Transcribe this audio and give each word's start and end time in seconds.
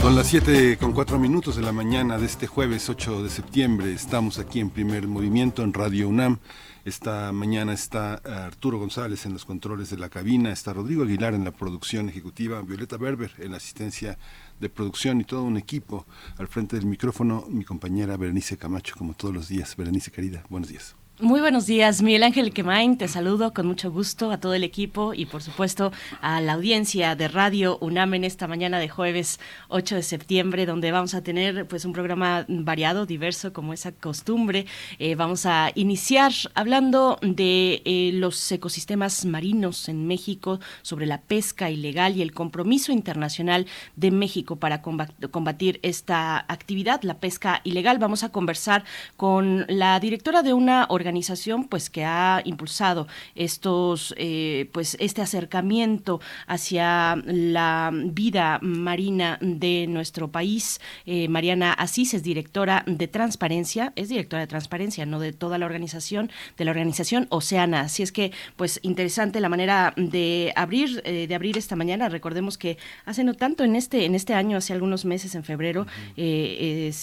Son 0.00 0.16
las 0.16 0.28
7 0.28 0.78
con 0.78 0.92
4 0.92 1.18
minutos 1.18 1.56
de 1.56 1.62
la 1.62 1.72
mañana 1.72 2.16
de 2.16 2.24
este 2.24 2.46
jueves 2.46 2.88
8 2.88 3.22
de 3.22 3.28
septiembre. 3.28 3.92
Estamos 3.92 4.38
aquí 4.38 4.58
en 4.58 4.70
primer 4.70 5.06
movimiento 5.06 5.62
en 5.62 5.74
Radio 5.74 6.08
UNAM. 6.08 6.38
Esta 6.86 7.30
mañana 7.32 7.74
está 7.74 8.14
Arturo 8.14 8.78
González 8.78 9.26
en 9.26 9.34
los 9.34 9.44
controles 9.44 9.90
de 9.90 9.98
la 9.98 10.08
cabina, 10.08 10.52
está 10.52 10.72
Rodrigo 10.72 11.02
Aguilar 11.02 11.34
en 11.34 11.44
la 11.44 11.50
producción 11.50 12.08
ejecutiva, 12.08 12.62
Violeta 12.62 12.96
Berber 12.96 13.30
en 13.38 13.50
la 13.50 13.58
asistencia 13.58 14.18
de 14.58 14.70
producción 14.70 15.20
y 15.20 15.24
todo 15.24 15.42
un 15.42 15.58
equipo. 15.58 16.06
Al 16.38 16.48
frente 16.48 16.76
del 16.76 16.86
micrófono, 16.86 17.44
mi 17.50 17.64
compañera 17.66 18.16
Berenice 18.16 18.56
Camacho, 18.56 18.94
como 18.96 19.12
todos 19.12 19.34
los 19.34 19.48
días. 19.48 19.76
Berenice, 19.76 20.10
querida, 20.10 20.44
buenos 20.48 20.70
días. 20.70 20.96
Muy 21.22 21.42
buenos 21.42 21.66
días, 21.66 22.00
Miguel 22.00 22.22
Ángel 22.22 22.50
Quemain, 22.50 22.96
te 22.96 23.06
saludo 23.06 23.52
con 23.52 23.66
mucho 23.66 23.92
gusto 23.92 24.30
a 24.30 24.40
todo 24.40 24.54
el 24.54 24.64
equipo 24.64 25.12
y 25.12 25.26
por 25.26 25.42
supuesto 25.42 25.92
a 26.22 26.40
la 26.40 26.54
audiencia 26.54 27.14
de 27.14 27.28
Radio 27.28 27.76
UNAM 27.82 28.14
en 28.14 28.24
esta 28.24 28.48
mañana 28.48 28.78
de 28.78 28.88
jueves 28.88 29.38
8 29.68 29.96
de 29.96 30.02
septiembre, 30.02 30.64
donde 30.64 30.92
vamos 30.92 31.12
a 31.12 31.22
tener 31.22 31.68
pues 31.68 31.84
un 31.84 31.92
programa 31.92 32.46
variado, 32.48 33.04
diverso, 33.04 33.52
como 33.52 33.74
esa 33.74 33.92
costumbre. 33.92 34.64
Eh, 34.98 35.14
vamos 35.14 35.44
a 35.44 35.72
iniciar 35.74 36.32
hablando 36.54 37.18
de 37.20 37.82
eh, 37.84 38.12
los 38.14 38.50
ecosistemas 38.50 39.26
marinos 39.26 39.90
en 39.90 40.06
México, 40.06 40.58
sobre 40.80 41.04
la 41.04 41.20
pesca 41.20 41.68
ilegal 41.68 42.16
y 42.16 42.22
el 42.22 42.32
compromiso 42.32 42.92
internacional 42.92 43.66
de 43.94 44.10
México 44.10 44.56
para 44.56 44.80
combatir 44.80 45.80
esta 45.82 46.38
actividad, 46.48 47.02
la 47.02 47.18
pesca 47.18 47.60
ilegal. 47.64 47.98
Vamos 47.98 48.24
a 48.24 48.30
conversar 48.30 48.84
con 49.18 49.66
la 49.68 50.00
directora 50.00 50.42
de 50.42 50.54
una 50.54 50.86
organización 50.88 51.09
organización 51.10 51.64
pues 51.64 51.90
que 51.90 52.04
ha 52.04 52.40
impulsado 52.44 53.08
estos 53.34 54.14
eh, 54.16 54.70
pues 54.72 54.96
este 55.00 55.22
acercamiento 55.22 56.20
hacia 56.46 57.16
la 57.26 57.90
vida 57.92 58.60
marina 58.62 59.38
de 59.40 59.86
nuestro 59.88 60.28
país. 60.28 60.80
Eh, 61.06 61.28
Mariana 61.28 61.72
Asís 61.72 62.14
es 62.14 62.22
directora 62.22 62.84
de 62.86 63.08
Transparencia, 63.08 63.92
es 63.96 64.08
directora 64.08 64.42
de 64.42 64.46
Transparencia, 64.46 65.04
no 65.04 65.18
de 65.18 65.32
toda 65.32 65.58
la 65.58 65.66
organización, 65.66 66.30
de 66.56 66.64
la 66.64 66.70
organización 66.70 67.26
Oceana. 67.30 67.80
Así 67.80 68.04
es 68.04 68.12
que 68.12 68.30
pues 68.54 68.78
interesante 68.82 69.40
la 69.40 69.48
manera 69.48 69.92
de 69.96 70.52
abrir 70.54 71.02
eh, 71.04 71.26
de 71.26 71.34
abrir 71.34 71.58
esta 71.58 71.74
mañana. 71.74 72.08
Recordemos 72.08 72.56
que 72.56 72.78
hace 73.04 73.24
no 73.24 73.34
tanto 73.34 73.64
en 73.64 73.74
este 73.74 74.04
en 74.04 74.14
este 74.14 74.34
año, 74.34 74.58
hace 74.58 74.72
algunos 74.72 75.04
meses 75.04 75.34
en 75.34 75.42
febrero, 75.42 75.86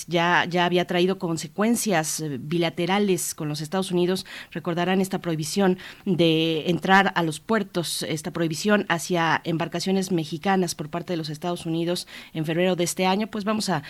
ya 0.07 0.45
ya 0.45 0.65
había 0.65 0.85
traído 0.85 1.19
consecuencias 1.19 2.23
bilaterales 2.39 3.35
con 3.35 3.49
los 3.49 3.59
Estados 3.59 3.91
Unidos 3.91 3.96
recordarán 4.51 5.01
esta 5.01 5.19
prohibición 5.19 5.77
de 6.05 6.69
entrar 6.69 7.13
a 7.15 7.23
los 7.23 7.39
puertos, 7.39 8.03
esta 8.03 8.31
prohibición 8.31 8.85
hacia 8.89 9.41
embarcaciones 9.43 10.11
mexicanas 10.11 10.75
por 10.75 10.89
parte 10.89 11.13
de 11.13 11.17
los 11.17 11.29
Estados 11.29 11.65
Unidos 11.65 12.07
en 12.33 12.45
febrero 12.45 12.75
de 12.75 12.83
este 12.83 13.05
año, 13.05 13.27
pues 13.27 13.43
vamos 13.43 13.69
a, 13.69 13.83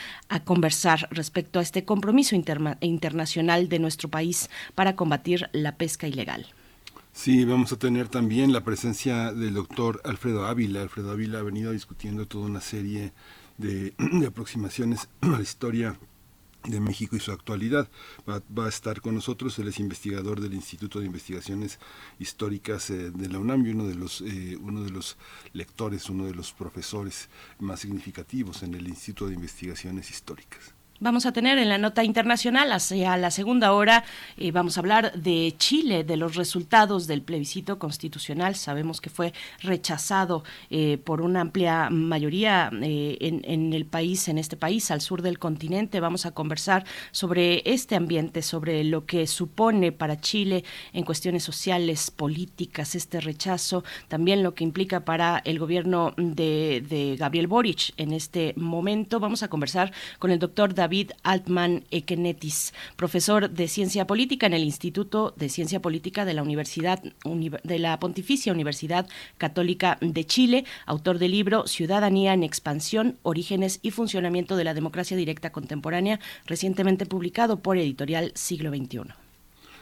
conversar 0.46 1.08
respecto 1.12 1.60
a 1.60 1.62
este 1.62 1.84
compromiso 1.84 2.36
internacional 2.36 3.70
de 3.70 3.80
nuestro 3.80 4.10
país 4.10 4.50
para 4.76 4.96
combatir 4.96 5.50
la 5.52 5.76
pesca 5.76 6.08
ilegal. 6.08 6.46
Sí, 7.18 7.46
vamos 7.46 7.74
a 7.74 7.80
tener 7.80 8.10
también 8.10 8.54
la 8.54 8.64
presencia 8.64 9.34
del 9.34 9.56
doctor 9.56 10.02
Alfredo 10.06 10.46
Ávila. 10.46 10.84
Alfredo 10.84 11.12
Ávila 11.12 11.40
ha 11.40 11.42
venido 11.42 11.72
discutiendo 11.72 12.28
toda 12.28 12.46
una 12.46 12.62
serie 12.62 13.12
de, 13.58 13.96
de 13.98 14.28
aproximaciones 14.28 15.10
a 15.22 15.28
la 15.28 15.42
historia 15.42 15.98
de 16.64 16.80
México 16.80 17.16
y 17.16 17.20
su 17.20 17.32
actualidad. 17.32 17.90
Va, 18.28 18.66
a 18.66 18.70
estar 18.70 19.02
con 19.02 19.16
nosotros, 19.16 19.58
él 19.60 19.68
es 19.68 19.80
investigador 19.80 20.42
del 20.42 20.54
Instituto 20.54 21.00
de 21.00 21.06
Investigaciones 21.06 21.80
Históricas 22.20 22.90
eh, 22.90 23.12
de 23.12 23.30
la 23.30 23.40
UNAM 23.40 23.66
y 23.66 23.70
uno 23.72 23.88
de, 23.88 23.96
los, 23.96 24.22
eh, 24.22 24.58
uno 24.62 24.84
de 24.84 24.92
los 24.92 25.18
lectores, 25.54 26.10
uno 26.10 26.26
de 26.26 26.34
los 26.34 26.54
profesores 26.54 27.30
más 27.60 27.82
significativos 27.82 28.64
en 28.64 28.74
el 28.74 28.88
Instituto 28.88 29.28
de 29.28 29.36
Investigaciones 29.36 30.10
Históricas. 30.10 30.77
Vamos 31.00 31.28
a 31.28 31.32
tener 31.32 31.60
en 31.60 31.70
la 31.70 31.78
nota 31.78 32.04
internacional 32.04 32.72
hacia 32.72 33.18
la 33.18 33.30
segunda 33.30 33.74
hora, 33.74 34.04
eh, 34.36 34.52
vamos 34.52 34.78
a 34.78 34.80
hablar 34.80 35.14
de 35.14 35.54
Chile, 35.60 36.04
de 36.04 36.18
los 36.18 36.36
resultados 36.36 37.06
del 37.06 37.22
plebiscito 37.22 37.78
constitucional. 37.78 38.56
Sabemos 38.56 39.00
que 39.00 39.12
fue 39.12 39.32
rechazado 39.62 40.44
eh, 40.72 40.98
por 40.98 41.22
una 41.22 41.42
amplia 41.42 41.92
mayoría 41.92 42.72
eh, 42.82 43.16
en, 43.22 43.42
en, 43.44 43.74
el 43.74 43.86
país, 43.86 44.28
en 44.28 44.40
este 44.40 44.58
país, 44.58 44.90
al 44.90 45.02
sur 45.02 45.22
del 45.22 45.38
continente. 45.38 46.00
Vamos 46.00 46.26
a 46.26 46.32
conversar 46.32 46.84
sobre 47.12 47.62
este 47.72 47.96
ambiente, 47.96 48.42
sobre 48.42 48.84
lo 48.84 49.06
que 49.06 49.28
supone 49.28 49.92
para 49.92 50.20
Chile 50.20 50.64
en 50.94 51.04
cuestiones 51.04 51.44
sociales, 51.44 52.10
políticas, 52.10 52.96
este 52.96 53.22
rechazo, 53.22 53.84
también 54.08 54.42
lo 54.42 54.56
que 54.56 54.64
implica 54.64 55.02
para 55.02 55.44
el 55.46 55.60
gobierno 55.60 56.16
de, 56.18 56.84
de 56.90 57.18
Gabriel 57.18 57.46
Boric 57.46 57.94
en 57.98 58.14
este 58.14 58.56
momento. 58.58 59.20
Vamos 59.20 59.44
a 59.44 59.48
conversar 59.48 59.94
con 60.18 60.32
el 60.32 60.40
doctor 60.40 60.74
David 60.74 60.87
David 60.88 61.12
Altman 61.24 61.84
Ekenetis, 61.92 62.74
profesor 62.96 63.50
de 63.50 63.68
Ciencia 63.68 64.08
Política 64.08 64.48
en 64.48 64.54
el 64.54 64.64
Instituto 64.64 65.34
de 65.36 65.50
Ciencia 65.50 65.82
Política 65.82 66.24
de 66.24 66.34
la 66.34 66.42
Universidad 66.42 67.04
de 67.04 67.80
la 67.80 68.00
Pontificia 68.00 68.54
Universidad 68.54 69.06
Católica 69.38 69.98
de 70.00 70.24
Chile, 70.24 70.64
autor 70.86 71.20
del 71.20 71.32
libro 71.32 71.68
Ciudadanía 71.68 72.34
en 72.34 72.44
expansión, 72.44 73.18
orígenes 73.24 73.80
y 73.82 73.92
funcionamiento 73.92 74.56
de 74.56 74.64
la 74.64 74.74
democracia 74.74 75.18
directa 75.18 75.52
contemporánea, 75.52 76.22
recientemente 76.46 77.06
publicado 77.06 77.60
por 77.60 77.78
Editorial 77.78 78.32
Siglo 78.34 78.70
XXI. 78.70 79.14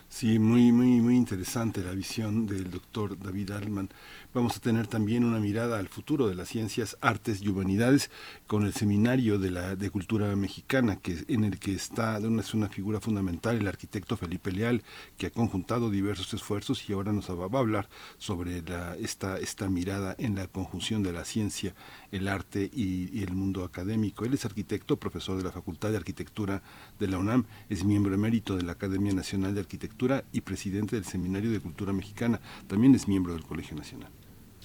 Sí, 0.09 0.39
muy, 0.39 0.71
muy, 0.71 1.01
muy 1.01 1.15
interesante 1.15 1.83
la 1.83 1.91
visión 1.91 2.47
del 2.47 2.71
doctor 2.71 3.19
David 3.19 3.51
Altman. 3.51 3.89
Vamos 4.35 4.57
a 4.57 4.59
tener 4.59 4.85
también 4.85 5.23
una 5.23 5.39
mirada 5.39 5.79
al 5.79 5.87
futuro 5.87 6.27
de 6.27 6.35
las 6.35 6.49
ciencias, 6.49 6.97
artes 6.99 7.41
y 7.41 7.47
humanidades 7.47 8.11
con 8.47 8.65
el 8.65 8.73
seminario 8.73 9.39
de 9.39 9.49
la 9.49 9.77
de 9.77 9.89
cultura 9.89 10.35
mexicana, 10.35 10.97
que 10.97 11.23
en 11.29 11.45
el 11.45 11.57
que 11.57 11.73
está 11.73 12.19
una, 12.19 12.41
es 12.41 12.53
una 12.53 12.67
figura 12.67 12.99
fundamental 12.99 13.55
el 13.55 13.65
arquitecto 13.65 14.17
Felipe 14.17 14.51
Leal, 14.51 14.83
que 15.17 15.27
ha 15.27 15.29
conjuntado 15.29 15.89
diversos 15.89 16.33
esfuerzos 16.33 16.89
y 16.89 16.91
ahora 16.91 17.13
nos 17.13 17.29
va 17.29 17.45
a 17.45 17.61
hablar 17.61 17.87
sobre 18.17 18.61
esta, 18.99 19.37
esta 19.37 19.69
mirada 19.69 20.17
en 20.19 20.35
la 20.35 20.47
conjunción 20.47 21.01
de 21.01 21.13
la 21.13 21.23
ciencia, 21.23 21.73
el 22.11 22.27
arte 22.27 22.69
y, 22.73 23.17
y 23.17 23.23
el 23.23 23.33
mundo 23.33 23.63
académico. 23.63 24.25
Él 24.25 24.33
es 24.33 24.43
arquitecto, 24.43 24.97
profesor 24.97 25.37
de 25.37 25.43
la 25.43 25.53
Facultad 25.53 25.91
de 25.91 25.97
Arquitectura 25.97 26.61
de 26.99 27.07
la 27.07 27.19
UNAM, 27.19 27.45
es 27.69 27.85
miembro 27.85 28.13
emérito 28.13 28.57
de 28.57 28.63
la 28.63 28.73
Academia 28.73 29.13
Nacional 29.13 29.55
de 29.55 29.61
Arquitectura 29.61 30.25
y 30.33 30.41
presidente 30.41 30.97
del 30.97 31.05
Seminario 31.05 31.51
de 31.51 31.61
Cultura 31.61 31.93
Mexicana. 31.93 32.41
También 32.67 32.95
es 32.95 33.07
miembro 33.07 33.31
del 33.31 33.45
Colegio 33.45 33.77
Nacional. 33.77 34.11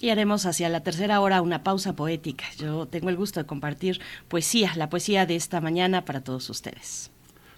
Y 0.01 0.09
haremos 0.09 0.47
hacia 0.47 0.67
la 0.67 0.81
tercera 0.81 1.21
hora 1.21 1.43
una 1.43 1.63
pausa 1.63 1.95
poética. 1.95 2.45
Yo 2.57 2.87
tengo 2.87 3.09
el 3.09 3.17
gusto 3.17 3.39
de 3.39 3.45
compartir 3.45 4.01
poesía, 4.27 4.73
la 4.75 4.89
poesía 4.89 5.27
de 5.27 5.35
esta 5.35 5.61
mañana 5.61 6.05
para 6.05 6.23
todos 6.23 6.49
ustedes. 6.49 7.11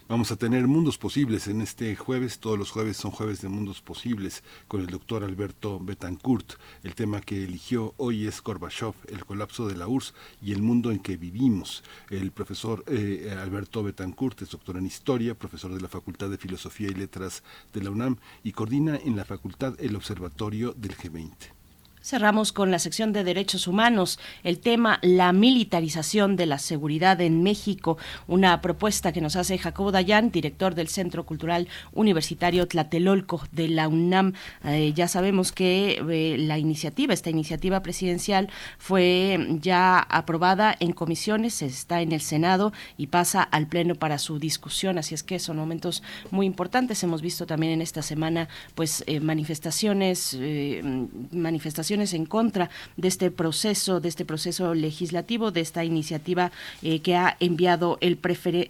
Vamos 0.10 0.30
a 0.34 0.36
tener 0.36 0.68
mundos 0.68 0.98
posibles 0.98 1.48
en 1.48 1.62
este 1.62 1.96
jueves. 1.96 2.40
Todos 2.40 2.60
los 2.60 2.72
jueves 2.72 2.98
son 2.98 3.12
jueves 3.12 3.42
de 3.42 3.48
mundos 3.48 3.82
posibles 3.82 4.44
con 4.68 4.82
el 4.82 4.88
doctor 4.88 5.24
Alberto 5.24 5.80
Betancourt. 5.80 6.56
El 6.84 6.94
tema 6.94 7.22
que 7.22 7.46
eligió 7.46 7.94
hoy 7.96 8.28
es 8.28 8.44
Gorbachev, 8.44 8.94
el 9.08 9.24
colapso 9.24 9.66
de 9.66 9.78
la 9.78 9.88
URSS 9.88 10.14
y 10.42 10.52
el 10.52 10.62
mundo 10.62 10.92
en 10.92 11.00
que 11.00 11.16
vivimos. 11.16 11.86
El 12.10 12.32
profesor 12.32 12.84
eh, 12.88 13.34
Alberto 13.42 13.82
Betancourt 13.82 14.42
es 14.42 14.50
doctor 14.50 14.76
en 14.76 14.86
historia, 14.86 15.34
profesor 15.34 15.74
de 15.74 15.80
la 15.80 15.88
Facultad 15.88 16.30
de 16.30 16.38
Filosofía 16.38 16.90
y 16.90 16.96
Letras 16.96 17.42
de 17.72 17.82
la 17.82 17.90
UNAM 17.90 18.18
y 18.44 18.52
coordina 18.52 18.98
en 18.98 19.16
la 19.16 19.24
facultad 19.24 19.76
el 19.80 19.96
Observatorio 19.96 20.74
del 20.74 20.98
G20. 20.98 21.63
Cerramos 22.04 22.52
con 22.52 22.70
la 22.70 22.80
sección 22.80 23.14
de 23.14 23.24
derechos 23.24 23.66
humanos, 23.66 24.20
el 24.44 24.60
tema 24.60 25.00
la 25.02 25.32
militarización 25.32 26.36
de 26.36 26.46
la 26.46 26.60
seguridad 26.60 27.22
en 27.22 27.44
México, 27.44 27.98
una 28.28 28.60
propuesta 28.60 29.14
que 29.14 29.22
nos 29.22 29.38
hace 29.38 29.58
Jacobo 29.58 29.94
Dayan, 29.94 30.30
director 30.30 30.76
del 30.76 30.90
Centro 30.90 31.26
Cultural 31.26 31.70
Universitario 31.94 32.68
Tlatelolco 32.68 33.42
de 33.54 33.70
la 33.70 33.88
UNAM. 33.88 34.34
Eh, 34.66 34.92
ya 34.94 35.08
sabemos 35.08 35.54
que 35.54 36.04
eh, 36.10 36.36
la 36.40 36.58
iniciativa, 36.58 37.14
esta 37.14 37.30
iniciativa 37.30 37.82
presidencial 37.82 38.50
fue 38.78 39.58
ya 39.62 39.98
aprobada 40.00 40.76
en 40.82 40.92
comisiones, 40.92 41.62
está 41.62 42.02
en 42.02 42.12
el 42.12 42.20
Senado 42.20 42.74
y 42.98 43.08
pasa 43.08 43.44
al 43.44 43.68
Pleno 43.68 43.96
para 43.96 44.18
su 44.18 44.40
discusión, 44.40 44.98
así 44.98 45.16
es 45.16 45.24
que 45.24 45.40
son 45.40 45.56
momentos 45.56 46.04
muy 46.32 46.48
importantes. 46.48 47.02
Hemos 47.02 47.22
visto 47.22 47.46
también 47.46 47.72
en 47.72 47.82
esta 47.82 48.02
semana 48.02 48.50
pues 48.76 49.06
eh, 49.08 49.22
manifestaciones, 49.22 50.38
manifestaciones 51.32 51.93
en 51.94 52.26
contra 52.26 52.72
de 52.98 53.08
este 53.08 53.30
proceso, 53.30 54.00
de 54.00 54.10
este 54.10 54.26
proceso 54.26 54.74
legislativo, 54.74 55.52
de 55.52 55.62
esta 55.62 55.84
iniciativa 55.84 56.52
eh, 56.82 57.02
que 57.02 57.16
ha 57.16 57.38
enviado 57.40 58.00
el, 58.02 58.18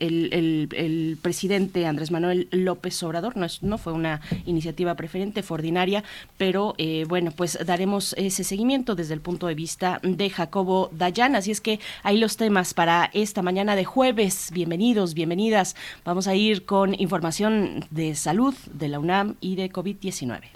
el, 0.02 1.18
presidente 1.22 1.86
Andrés 1.86 2.12
Manuel 2.12 2.50
López 2.52 3.02
Obrador. 3.02 3.38
No, 3.38 3.48
no 3.62 3.78
fue 3.78 3.94
una 3.94 4.20
iniciativa 4.46 4.96
preferente, 4.96 5.42
fue 5.42 5.56
ordinaria, 5.56 6.04
pero 6.38 6.75
eh, 6.78 7.06
bueno, 7.08 7.31
pues 7.31 7.58
daremos 7.66 8.14
ese 8.18 8.44
seguimiento 8.44 8.94
desde 8.94 9.14
el 9.14 9.22
punto 9.22 9.48
de 9.48 9.56
vista 9.56 10.00
de 10.04 10.30
Jacobo 10.30 10.90
Dayan. 10.92 11.36
Así 11.36 11.52
es 11.52 11.62
que 11.62 11.80
hay 12.04 12.18
los 12.18 12.36
temas 12.36 12.74
para 12.74 13.10
esta 13.14 13.42
mañana 13.42 13.78
de 13.78 13.86
jueves. 13.86 14.50
Bienvenidos, 14.52 15.14
bienvenidas. 15.14 15.78
Vamos 16.04 16.28
a 16.28 16.36
ir 16.36 16.66
con 16.66 17.00
información 17.00 17.86
de 17.90 18.16
salud 18.16 18.54
de 18.74 18.90
la 18.90 19.00
UNAM 19.00 19.36
y 19.40 19.56
de 19.56 19.72
COVID-19. 19.72 20.53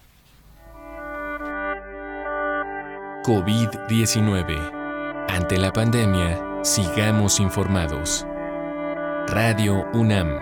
COVID-19. 3.28 5.28
Ante 5.28 5.58
la 5.58 5.74
pandemia, 5.74 6.64
sigamos 6.64 7.42
informados. 7.42 8.26
Radio 9.28 9.86
UNAM. 9.94 10.40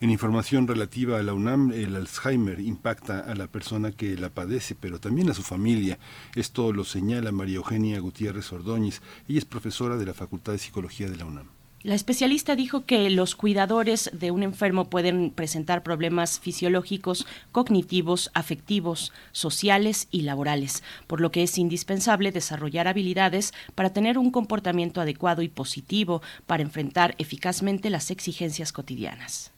En 0.00 0.08
información 0.08 0.66
relativa 0.66 1.18
a 1.18 1.22
la 1.22 1.34
UNAM, 1.34 1.72
el 1.72 1.94
Alzheimer 1.94 2.58
impacta 2.58 3.20
a 3.20 3.34
la 3.34 3.48
persona 3.48 3.92
que 3.92 4.16
la 4.16 4.30
padece, 4.30 4.74
pero 4.74 4.98
también 4.98 5.28
a 5.28 5.34
su 5.34 5.42
familia. 5.42 5.98
Esto 6.34 6.72
lo 6.72 6.84
señala 6.84 7.32
María 7.32 7.56
Eugenia 7.56 8.00
Gutiérrez 8.00 8.50
Ordóñez. 8.50 9.02
Ella 9.28 9.40
es 9.40 9.44
profesora 9.44 9.98
de 9.98 10.06
la 10.06 10.14
Facultad 10.14 10.52
de 10.52 10.58
Psicología 10.58 11.10
de 11.10 11.16
la 11.18 11.26
UNAM. 11.26 11.48
La 11.82 11.94
especialista 11.94 12.56
dijo 12.56 12.86
que 12.86 13.10
los 13.10 13.34
cuidadores 13.34 14.10
de 14.14 14.30
un 14.30 14.42
enfermo 14.42 14.88
pueden 14.88 15.30
presentar 15.30 15.82
problemas 15.82 16.40
fisiológicos, 16.40 17.26
cognitivos, 17.52 18.30
afectivos, 18.32 19.12
sociales 19.32 20.08
y 20.10 20.22
laborales, 20.22 20.82
por 21.08 21.20
lo 21.20 21.30
que 21.30 21.42
es 21.42 21.58
indispensable 21.58 22.32
desarrollar 22.32 22.88
habilidades 22.88 23.52
para 23.74 23.92
tener 23.92 24.16
un 24.16 24.30
comportamiento 24.30 25.02
adecuado 25.02 25.42
y 25.42 25.48
positivo 25.48 26.22
para 26.46 26.62
enfrentar 26.62 27.14
eficazmente 27.18 27.90
las 27.90 28.10
exigencias 28.10 28.72
cotidianas. 28.72 29.52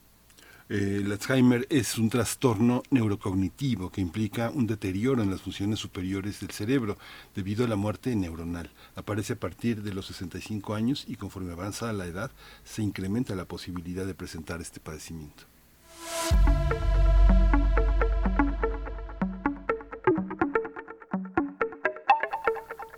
El 0.73 1.11
Alzheimer 1.11 1.67
es 1.69 1.99
un 1.99 2.09
trastorno 2.09 2.81
neurocognitivo 2.89 3.91
que 3.91 4.01
implica 4.01 4.49
un 4.49 4.65
deterioro 4.65 5.21
en 5.21 5.29
las 5.29 5.43
funciones 5.43 5.77
superiores 5.77 6.39
del 6.39 6.49
cerebro 6.49 6.97
debido 7.35 7.63
a 7.63 7.67
la 7.67 7.75
muerte 7.75 8.15
neuronal. 8.15 8.71
Aparece 8.95 9.33
a 9.33 9.39
partir 9.39 9.83
de 9.83 9.93
los 9.93 10.07
65 10.07 10.73
años 10.73 11.05
y 11.07 11.15
conforme 11.15 11.51
avanza 11.51 11.93
la 11.93 12.07
edad 12.07 12.31
se 12.63 12.81
incrementa 12.81 13.35
la 13.35 13.45
posibilidad 13.45 14.07
de 14.07 14.15
presentar 14.15 14.61
este 14.61 14.79
padecimiento. 14.79 15.43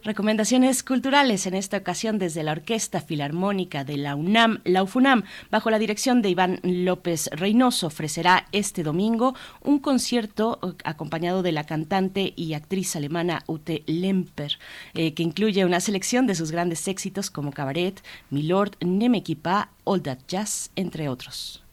Recomendaciones 0.05 0.83
culturales 0.83 1.47
en 1.47 1.55
esta 1.55 1.77
ocasión 1.77 2.19
desde 2.19 2.43
la 2.43 2.51
Orquesta 2.51 3.01
Filarmónica 3.01 3.83
de 3.83 3.97
la 3.97 4.15
UNAM, 4.15 4.61
la 4.63 4.83
UFUNAM, 4.83 5.23
bajo 5.49 5.71
la 5.71 5.79
dirección 5.79 6.21
de 6.21 6.29
Iván 6.29 6.59
López 6.61 7.27
Reynoso, 7.31 7.87
ofrecerá 7.87 8.45
este 8.51 8.83
domingo 8.83 9.33
un 9.63 9.79
concierto 9.79 10.59
eh, 10.61 10.73
acompañado 10.83 11.41
de 11.41 11.53
la 11.53 11.63
cantante 11.63 12.33
y 12.35 12.53
actriz 12.53 12.95
alemana 12.95 13.41
Ute 13.47 13.81
Lemper, 13.87 14.59
eh, 14.93 15.15
que 15.15 15.23
incluye 15.23 15.65
una 15.65 15.79
selección 15.79 16.27
de 16.27 16.35
sus 16.35 16.51
grandes 16.51 16.87
éxitos 16.87 17.31
como 17.31 17.51
Cabaret, 17.51 18.03
Milord, 18.29 18.73
Nemequipa, 18.81 19.71
All 19.85 20.03
That 20.03 20.19
Jazz, 20.27 20.69
entre 20.75 21.09
otros. 21.09 21.64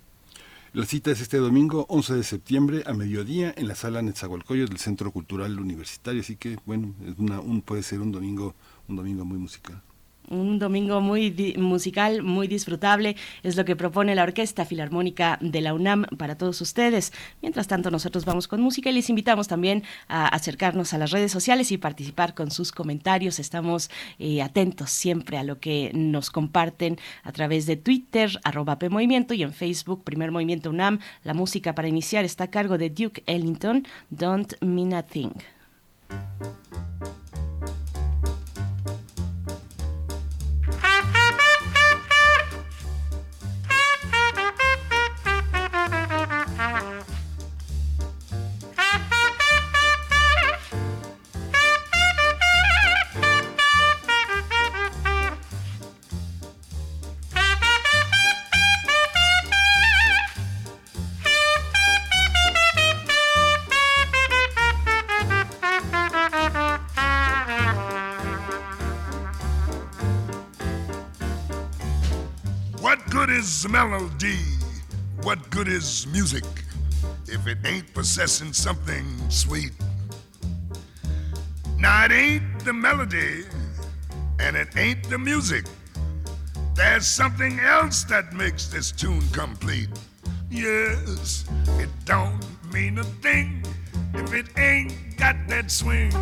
La 0.74 0.86
cita 0.86 1.10
es 1.10 1.20
este 1.20 1.36
domingo 1.36 1.84
11 1.90 2.14
de 2.14 2.22
septiembre 2.22 2.82
a 2.86 2.94
mediodía 2.94 3.52
en 3.58 3.68
la 3.68 3.74
sala 3.74 4.00
Netzahualcoyos 4.00 4.70
del 4.70 4.78
Centro 4.78 5.10
Cultural 5.10 5.60
Universitario, 5.60 6.22
así 6.22 6.36
que 6.36 6.58
bueno, 6.64 6.94
es 7.06 7.18
una, 7.18 7.40
un, 7.40 7.60
puede 7.60 7.82
ser 7.82 8.00
un 8.00 8.10
domingo, 8.10 8.54
un 8.88 8.96
domingo 8.96 9.26
muy 9.26 9.36
musical 9.36 9.82
un 10.32 10.58
domingo 10.58 11.00
muy 11.00 11.54
musical, 11.58 12.22
muy 12.22 12.48
disfrutable, 12.48 13.16
es 13.42 13.56
lo 13.56 13.64
que 13.64 13.76
propone 13.76 14.14
la 14.14 14.22
Orquesta 14.22 14.64
Filarmónica 14.64 15.38
de 15.40 15.60
la 15.60 15.74
UNAM 15.74 16.04
para 16.16 16.36
todos 16.36 16.60
ustedes. 16.60 17.12
Mientras 17.42 17.68
tanto, 17.68 17.90
nosotros 17.90 18.24
vamos 18.24 18.48
con 18.48 18.60
música 18.60 18.90
y 18.90 18.94
les 18.94 19.10
invitamos 19.10 19.48
también 19.48 19.84
a 20.08 20.26
acercarnos 20.28 20.94
a 20.94 20.98
las 20.98 21.10
redes 21.10 21.30
sociales 21.30 21.70
y 21.70 21.78
participar 21.78 22.34
con 22.34 22.50
sus 22.50 22.72
comentarios. 22.72 23.38
Estamos 23.38 23.90
eh, 24.18 24.42
atentos 24.42 24.90
siempre 24.90 25.38
a 25.38 25.44
lo 25.44 25.60
que 25.60 25.90
nos 25.94 26.30
comparten 26.30 26.98
a 27.22 27.32
través 27.32 27.66
de 27.66 27.76
Twitter, 27.76 28.40
arroba 28.44 28.78
PMovimiento 28.78 29.34
y 29.34 29.42
en 29.42 29.52
Facebook, 29.52 30.04
Primer 30.04 30.30
Movimiento 30.30 30.70
UNAM. 30.70 31.00
La 31.24 31.34
música 31.34 31.74
para 31.74 31.88
iniciar 31.88 32.24
está 32.24 32.44
a 32.44 32.50
cargo 32.50 32.78
de 32.78 32.90
Duke 32.90 33.22
Ellington, 33.26 33.86
Don't 34.10 34.54
Mean 34.60 34.94
a 34.94 35.02
Thing. 35.02 35.32
Melody? 73.72 74.36
What 75.22 75.48
good 75.48 75.66
is 75.66 76.06
music 76.08 76.44
if 77.26 77.46
it 77.46 77.56
ain't 77.64 77.92
possessing 77.94 78.52
something 78.52 79.06
sweet? 79.30 79.72
Now, 81.78 82.04
it 82.04 82.12
ain't 82.12 82.64
the 82.66 82.74
melody 82.74 83.44
and 84.38 84.56
it 84.56 84.76
ain't 84.76 85.08
the 85.08 85.16
music. 85.16 85.64
There's 86.74 87.06
something 87.06 87.60
else 87.60 88.04
that 88.04 88.34
makes 88.34 88.66
this 88.66 88.92
tune 88.92 89.26
complete. 89.32 89.88
Yes, 90.50 91.46
it 91.78 91.88
don't 92.04 92.44
mean 92.74 92.98
a 92.98 93.04
thing 93.24 93.64
if 94.12 94.34
it 94.34 94.48
ain't 94.58 95.16
got 95.16 95.36
that 95.48 95.70
swing. 95.70 96.12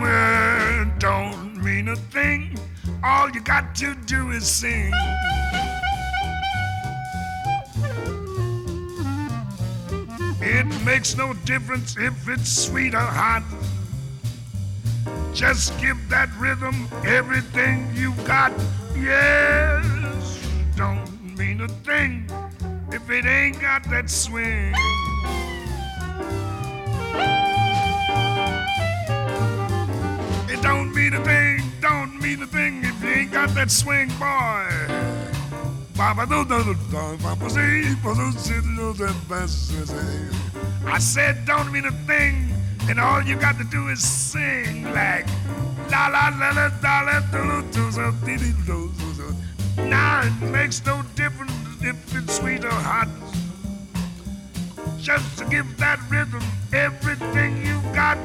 Well, 0.00 0.90
don't 0.98 1.41
mean 1.62 1.88
a 1.88 1.96
thing. 1.96 2.58
All 3.04 3.30
you 3.30 3.40
got 3.40 3.74
to 3.76 3.94
do 4.06 4.30
is 4.30 4.46
sing. 4.46 4.92
It 10.40 10.66
makes 10.84 11.16
no 11.16 11.34
difference 11.44 11.96
if 11.96 12.28
it's 12.28 12.50
sweet 12.50 12.94
or 12.94 12.98
hot. 12.98 13.44
Just 15.32 15.78
give 15.80 15.96
that 16.08 16.28
rhythm 16.38 16.88
everything 17.04 17.88
you've 17.94 18.24
got. 18.26 18.52
Yes, 18.96 20.44
don't 20.76 21.36
mean 21.38 21.60
a 21.60 21.68
thing 21.68 22.28
if 22.90 23.08
it 23.08 23.24
ain't 23.24 23.60
got 23.60 23.84
that 23.90 24.10
swing. 24.10 24.74
Mean 31.02 31.14
a 31.14 31.24
thing, 31.24 31.60
don't 31.80 32.20
mean 32.22 32.40
a 32.42 32.46
thing 32.46 32.84
if 32.84 33.02
you 33.02 33.10
ain't 33.10 33.32
got 33.32 33.48
that 33.56 33.72
swing, 33.72 34.06
boy. 34.20 34.68
I 40.86 40.98
said, 41.00 41.44
don't 41.44 41.72
mean 41.72 41.86
a 41.86 41.90
thing, 42.06 42.54
and 42.88 43.00
all 43.00 43.20
you 43.20 43.34
got 43.34 43.58
to 43.58 43.64
do 43.64 43.88
is 43.88 44.00
sing 44.00 44.84
like 44.94 45.26
la 45.90 46.06
la 46.06 46.28
la 46.38 46.50
la 46.50 46.70
la 46.80 47.00
la 47.00 47.20
do 47.32 47.62
do 47.72 47.90
do 48.64 48.92
do. 49.16 49.34
Now 49.82 50.22
it 50.22 50.40
makes 50.52 50.86
no 50.86 51.02
difference 51.16 51.52
if 51.80 51.96
it's 52.16 52.36
sweet 52.36 52.64
or 52.64 52.70
hot. 52.70 53.08
Just 54.98 55.38
to 55.38 55.44
give 55.46 55.66
that 55.78 55.98
rhythm 56.08 56.42
everything 56.72 57.56
you 57.66 57.80
got. 57.92 58.18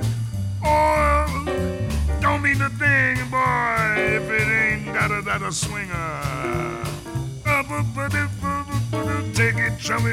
Oh, 0.64 1.97
don't 2.28 2.42
mean 2.42 2.62
a 2.62 2.70
thing, 2.72 3.16
boy, 3.32 3.96
if 3.98 4.30
it 4.30 4.48
ain't 4.50 4.94
got 4.94 5.12
a, 5.12 5.22
got 5.22 5.42
a 5.42 5.52
swinger. 5.52 6.84
Take 9.34 9.56
it 9.56 9.80
from 9.80 10.08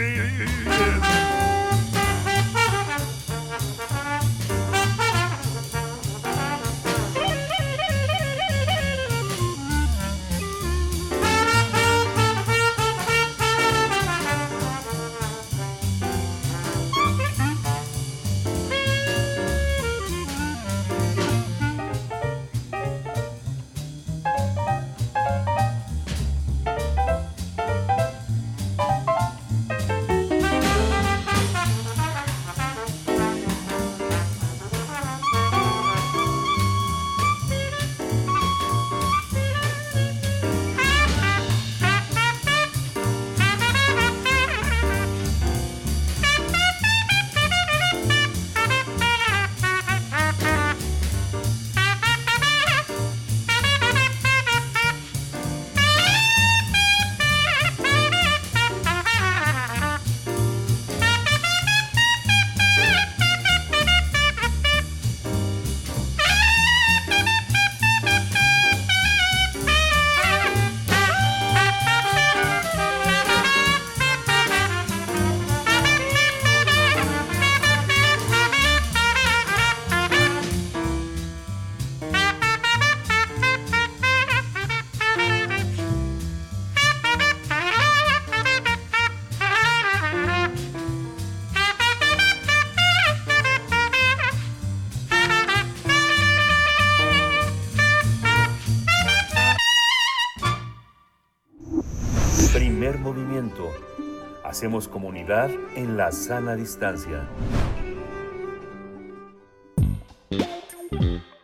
Hacemos 104.54 104.86
comunidad 104.86 105.50
en 105.74 105.96
la 105.96 106.12
sana 106.12 106.54
distancia. 106.54 107.28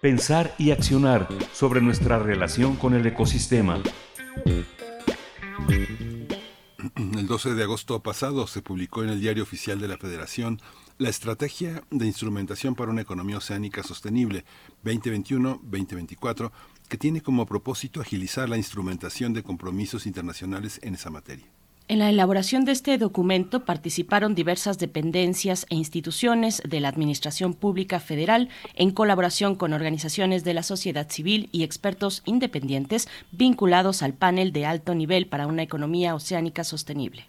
Pensar 0.01 0.55
y 0.59 0.71
accionar 0.71 1.27
sobre 1.53 1.81
nuestra 1.81 2.21
relación 2.21 2.77
con 2.77 2.95
el 2.95 3.05
ecosistema. 3.05 3.83
El 6.95 7.27
12 7.27 7.55
de 7.55 7.63
agosto 7.65 8.01
pasado 8.01 8.47
se 8.47 8.63
publicó 8.63 9.03
en 9.03 9.09
el 9.09 9.21
Diario 9.21 9.43
Oficial 9.43 9.81
de 9.81 9.89
la 9.89 9.99
Federación 9.99 10.61
la 10.99 11.09
Estrategia 11.09 11.83
de 11.91 12.07
Instrumentación 12.07 12.77
para 12.77 12.93
una 12.93 13.03
Economía 13.03 13.39
Oceánica 13.39 13.83
Sostenible 13.83 14.45
2021-2024, 14.85 16.53
que 16.89 16.97
tiene 16.97 17.23
como 17.23 17.45
propósito 17.45 18.01
agilizar 18.01 18.49
la 18.49 18.57
instrumentación 18.57 19.33
de 19.33 19.43
compromisos 19.43 20.07
internacionales 20.07 20.79
en 20.85 20.95
esa 20.95 21.11
materia. 21.11 21.49
En 21.91 21.99
la 21.99 22.09
elaboración 22.09 22.65
de 22.65 22.71
este 22.71 22.99
documento 22.99 23.65
participaron 23.65 24.37
diversas 24.37 24.79
dependencias 24.79 25.67
e 25.71 25.75
instituciones 25.75 26.63
de 26.65 26.79
la 26.79 26.87
Administración 26.87 27.53
Pública 27.53 27.99
Federal 27.99 28.49
en 28.77 28.93
colaboración 28.93 29.57
con 29.57 29.73
organizaciones 29.73 30.45
de 30.45 30.55
la 30.55 30.63
sociedad 30.63 31.11
civil 31.11 31.49
y 31.51 31.65
expertos 31.65 32.23
independientes 32.27 33.09
vinculados 33.33 34.05
al 34.05 34.15
panel 34.15 34.53
de 34.53 34.67
alto 34.67 34.95
nivel 34.95 35.27
para 35.27 35.49
una 35.49 35.65
economía 35.65 36.15
oceánica 36.15 36.63
sostenible. 36.63 37.27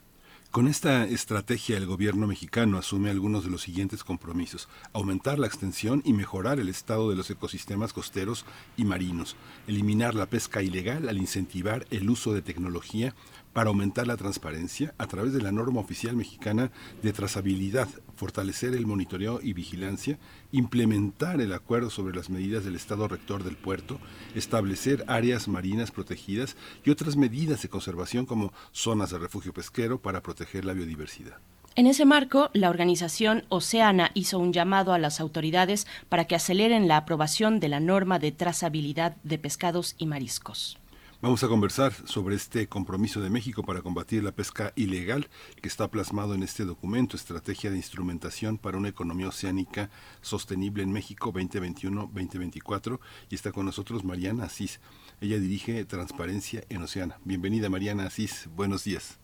Con 0.51 0.67
esta 0.67 1.05
estrategia, 1.05 1.77
el 1.77 1.85
gobierno 1.85 2.27
mexicano 2.27 2.77
asume 2.77 3.09
algunos 3.09 3.45
de 3.45 3.49
los 3.49 3.61
siguientes 3.61 4.03
compromisos. 4.03 4.67
Aumentar 4.91 5.39
la 5.39 5.47
extensión 5.47 6.01
y 6.03 6.11
mejorar 6.11 6.59
el 6.59 6.67
estado 6.67 7.09
de 7.09 7.15
los 7.15 7.29
ecosistemas 7.29 7.93
costeros 7.93 8.45
y 8.75 8.83
marinos. 8.83 9.37
Eliminar 9.65 10.13
la 10.13 10.25
pesca 10.25 10.61
ilegal 10.61 11.07
al 11.07 11.17
incentivar 11.17 11.87
el 11.89 12.09
uso 12.09 12.33
de 12.33 12.41
tecnología 12.41 13.15
para 13.53 13.69
aumentar 13.69 14.07
la 14.07 14.17
transparencia 14.17 14.93
a 14.97 15.07
través 15.07 15.33
de 15.33 15.41
la 15.41 15.51
norma 15.51 15.79
oficial 15.79 16.15
mexicana 16.15 16.71
de 17.01 17.13
trazabilidad, 17.13 17.87
fortalecer 18.15 18.75
el 18.75 18.87
monitoreo 18.87 19.39
y 19.41 19.53
vigilancia, 19.53 20.19
implementar 20.51 21.41
el 21.41 21.53
acuerdo 21.53 21.89
sobre 21.89 22.15
las 22.15 22.29
medidas 22.29 22.63
del 22.63 22.75
Estado 22.75 23.07
rector 23.07 23.43
del 23.43 23.57
puerto, 23.57 23.99
establecer 24.35 25.03
áreas 25.07 25.47
marinas 25.47 25.91
protegidas 25.91 26.55
y 26.85 26.89
otras 26.89 27.15
medidas 27.15 27.61
de 27.61 27.69
conservación 27.69 28.25
como 28.25 28.53
zonas 28.71 29.11
de 29.11 29.19
refugio 29.19 29.53
pesquero 29.53 30.01
para 30.01 30.21
proteger 30.21 30.65
la 30.65 30.73
biodiversidad. 30.73 31.37
En 31.75 31.87
ese 31.87 32.03
marco, 32.03 32.49
la 32.51 32.69
organización 32.69 33.45
Oceana 33.47 34.11
hizo 34.13 34.39
un 34.39 34.51
llamado 34.51 34.91
a 34.91 34.99
las 34.99 35.21
autoridades 35.21 35.87
para 36.09 36.25
que 36.25 36.35
aceleren 36.35 36.89
la 36.89 36.97
aprobación 36.97 37.61
de 37.61 37.69
la 37.69 37.79
norma 37.79 38.19
de 38.19 38.33
trazabilidad 38.33 39.15
de 39.23 39.37
pescados 39.37 39.95
y 39.97 40.05
mariscos. 40.05 40.80
Vamos 41.21 41.43
a 41.43 41.47
conversar 41.47 41.91
sobre 41.91 42.33
este 42.33 42.67
compromiso 42.67 43.21
de 43.21 43.29
México 43.29 43.61
para 43.61 43.83
combatir 43.83 44.23
la 44.23 44.31
pesca 44.31 44.73
ilegal 44.75 45.27
que 45.61 45.67
está 45.67 45.87
plasmado 45.87 46.33
en 46.33 46.41
este 46.41 46.65
documento, 46.65 47.15
Estrategia 47.15 47.69
de 47.69 47.77
Instrumentación 47.77 48.57
para 48.57 48.79
una 48.79 48.89
Economía 48.89 49.27
Oceánica 49.27 49.91
Sostenible 50.21 50.81
en 50.81 50.91
México 50.91 51.31
2021-2024. 51.31 52.99
Y 53.29 53.35
está 53.35 53.51
con 53.51 53.67
nosotros 53.67 54.03
Mariana 54.03 54.45
Asís. 54.45 54.81
Ella 55.21 55.37
dirige 55.37 55.85
Transparencia 55.85 56.63
en 56.69 56.81
Oceana. 56.81 57.19
Bienvenida 57.23 57.69
Mariana 57.69 58.07
Asís, 58.07 58.49
buenos 58.55 58.83
días. 58.83 59.19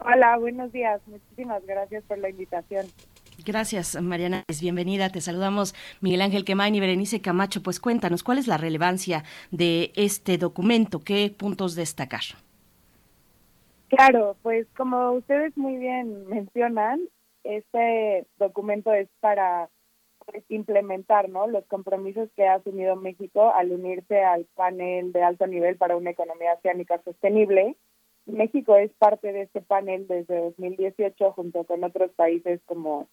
Hola, 0.00 0.36
buenos 0.36 0.70
días. 0.70 1.00
Muchísimas 1.06 1.64
gracias 1.64 2.04
por 2.04 2.18
la 2.18 2.28
invitación. 2.28 2.86
Gracias, 3.44 4.00
Mariana. 4.00 4.44
Es 4.48 4.60
bienvenida. 4.60 5.10
Te 5.10 5.20
saludamos 5.20 5.74
Miguel 6.00 6.22
Ángel 6.22 6.44
Quemain 6.44 6.74
y 6.74 6.80
Berenice 6.80 7.20
Camacho. 7.20 7.62
Pues 7.62 7.80
cuéntanos, 7.80 8.22
¿cuál 8.22 8.38
es 8.38 8.46
la 8.46 8.56
relevancia 8.56 9.24
de 9.50 9.92
este 9.96 10.38
documento? 10.38 11.00
¿Qué 11.00 11.34
puntos 11.36 11.74
destacar? 11.74 12.22
Claro, 13.88 14.36
pues 14.42 14.66
como 14.76 15.12
ustedes 15.12 15.56
muy 15.56 15.76
bien 15.76 16.28
mencionan, 16.28 17.00
este 17.42 18.26
documento 18.38 18.92
es 18.92 19.08
para 19.20 19.68
pues, 20.26 20.44
implementar 20.48 21.28
¿no? 21.28 21.46
los 21.48 21.64
compromisos 21.66 22.28
que 22.36 22.46
ha 22.46 22.54
asumido 22.54 22.94
México 22.96 23.52
al 23.52 23.72
unirse 23.72 24.22
al 24.22 24.46
panel 24.54 25.12
de 25.12 25.22
alto 25.22 25.46
nivel 25.46 25.76
para 25.76 25.96
una 25.96 26.10
economía 26.10 26.54
oceánica 26.54 27.00
sostenible. 27.02 27.76
México 28.26 28.76
es 28.76 28.92
parte 28.92 29.32
de 29.32 29.42
este 29.42 29.60
panel 29.60 30.06
desde 30.06 30.40
2018 30.40 31.32
junto 31.32 31.64
con 31.64 31.82
otros 31.82 32.12
países 32.12 32.60
como 32.66 33.08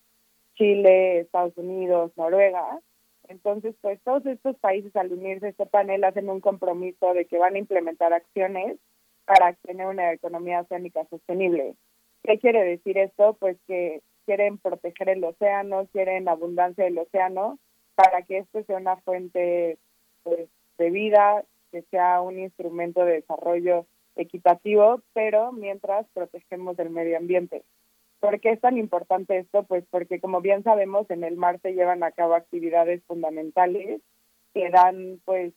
Chile, 0.58 1.20
Estados 1.20 1.56
Unidos, 1.58 2.12
Noruega. 2.18 2.80
Entonces, 3.28 3.76
pues 3.82 4.02
todos 4.04 4.26
estos 4.26 4.58
países 4.58 4.96
al 4.96 5.12
unirse 5.12 5.48
a 5.48 5.50
este 5.50 5.66
panel 5.66 6.04
hacen 6.04 6.30
un 6.30 6.42
compromiso 6.42 7.14
de 7.14 7.26
que 7.26 7.38
van 7.38 7.56
a 7.56 7.60
implementar 7.60 8.14
acciones 8.14 8.78
para 9.26 9.54
tener 9.54 9.86
una 9.88 10.14
economía 10.14 10.62
oceánica 10.62 11.06
sostenible. 11.10 11.76
¿Qué 12.24 12.40
quiere 12.40 12.64
decir 12.64 12.98
esto? 12.98 13.36
Pues 13.40 13.58
que 13.68 14.02
quieren 14.26 14.58
proteger 14.58 15.10
el 15.10 15.24
océano, 15.24 15.88
quieren 15.92 16.28
abundancia 16.28 16.86
del 16.86 16.98
océano 16.98 17.60
para 17.96 18.22
que 18.24 18.40
esto 18.40 18.64
sea 18.64 18.78
una 18.78 18.98
fuente 18.98 19.78
pues, 20.24 20.50
de 20.78 20.90
vida, 20.90 21.44
que 21.72 21.82
sea 21.84 22.22
un 22.22 22.40
instrumento 22.40 23.04
de 23.04 23.14
desarrollo 23.14 23.86
equitativo, 24.16 25.02
pero 25.14 25.52
mientras 25.52 26.08
protegemos 26.14 26.78
el 26.80 26.90
medio 26.90 27.18
ambiente. 27.18 27.64
¿Por 28.20 28.40
qué 28.40 28.52
es 28.52 28.62
tan 28.62 28.78
importante 28.78 29.38
esto? 29.38 29.64
Pues 29.64 29.86
porque 29.90 30.20
como 30.20 30.42
bien 30.42 30.64
sabemos 30.64 31.10
en 31.10 31.24
el 31.24 31.38
mar 31.38 31.60
se 31.62 31.74
llevan 31.74 32.04
a 32.04 32.12
cabo 32.12 32.34
actividades 32.34 33.04
fundamentales 33.06 34.02
que 34.54 34.70
dan 34.70 35.22
pues 35.24 35.54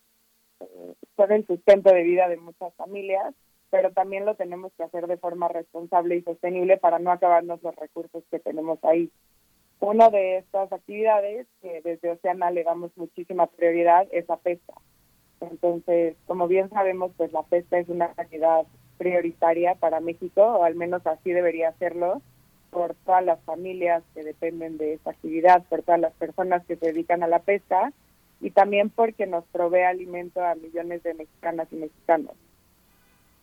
eh, 0.61 0.95
son 1.17 1.33
el 1.33 1.47
sustento 1.47 1.93
de 1.93 2.02
vida 2.02 2.29
de 2.29 2.37
muchas 2.37 2.75
familias, 2.75 3.35
pero 3.71 3.93
también 3.93 4.26
lo 4.26 4.35
tenemos 4.35 4.73
que 4.76 4.83
hacer 4.83 5.07
de 5.07 5.17
forma 5.17 5.49
responsable 5.49 6.17
y 6.17 6.23
sostenible 6.23 6.76
para 6.76 6.99
no 6.99 7.11
acabarnos 7.11 7.62
los 7.62 7.75
recursos 7.76 8.25
que 8.31 8.40
tenemos 8.40 8.79
ahí. 8.83 9.11
Una 9.81 10.11
de 10.11 10.38
estas 10.38 10.71
actividades 10.73 11.47
que 11.62 11.81
desde 11.81 12.11
Oceana 12.11 12.50
le 12.50 12.64
damos 12.64 12.95
muchísima 12.97 13.47
prioridad 13.47 14.07
es 14.12 14.29
la 14.29 14.37
pesca. 14.37 14.75
Entonces, 15.40 16.17
como 16.26 16.49
bien 16.49 16.69
sabemos, 16.69 17.12
pues 17.17 17.33
la 17.33 17.43
pesca 17.45 17.79
es 17.79 17.88
una 17.88 18.07
actividad 18.07 18.67
prioritaria 18.99 19.76
para 19.76 20.00
México, 20.00 20.43
o 20.43 20.64
al 20.64 20.75
menos 20.75 21.07
así 21.07 21.33
debería 21.33 21.73
serlo, 21.79 22.21
por 22.70 22.94
todas 23.04 23.24
las 23.24 23.40
familias 23.42 24.02
que 24.14 24.22
dependen 24.22 24.78
de 24.78 24.94
esta 24.94 25.10
actividad, 25.10 25.64
por 25.68 25.82
todas 25.82 26.00
las 26.00 26.12
personas 26.14 26.64
que 26.66 26.76
se 26.76 26.86
dedican 26.86 27.22
a 27.22 27.28
la 27.28 27.40
pesca 27.40 27.92
y 28.40 28.50
también 28.50 28.90
porque 28.90 29.26
nos 29.26 29.44
provee 29.46 29.82
alimento 29.82 30.42
a 30.42 30.54
millones 30.54 31.02
de 31.02 31.14
mexicanas 31.14 31.68
y 31.72 31.76
mexicanos. 31.76 32.34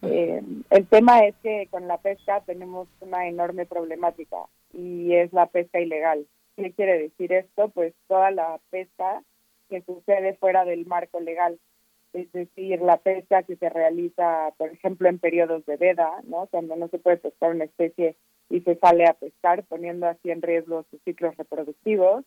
Eh, 0.01 0.41
el 0.69 0.87
tema 0.87 1.25
es 1.25 1.35
que 1.41 1.67
con 1.69 1.87
la 1.87 1.97
pesca 1.97 2.41
tenemos 2.41 2.87
una 3.01 3.27
enorme 3.27 3.65
problemática 3.65 4.37
y 4.73 5.13
es 5.13 5.33
la 5.33 5.47
pesca 5.47 5.79
ilegal. 5.79 6.27
¿Qué 6.55 6.71
quiere 6.71 6.99
decir 6.99 7.33
esto? 7.33 7.69
Pues 7.69 7.93
toda 8.07 8.31
la 8.31 8.59
pesca 8.69 9.23
que 9.69 9.81
sucede 9.81 10.35
fuera 10.35 10.65
del 10.65 10.85
marco 10.85 11.19
legal, 11.19 11.59
es 12.13 12.31
decir, 12.31 12.81
la 12.81 12.97
pesca 12.97 13.43
que 13.43 13.57
se 13.57 13.69
realiza, 13.69 14.51
por 14.57 14.69
ejemplo, 14.69 15.09
en 15.09 15.19
periodos 15.19 15.65
de 15.65 15.77
veda, 15.77 16.09
¿no? 16.23 16.47
Cuando 16.47 16.75
no 16.75 16.87
se 16.87 16.99
puede 16.99 17.17
pescar 17.17 17.51
una 17.51 17.65
especie 17.65 18.15
y 18.49 18.61
se 18.61 18.75
sale 18.75 19.05
a 19.05 19.13
pescar, 19.13 19.63
poniendo 19.65 20.07
así 20.07 20.31
en 20.31 20.41
riesgo 20.41 20.85
sus 20.89 21.01
ciclos 21.03 21.35
reproductivos. 21.37 22.23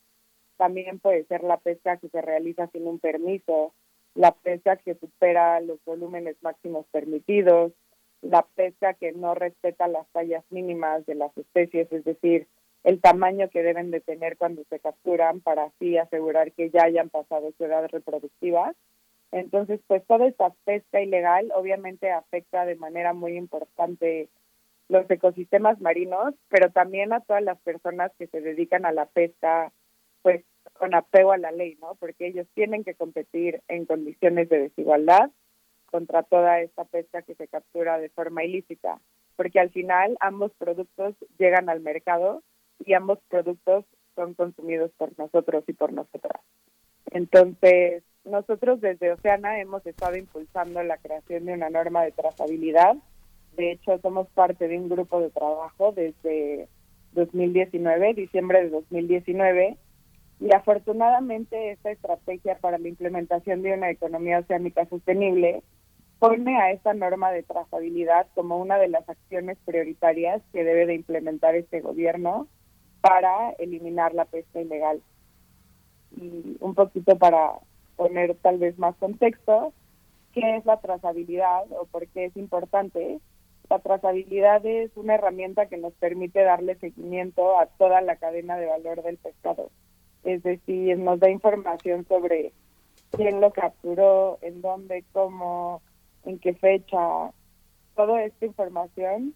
También 0.56 0.98
puede 0.98 1.24
ser 1.24 1.42
la 1.42 1.56
pesca 1.56 1.96
que 1.96 2.08
se 2.08 2.20
realiza 2.20 2.66
sin 2.68 2.86
un 2.86 2.98
permiso, 2.98 3.72
la 4.14 4.32
pesca 4.32 4.76
que 4.76 4.94
supera 4.96 5.60
los 5.60 5.78
volúmenes 5.84 6.36
máximos 6.42 6.86
permitidos, 6.90 7.72
la 8.22 8.42
pesca 8.54 8.94
que 8.94 9.12
no 9.12 9.34
respeta 9.34 9.88
las 9.88 10.06
tallas 10.08 10.44
mínimas 10.50 11.06
de 11.06 11.14
las 11.14 11.36
especies, 11.38 11.90
es 11.90 12.04
decir, 12.04 12.46
el 12.84 13.00
tamaño 13.00 13.48
que 13.50 13.62
deben 13.62 13.90
de 13.90 14.00
tener 14.00 14.36
cuando 14.36 14.64
se 14.68 14.80
capturan 14.80 15.40
para 15.40 15.64
así 15.64 15.98
asegurar 15.98 16.52
que 16.52 16.70
ya 16.70 16.84
hayan 16.84 17.08
pasado 17.10 17.52
su 17.56 17.64
edad 17.64 17.86
reproductiva. 17.90 18.74
Entonces, 19.32 19.80
pues 19.86 20.04
toda 20.06 20.26
esta 20.26 20.50
pesca 20.64 21.00
ilegal 21.00 21.52
obviamente 21.54 22.10
afecta 22.10 22.64
de 22.64 22.76
manera 22.76 23.12
muy 23.12 23.36
importante 23.36 24.28
los 24.90 25.08
ecosistemas 25.08 25.80
marinos, 25.80 26.34
pero 26.48 26.70
también 26.70 27.12
a 27.12 27.20
todas 27.20 27.42
las 27.42 27.58
personas 27.60 28.10
que 28.18 28.26
se 28.26 28.40
dedican 28.40 28.84
a 28.84 28.92
la 28.92 29.06
pesca, 29.06 29.72
pues 30.22 30.44
con 30.72 30.94
apego 30.94 31.30
a 31.30 31.38
la 31.38 31.52
ley, 31.52 31.78
¿no? 31.80 31.94
Porque 31.94 32.26
ellos 32.26 32.46
tienen 32.54 32.82
que 32.82 32.94
competir 32.94 33.62
en 33.68 33.86
condiciones 33.86 34.48
de 34.48 34.58
desigualdad 34.58 35.30
contra 35.92 36.24
toda 36.24 36.60
esta 36.60 36.84
pesca 36.84 37.22
que 37.22 37.36
se 37.36 37.46
captura 37.46 37.98
de 37.98 38.08
forma 38.08 38.42
ilícita, 38.42 39.00
porque 39.36 39.60
al 39.60 39.70
final 39.70 40.16
ambos 40.18 40.50
productos 40.58 41.14
llegan 41.38 41.68
al 41.68 41.80
mercado 41.80 42.42
y 42.84 42.94
ambos 42.94 43.20
productos 43.28 43.84
son 44.16 44.34
consumidos 44.34 44.90
por 44.96 45.16
nosotros 45.18 45.62
y 45.68 45.72
por 45.72 45.92
nosotras. 45.92 46.42
Entonces, 47.12 48.02
nosotros 48.24 48.80
desde 48.80 49.12
Oceana 49.12 49.60
hemos 49.60 49.86
estado 49.86 50.16
impulsando 50.16 50.82
la 50.82 50.98
creación 50.98 51.46
de 51.46 51.54
una 51.54 51.70
norma 51.70 52.02
de 52.02 52.10
trazabilidad 52.10 52.96
de 53.56 53.72
hecho, 53.72 53.98
somos 53.98 54.28
parte 54.28 54.68
de 54.68 54.78
un 54.78 54.88
grupo 54.88 55.20
de 55.20 55.30
trabajo 55.30 55.92
desde 55.92 56.68
2019, 57.12 58.14
diciembre 58.14 58.64
de 58.64 58.70
2019, 58.70 59.76
y 60.40 60.54
afortunadamente 60.54 61.72
esta 61.72 61.90
estrategia 61.90 62.56
para 62.58 62.78
la 62.78 62.88
implementación 62.88 63.62
de 63.62 63.74
una 63.74 63.90
economía 63.90 64.38
oceánica 64.38 64.86
sostenible 64.86 65.62
pone 66.18 66.56
a 66.60 66.70
esta 66.70 66.94
norma 66.94 67.30
de 67.32 67.42
trazabilidad 67.42 68.26
como 68.34 68.58
una 68.58 68.78
de 68.78 68.88
las 68.88 69.08
acciones 69.08 69.58
prioritarias 69.64 70.42
que 70.52 70.64
debe 70.64 70.86
de 70.86 70.94
implementar 70.94 71.54
este 71.56 71.80
gobierno 71.80 72.46
para 73.00 73.50
eliminar 73.58 74.14
la 74.14 74.26
pesca 74.26 74.60
ilegal. 74.60 75.02
Y 76.16 76.56
un 76.60 76.74
poquito 76.74 77.16
para 77.16 77.54
poner 77.96 78.34
tal 78.36 78.58
vez 78.58 78.78
más 78.78 78.94
contexto, 78.96 79.72
¿qué 80.32 80.56
es 80.56 80.64
la 80.66 80.78
trazabilidad 80.78 81.64
o 81.70 81.86
por 81.86 82.06
qué 82.08 82.26
es 82.26 82.36
importante? 82.36 83.20
La 83.70 83.78
trazabilidad 83.78 84.66
es 84.66 84.90
una 84.96 85.14
herramienta 85.14 85.66
que 85.66 85.76
nos 85.76 85.92
permite 85.92 86.42
darle 86.42 86.74
seguimiento 86.74 87.56
a 87.56 87.66
toda 87.66 88.00
la 88.00 88.16
cadena 88.16 88.56
de 88.56 88.66
valor 88.66 89.04
del 89.04 89.16
pescado. 89.16 89.70
Es 90.24 90.42
decir, 90.42 90.98
nos 90.98 91.20
da 91.20 91.30
información 91.30 92.04
sobre 92.08 92.52
quién 93.12 93.40
lo 93.40 93.52
capturó, 93.52 94.40
en 94.42 94.60
dónde, 94.60 95.04
cómo, 95.12 95.82
en 96.24 96.40
qué 96.40 96.52
fecha. 96.54 97.30
Toda 97.94 98.24
esta 98.24 98.44
información 98.44 99.34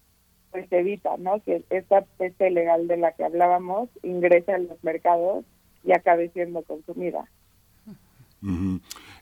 pues 0.51 0.71
evita 0.73 1.17
¿no? 1.17 1.41
que 1.41 1.65
esta 1.71 2.03
pesca 2.03 2.49
ilegal 2.49 2.89
de 2.89 2.97
la 2.97 3.13
que 3.13 3.25
hablábamos 3.25 3.89
ingrese 4.03 4.53
a 4.53 4.59
los 4.59 4.83
mercados 4.83 5.45
y 5.85 5.93
acabe 5.93 6.29
siendo 6.31 6.63
consumida. 6.63 7.29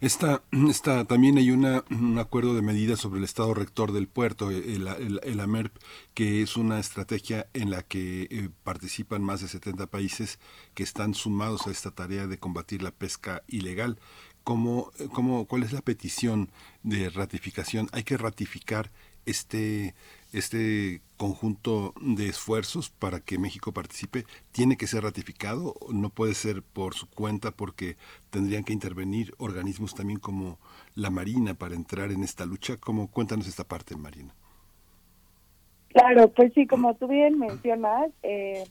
Esta, 0.02 0.42
esta, 0.68 1.04
también 1.04 1.38
hay 1.38 1.52
una, 1.52 1.84
un 1.88 2.18
acuerdo 2.18 2.56
de 2.56 2.60
medidas 2.60 2.98
sobre 2.98 3.18
el 3.18 3.24
estado 3.24 3.54
rector 3.54 3.92
del 3.92 4.08
puerto, 4.08 4.50
el, 4.50 4.88
el, 5.22 5.40
AMERP, 5.40 5.72
que 6.12 6.42
es 6.42 6.56
una 6.56 6.80
estrategia 6.80 7.46
en 7.54 7.70
la 7.70 7.84
que 7.84 8.22
eh, 8.22 8.48
participan 8.64 9.22
más 9.22 9.42
de 9.42 9.46
70 9.46 9.86
países 9.86 10.40
que 10.74 10.82
están 10.82 11.14
sumados 11.14 11.68
a 11.68 11.70
esta 11.70 11.92
tarea 11.92 12.26
de 12.26 12.36
combatir 12.36 12.82
la 12.82 12.90
pesca 12.90 13.44
ilegal. 13.46 14.00
¿Cómo, 14.42 14.90
cómo, 15.12 15.46
¿Cuál 15.46 15.62
es 15.62 15.72
la 15.72 15.82
petición 15.82 16.50
de 16.82 17.08
ratificación? 17.08 17.88
¿Hay 17.92 18.02
que 18.02 18.16
ratificar 18.16 18.90
este, 19.24 19.94
este 20.32 21.00
conjunto 21.16 21.94
de 22.00 22.26
esfuerzos 22.26 22.90
para 22.90 23.20
que 23.20 23.38
México 23.38 23.72
participe 23.72 24.24
tiene 24.50 24.76
que 24.76 24.86
ser 24.86 25.04
ratificado, 25.04 25.74
no 25.92 26.08
puede 26.10 26.34
ser 26.34 26.62
por 26.62 26.94
su 26.94 27.08
cuenta 27.08 27.50
porque 27.50 27.96
tendrían 28.30 28.64
que 28.64 28.72
intervenir 28.72 29.34
organismos 29.38 29.94
también 29.94 30.18
como 30.18 30.58
la 30.94 31.10
Marina 31.10 31.54
para 31.54 31.74
entrar 31.74 32.10
en 32.10 32.22
esta 32.22 32.46
lucha. 32.46 32.76
¿Cómo 32.78 33.10
cuéntanos 33.10 33.46
esta 33.46 33.64
parte, 33.64 33.94
Marina? 33.96 34.34
Claro, 35.88 36.28
pues 36.32 36.52
sí, 36.54 36.66
como 36.66 36.94
tú 36.94 37.06
bien 37.06 37.38
mencionas, 37.38 38.10
eh, 38.22 38.64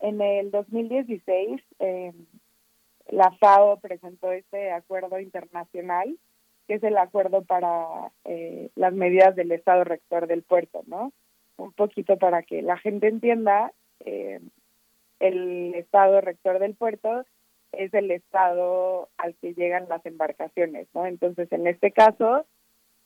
en 0.00 0.20
el 0.20 0.50
2016 0.52 1.60
eh, 1.80 2.12
la 3.08 3.32
FAO 3.32 3.80
presentó 3.80 4.32
este 4.32 4.70
acuerdo 4.70 5.18
internacional 5.18 6.16
que 6.68 6.74
es 6.74 6.82
el 6.84 6.98
acuerdo 6.98 7.42
para 7.42 8.12
eh, 8.24 8.70
las 8.76 8.92
medidas 8.92 9.34
del 9.34 9.50
Estado 9.50 9.84
rector 9.84 10.26
del 10.26 10.42
puerto, 10.42 10.82
¿no? 10.86 11.12
Un 11.56 11.72
poquito 11.72 12.18
para 12.18 12.42
que 12.42 12.62
la 12.62 12.76
gente 12.76 13.08
entienda, 13.08 13.72
eh, 14.04 14.38
el 15.18 15.74
Estado 15.74 16.20
rector 16.20 16.58
del 16.58 16.74
puerto 16.74 17.24
es 17.72 17.92
el 17.94 18.10
estado 18.10 19.08
al 19.18 19.34
que 19.36 19.54
llegan 19.54 19.88
las 19.88 20.04
embarcaciones, 20.06 20.88
¿no? 20.94 21.06
Entonces, 21.06 21.50
en 21.52 21.66
este 21.66 21.90
caso, 21.90 22.46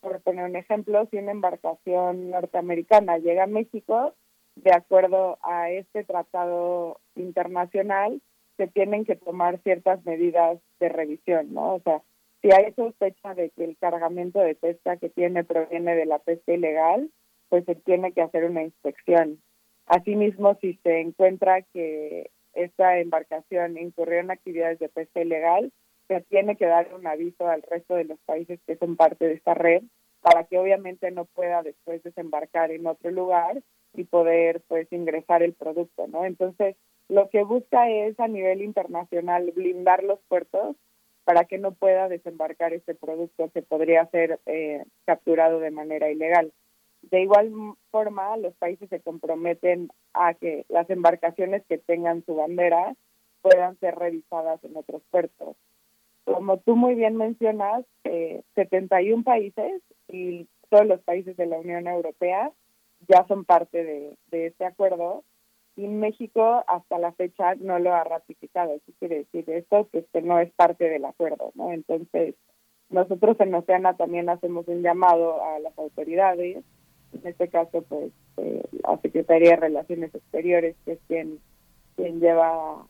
por 0.00 0.20
poner 0.20 0.44
un 0.44 0.56
ejemplo, 0.56 1.06
si 1.10 1.16
una 1.16 1.32
embarcación 1.32 2.30
norteamericana 2.30 3.18
llega 3.18 3.44
a 3.44 3.48
México, 3.48 4.14
de 4.56 4.72
acuerdo 4.72 5.38
a 5.42 5.70
este 5.70 6.04
tratado 6.04 7.00
internacional, 7.14 8.20
se 8.56 8.66
tienen 8.66 9.04
que 9.04 9.16
tomar 9.16 9.58
ciertas 9.62 10.04
medidas 10.04 10.58
de 10.78 10.88
revisión, 10.88 11.54
¿no? 11.54 11.76
O 11.76 11.80
sea, 11.80 12.02
si 12.42 12.50
hay 12.52 12.72
sospecha 12.74 13.34
de 13.34 13.50
que 13.50 13.64
el 13.64 13.78
cargamento 13.78 14.40
de 14.40 14.56
pesca 14.56 14.96
que 14.96 15.08
tiene 15.08 15.44
proviene 15.44 15.94
de 15.94 16.06
la 16.06 16.18
pesca 16.18 16.52
ilegal, 16.52 17.08
pues 17.48 17.64
se 17.64 17.76
tiene 17.76 18.12
que 18.12 18.22
hacer 18.22 18.44
una 18.44 18.62
inspección. 18.62 19.40
Asimismo, 19.86 20.56
si 20.60 20.74
se 20.82 21.00
encuentra 21.00 21.62
que 21.62 22.30
esta 22.54 22.98
embarcación 22.98 23.78
incurrió 23.78 24.20
en 24.20 24.30
actividades 24.30 24.80
de 24.80 24.88
pesca 24.88 25.20
ilegal, 25.20 25.72
se 26.08 26.20
tiene 26.22 26.56
que 26.56 26.66
dar 26.66 26.92
un 26.94 27.06
aviso 27.06 27.46
al 27.48 27.62
resto 27.62 27.94
de 27.94 28.04
los 28.04 28.18
países 28.26 28.60
que 28.66 28.76
son 28.76 28.96
parte 28.96 29.26
de 29.26 29.34
esta 29.34 29.54
red 29.54 29.82
para 30.20 30.44
que 30.44 30.58
obviamente 30.58 31.10
no 31.10 31.24
pueda 31.26 31.62
después 31.62 32.02
desembarcar 32.02 32.70
en 32.70 32.86
otro 32.86 33.10
lugar 33.10 33.62
y 33.94 34.04
poder 34.04 34.62
pues 34.68 34.90
ingresar 34.92 35.42
el 35.42 35.52
producto, 35.52 36.06
¿no? 36.08 36.24
Entonces, 36.24 36.76
lo 37.08 37.28
que 37.28 37.44
busca 37.44 37.88
es 37.90 38.18
a 38.18 38.28
nivel 38.28 38.62
internacional 38.62 39.52
blindar 39.54 40.02
los 40.02 40.20
puertos 40.28 40.76
para 41.24 41.44
que 41.44 41.58
no 41.58 41.72
pueda 41.72 42.08
desembarcar 42.08 42.72
este 42.72 42.94
producto 42.94 43.50
que 43.50 43.62
podría 43.62 44.06
ser 44.06 44.40
eh, 44.46 44.84
capturado 45.04 45.60
de 45.60 45.70
manera 45.70 46.10
ilegal. 46.10 46.52
De 47.02 47.20
igual 47.20 47.52
forma, 47.90 48.36
los 48.36 48.54
países 48.54 48.88
se 48.88 49.00
comprometen 49.00 49.90
a 50.14 50.34
que 50.34 50.64
las 50.68 50.88
embarcaciones 50.90 51.64
que 51.68 51.78
tengan 51.78 52.24
su 52.24 52.36
bandera 52.36 52.94
puedan 53.40 53.78
ser 53.80 53.96
revisadas 53.96 54.62
en 54.64 54.76
otros 54.76 55.02
puertos. 55.10 55.56
Como 56.24 56.58
tú 56.58 56.76
muy 56.76 56.94
bien 56.94 57.16
mencionas, 57.16 57.84
eh, 58.04 58.42
71 58.54 59.24
países 59.24 59.82
y 60.08 60.46
todos 60.70 60.86
los 60.86 61.00
países 61.02 61.36
de 61.36 61.46
la 61.46 61.58
Unión 61.58 61.88
Europea 61.88 62.52
ya 63.08 63.26
son 63.26 63.44
parte 63.44 63.82
de, 63.82 64.16
de 64.30 64.46
este 64.46 64.64
acuerdo 64.64 65.24
y 65.76 65.86
México 65.86 66.64
hasta 66.66 66.98
la 66.98 67.12
fecha 67.12 67.54
no 67.56 67.78
lo 67.78 67.94
ha 67.94 68.04
ratificado. 68.04 68.78
¿Qué 68.86 68.92
quiere 68.98 69.18
decir 69.18 69.48
esto? 69.50 69.88
Que 69.90 70.00
este 70.00 70.22
no 70.22 70.38
es 70.38 70.52
parte 70.52 70.88
del 70.88 71.04
acuerdo, 71.04 71.52
¿no? 71.54 71.72
Entonces, 71.72 72.34
nosotros 72.90 73.40
en 73.40 73.54
Oceana 73.54 73.96
también 73.96 74.28
hacemos 74.28 74.68
un 74.68 74.82
llamado 74.82 75.42
a 75.42 75.58
las 75.60 75.76
autoridades, 75.78 76.62
en 77.12 77.26
este 77.26 77.48
caso, 77.48 77.82
pues, 77.82 78.12
eh, 78.38 78.62
la 78.86 78.98
Secretaría 78.98 79.50
de 79.50 79.56
Relaciones 79.56 80.14
Exteriores, 80.14 80.76
que 80.84 80.92
es 80.92 80.98
quien, 81.08 81.38
quien 81.96 82.20
lleva 82.20 82.86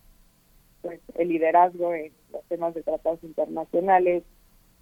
pues, 0.80 1.00
el 1.14 1.28
liderazgo 1.28 1.94
en 1.94 2.12
los 2.32 2.42
temas 2.44 2.74
de 2.74 2.82
tratados 2.82 3.22
internacionales, 3.22 4.24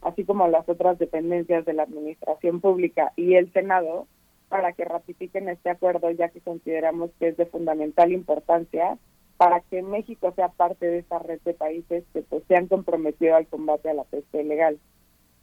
así 0.01 0.25
como 0.25 0.49
las 0.49 0.69
otras 0.69 0.99
dependencias 0.99 1.65
de 1.67 1.75
la 1.75 1.83
Administración 1.83 2.61
Pública 2.61 3.13
y 3.17 3.35
el 3.35 3.53
Senado, 3.53 4.07
para 4.51 4.73
que 4.73 4.85
ratifiquen 4.85 5.49
este 5.49 5.71
acuerdo, 5.71 6.11
ya 6.11 6.29
que 6.29 6.41
consideramos 6.41 7.11
que 7.19 7.29
es 7.29 7.37
de 7.37 7.47
fundamental 7.47 8.13
importancia 8.13 8.99
para 9.37 9.61
que 9.61 9.81
México 9.81 10.33
sea 10.37 10.49
parte 10.49 10.85
de 10.87 10.99
esta 10.99 11.19
red 11.21 11.41
de 11.47 11.55
países 11.55 12.05
que 12.13 12.21
pues, 12.23 12.43
se 12.47 12.57
han 12.57 12.67
comprometido 12.67 13.37
al 13.37 13.47
combate 13.47 13.89
a 13.89 13.95
la 13.95 14.05
pesca 14.05 14.39
ilegal. 14.39 14.79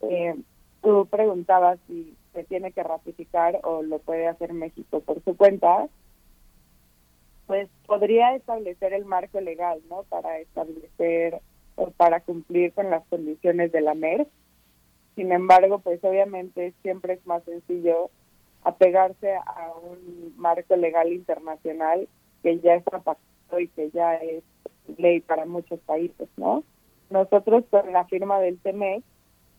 Eh, 0.02 0.36
tú 0.82 1.08
preguntabas 1.10 1.80
si 1.88 2.14
se 2.34 2.44
tiene 2.44 2.70
que 2.70 2.82
ratificar 2.82 3.58
o 3.64 3.82
lo 3.82 3.98
puede 3.98 4.28
hacer 4.28 4.52
México 4.52 5.00
por 5.00 5.24
su 5.24 5.36
cuenta. 5.36 5.88
Pues 7.46 7.68
podría 7.86 8.36
establecer 8.36 8.92
el 8.92 9.06
marco 9.06 9.40
legal, 9.40 9.80
¿no? 9.88 10.02
Para 10.04 10.38
establecer 10.38 11.40
o 11.76 11.90
para 11.90 12.20
cumplir 12.20 12.74
con 12.74 12.90
las 12.90 13.04
condiciones 13.06 13.72
de 13.72 13.80
la 13.80 13.94
MER. 13.94 14.28
Sin 15.16 15.32
embargo, 15.32 15.78
pues 15.78 16.04
obviamente 16.04 16.74
siempre 16.82 17.14
es 17.14 17.26
más 17.26 17.42
sencillo 17.44 18.10
apegarse 18.68 19.34
a 19.34 19.72
un 19.82 20.34
marco 20.36 20.76
legal 20.76 21.12
internacional 21.12 22.08
que 22.42 22.58
ya 22.60 22.74
está 22.74 22.98
pactado 22.98 23.60
y 23.60 23.68
que 23.68 23.90
ya 23.90 24.14
es 24.16 24.44
ley 24.96 25.20
para 25.20 25.46
muchos 25.46 25.80
países, 25.80 26.28
¿no? 26.36 26.64
Nosotros 27.10 27.64
con 27.70 27.92
la 27.92 28.04
firma 28.04 28.40
del 28.40 28.58
TME, 28.58 29.02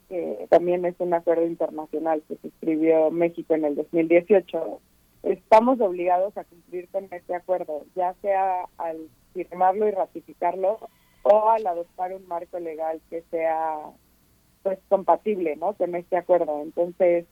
que 0.07 0.47
también 0.49 0.85
es 0.85 0.95
un 0.99 1.13
acuerdo 1.13 1.45
internacional 1.45 2.23
que 2.27 2.37
suscribió 2.37 3.11
México 3.11 3.53
en 3.53 3.65
el 3.65 3.75
2018, 3.75 4.79
estamos 5.23 5.81
obligados 5.81 6.37
a 6.37 6.43
cumplir 6.43 6.87
con 6.89 7.07
este 7.11 7.35
acuerdo, 7.35 7.85
ya 7.95 8.13
sea 8.21 8.65
al 8.77 8.97
firmarlo 9.33 9.87
y 9.87 9.91
ratificarlo 9.91 10.79
o 11.23 11.49
al 11.49 11.65
adoptar 11.65 12.13
un 12.13 12.27
marco 12.27 12.59
legal 12.59 13.01
que 13.09 13.23
sea 13.29 13.77
pues 14.63 14.79
compatible, 14.89 15.55
¿no? 15.55 15.73
Con 15.73 15.95
este 15.95 16.17
acuerdo. 16.17 16.61
Entonces, 16.61 17.25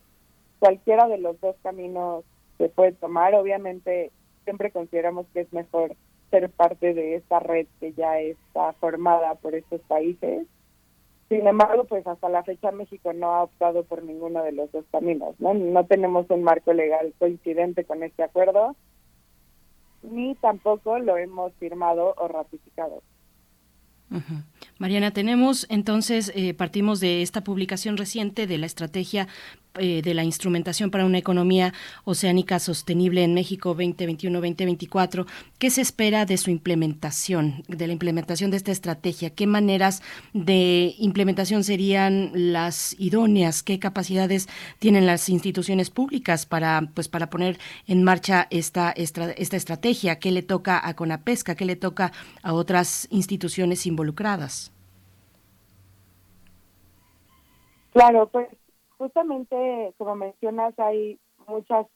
cualquiera 0.60 1.08
de 1.08 1.18
los 1.18 1.40
dos 1.42 1.56
caminos 1.64 2.24
se 2.58 2.70
puede 2.70 2.94
tomar. 2.94 3.36
Obviamente, 3.36 4.12
siempre 4.44 4.72
consideramos 4.72 5.26
que 5.34 5.42
es 5.42 5.54
mejor 5.54 5.96
ser 6.32 6.50
parte 6.50 6.94
de 6.94 7.16
esta 7.16 7.40
red 7.40 7.68
que 7.80 7.94
ya 7.94 8.20
está 8.20 8.74
formada 8.74 9.36
por 9.36 9.56
estos 9.56 9.82
países. 9.82 10.46
Sin 11.30 11.46
embargo, 11.46 11.84
pues 11.84 12.08
hasta 12.08 12.30
la 12.30 12.44
fecha 12.44 12.72
México 12.72 13.12
no 13.12 13.34
ha 13.34 13.44
optado 13.44 13.84
por 13.84 14.02
ninguno 14.04 14.44
de 14.44 14.54
los 14.54 14.72
dos 14.72 14.86
caminos, 14.92 15.36
¿no? 15.40 15.54
No 15.54 15.86
tenemos 15.86 16.30
un 16.30 16.44
marco 16.44 16.72
legal 16.72 17.14
coincidente 17.20 17.84
con 17.84 18.04
este 18.04 18.24
acuerdo, 18.24 18.76
ni 20.04 20.36
tampoco 20.36 21.00
lo 21.00 21.18
hemos 21.18 21.54
firmado 21.56 22.14
o 22.18 22.28
ratificado. 22.30 23.02
Mariana, 24.80 25.12
tenemos 25.12 25.66
entonces, 25.70 26.32
eh, 26.36 26.54
partimos 26.54 27.00
de 27.00 27.24
esta 27.24 27.44
publicación 27.44 27.98
reciente 27.98 28.46
de 28.46 28.58
la 28.60 28.68
estrategia 28.68 29.28
eh, 29.80 30.02
de 30.02 30.14
la 30.14 30.24
instrumentación 30.24 30.90
para 30.90 31.06
una 31.06 31.18
economía 31.18 31.74
oceánica 32.04 32.60
sostenible 32.60 33.24
en 33.24 33.34
México 33.34 33.76
2021-2024. 33.76 35.26
¿Qué 35.60 35.70
se 35.70 35.82
espera 35.82 36.26
de 36.26 36.38
su 36.38 36.50
implementación, 36.50 37.64
de 37.68 37.88
la 37.88 37.94
implementación 37.94 38.50
de 38.50 38.58
esta 38.58 38.72
estrategia? 38.72 39.30
¿Qué 39.30 39.46
maneras 39.46 40.02
de 40.34 40.96
implementación 40.98 41.64
serían 41.64 42.32
las 42.34 42.96
idóneas? 43.00 43.62
¿Qué 43.62 43.78
capacidades 43.78 44.48
tienen 44.80 45.06
las 45.06 45.30
instituciones 45.30 45.90
públicas 45.92 46.46
para, 46.46 46.90
pues, 46.94 47.08
para 47.08 47.30
poner 47.30 47.60
en 47.86 48.04
marcha 48.04 48.48
esta, 48.50 48.92
esta, 48.92 49.32
esta 49.32 49.58
estrategia? 49.58 50.18
¿Qué 50.18 50.32
le 50.32 50.42
toca 50.42 50.82
a 50.88 50.96
Conapesca? 50.96 51.56
¿Qué 51.56 51.66
le 51.66 51.76
toca 51.76 52.12
a 52.42 52.54
otras 52.54 53.08
instituciones 53.12 53.86
involucradas? 53.86 54.67
Claro, 57.98 58.28
pues 58.28 58.48
justamente, 59.00 59.92
como 59.98 60.14
mencionas, 60.14 60.78
hay 60.78 61.20
muchas 61.48 61.88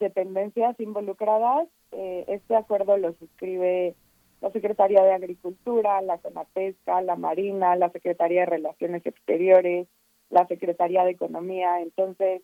dependencias 0.00 0.80
involucradas. 0.80 1.68
Eh, 1.90 2.24
este 2.28 2.56
acuerdo 2.56 2.96
lo 2.96 3.12
suscribe 3.12 3.94
la 4.40 4.50
Secretaría 4.50 5.02
de 5.02 5.12
Agricultura, 5.12 6.00
la 6.00 6.16
Conapesca, 6.16 7.02
la 7.02 7.16
Marina, 7.16 7.76
la 7.76 7.90
Secretaría 7.90 8.40
de 8.40 8.46
Relaciones 8.46 9.04
Exteriores, 9.04 9.88
la 10.30 10.46
Secretaría 10.46 11.04
de 11.04 11.10
Economía. 11.10 11.82
Entonces, 11.82 12.40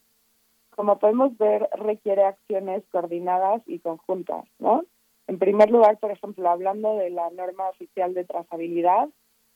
como 0.77 0.99
podemos 0.99 1.35
ver, 1.38 1.66
requiere 1.79 2.25
acciones 2.25 2.85
coordinadas 2.92 3.62
y 3.64 3.79
conjuntas, 3.79 4.44
¿no? 4.59 4.85
En 5.29 5.38
primer 5.38 5.71
lugar, 5.71 5.97
por 5.97 6.11
ejemplo, 6.11 6.47
hablando 6.51 6.97
de 6.97 7.09
la 7.09 7.31
norma 7.31 7.71
oficial 7.71 8.12
de 8.12 8.25
trazabilidad, 8.25 9.09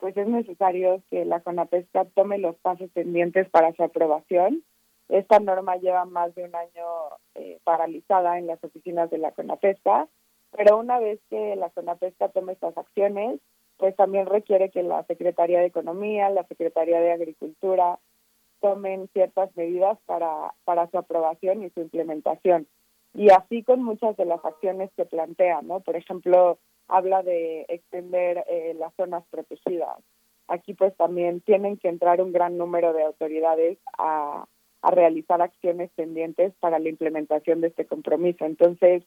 pues 0.03 0.17
es 0.17 0.27
necesario 0.27 1.01
que 1.09 1.23
la 1.23 1.39
CONAPESCA 1.39 2.03
tome 2.13 2.37
los 2.37 2.57
pasos 2.57 2.89
pendientes 2.91 3.49
para 3.49 3.71
su 3.71 3.83
aprobación. 3.83 4.61
Esta 5.07 5.39
norma 5.39 5.77
lleva 5.77 6.03
más 6.03 6.35
de 6.35 6.43
un 6.43 6.53
año 6.53 6.85
eh, 7.35 7.61
paralizada 7.63 8.37
en 8.37 8.47
las 8.47 8.61
oficinas 8.61 9.09
de 9.11 9.19
la 9.19 9.31
CONAPESCA, 9.31 10.09
pero 10.51 10.77
una 10.77 10.99
vez 10.99 11.21
que 11.29 11.55
la 11.55 11.69
CONAPESCA 11.69 12.27
tome 12.33 12.51
estas 12.51 12.77
acciones, 12.77 13.39
pues 13.77 13.95
también 13.95 14.25
requiere 14.25 14.71
que 14.71 14.83
la 14.83 15.05
Secretaría 15.05 15.61
de 15.61 15.67
Economía, 15.67 16.29
la 16.31 16.45
Secretaría 16.47 16.99
de 16.99 17.13
Agricultura 17.13 17.97
tomen 18.59 19.07
ciertas 19.13 19.55
medidas 19.55 19.97
para, 20.05 20.53
para 20.65 20.91
su 20.91 20.97
aprobación 20.97 21.63
y 21.63 21.69
su 21.69 21.79
implementación. 21.79 22.67
Y 23.13 23.29
así 23.31 23.63
con 23.63 23.81
muchas 23.81 24.17
de 24.17 24.25
las 24.25 24.43
acciones 24.43 24.91
que 24.97 25.05
plantea, 25.05 25.61
¿no? 25.61 25.79
Por 25.79 25.95
ejemplo, 25.95 26.57
habla 26.87 27.23
de 27.23 27.65
extender 27.69 28.43
eh, 28.47 28.75
las 28.77 28.93
zonas 28.95 29.23
protegidas. 29.29 29.97
Aquí 30.47 30.73
pues 30.73 30.95
también 30.97 31.41
tienen 31.41 31.77
que 31.77 31.87
entrar 31.87 32.21
un 32.21 32.33
gran 32.33 32.57
número 32.57 32.93
de 32.93 33.03
autoridades 33.03 33.77
a, 33.97 34.45
a 34.81 34.91
realizar 34.91 35.41
acciones 35.41 35.89
pendientes 35.95 36.53
para 36.59 36.79
la 36.79 36.89
implementación 36.89 37.61
de 37.61 37.67
este 37.67 37.85
compromiso. 37.85 38.45
Entonces, 38.45 39.03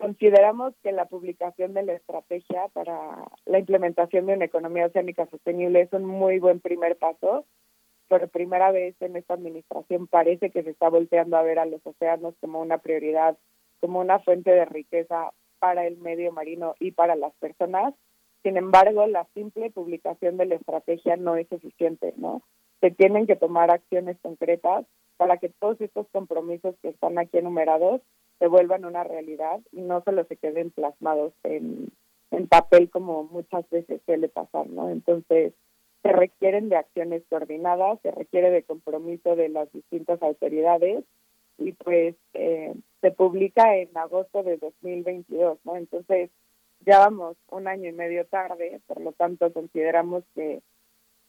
consideramos 0.00 0.74
que 0.82 0.92
la 0.92 1.06
publicación 1.06 1.74
de 1.74 1.82
la 1.82 1.94
estrategia 1.94 2.68
para 2.72 3.26
la 3.46 3.58
implementación 3.58 4.26
de 4.26 4.34
una 4.34 4.44
economía 4.44 4.86
oceánica 4.86 5.26
sostenible 5.26 5.82
es 5.82 5.92
un 5.92 6.04
muy 6.04 6.38
buen 6.38 6.60
primer 6.60 6.96
paso. 6.96 7.44
Por 8.08 8.28
primera 8.28 8.70
vez 8.70 8.94
en 9.00 9.16
esta 9.16 9.34
administración 9.34 10.06
parece 10.06 10.50
que 10.50 10.62
se 10.62 10.70
está 10.70 10.88
volteando 10.88 11.36
a 11.36 11.42
ver 11.42 11.58
a 11.58 11.66
los 11.66 11.84
océanos 11.84 12.34
como 12.40 12.60
una 12.60 12.78
prioridad, 12.78 13.36
como 13.80 14.00
una 14.00 14.18
fuente 14.20 14.50
de 14.50 14.64
riqueza 14.64 15.32
para 15.64 15.86
el 15.86 15.96
medio 15.96 16.30
marino 16.30 16.74
y 16.78 16.90
para 16.90 17.16
las 17.16 17.32
personas. 17.36 17.94
Sin 18.42 18.58
embargo, 18.58 19.06
la 19.06 19.26
simple 19.32 19.70
publicación 19.70 20.36
de 20.36 20.44
la 20.44 20.56
estrategia 20.56 21.16
no 21.16 21.36
es 21.36 21.48
suficiente, 21.48 22.12
¿no? 22.18 22.42
Se 22.82 22.90
tienen 22.90 23.26
que 23.26 23.34
tomar 23.34 23.70
acciones 23.70 24.18
concretas 24.20 24.84
para 25.16 25.38
que 25.38 25.48
todos 25.48 25.80
estos 25.80 26.06
compromisos 26.12 26.74
que 26.82 26.90
están 26.90 27.16
aquí 27.18 27.38
enumerados 27.38 28.02
se 28.40 28.46
vuelvan 28.46 28.84
una 28.84 29.04
realidad 29.04 29.58
y 29.72 29.80
no 29.80 30.02
solo 30.02 30.26
se 30.26 30.36
queden 30.36 30.70
plasmados 30.70 31.32
en, 31.44 31.88
en 32.30 32.46
papel 32.46 32.90
como 32.90 33.24
muchas 33.24 33.66
veces 33.70 34.02
suele 34.04 34.28
pasar, 34.28 34.66
¿no? 34.66 34.90
Entonces, 34.90 35.54
se 36.02 36.12
requieren 36.12 36.68
de 36.68 36.76
acciones 36.76 37.22
coordinadas, 37.30 37.98
se 38.02 38.10
requiere 38.10 38.50
de 38.50 38.64
compromiso 38.64 39.34
de 39.34 39.48
las 39.48 39.72
distintas 39.72 40.20
autoridades 40.22 41.04
y 41.58 41.72
pues 41.72 42.16
eh, 42.34 42.74
se 43.00 43.10
publica 43.10 43.76
en 43.76 43.96
agosto 43.96 44.42
de 44.42 44.56
2022, 44.58 45.58
¿no? 45.64 45.76
Entonces 45.76 46.30
ya 46.80 46.98
vamos 46.98 47.36
un 47.50 47.68
año 47.68 47.88
y 47.88 47.92
medio 47.92 48.26
tarde, 48.26 48.80
por 48.86 49.00
lo 49.00 49.12
tanto 49.12 49.52
consideramos 49.52 50.24
que 50.34 50.62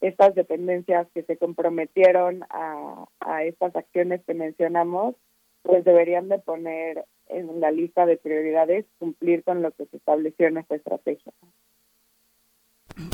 estas 0.02 0.36
dependencias 0.36 1.08
que 1.14 1.24
se 1.24 1.38
comprometieron 1.38 2.44
a, 2.50 3.06
a 3.20 3.44
estas 3.44 3.76
acciones 3.76 4.22
que 4.26 4.34
mencionamos, 4.34 5.16
pues 5.62 5.84
deberían 5.84 6.28
de 6.28 6.40
poner 6.40 7.06
en 7.28 7.60
la 7.60 7.72
lista 7.72 8.06
de 8.06 8.18
prioridades 8.18 8.86
cumplir 9.00 9.44
con 9.44 9.62
lo 9.62 9.72
que 9.72 9.86
se 9.86 9.98
estableció 9.98 10.48
en 10.48 10.58
esta 10.58 10.76
estrategia. 10.76 11.32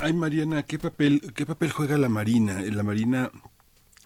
Ay, 0.02 0.14
Mariana, 0.14 0.64
¿qué 0.64 0.78
papel, 0.78 1.22
qué 1.36 1.46
papel 1.46 1.72
juega 1.72 1.98
la 1.98 2.10
Marina? 2.10 2.62
La 2.72 2.84
Marina 2.84 3.32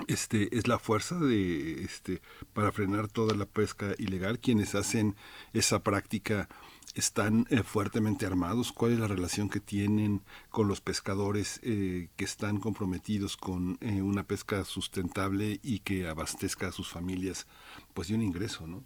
este 0.07 0.57
es 0.57 0.67
la 0.67 0.77
fuerza 0.77 1.15
de 1.15 1.83
este 1.83 2.21
para 2.53 2.71
frenar 2.71 3.07
toda 3.07 3.35
la 3.35 3.45
pesca 3.45 3.93
ilegal. 3.97 4.39
Quienes 4.39 4.75
hacen 4.75 5.15
esa 5.53 5.83
práctica 5.83 6.49
están 6.95 7.45
eh, 7.49 7.63
fuertemente 7.63 8.25
armados. 8.25 8.71
Cuál 8.71 8.93
es 8.93 8.99
la 8.99 9.07
relación 9.07 9.49
que 9.49 9.59
tienen 9.59 10.21
con 10.49 10.67
los 10.67 10.81
pescadores 10.81 11.59
eh, 11.63 12.09
que 12.15 12.25
están 12.25 12.59
comprometidos 12.59 13.37
con 13.37 13.77
eh, 13.81 14.01
una 14.01 14.23
pesca 14.23 14.63
sustentable 14.63 15.59
y 15.63 15.79
que 15.79 16.07
abastezca 16.07 16.67
a 16.67 16.71
sus 16.71 16.89
familias 16.89 17.47
pues 17.93 18.09
de 18.09 18.15
un 18.15 18.21
ingreso 18.21 18.67
no 18.67 18.83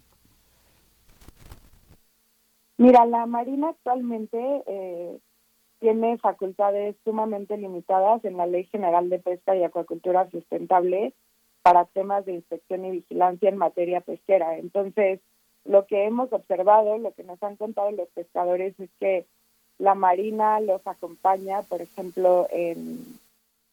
mira 2.78 3.04
la 3.06 3.26
marina 3.26 3.70
actualmente 3.70 4.38
tiene 5.80 6.18
facultades 6.18 6.94
sumamente 7.04 7.56
limitadas 7.56 8.24
en 8.24 8.36
la 8.36 8.46
Ley 8.46 8.64
General 8.64 9.08
de 9.08 9.18
Pesca 9.18 9.56
y 9.56 9.64
Acuacultura 9.64 10.30
Sustentable 10.30 11.14
para 11.62 11.86
temas 11.86 12.24
de 12.26 12.34
inspección 12.34 12.84
y 12.84 12.90
vigilancia 12.90 13.48
en 13.48 13.56
materia 13.56 14.00
pesquera. 14.00 14.58
Entonces, 14.58 15.20
lo 15.64 15.86
que 15.86 16.04
hemos 16.04 16.32
observado, 16.32 16.98
lo 16.98 17.12
que 17.12 17.24
nos 17.24 17.42
han 17.42 17.56
contado 17.56 17.90
los 17.90 18.08
pescadores 18.10 18.78
es 18.78 18.90
que 18.98 19.26
la 19.78 19.94
Marina 19.94 20.60
los 20.60 20.86
acompaña, 20.86 21.62
por 21.62 21.80
ejemplo, 21.80 22.46
en, 22.50 22.98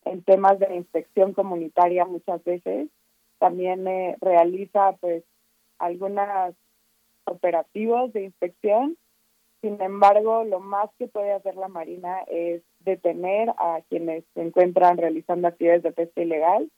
en 0.06 0.24
temas 0.24 0.60
de 0.60 0.76
inspección 0.76 1.34
comunitaria 1.34 2.06
muchas 2.06 2.44
veces. 2.46 2.88
También 3.40 3.88
eh, 3.88 4.16
realiza 4.22 4.94
pues 5.00 5.24
algunos 5.78 6.56
operativos 7.26 8.14
de 8.14 8.24
inspección 8.24 8.98
sin 9.62 9.82
embargo, 9.82 10.44
lo 10.44 10.60
más 10.60 10.90
que 11.00 11.08
puede 11.08 11.32
hacer 11.32 11.56
la 11.56 11.68
Marina 11.68 12.22
es 12.28 12.62
detener 12.82 13.50
a 13.58 13.82
quienes 13.90 14.24
se 14.34 14.42
encuentran 14.42 14.98
realizando 14.98 15.48
actividades 15.48 15.84
de 15.84 15.92
pesca 15.92 16.22
ilegal 16.22 16.70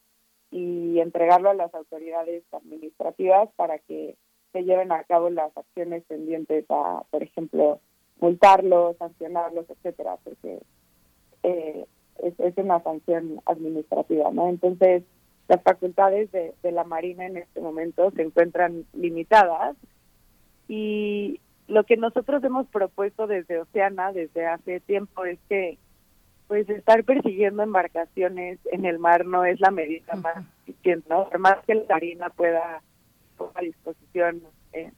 y 0.51 0.99
entregarlo 0.99 1.49
a 1.49 1.55
las 1.55 1.73
autoridades 1.73 2.43
administrativas 2.51 3.49
para 3.55 3.79
que 3.79 4.15
se 4.53 4.63
lleven 4.63 4.91
a 4.91 5.03
cabo 5.03 5.29
las 5.29 5.55
acciones 5.55 6.03
pendientes 6.05 6.65
a, 6.69 7.03
por 7.11 7.21
ejemplo, 7.21 7.79
multarlos, 8.19 8.97
sancionarlos, 8.97 9.69
etcétera, 9.69 10.17
porque 10.23 10.59
eh, 11.43 11.85
es, 12.23 12.57
una 12.57 12.81
sanción 12.81 13.41
administrativa, 13.45 14.31
¿no? 14.31 14.49
Entonces, 14.49 15.03
las 15.47 15.61
facultades 15.63 16.31
de, 16.31 16.53
de 16.63 16.71
la 16.71 16.83
Marina 16.83 17.25
en 17.25 17.37
este 17.37 17.61
momento 17.61 18.11
se 18.11 18.23
encuentran 18.23 18.85
limitadas 18.93 19.75
y 20.67 21.39
lo 21.69 21.83
que 21.83 21.97
nosotros 21.97 22.43
hemos 22.43 22.67
propuesto 22.67 23.27
desde 23.27 23.59
Oceana 23.59 24.11
desde 24.11 24.45
hace 24.45 24.79
tiempo 24.81 25.23
es 25.23 25.39
que 25.47 25.77
pues 26.47 26.67
estar 26.67 27.03
persiguiendo 27.03 27.61
embarcaciones 27.61 28.57
en 28.71 28.85
el 28.85 28.97
mar 28.97 29.23
no 29.23 29.45
es 29.45 29.59
la 29.59 29.69
medida 29.69 30.15
más 30.15 30.43
eficiente, 30.65 31.07
¿no? 31.07 31.29
Por 31.29 31.37
más 31.37 31.63
que 31.65 31.75
la 31.75 31.83
marina 31.87 32.29
pueda 32.31 32.81
poner 33.37 33.53
a 33.55 33.61
disposición 33.61 34.41
eh, 34.73 34.91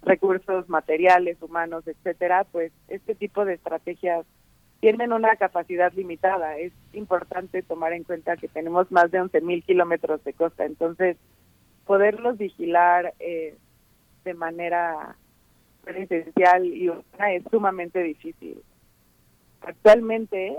recursos 0.00 0.66
materiales, 0.70 1.36
humanos, 1.42 1.86
etcétera, 1.86 2.44
pues 2.44 2.72
este 2.88 3.14
tipo 3.14 3.44
de 3.44 3.54
estrategias 3.54 4.24
tienen 4.80 5.12
una 5.12 5.36
capacidad 5.36 5.92
limitada. 5.92 6.56
Es 6.56 6.72
importante 6.94 7.62
tomar 7.62 7.92
en 7.92 8.04
cuenta 8.04 8.38
que 8.38 8.48
tenemos 8.48 8.90
más 8.90 9.10
de 9.10 9.20
11.000 9.20 9.62
kilómetros 9.62 10.24
de 10.24 10.32
costa, 10.32 10.64
entonces 10.64 11.18
poderlos 11.84 12.38
vigilar 12.38 13.12
eh, 13.18 13.58
de 14.24 14.34
manera 14.34 15.16
esencial 15.86 16.64
y 16.66 16.88
es 16.88 17.42
sumamente 17.50 18.02
difícil. 18.02 18.62
Actualmente, 19.62 20.58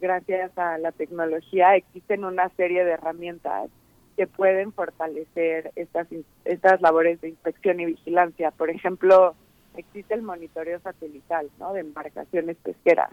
gracias 0.00 0.56
a 0.56 0.78
la 0.78 0.92
tecnología, 0.92 1.76
existen 1.76 2.24
una 2.24 2.48
serie 2.50 2.84
de 2.84 2.92
herramientas 2.92 3.70
que 4.16 4.26
pueden 4.26 4.72
fortalecer 4.72 5.72
estas, 5.76 6.08
estas 6.44 6.80
labores 6.80 7.20
de 7.20 7.28
inspección 7.28 7.80
y 7.80 7.86
vigilancia. 7.86 8.50
Por 8.50 8.70
ejemplo, 8.70 9.34
existe 9.76 10.14
el 10.14 10.22
monitoreo 10.22 10.80
satelital 10.80 11.50
¿no? 11.58 11.74
de 11.74 11.80
embarcaciones 11.80 12.56
pesqueras. 12.62 13.10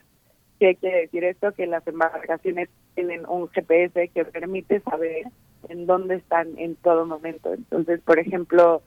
¿Qué 0.59 0.75
quiere 0.75 1.01
decir 1.01 1.25
esto? 1.25 1.51
Que 1.51 1.67
las 1.67 1.85
embarcaciones 1.87 2.69
tienen 2.95 3.25
un 3.27 3.49
GPS 3.49 4.07
que 4.09 4.23
permite 4.23 4.79
saber 4.81 5.25
en 5.67 5.85
dónde 5.85 6.15
están 6.15 6.57
en 6.57 6.75
todo 6.75 7.05
momento. 7.05 7.53
Entonces, 7.53 7.99
por 8.01 8.19
ejemplo, 8.19 8.81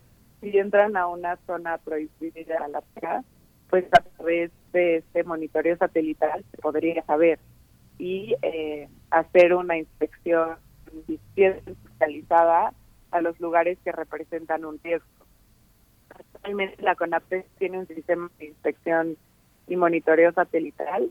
si 0.51 0.59
entran 0.59 0.97
a 0.97 1.09
una 1.09 1.37
zona 1.47 1.79
prohibida 1.79 2.59
a 2.65 2.69
la 2.69 2.81
pesca, 2.81 3.25
pues 3.69 3.85
a 3.87 4.01
través 4.01 4.53
de 4.73 4.99
este 4.99 5.25
monitoreo 5.25 5.77
satelital 5.77 6.45
se 6.53 6.59
podría 6.59 7.05
saber 7.05 7.41
y 7.99 8.37
eh, 8.43 8.89
hacer 9.11 9.55
una 9.55 9.77
inspección 9.77 10.57
especializada 11.35 12.73
a 13.11 13.21
los 13.21 13.41
lugares 13.41 13.77
que 13.85 13.91
representan 13.91 14.65
un 14.65 14.79
riesgo. 14.85 15.07
Actualmente 16.11 16.81
la 16.81 16.95
CONAPES 16.95 17.45
tiene 17.59 17.81
un 17.81 17.89
sistema 17.89 18.31
de 18.39 18.47
inspección 18.47 19.17
y 19.67 19.75
monitoreo 19.75 20.33
satelital, 20.33 21.11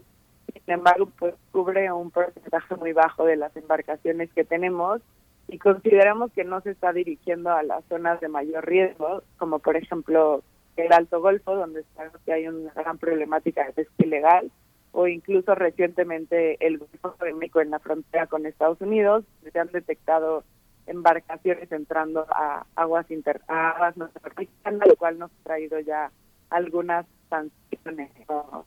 sin 0.53 0.73
embargo, 0.73 1.11
pues 1.19 1.35
cubre 1.51 1.91
un 1.91 2.09
porcentaje 2.09 2.75
muy 2.77 2.93
bajo 2.93 3.25
de 3.25 3.35
las 3.35 3.55
embarcaciones 3.57 4.31
que 4.31 4.45
tenemos 4.45 5.01
y 5.47 5.59
consideramos 5.59 6.31
que 6.31 6.43
no 6.43 6.61
se 6.61 6.71
está 6.71 6.91
dirigiendo 6.91 7.51
a 7.51 7.63
las 7.63 7.83
zonas 7.85 8.19
de 8.19 8.29
mayor 8.29 8.65
riesgo, 8.65 9.23
como 9.37 9.59
por 9.59 9.75
ejemplo 9.77 10.43
el 10.75 10.91
Alto 10.91 11.21
Golfo, 11.21 11.55
donde 11.55 11.83
sabemos 11.95 12.19
hay 12.27 12.47
una 12.47 12.73
gran 12.73 12.97
problemática 12.97 13.65
de 13.65 13.73
pesca 13.73 13.93
ilegal, 13.99 14.51
o 14.91 15.07
incluso 15.07 15.55
recientemente 15.55 16.57
el 16.65 16.79
Golfo 16.79 17.15
de 17.23 17.33
México 17.33 17.61
en 17.61 17.71
la 17.71 17.79
frontera 17.79 18.27
con 18.27 18.45
Estados 18.45 18.81
Unidos, 18.81 19.25
se 19.51 19.59
han 19.59 19.71
detectado 19.71 20.43
embarcaciones 20.87 21.71
entrando 21.71 22.25
a 22.29 22.65
aguas 22.75 23.09
inter 23.09 23.41
aguas 23.47 23.97
norteamericanas, 23.97 24.87
lo 24.87 24.95
cual 24.95 25.19
nos 25.19 25.31
ha 25.31 25.43
traído 25.43 25.79
ya 25.79 26.11
algunas 26.49 27.05
sanciones 27.29 28.11
¿no? 28.29 28.65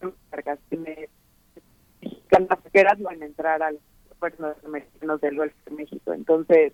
embarcaciones 0.00 1.10
mexicanas 2.00 2.58
que 2.72 2.84
van 2.84 3.22
a 3.22 3.24
entrar 3.24 3.62
al 3.62 3.78
norteamericanos 4.38 5.20
del 5.20 5.36
Golfo 5.36 5.56
de 5.66 5.76
México. 5.76 6.12
Entonces, 6.12 6.72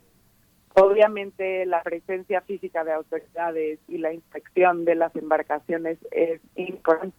obviamente 0.74 1.66
la 1.66 1.82
presencia 1.82 2.40
física 2.42 2.84
de 2.84 2.92
autoridades 2.92 3.78
y 3.88 3.98
la 3.98 4.12
inspección 4.12 4.84
de 4.84 4.94
las 4.94 5.14
embarcaciones 5.16 5.98
es 6.10 6.40
importante. 6.56 7.16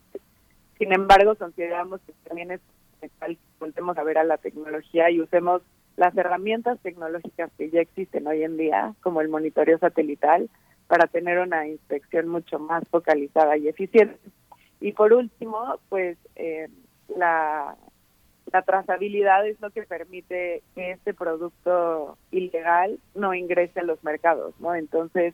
Sin 0.77 0.93
embargo, 0.93 1.35
consideramos 1.35 1.99
que 2.01 2.13
también 2.27 2.51
es 2.51 2.61
necesario 3.01 3.37
que 3.37 3.65
volvemos 3.65 3.97
a 3.97 4.03
ver 4.03 4.17
a 4.17 4.23
la 4.23 4.37
tecnología 4.37 5.09
y 5.09 5.21
usemos 5.21 5.61
las 5.97 6.15
herramientas 6.15 6.79
tecnológicas 6.79 7.51
que 7.57 7.69
ya 7.69 7.81
existen 7.81 8.25
hoy 8.27 8.43
en 8.43 8.55
día, 8.55 8.93
como 9.01 9.19
el 9.19 9.27
monitoreo 9.27 9.77
satelital, 9.79 10.49
para 10.87 11.07
tener 11.07 11.39
una 11.39 11.67
inspección 11.67 12.29
mucho 12.29 12.57
más 12.57 12.87
focalizada 12.89 13.57
y 13.57 13.67
eficiente. 13.67 14.17
Y 14.79 14.93
por 14.93 15.11
último, 15.11 15.79
pues 15.89 16.17
eh, 16.35 16.69
la 17.15 17.75
la 18.51 18.61
trazabilidad 18.61 19.47
es 19.47 19.59
lo 19.61 19.69
que 19.69 19.83
permite 19.83 20.63
que 20.75 20.91
este 20.91 21.13
producto 21.13 22.17
ilegal 22.31 22.99
no 23.15 23.33
ingrese 23.33 23.79
a 23.79 23.83
los 23.83 24.03
mercados, 24.03 24.53
¿no? 24.59 24.75
Entonces, 24.75 25.33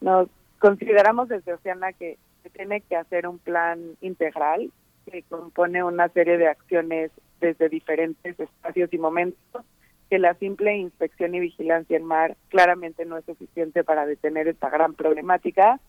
nos 0.00 0.28
consideramos 0.58 1.28
desde 1.28 1.54
Oceana 1.54 1.92
que 1.92 2.18
se 2.42 2.50
tiene 2.50 2.80
que 2.82 2.96
hacer 2.96 3.26
un 3.26 3.38
plan 3.38 3.80
integral 4.00 4.70
que 5.10 5.22
compone 5.22 5.82
una 5.82 6.08
serie 6.08 6.36
de 6.36 6.48
acciones 6.48 7.10
desde 7.40 7.68
diferentes 7.68 8.38
espacios 8.38 8.92
y 8.92 8.98
momentos, 8.98 9.64
que 10.10 10.18
la 10.18 10.34
simple 10.34 10.76
inspección 10.76 11.34
y 11.34 11.40
vigilancia 11.40 11.96
en 11.96 12.04
mar 12.04 12.36
claramente 12.48 13.04
no 13.04 13.16
es 13.16 13.24
suficiente 13.24 13.84
para 13.84 14.06
detener 14.06 14.48
esta 14.48 14.70
gran 14.70 14.94
problemática 14.94 15.80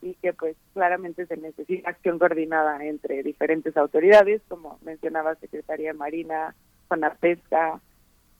y 0.00 0.14
que 0.14 0.32
pues 0.32 0.56
claramente 0.74 1.26
se 1.26 1.36
necesita 1.36 1.90
acción 1.90 2.18
coordinada 2.18 2.84
entre 2.84 3.22
diferentes 3.22 3.76
autoridades, 3.76 4.42
como 4.48 4.78
mencionaba 4.82 5.34
Secretaría 5.36 5.92
Marina, 5.94 6.54
Zona 6.88 7.14
Pesca 7.14 7.80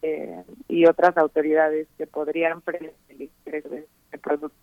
eh, 0.02 0.44
y 0.68 0.86
otras 0.86 1.16
autoridades 1.16 1.88
que 1.96 2.06
podrían 2.06 2.60
prevenir 2.60 2.94
el 3.08 3.22
ingreso 3.22 3.68
de 3.70 3.86
productos. 4.22 4.58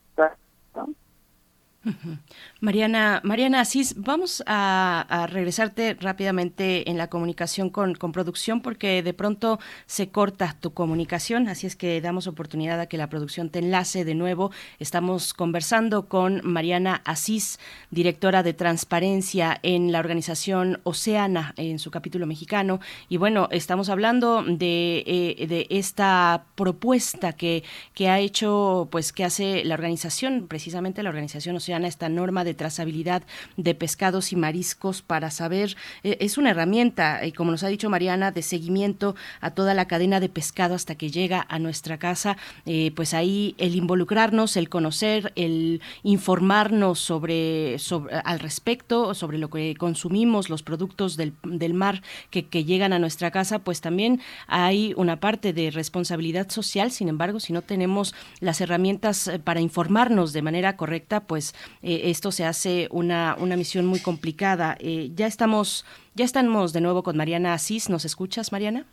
Mariana, 2.61 3.21
Mariana 3.23 3.61
Asís, 3.61 3.95
vamos 3.97 4.43
a, 4.47 5.27
regresarte 5.29 5.95
rápidamente 5.99 6.89
en 6.89 6.97
la 6.97 7.07
comunicación 7.07 7.69
con, 7.69 7.95
producción 7.95 8.61
porque 8.61 9.03
de 9.03 9.13
pronto 9.13 9.59
se 9.85 10.09
corta 10.09 10.55
tu 10.59 10.73
comunicación, 10.73 11.47
así 11.47 11.67
es 11.67 11.75
que 11.75 12.01
damos 12.01 12.27
oportunidad 12.27 12.79
a 12.79 12.87
que 12.87 12.97
la 12.97 13.09
producción 13.09 13.49
te 13.49 13.59
enlace 13.59 14.05
de 14.05 14.15
nuevo. 14.15 14.51
Estamos 14.79 15.33
conversando 15.33 16.07
con 16.07 16.41
Mariana 16.43 17.01
Asís, 17.05 17.59
directora 17.91 18.41
de 18.41 18.53
transparencia 18.53 19.59
en 19.63 19.91
la 19.91 19.99
organización 19.99 20.79
Oceana, 20.83 21.53
en 21.57 21.77
su 21.79 21.91
capítulo 21.91 22.25
mexicano. 22.25 22.79
Y 23.09 23.17
bueno, 23.17 23.47
estamos 23.51 23.89
hablando 23.89 24.43
de, 24.43 25.03
eh, 25.05 25.67
esta 25.69 26.45
propuesta 26.55 27.33
que, 27.33 27.63
que 27.93 28.09
ha 28.09 28.19
hecho, 28.19 28.87
pues 28.91 29.11
que 29.11 29.23
hace 29.23 29.63
la 29.65 29.75
organización, 29.75 30.47
precisamente 30.47 31.03
la 31.03 31.09
organización 31.09 31.55
Oceana 31.55 31.74
esta 31.83 32.09
norma 32.09 32.43
de 32.43 32.53
trazabilidad 32.53 33.23
de 33.57 33.75
pescados 33.75 34.31
y 34.31 34.35
mariscos 34.35 35.01
para 35.01 35.31
saber, 35.31 35.75
eh, 36.03 36.17
es 36.19 36.37
una 36.37 36.51
herramienta, 36.51 37.25
y 37.25 37.31
como 37.31 37.51
nos 37.51 37.63
ha 37.63 37.67
dicho 37.67 37.89
Mariana, 37.89 38.31
de 38.31 38.41
seguimiento 38.41 39.15
a 39.41 39.51
toda 39.51 39.73
la 39.73 39.85
cadena 39.85 40.19
de 40.19 40.29
pescado 40.29 40.75
hasta 40.75 40.95
que 40.95 41.11
llega 41.11 41.45
a 41.49 41.59
nuestra 41.59 41.97
casa, 41.97 42.37
eh, 42.65 42.91
pues 42.95 43.13
ahí 43.13 43.55
el 43.57 43.75
involucrarnos, 43.75 44.57
el 44.57 44.69
conocer, 44.69 45.33
el 45.35 45.81
informarnos 46.03 46.99
sobre, 46.99 47.79
sobre 47.79 48.15
al 48.15 48.39
respecto, 48.39 49.13
sobre 49.13 49.37
lo 49.37 49.49
que 49.49 49.75
consumimos, 49.75 50.49
los 50.49 50.63
productos 50.63 51.17
del, 51.17 51.33
del 51.43 51.73
mar 51.73 52.01
que, 52.29 52.47
que 52.47 52.63
llegan 52.63 52.93
a 52.93 52.99
nuestra 52.99 53.31
casa, 53.31 53.59
pues 53.59 53.81
también 53.81 54.21
hay 54.47 54.93
una 54.97 55.19
parte 55.19 55.53
de 55.53 55.71
responsabilidad 55.71 56.49
social, 56.49 56.91
sin 56.91 57.09
embargo, 57.09 57.39
si 57.39 57.53
no 57.53 57.61
tenemos 57.61 58.13
las 58.39 58.61
herramientas 58.61 59.27
eh, 59.27 59.39
para 59.39 59.61
informarnos 59.61 60.33
de 60.33 60.41
manera 60.41 60.77
correcta, 60.77 61.21
pues 61.21 61.55
eh, 61.81 62.01
esto 62.05 62.31
se 62.31 62.45
hace 62.45 62.87
una, 62.91 63.35
una 63.39 63.57
misión 63.57 63.85
muy 63.85 63.99
complicada. 63.99 64.77
Eh, 64.79 65.11
ya 65.15 65.27
estamos, 65.27 65.85
ya 66.13 66.25
estamos 66.25 66.73
de 66.73 66.81
nuevo 66.81 67.03
con 67.03 67.17
Mariana 67.17 67.53
Asís. 67.53 67.89
¿Nos 67.89 68.05
escuchas, 68.05 68.51
Mariana? 68.51 68.85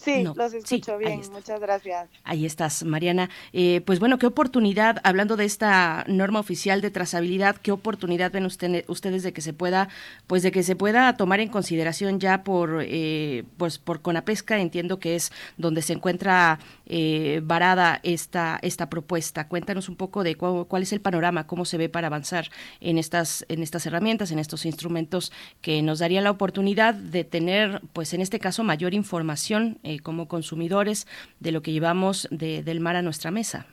Sí, 0.00 0.24
los 0.24 0.54
escucho 0.54 0.96
bien, 0.96 1.20
muchas 1.30 1.60
gracias. 1.60 2.08
Ahí 2.24 2.46
estás, 2.46 2.84
Mariana. 2.84 3.28
Eh, 3.52 3.82
pues 3.84 4.00
bueno, 4.00 4.18
qué 4.18 4.26
oportunidad, 4.26 4.98
hablando 5.04 5.36
de 5.36 5.44
esta 5.44 6.04
norma 6.08 6.40
oficial 6.40 6.80
de 6.80 6.90
trazabilidad, 6.90 7.56
qué 7.56 7.70
oportunidad 7.70 8.32
ven 8.32 8.46
ustedes 8.46 9.22
de 9.22 9.32
que 9.34 9.42
se 9.42 9.52
pueda, 9.52 9.90
pues 10.26 10.42
de 10.42 10.52
que 10.52 10.62
se 10.62 10.74
pueda 10.74 11.16
tomar 11.18 11.40
en 11.40 11.50
consideración 11.50 12.18
ya 12.18 12.44
por, 12.44 12.82
eh, 12.82 13.44
pues 13.58 13.78
por 13.78 14.00
Conapesca, 14.00 14.58
entiendo 14.58 14.98
que 14.98 15.16
es 15.16 15.32
donde 15.58 15.82
se 15.82 15.92
encuentra 15.92 16.58
eh, 16.86 17.42
varada 17.44 18.00
esta, 18.02 18.58
esta 18.62 18.88
propuesta. 18.88 19.48
Cuéntanos 19.48 19.90
un 19.90 19.96
poco 19.96 20.24
de 20.24 20.34
cuál, 20.34 20.66
cuál, 20.66 20.82
es 20.82 20.94
el 20.94 21.02
panorama, 21.02 21.46
cómo 21.46 21.66
se 21.66 21.76
ve 21.76 21.90
para 21.90 22.06
avanzar 22.06 22.48
en 22.80 22.96
estas, 22.96 23.44
en 23.48 23.62
estas 23.62 23.84
herramientas, 23.84 24.30
en 24.30 24.38
estos 24.38 24.64
instrumentos 24.64 25.30
que 25.60 25.82
nos 25.82 25.98
daría 25.98 26.22
la 26.22 26.30
oportunidad 26.30 26.94
de 26.94 27.24
tener, 27.24 27.82
pues 27.92 28.14
en 28.14 28.22
este 28.22 28.38
caso, 28.38 28.64
mayor 28.64 28.94
información 28.94 29.78
eh, 29.90 29.98
como 30.00 30.28
consumidores 30.28 31.06
de 31.40 31.52
lo 31.52 31.62
que 31.62 31.72
llevamos 31.72 32.28
del 32.30 32.80
mar 32.80 32.96
a 32.96 33.02
nuestra 33.02 33.30
mesa? 33.30 33.66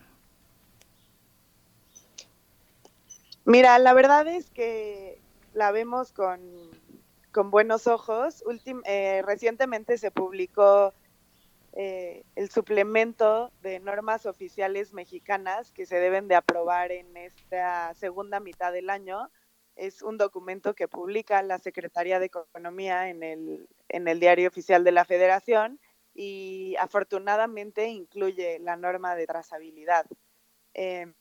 Mira, 3.45 3.79
la 3.79 3.93
verdad 3.93 4.27
es 4.27 4.49
que 4.49 5.21
la 5.53 5.71
vemos 5.71 6.11
con, 6.11 6.41
buenos 7.49 7.87
ojos. 7.87 8.43
Eh, 8.85 9.21
recientemente 9.25 9.97
se 9.97 10.11
publicó 10.11 10.93
eh, 11.73 12.23
el 12.35 12.49
suplemento 12.49 13.51
de 13.61 13.79
normas 13.79 14.25
oficiales 14.25 14.91
mexicanas 14.91 15.71
que 15.71 15.85
se 15.85 15.95
deben 15.95 16.27
de 16.27 16.35
aprobar 16.35 16.91
en 16.91 17.15
esta 17.15 17.93
segunda 17.93 18.39
mitad 18.39 18.73
del 18.73 18.89
año. 18.89 19.29
Es 19.77 20.01
un 20.01 20.17
documento 20.17 20.73
que 20.73 20.87
publica 20.87 21.41
la 21.41 21.57
Secretaría 21.57 22.19
de 22.19 22.25
Economía 22.25 23.09
en 23.09 23.23
el, 23.23 23.69
en 23.87 24.07
el 24.07 24.19
Diario 24.19 24.49
Oficial 24.49 24.83
de 24.83 24.91
la 24.91 25.05
Federación 25.05 25.79
y 26.17 26.75
afortunadamente 26.79 27.89
incluye 27.89 28.57
la 28.59 28.75
norma 28.75 29.15
de 29.15 29.27
trazabilidad. 29.27 30.07
Em, 30.73 31.13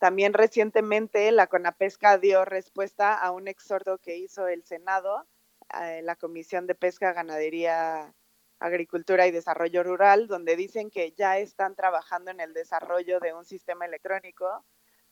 también 0.00 0.34
recientemente 0.34 1.30
la 1.30 1.46
CONAPESCA 1.46 2.18
dio 2.18 2.44
respuesta 2.44 3.14
a 3.14 3.30
un 3.30 3.46
exhorto 3.46 3.98
que 3.98 4.16
hizo 4.16 4.48
el 4.48 4.64
Senado, 4.64 5.28
eh, 5.80 6.02
la 6.02 6.16
Comisión 6.16 6.66
de 6.66 6.74
Pesca, 6.74 7.12
Ganadería, 7.12 8.12
Agricultura 8.58 9.28
y 9.28 9.30
Desarrollo 9.30 9.84
Rural, 9.84 10.26
donde 10.26 10.56
dicen 10.56 10.90
que 10.90 11.12
ya 11.12 11.38
están 11.38 11.76
trabajando 11.76 12.32
en 12.32 12.40
el 12.40 12.52
desarrollo 12.52 13.20
de 13.20 13.32
un 13.32 13.44
sistema 13.44 13.86
electrónico 13.86 14.64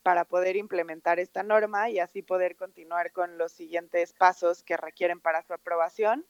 para 0.03 0.25
poder 0.25 0.57
implementar 0.57 1.19
esta 1.19 1.41
norma 1.41 1.89
y 1.89 1.99
así 1.99 2.21
poder 2.21 2.57
continuar 2.57 3.13
con 3.13 3.37
los 3.37 3.53
siguientes 3.53 4.11
pasos 4.11 4.61
que 4.61 4.75
requieren 4.75 5.21
para 5.21 5.41
su 5.41 5.53
aprobación. 5.53 6.27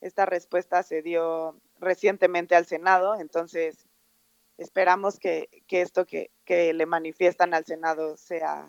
Esta 0.00 0.24
respuesta 0.24 0.84
se 0.84 1.02
dio 1.02 1.60
recientemente 1.78 2.54
al 2.54 2.66
Senado, 2.66 3.18
entonces 3.18 3.88
esperamos 4.58 5.18
que, 5.18 5.48
esto 5.70 6.04
que, 6.04 6.30
le 6.46 6.86
manifiestan 6.86 7.54
al 7.54 7.64
Senado 7.64 8.16
sea, 8.16 8.66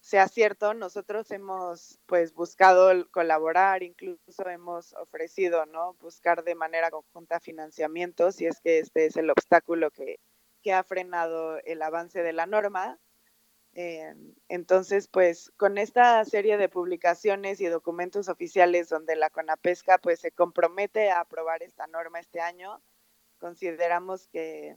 sea 0.00 0.26
cierto. 0.28 0.74
Nosotros 0.74 1.30
hemos 1.30 2.00
pues 2.06 2.32
buscado 2.32 3.08
colaborar, 3.10 3.82
incluso 3.82 4.48
hemos 4.48 4.94
ofrecido, 4.94 5.66
¿no? 5.66 5.94
Buscar 6.00 6.44
de 6.44 6.54
manera 6.54 6.90
conjunta 6.90 7.40
financiamiento, 7.40 8.32
si 8.32 8.46
es 8.46 8.60
que 8.60 8.80
este 8.80 9.06
es 9.06 9.16
el 9.16 9.30
obstáculo 9.30 9.90
que, 9.90 10.18
que 10.62 10.72
ha 10.72 10.82
frenado 10.82 11.58
el 11.64 11.82
avance 11.82 12.22
de 12.22 12.32
la 12.32 12.46
norma. 12.46 12.98
Eh, 13.80 14.12
entonces, 14.48 15.06
pues 15.06 15.52
con 15.56 15.78
esta 15.78 16.24
serie 16.24 16.56
de 16.56 16.68
publicaciones 16.68 17.60
y 17.60 17.66
documentos 17.66 18.28
oficiales 18.28 18.88
donde 18.88 19.14
la 19.14 19.30
CONAPESCA 19.30 19.98
pues 19.98 20.18
se 20.18 20.32
compromete 20.32 21.12
a 21.12 21.20
aprobar 21.20 21.62
esta 21.62 21.86
norma 21.86 22.18
este 22.18 22.40
año, 22.40 22.82
consideramos 23.38 24.26
que, 24.26 24.74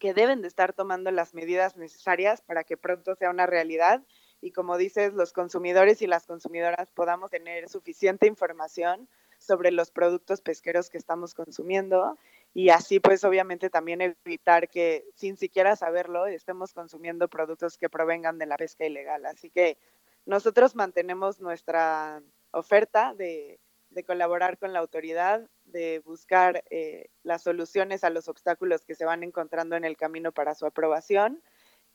que 0.00 0.12
deben 0.12 0.42
de 0.42 0.48
estar 0.48 0.72
tomando 0.72 1.12
las 1.12 1.34
medidas 1.34 1.76
necesarias 1.76 2.42
para 2.42 2.64
que 2.64 2.76
pronto 2.76 3.14
sea 3.14 3.30
una 3.30 3.46
realidad 3.46 4.02
y 4.40 4.50
como 4.50 4.76
dices, 4.76 5.12
los 5.12 5.32
consumidores 5.32 6.02
y 6.02 6.08
las 6.08 6.26
consumidoras 6.26 6.90
podamos 6.90 7.30
tener 7.30 7.68
suficiente 7.68 8.26
información 8.26 9.08
sobre 9.38 9.70
los 9.70 9.92
productos 9.92 10.40
pesqueros 10.40 10.90
que 10.90 10.98
estamos 10.98 11.32
consumiendo 11.32 12.18
y 12.54 12.70
así 12.70 13.00
pues 13.00 13.24
obviamente 13.24 13.68
también 13.68 14.00
evitar 14.00 14.68
que 14.68 15.04
sin 15.16 15.36
siquiera 15.36 15.74
saberlo 15.74 16.26
estemos 16.26 16.72
consumiendo 16.72 17.28
productos 17.28 17.76
que 17.76 17.90
provengan 17.90 18.38
de 18.38 18.46
la 18.46 18.56
pesca 18.56 18.86
ilegal. 18.86 19.26
Así 19.26 19.50
que 19.50 19.76
nosotros 20.24 20.76
mantenemos 20.76 21.40
nuestra 21.40 22.22
oferta 22.52 23.12
de, 23.14 23.58
colaborar 24.06 24.58
con 24.58 24.72
la 24.72 24.78
autoridad, 24.78 25.48
de 25.64 26.00
buscar 26.00 26.64
eh, 26.70 27.10
las 27.22 27.42
soluciones 27.42 28.04
a 28.04 28.10
los 28.10 28.28
obstáculos 28.28 28.84
que 28.84 28.94
se 28.94 29.04
van 29.04 29.22
encontrando 29.22 29.76
en 29.76 29.84
el 29.84 29.96
camino 29.96 30.32
para 30.32 30.54
su 30.54 30.64
aprobación. 30.64 31.42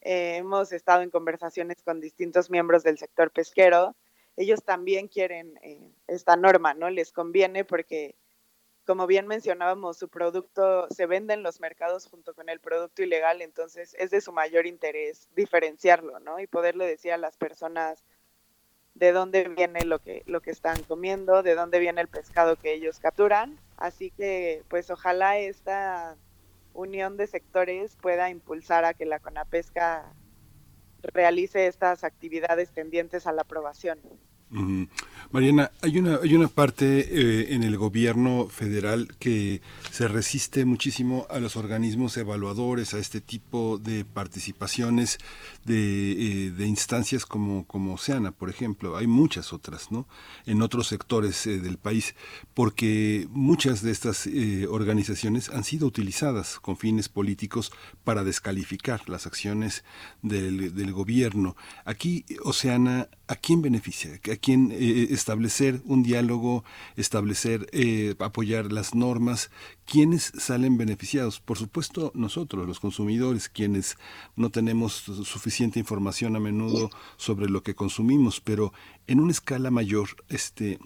Eh, 0.02 0.38
hemos 0.38 0.72
estado 0.72 1.02
en 1.02 1.10
conversaciones 1.10 1.82
con 1.84 2.00
distintos 2.00 2.50
miembros 2.50 2.84
del 2.84 2.98
sector 2.98 3.32
pesquero. 3.32 3.95
Ellos 4.38 4.63
también 4.63 5.08
quieren 5.08 5.58
eh, 5.62 5.91
esta 6.08 6.36
norma, 6.36 6.74
¿no? 6.74 6.89
Les 6.89 7.12
conviene 7.12 7.65
porque 7.65 8.15
como 8.89 9.06
bien 9.06 9.28
mencionábamos, 9.28 9.99
su 9.99 10.10
producto 10.10 10.88
se 10.89 11.06
vende 11.06 11.36
en 11.36 11.43
los 11.43 11.60
mercados 11.60 12.08
junto 12.08 12.34
con 12.34 12.49
el 12.49 12.60
producto 12.60 13.04
ilegal, 13.04 13.43
entonces 13.43 13.95
es 13.99 14.10
de 14.10 14.19
su 14.19 14.32
mayor 14.32 14.65
interés 14.65 15.30
diferenciarlo, 15.36 16.19
¿no? 16.19 16.39
Y 16.39 16.47
poderle 16.47 16.88
decir 16.88 17.12
a 17.12 17.19
las 17.19 17.38
personas 17.38 18.04
de 18.95 19.12
dónde 19.12 19.47
viene 19.47 19.86
lo 19.86 19.99
que, 19.99 20.23
lo 20.25 20.41
que 20.41 20.49
están 20.49 20.82
comiendo, 20.82 21.43
de 21.43 21.54
dónde 21.54 21.78
viene 21.78 22.02
el 22.02 22.08
pescado 22.08 22.56
que 22.56 22.73
ellos 22.73 22.97
capturan. 22.97 23.60
Así 23.78 24.10
que, 24.10 24.63
pues 24.69 24.89
ojalá 24.89 25.38
esta 25.38 26.17
unión 26.73 27.15
de 27.15 27.28
sectores 27.28 27.95
pueda 27.95 28.32
impulsar 28.32 28.86
a 28.86 28.95
que 28.95 29.06
la 29.06 29.19
CONAPESCA 29.19 30.12
realice 31.04 31.67
estas 31.67 32.04
actividades 32.04 32.71
tendientes 32.71 33.28
a 33.28 33.34
la 33.34 33.43
aprobación. 33.43 33.99
Mariana, 35.31 35.69
hay 35.83 35.99
una, 35.99 36.15
hay 36.23 36.33
una 36.33 36.47
parte 36.47 36.85
eh, 37.01 37.53
en 37.53 37.61
el 37.61 37.77
gobierno 37.77 38.47
federal 38.47 39.09
que 39.19 39.61
se 39.91 40.07
resiste 40.07 40.65
muchísimo 40.65 41.27
a 41.29 41.37
los 41.37 41.55
organismos 41.55 42.17
evaluadores, 42.17 42.95
a 42.95 42.97
este 42.97 43.21
tipo 43.21 43.77
de 43.77 44.05
participaciones 44.05 45.19
de, 45.65 46.47
eh, 46.47 46.49
de 46.49 46.65
instancias 46.65 47.27
como, 47.27 47.67
como 47.67 47.93
Oceana, 47.93 48.31
por 48.31 48.49
ejemplo. 48.49 48.97
Hay 48.97 49.05
muchas 49.05 49.53
otras, 49.53 49.91
¿no? 49.91 50.07
En 50.47 50.63
otros 50.63 50.87
sectores 50.87 51.45
eh, 51.45 51.59
del 51.59 51.77
país, 51.77 52.15
porque 52.55 53.27
muchas 53.29 53.83
de 53.83 53.91
estas 53.91 54.27
organizaciones 54.67 55.49
han 55.49 55.63
sido 55.63 55.85
utilizadas 55.85 56.59
con 56.59 56.75
fines 56.75 57.07
políticos 57.07 57.71
para 58.03 58.23
descalificar 58.23 59.07
las 59.07 59.27
acciones 59.27 59.83
del, 60.23 60.73
del 60.73 60.91
gobierno. 60.91 61.55
Aquí, 61.85 62.25
Oceana, 62.43 63.09
¿a 63.27 63.35
quién 63.35 63.61
beneficia? 63.61 64.19
¿A 64.31 64.35
quién 64.37 64.71
establecer 65.19 65.82
un 65.86 66.01
diálogo, 66.01 66.63
establecer, 66.95 67.67
eh, 67.71 68.15
apoyar 68.19 68.71
las 68.71 68.95
normas, 68.95 69.51
¿quiénes 69.86 70.32
salen 70.38 70.77
beneficiados? 70.77 71.39
Por 71.39 71.58
supuesto, 71.58 72.12
nosotros, 72.15 72.67
los 72.67 72.79
consumidores, 72.79 73.49
quienes 73.49 73.97
no 74.36 74.49
tenemos 74.49 74.93
suficiente 74.93 75.79
información 75.79 76.36
a 76.36 76.39
menudo 76.39 76.89
sobre 77.17 77.49
lo 77.49 77.61
que 77.63 77.76
consumimos, 77.76 78.39
pero 78.41 78.74
en 79.07 79.20
una 79.20 79.32
escala 79.32 79.72
mayor, 79.72 80.09
este, 80.30 80.80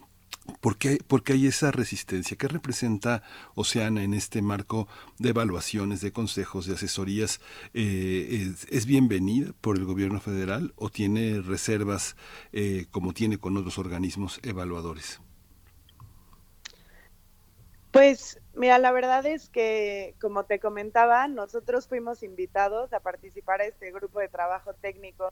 ¿Por 0.59 0.77
qué, 0.77 0.99
hay 1.27 1.47
esa 1.47 1.71
resistencia? 1.71 2.35
¿Qué 2.37 2.49
representa 2.49 3.23
Oceana 3.55 4.03
en 4.03 4.13
este 4.13 4.41
marco 4.41 4.89
de 5.17 5.29
evaluaciones, 5.29 6.01
de 6.01 6.11
consejos, 6.11 6.65
de 6.65 6.73
asesorías? 6.73 7.39
Eh, 7.73 8.53
es, 8.69 8.85
bienvenida 8.85 9.53
por 9.61 9.77
el 9.77 9.85
gobierno 9.85 10.19
federal 10.19 10.73
o 10.75 10.89
tiene 10.89 11.41
reservas 11.41 12.17
eh, 12.51 12.87
como 12.91 13.13
tiene 13.13 13.37
con 13.37 13.55
otros 13.55 13.77
organismos 13.77 14.41
evaluadores? 14.43 15.21
Pues 17.91 18.41
mira, 18.53 18.79
la 18.79 18.91
verdad 18.91 19.25
es 19.25 19.49
que, 19.49 20.15
como 20.19 20.43
te 20.43 20.59
comentaba, 20.59 21.25
nosotros 21.29 21.87
fuimos 21.87 22.21
invitados 22.21 22.91
a 22.91 22.99
participar 22.99 23.61
a 23.61 23.65
este 23.65 23.91
grupo 23.91 24.19
de 24.19 24.27
trabajo 24.27 24.73
técnico 24.73 25.29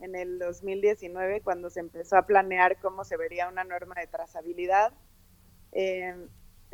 en 0.00 0.14
el 0.14 0.38
2019 0.38 1.40
cuando 1.40 1.70
se 1.70 1.80
empezó 1.80 2.16
a 2.16 2.26
planear 2.26 2.78
cómo 2.78 3.04
se 3.04 3.16
vería 3.16 3.48
una 3.48 3.64
norma 3.64 3.94
de 3.98 4.06
trazabilidad. 4.06 4.92
Eh, 5.72 6.14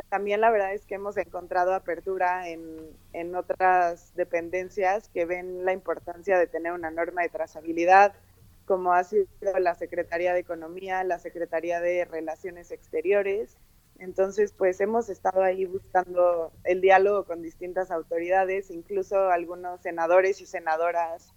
también 0.09 0.41
la 0.41 0.51
verdad 0.51 0.73
es 0.73 0.87
que 0.87 0.95
hemos 0.95 1.17
encontrado 1.17 1.75
apertura 1.75 2.49
en, 2.49 2.97
en, 3.13 3.35
otras 3.35 4.15
dependencias 4.15 5.09
que 5.09 5.27
ven 5.27 5.65
la 5.65 5.73
importancia 5.73 6.39
de 6.39 6.47
tener 6.47 6.73
una 6.73 6.91
norma 6.91 7.23
de 7.23 7.29
trazabilidad, 7.29 8.15
como 8.65 8.93
ha 8.93 9.05
sido 9.05 9.27
la 9.59 9.75
Secretaría 9.75 10.33
de 10.33 10.41
Economía, 10.41 11.05
la 11.05 11.19
Secretaría 11.19 11.81
de 11.81 12.05
Relaciones 12.05 12.71
Exteriores. 12.71 13.59
Entonces, 13.99 14.53
pues 14.57 14.81
hemos 14.81 15.11
estado 15.11 15.43
ahí 15.43 15.67
buscando 15.67 16.53
el 16.65 16.81
diálogo 16.81 17.25
con 17.25 17.43
distintas 17.43 17.91
autoridades, 17.91 18.71
incluso 18.71 19.29
algunos 19.29 19.83
senadores 19.83 20.41
y 20.41 20.47
senadoras 20.47 21.35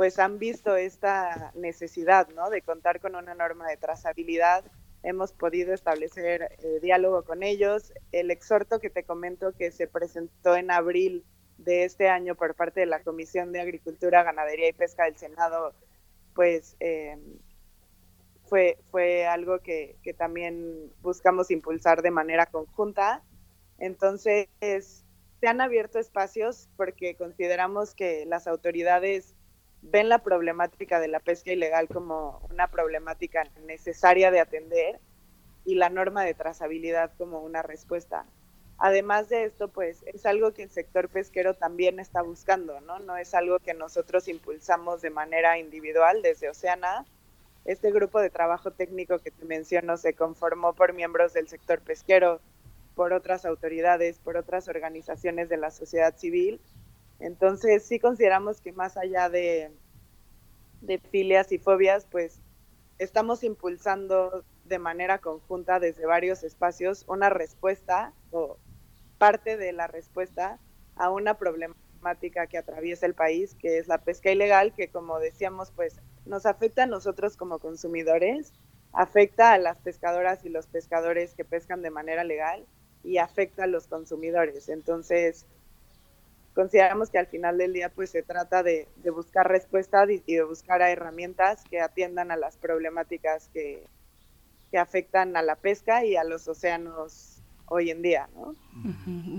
pues 0.00 0.18
han 0.18 0.38
visto 0.38 0.76
esta 0.76 1.52
necesidad, 1.54 2.26
¿no? 2.30 2.48
De 2.48 2.62
contar 2.62 3.00
con 3.00 3.16
una 3.16 3.34
norma 3.34 3.68
de 3.68 3.76
trazabilidad. 3.76 4.64
Hemos 5.02 5.34
podido 5.34 5.74
establecer 5.74 6.56
eh, 6.62 6.80
diálogo 6.80 7.22
con 7.22 7.42
ellos. 7.42 7.92
El 8.10 8.30
exhorto 8.30 8.80
que 8.80 8.88
te 8.88 9.04
comento 9.04 9.52
que 9.52 9.70
se 9.70 9.86
presentó 9.86 10.56
en 10.56 10.70
abril 10.70 11.22
de 11.58 11.84
este 11.84 12.08
año 12.08 12.34
por 12.34 12.54
parte 12.54 12.80
de 12.80 12.86
la 12.86 13.02
Comisión 13.02 13.52
de 13.52 13.60
Agricultura, 13.60 14.22
Ganadería 14.22 14.70
y 14.70 14.72
Pesca 14.72 15.04
del 15.04 15.18
Senado, 15.18 15.74
pues 16.34 16.78
eh, 16.80 17.18
fue, 18.46 18.78
fue 18.90 19.26
algo 19.26 19.58
que, 19.58 19.96
que 20.02 20.14
también 20.14 20.90
buscamos 21.02 21.50
impulsar 21.50 22.00
de 22.00 22.10
manera 22.10 22.46
conjunta. 22.46 23.22
Entonces, 23.76 24.48
se 24.62 25.46
han 25.46 25.60
abierto 25.60 25.98
espacios 25.98 26.70
porque 26.78 27.16
consideramos 27.16 27.94
que 27.94 28.24
las 28.24 28.46
autoridades 28.46 29.36
ven 29.82 30.08
la 30.08 30.18
problemática 30.18 31.00
de 31.00 31.08
la 31.08 31.20
pesca 31.20 31.52
ilegal 31.52 31.88
como 31.88 32.40
una 32.50 32.68
problemática 32.68 33.44
necesaria 33.64 34.30
de 34.30 34.40
atender 34.40 35.00
y 35.64 35.74
la 35.74 35.88
norma 35.88 36.24
de 36.24 36.34
trazabilidad 36.34 37.12
como 37.16 37.40
una 37.40 37.62
respuesta. 37.62 38.24
Además 38.78 39.28
de 39.28 39.44
esto, 39.44 39.68
pues 39.68 40.02
es 40.06 40.24
algo 40.24 40.52
que 40.52 40.62
el 40.62 40.70
sector 40.70 41.08
pesquero 41.08 41.54
también 41.54 42.00
está 42.00 42.22
buscando, 42.22 42.80
¿no? 42.80 42.98
No 42.98 43.16
es 43.16 43.34
algo 43.34 43.58
que 43.58 43.74
nosotros 43.74 44.26
impulsamos 44.26 45.02
de 45.02 45.10
manera 45.10 45.58
individual 45.58 46.22
desde 46.22 46.48
Oceana. 46.48 47.04
Este 47.66 47.90
grupo 47.90 48.20
de 48.20 48.30
trabajo 48.30 48.70
técnico 48.70 49.18
que 49.18 49.30
te 49.30 49.44
menciono 49.44 49.98
se 49.98 50.14
conformó 50.14 50.72
por 50.72 50.94
miembros 50.94 51.34
del 51.34 51.46
sector 51.46 51.80
pesquero, 51.80 52.40
por 52.94 53.12
otras 53.12 53.44
autoridades, 53.44 54.18
por 54.18 54.38
otras 54.38 54.66
organizaciones 54.68 55.50
de 55.50 55.58
la 55.58 55.70
sociedad 55.70 56.16
civil 56.16 56.58
entonces 57.20 57.84
sí 57.84 57.98
consideramos 57.98 58.60
que 58.60 58.72
más 58.72 58.96
allá 58.96 59.28
de, 59.28 59.70
de 60.80 60.98
filias 60.98 61.52
y 61.52 61.58
fobias, 61.58 62.06
pues 62.10 62.40
estamos 62.98 63.44
impulsando 63.44 64.44
de 64.64 64.78
manera 64.78 65.18
conjunta 65.18 65.80
desde 65.80 66.06
varios 66.06 66.44
espacios 66.44 67.04
una 67.08 67.28
respuesta 67.28 68.12
o 68.30 68.58
parte 69.18 69.56
de 69.56 69.72
la 69.72 69.86
respuesta 69.86 70.58
a 70.96 71.10
una 71.10 71.34
problemática 71.38 72.46
que 72.46 72.58
atraviesa 72.58 73.06
el 73.06 73.14
país, 73.14 73.54
que 73.54 73.78
es 73.78 73.88
la 73.88 73.98
pesca 73.98 74.30
ilegal, 74.30 74.74
que 74.74 74.88
como 74.88 75.18
decíamos, 75.18 75.70
pues 75.72 76.00
nos 76.24 76.46
afecta 76.46 76.84
a 76.84 76.86
nosotros 76.86 77.36
como 77.36 77.58
consumidores, 77.58 78.52
afecta 78.92 79.52
a 79.52 79.58
las 79.58 79.78
pescadoras 79.78 80.44
y 80.44 80.48
los 80.48 80.66
pescadores 80.66 81.34
que 81.34 81.44
pescan 81.44 81.82
de 81.82 81.90
manera 81.90 82.24
legal 82.24 82.66
y 83.02 83.18
afecta 83.18 83.64
a 83.64 83.66
los 83.66 83.86
consumidores. 83.86 84.68
Entonces, 84.68 85.46
consideramos 86.54 87.10
que 87.10 87.18
al 87.18 87.26
final 87.26 87.58
del 87.58 87.72
día 87.72 87.88
pues 87.90 88.10
se 88.10 88.22
trata 88.22 88.62
de, 88.62 88.88
buscar 89.12 89.48
respuestas 89.48 90.08
y, 90.10 90.34
de 90.34 90.42
buscar 90.42 90.82
herramientas 90.82 91.62
que 91.70 91.80
atiendan 91.80 92.30
a 92.30 92.36
las 92.36 92.56
problemáticas 92.56 93.48
que, 93.52 93.86
que 94.70 94.78
afectan 94.78 95.36
a 95.36 95.42
la 95.42 95.56
pesca 95.56 96.04
y 96.04 96.16
a 96.16 96.24
los 96.24 96.48
océanos 96.48 97.29
hoy 97.70 97.90
en 97.90 98.02
día, 98.02 98.28
¿no? 98.34 98.54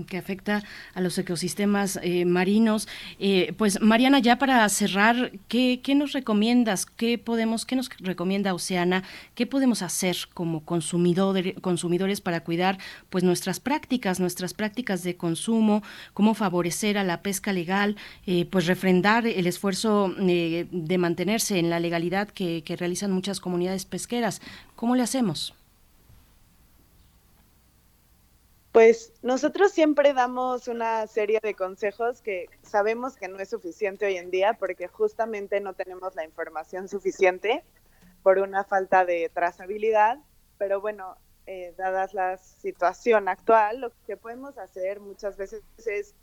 que 0.08 0.16
afecta 0.16 0.62
a 0.94 1.00
los 1.00 1.18
ecosistemas 1.18 1.98
eh, 2.02 2.24
marinos. 2.24 2.88
Eh, 3.18 3.54
pues 3.58 3.80
Mariana, 3.80 4.18
ya 4.20 4.38
para 4.38 4.66
cerrar, 4.68 5.32
¿qué, 5.48 5.80
¿qué, 5.82 5.94
nos 5.94 6.12
recomiendas? 6.12 6.86
¿Qué 6.86 7.18
podemos, 7.18 7.66
qué 7.66 7.76
nos 7.76 7.90
recomienda 7.98 8.54
Oceana? 8.54 9.02
¿Qué 9.34 9.46
podemos 9.46 9.82
hacer 9.82 10.16
como 10.32 10.64
consumidor, 10.64 11.60
consumidores 11.60 12.20
para 12.20 12.42
cuidar 12.42 12.78
pues 13.10 13.22
nuestras 13.22 13.60
prácticas, 13.60 14.18
nuestras 14.18 14.54
prácticas 14.54 15.02
de 15.02 15.16
consumo? 15.16 15.82
¿Cómo 16.14 16.34
favorecer 16.34 16.96
a 16.96 17.04
la 17.04 17.22
pesca 17.22 17.52
legal? 17.52 17.96
Eh, 18.26 18.46
pues 18.46 18.66
refrendar 18.66 19.26
el 19.26 19.46
esfuerzo 19.46 20.14
de 20.16 20.98
mantenerse 20.98 21.58
en 21.58 21.68
la 21.68 21.80
legalidad 21.80 22.28
que, 22.28 22.62
que 22.64 22.76
realizan 22.76 23.12
muchas 23.12 23.40
comunidades 23.40 23.84
pesqueras. 23.84 24.40
¿Cómo 24.74 24.96
le 24.96 25.02
hacemos? 25.02 25.54
Pues 28.72 29.12
nosotros 29.20 29.70
siempre 29.72 30.14
damos 30.14 30.66
una 30.66 31.06
serie 31.06 31.40
de 31.42 31.54
consejos 31.54 32.22
que 32.22 32.48
sabemos 32.62 33.16
que 33.16 33.28
no 33.28 33.38
es 33.38 33.50
suficiente 33.50 34.06
hoy 34.06 34.16
en 34.16 34.30
día 34.30 34.54
porque 34.54 34.88
justamente 34.88 35.60
no 35.60 35.74
tenemos 35.74 36.14
la 36.14 36.24
información 36.24 36.88
suficiente 36.88 37.62
por 38.22 38.38
una 38.38 38.64
falta 38.64 39.04
de 39.04 39.28
trazabilidad, 39.28 40.18
pero 40.56 40.80
bueno, 40.80 41.18
eh, 41.44 41.74
dadas 41.76 42.14
la 42.14 42.38
situación 42.38 43.28
actual, 43.28 43.80
lo 43.80 43.92
que 44.06 44.16
podemos 44.16 44.56
hacer 44.56 45.00
muchas 45.00 45.36
veces 45.36 45.62
es 45.84 46.14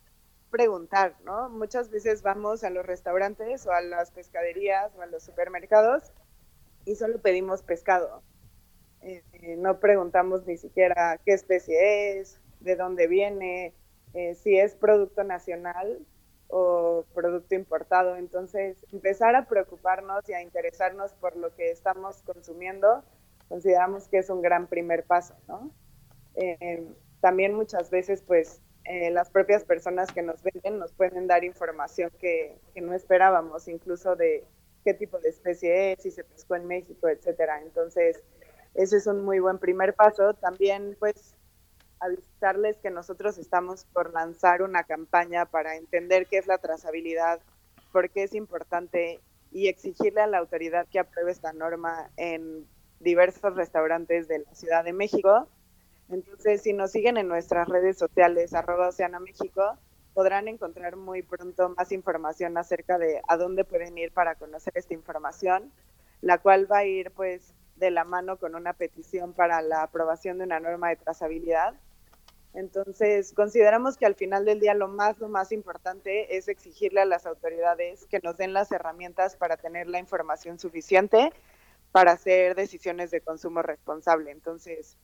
preguntar, 0.49 1.15
¿no? 1.23 1.49
Muchas 1.49 1.91
veces 1.91 2.23
vamos 2.23 2.63
a 2.63 2.71
los 2.71 2.83
restaurantes 2.83 3.67
o 3.67 3.71
a 3.71 3.81
las 3.81 4.09
pescaderías 4.09 4.91
o 4.95 5.03
a 5.03 5.05
los 5.05 5.21
supermercados 5.21 6.11
y 6.85 6.95
solo 6.95 7.21
pedimos 7.21 7.61
pescado. 7.61 8.23
Eh, 9.01 9.23
no 9.57 9.79
preguntamos 9.79 10.45
ni 10.45 10.57
siquiera 10.57 11.19
qué 11.25 11.33
especie 11.33 12.19
es, 12.19 12.38
de 12.59 12.75
dónde 12.75 13.07
viene, 13.07 13.73
eh, 14.13 14.35
si 14.35 14.57
es 14.57 14.75
producto 14.75 15.23
nacional 15.23 15.99
o 16.47 17.05
producto 17.13 17.55
importado. 17.55 18.15
Entonces, 18.15 18.85
empezar 18.91 19.35
a 19.35 19.47
preocuparnos 19.47 20.27
y 20.29 20.33
a 20.33 20.41
interesarnos 20.41 21.13
por 21.13 21.35
lo 21.35 21.53
que 21.55 21.71
estamos 21.71 22.21
consumiendo, 22.23 23.03
consideramos 23.47 24.07
que 24.07 24.19
es 24.19 24.29
un 24.29 24.41
gran 24.41 24.67
primer 24.67 25.03
paso, 25.03 25.35
¿no? 25.47 25.71
Eh, 26.35 26.87
también 27.21 27.53
muchas 27.53 27.89
veces, 27.89 28.23
pues, 28.25 28.61
las 29.11 29.29
propias 29.29 29.63
personas 29.65 30.11
que 30.11 30.23
nos 30.23 30.41
venden 30.41 30.79
nos 30.79 30.91
pueden 30.93 31.27
dar 31.27 31.43
información 31.43 32.09
que, 32.17 32.57
que 32.73 32.81
no 32.81 32.95
esperábamos, 32.95 33.67
incluso 33.67 34.15
de 34.15 34.43
qué 34.83 34.95
tipo 34.95 35.19
de 35.19 35.29
especie 35.29 35.91
es, 35.91 36.01
si 36.01 36.09
se 36.09 36.23
pescó 36.23 36.55
en 36.55 36.65
México, 36.65 37.07
etcétera. 37.07 37.61
Entonces, 37.61 38.23
ese 38.73 38.97
es 38.97 39.07
un 39.07 39.23
muy 39.23 39.39
buen 39.39 39.59
primer 39.59 39.93
paso. 39.93 40.33
También, 40.35 40.95
pues, 40.99 41.35
avisarles 41.99 42.77
que 42.77 42.89
nosotros 42.89 43.37
estamos 43.37 43.85
por 43.85 44.13
lanzar 44.13 44.61
una 44.61 44.83
campaña 44.83 45.45
para 45.45 45.75
entender 45.75 46.27
qué 46.27 46.37
es 46.37 46.47
la 46.47 46.57
trazabilidad, 46.57 47.39
por 47.91 48.09
qué 48.09 48.23
es 48.23 48.33
importante 48.33 49.19
y 49.51 49.67
exigirle 49.67 50.21
a 50.21 50.27
la 50.27 50.37
autoridad 50.37 50.87
que 50.87 50.99
apruebe 50.99 51.31
esta 51.31 51.53
norma 51.53 52.09
en 52.17 52.67
diversos 52.99 53.55
restaurantes 53.55 54.27
de 54.27 54.39
la 54.39 54.53
Ciudad 54.53 54.83
de 54.83 54.93
México. 54.93 55.47
Entonces, 56.09 56.61
si 56.61 56.73
nos 56.73 56.91
siguen 56.91 57.17
en 57.17 57.27
nuestras 57.27 57.67
redes 57.67 57.97
sociales, 57.97 58.53
arroba 58.53 58.89
Oceana 58.89 59.19
México, 59.19 59.77
podrán 60.13 60.47
encontrar 60.47 60.95
muy 60.95 61.21
pronto 61.21 61.69
más 61.77 61.91
información 61.91 62.57
acerca 62.57 62.97
de 62.97 63.21
a 63.27 63.37
dónde 63.37 63.63
pueden 63.63 63.97
ir 63.97 64.11
para 64.11 64.35
conocer 64.35 64.73
esta 64.75 64.93
información, 64.93 65.71
la 66.21 66.39
cual 66.39 66.71
va 66.71 66.79
a 66.79 66.85
ir 66.85 67.11
pues 67.11 67.53
de 67.75 67.91
la 67.91 68.03
mano 68.03 68.37
con 68.37 68.55
una 68.55 68.73
petición 68.73 69.33
para 69.33 69.61
la 69.61 69.83
aprobación 69.83 70.37
de 70.37 70.43
una 70.43 70.59
norma 70.59 70.89
de 70.89 70.97
trazabilidad. 70.97 71.75
Entonces, 72.53 73.33
consideramos 73.33 73.95
que 73.95 74.05
al 74.05 74.15
final 74.15 74.43
del 74.43 74.59
día 74.59 74.73
lo 74.73 74.87
más, 74.87 75.19
lo 75.19 75.29
más 75.29 75.51
importante 75.51 76.35
es 76.35 76.47
exigirle 76.47 77.01
a 77.01 77.05
las 77.05 77.25
autoridades 77.25 78.05
que 78.07 78.19
nos 78.19 78.37
den 78.37 78.53
las 78.53 78.71
herramientas 78.71 79.35
para 79.35 79.57
tener 79.57 79.87
la 79.87 79.99
información 79.99 80.57
suficiente 80.59 81.31
para 81.91 82.11
hacer 82.11 82.55
decisiones 82.55 83.11
de 83.11 83.21
consumo 83.21 83.61
responsable. 83.61 84.31
Entonces, 84.31 84.97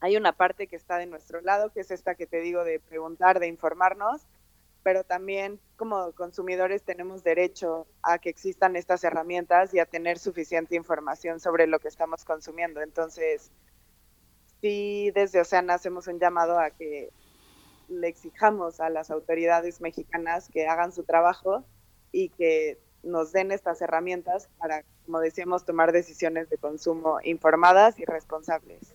hay 0.00 0.16
una 0.16 0.32
parte 0.32 0.66
que 0.66 0.76
está 0.76 0.98
de 0.98 1.06
nuestro 1.06 1.40
lado, 1.40 1.70
que 1.70 1.80
es 1.80 1.90
esta 1.90 2.14
que 2.14 2.26
te 2.26 2.40
digo 2.40 2.64
de 2.64 2.80
preguntar, 2.80 3.40
de 3.40 3.46
informarnos, 3.46 4.26
pero 4.82 5.02
también 5.02 5.58
como 5.76 6.12
consumidores 6.12 6.82
tenemos 6.82 7.24
derecho 7.24 7.86
a 8.02 8.18
que 8.18 8.28
existan 8.28 8.76
estas 8.76 9.02
herramientas 9.02 9.72
y 9.72 9.78
a 9.78 9.86
tener 9.86 10.18
suficiente 10.18 10.76
información 10.76 11.40
sobre 11.40 11.66
lo 11.66 11.78
que 11.78 11.88
estamos 11.88 12.24
consumiendo. 12.24 12.82
Entonces, 12.82 13.50
sí, 14.64 15.10
desde 15.14 15.42
Oceana 15.42 15.74
hacemos 15.74 16.06
un 16.06 16.18
llamado 16.18 16.58
a 16.58 16.70
que 16.70 17.10
le 17.90 18.08
exijamos 18.08 18.80
a 18.80 18.88
las 18.88 19.10
autoridades 19.10 19.82
mexicanas 19.82 20.48
que 20.48 20.66
hagan 20.66 20.90
su 20.90 21.02
trabajo 21.02 21.66
y 22.12 22.30
que 22.30 22.78
nos 23.02 23.30
den 23.32 23.52
estas 23.52 23.82
herramientas 23.82 24.48
para, 24.56 24.82
como 25.04 25.20
decíamos, 25.20 25.66
tomar 25.66 25.92
decisiones 25.92 26.48
de 26.48 26.56
consumo 26.56 27.18
informadas 27.24 27.98
y 27.98 28.06
responsables. 28.06 28.94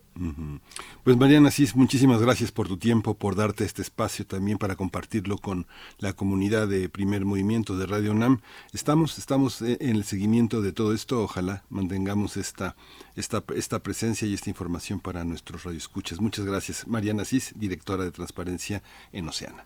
Pues 1.04 1.16
Mariana 1.16 1.50
Cis, 1.50 1.78
muchísimas 1.78 2.22
gracias 2.22 2.52
por 2.52 2.68
tu 2.68 2.76
tiempo, 2.76 3.14
por 3.14 3.36
darte 3.36 3.64
este 3.64 3.82
espacio 3.82 4.26
también 4.26 4.58
para 4.58 4.76
compartirlo 4.76 5.38
con 5.38 5.66
la 5.98 6.12
comunidad 6.12 6.68
de 6.68 6.90
Primer 6.90 7.24
Movimiento 7.24 7.78
de 7.78 7.86
Radio 7.86 8.14
NAM. 8.14 8.42
Estamos, 8.74 9.18
estamos 9.18 9.62
eh, 9.62 9.78
en 9.80 9.96
el 9.96 10.04
seguimiento 10.04 10.62
de 10.62 10.74
todo 10.74 10.94
esto, 10.94 11.24
ojalá 11.24 11.64
mantengamos 11.70 12.36
esta, 12.36 12.76
esta, 13.16 13.44
esta 13.56 13.80
presencia 13.80 14.28
y 14.28 14.34
esta 14.34 14.50
información 14.50 15.00
para 15.00 15.24
nuestros 15.24 15.64
radioescuchas. 15.64 16.20
Muchas 16.20 16.46
gracias. 16.46 16.86
Mariana 16.86 17.24
Cis, 17.24 17.54
directora 17.56 18.04
de 18.04 18.12
Transparencia 18.12 18.84
en 19.14 19.30
Oceana. 19.30 19.66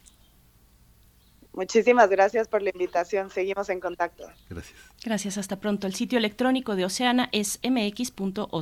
Muchísimas 1.53 2.09
gracias 2.09 2.47
por 2.47 2.61
la 2.61 2.71
invitación. 2.71 3.29
Seguimos 3.29 3.69
en 3.69 3.79
contacto. 3.79 4.25
Gracias. 4.49 4.79
Gracias, 5.03 5.37
hasta 5.37 5.59
pronto. 5.59 5.85
El 5.85 5.93
sitio 5.93 6.17
electrónico 6.17 6.75
de 6.75 6.85
Oceana 6.85 7.29
es 7.31 7.59
mx.oceana.org 7.63 8.53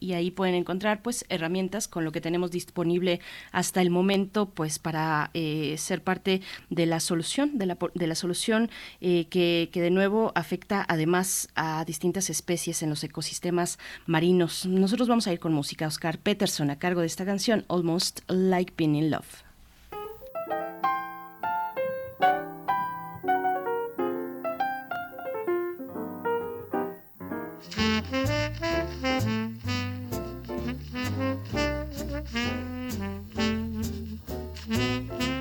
y 0.00 0.12
ahí 0.14 0.30
pueden 0.30 0.54
encontrar 0.54 1.02
pues 1.02 1.24
herramientas 1.28 1.88
con 1.88 2.04
lo 2.04 2.12
que 2.12 2.20
tenemos 2.20 2.50
disponible 2.50 3.20
hasta 3.52 3.82
el 3.82 3.90
momento 3.90 4.50
pues 4.50 4.78
para 4.78 5.30
eh, 5.34 5.76
ser 5.78 6.02
parte 6.02 6.40
de 6.70 6.86
la 6.86 7.00
solución, 7.00 7.58
de 7.58 7.66
la, 7.66 7.76
de 7.94 8.06
la 8.06 8.14
solución 8.14 8.70
eh, 9.00 9.26
que, 9.28 9.68
que 9.72 9.82
de 9.82 9.90
nuevo 9.90 10.32
afecta 10.34 10.84
además 10.88 11.48
a 11.56 11.84
distintas 11.84 12.30
especies 12.30 12.82
en 12.82 12.90
los 12.90 13.04
ecosistemas 13.04 13.78
marinos. 14.06 14.64
Nosotros 14.66 15.08
vamos 15.08 15.26
a 15.26 15.32
ir 15.32 15.40
con 15.40 15.52
música. 15.52 15.86
Oscar 15.86 16.18
Peterson 16.18 16.70
a 16.70 16.78
cargo 16.78 17.00
de 17.00 17.06
esta 17.06 17.24
canción, 17.24 17.64
Almost 17.68 18.20
Like 18.28 18.74
Being 18.76 18.96
in 18.96 19.10
Love. 19.10 19.45
Primer 34.66 35.35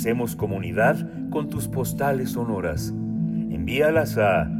Hacemos 0.00 0.34
comunidad 0.34 0.96
con 1.28 1.50
tus 1.50 1.68
postales 1.68 2.30
sonoras. 2.30 2.88
Envíalas 2.88 4.16
a 4.16 4.50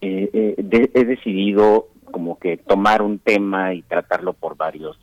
eh, 0.00 0.28
eh, 0.32 0.54
de, 0.58 0.90
he 0.94 1.04
decidido 1.04 1.88
como 2.14 2.38
que 2.38 2.58
tomar 2.58 3.02
un 3.02 3.18
tema 3.18 3.74
y 3.74 3.82
tratarlo 3.82 4.34
por 4.34 4.56
varios 4.56 4.96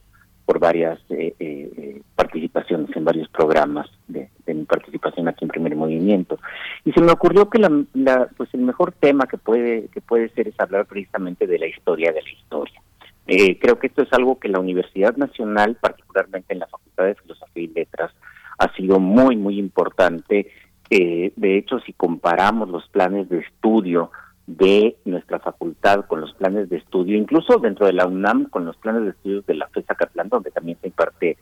por 0.45 0.59
varias 0.59 0.97
eh, 1.09 1.35
eh, 1.39 2.01
participaciones 2.15 2.95
en 2.95 3.03
varios 3.03 3.27
programas 3.27 3.89
de, 4.07 4.29
mi 4.47 4.63
participación 4.63 5.27
aquí 5.27 5.43
en 5.43 5.49
Primer 5.49 5.75
Movimiento 5.75 6.39
y 6.85 6.93
se 6.93 7.01
me 7.01 7.11
ocurrió 7.11 7.49
que 7.49 7.59
la, 7.59 8.29
pues 8.37 8.49
el 8.53 8.61
mejor 8.61 8.93
tema 8.93 9.25
que 9.25 9.37
puede 9.37 9.89
que 9.89 9.99
puede 9.99 10.29
ser 10.29 10.47
es 10.47 10.57
hablar 10.57 10.85
precisamente 10.85 11.47
de 11.47 11.59
la 11.59 11.67
historia 11.67 12.13
de 12.13 12.21
la 12.21 12.29
historia. 12.29 12.81
Eh, 13.27 13.59
creo 13.59 13.77
que 13.77 13.87
esto 13.87 14.03
es 14.03 14.13
algo 14.13 14.39
que 14.39 14.47
la 14.47 14.59
Universidad 14.59 15.17
Nacional, 15.17 15.77
particularmente 15.81 16.53
en 16.53 16.59
la 16.59 16.67
Facultad 16.67 17.05
de 17.05 17.15
Filosofía 17.15 17.63
y 17.63 17.67
Letras, 17.67 18.11
ha 18.57 18.73
sido 18.75 18.99
muy 18.99 19.35
muy 19.35 19.59
importante. 19.59 20.49
de 20.89 21.57
hecho, 21.57 21.79
si 21.81 21.91
comparamos 21.91 22.69
los 22.69 22.87
planes 22.87 23.27
de 23.27 23.39
estudio 23.39 24.11
de 24.57 24.97
nuestra 25.05 25.39
facultad 25.39 26.05
con 26.05 26.21
los 26.21 26.33
planes 26.33 26.69
de 26.69 26.77
estudio, 26.77 27.17
incluso 27.17 27.57
dentro 27.57 27.85
de 27.85 27.93
la 27.93 28.05
UNAM 28.05 28.49
con 28.49 28.65
los 28.65 28.75
planes 28.77 29.03
de 29.03 29.09
estudios 29.11 29.45
de 29.45 29.55
la 29.55 29.67
FESA 29.67 29.95
Catlán, 29.95 30.29
donde 30.29 30.51
también 30.51 30.77
se 30.81 30.87
imparte, 30.87 31.37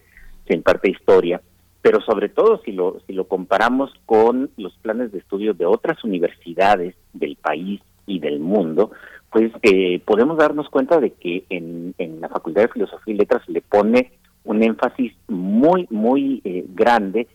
se 0.47 0.53
imparte 0.53 0.91
historia, 0.91 1.41
pero 1.82 2.01
sobre 2.01 2.30
todo 2.30 2.62
si 2.64 2.72
lo, 2.72 2.99
si 3.07 3.14
lo 3.14 3.28
comparamos 3.28 3.91
con 4.05 4.51
los 4.57 4.74
planes 4.78 5.12
de 5.12 5.20
estudio 5.20 5.53
de 5.53 5.66
otras 5.66 6.03
universidades 6.03 6.95
del 7.14 7.36
país 7.36 7.82
y 8.05 8.20
del 8.20 8.39
mundo, 8.39 8.91
pues 9.32 9.51
eh, 9.62 9.99
podemos 10.05 10.38
darnos 10.38 10.70
cuenta 10.70 10.99
de 10.99 11.12
que 11.14 11.45
en, 11.49 11.93
en, 11.97 12.22
la 12.22 12.30
Facultad 12.30 12.64
de 12.64 12.70
Filosofía 12.70 13.14
y 13.14 13.18
Letras 13.18 13.47
le 13.47 13.62
pone 13.62 14.12
un 14.43 14.64
énfasis 14.64 15.14
muy, 15.28 15.88
muy 15.89 16.41
eh, 16.43 16.66
grande 16.70 17.28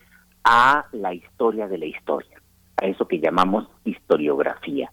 a 0.43 0.85
la 0.91 1.13
historia 1.13 1.67
de 1.67 1.77
la 1.77 1.85
historia, 1.85 2.41
a 2.77 2.85
eso 2.85 3.07
que 3.07 3.19
llamamos 3.19 3.67
historiografía. 3.83 4.91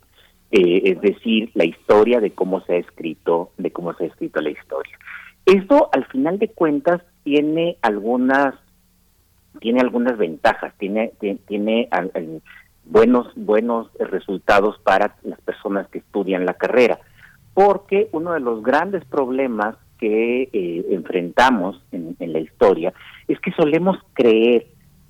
Eh, 0.53 0.82
es 0.84 1.00
decir, 1.00 1.50
la 1.55 1.64
historia 1.64 2.20
de 2.20 2.32
cómo 2.32 2.61
se 2.61 2.74
ha 2.74 2.76
escrito, 2.76 3.53
de 3.57 3.70
cómo 3.70 3.94
se 3.94 4.05
ha 4.05 4.07
escrito 4.09 4.42
la 4.42 4.50
historia. 4.50 4.98
Esto, 5.46 5.88
al 5.92 6.05
final 6.05 6.38
de 6.38 6.48
cuentas, 6.48 7.00
tiene 7.24 7.78
algunas, 7.80 8.55
tiene 9.61 9.80
algunas 9.80 10.18
ventajas, 10.18 10.74
tiene, 10.78 11.12
tiene, 11.46 11.88
buenos, 12.84 13.28
buenos 13.34 13.88
resultados 13.98 14.78
para 14.84 15.16
las 15.22 15.40
personas 15.40 15.88
que 15.88 15.98
estudian 15.98 16.44
la 16.44 16.55
carrera, 16.55 16.98
porque 17.55 18.11
uno 18.12 18.34
de 18.34 18.40
los 18.40 18.62
grandes 18.62 19.07
problemas 19.07 19.76
que 19.98 20.50
eh, 20.53 20.86
enfrentamos 20.90 21.82
en, 21.92 22.16
la 22.18 22.40
historia 22.40 22.92
es 23.26 23.40
que 23.40 23.53
solemos 23.53 23.96
creer 24.12 24.66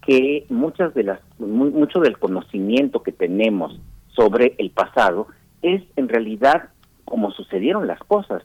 que 0.06 0.46
muchas 0.50 0.94
de 0.94 1.02
las 1.02 1.20
mucho 1.38 2.00
del 2.00 2.18
conocimiento 2.18 3.02
que 3.02 3.12
tenemos 3.12 3.80
sobre 4.14 4.54
el 4.58 4.70
pasado 4.70 5.28
es 5.62 5.82
en 5.96 6.08
realidad 6.08 6.70
como 7.04 7.30
sucedieron 7.32 7.86
las 7.86 8.00
cosas, 8.00 8.42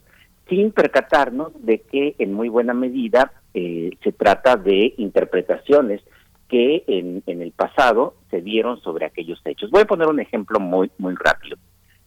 sin 0.49 0.71
percatarnos 0.71 1.51
de 1.63 1.79
que 1.81 2.15
en 2.19 2.33
muy 2.33 2.49
buena 2.49 2.73
medida 2.73 3.31
eh, 3.53 3.91
se 4.03 4.11
trata 4.11 4.55
de 4.55 4.93
interpretaciones 4.97 6.01
que 6.47 6.83
en, 6.87 7.23
en, 7.27 7.41
el 7.41 7.51
pasado 7.51 8.15
se 8.29 8.41
dieron 8.41 8.81
sobre 8.81 9.05
aquellos 9.05 9.41
hechos. 9.43 9.69
Voy 9.69 9.81
a 9.81 9.87
poner 9.87 10.07
un 10.07 10.19
ejemplo 10.19 10.59
muy 10.59 10.89
muy 10.97 11.15
rápido. 11.15 11.57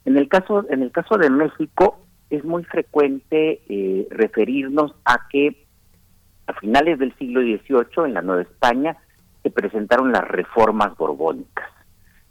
En 0.05 0.17
el 0.17 0.29
caso 0.29 0.65
en 0.71 0.83
el 0.83 0.91
caso 0.93 1.19
de 1.19 1.29
México 1.29 1.99
es 2.31 2.45
muy 2.45 2.65
frecuente 2.65 3.61
eh, 3.69 4.07
referirnos 4.11 4.95
a 5.05 5.29
que 5.31 5.67
a 6.47 6.55
finales 6.55 6.99
del 6.99 7.15
siglo 7.17 7.41
XVIII 7.41 8.07
en 8.07 8.15
la 8.15 8.23
Nueva 8.23 8.43
España 8.43 8.97
se 9.43 9.51
presentaron 9.51 10.13
las 10.13 10.27
reformas 10.27 10.97
borbónicas 10.97 11.80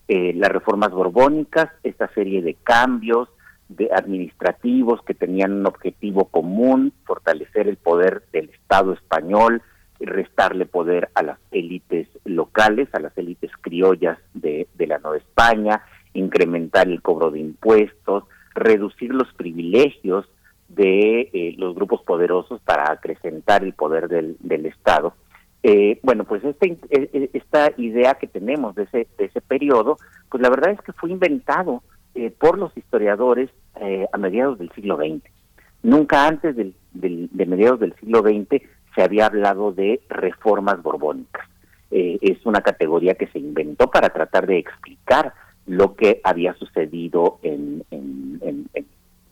eh, 0.09 0.33
las 0.33 0.51
reformas 0.51 0.89
borbónicas, 0.89 1.69
esta 1.83 2.11
serie 2.15 2.41
de 2.41 2.55
cambios 2.55 3.29
de 3.67 3.91
administrativos 3.93 5.03
que 5.03 5.13
tenían 5.13 5.53
un 5.53 5.67
objetivo 5.67 6.25
común, 6.25 6.91
fortalecer 7.05 7.67
el 7.67 7.77
poder 7.77 8.23
del 8.33 8.49
Estado 8.49 8.93
español, 8.93 9.61
restarle 9.99 10.65
poder 10.65 11.09
a 11.13 11.21
las 11.21 11.37
élites 11.51 12.07
locales, 12.25 12.89
a 12.93 12.99
las 12.99 13.15
élites 13.19 13.51
criollas 13.61 14.17
de, 14.33 14.67
la 14.79 14.97
Nueva 14.97 15.17
España, 15.17 15.83
incrementar 16.13 16.87
el 16.87 17.03
cobro 17.03 17.29
de 17.29 17.41
impuestos, 17.41 18.23
reducir 18.55 19.13
los 19.13 19.31
privilegios 19.33 20.25
de 20.69 21.29
eh, 21.33 21.53
los 21.59 21.75
grupos 21.75 22.01
poderosos 22.01 22.59
para 22.61 22.91
acrecentar 22.91 23.63
el 23.63 23.73
poder 23.73 24.07
del, 24.07 24.37
del 24.39 24.65
Estado. 24.65 25.13
Eh, 25.61 25.99
bueno, 26.03 26.23
pues 26.23 26.43
este, 26.43 26.77
eh, 26.89 27.09
eh, 27.11 27.29
esta 27.33 27.71
idea 27.77 28.13
que 28.15 28.27
tenemos 28.27 28.75
de 28.75 28.83
ese, 28.83 29.07
de 29.17 29.25
ese 29.25 29.41
periodo, 29.41 29.97
pues 30.29 30.41
la 30.41 30.49
verdad 30.49 30.71
es 30.71 30.81
que 30.81 30.93
fue 30.93 31.11
inventado 31.11 31.83
por 32.37 32.57
los 32.57 32.75
historiadores 32.75 33.49
a 34.11 34.17
mediados 34.17 34.59
del 34.59 34.69
siglo 34.71 34.97
XX. 34.97 35.23
Nunca 35.83 36.27
antes 36.27 36.53
del, 36.53 36.73
de 36.91 37.45
mediados 37.45 37.79
del 37.79 37.95
siglo 37.95 38.21
XX 38.21 38.61
se 38.93 39.03
había 39.03 39.27
hablado 39.27 39.71
de 39.71 40.01
reformas 40.09 40.81
borbónicas. 40.83 41.47
es 41.89 42.45
una 42.45 42.59
categoría 42.59 43.13
que 43.13 43.27
se 43.27 43.39
inventó 43.39 43.89
para 43.89 44.09
tratar 44.09 44.47
de 44.47 44.57
explicar 44.57 45.33
lo 45.65 45.95
que 45.95 46.19
había 46.25 46.53
sucedido 46.55 47.39
en, 47.41 47.85
en 47.91 48.69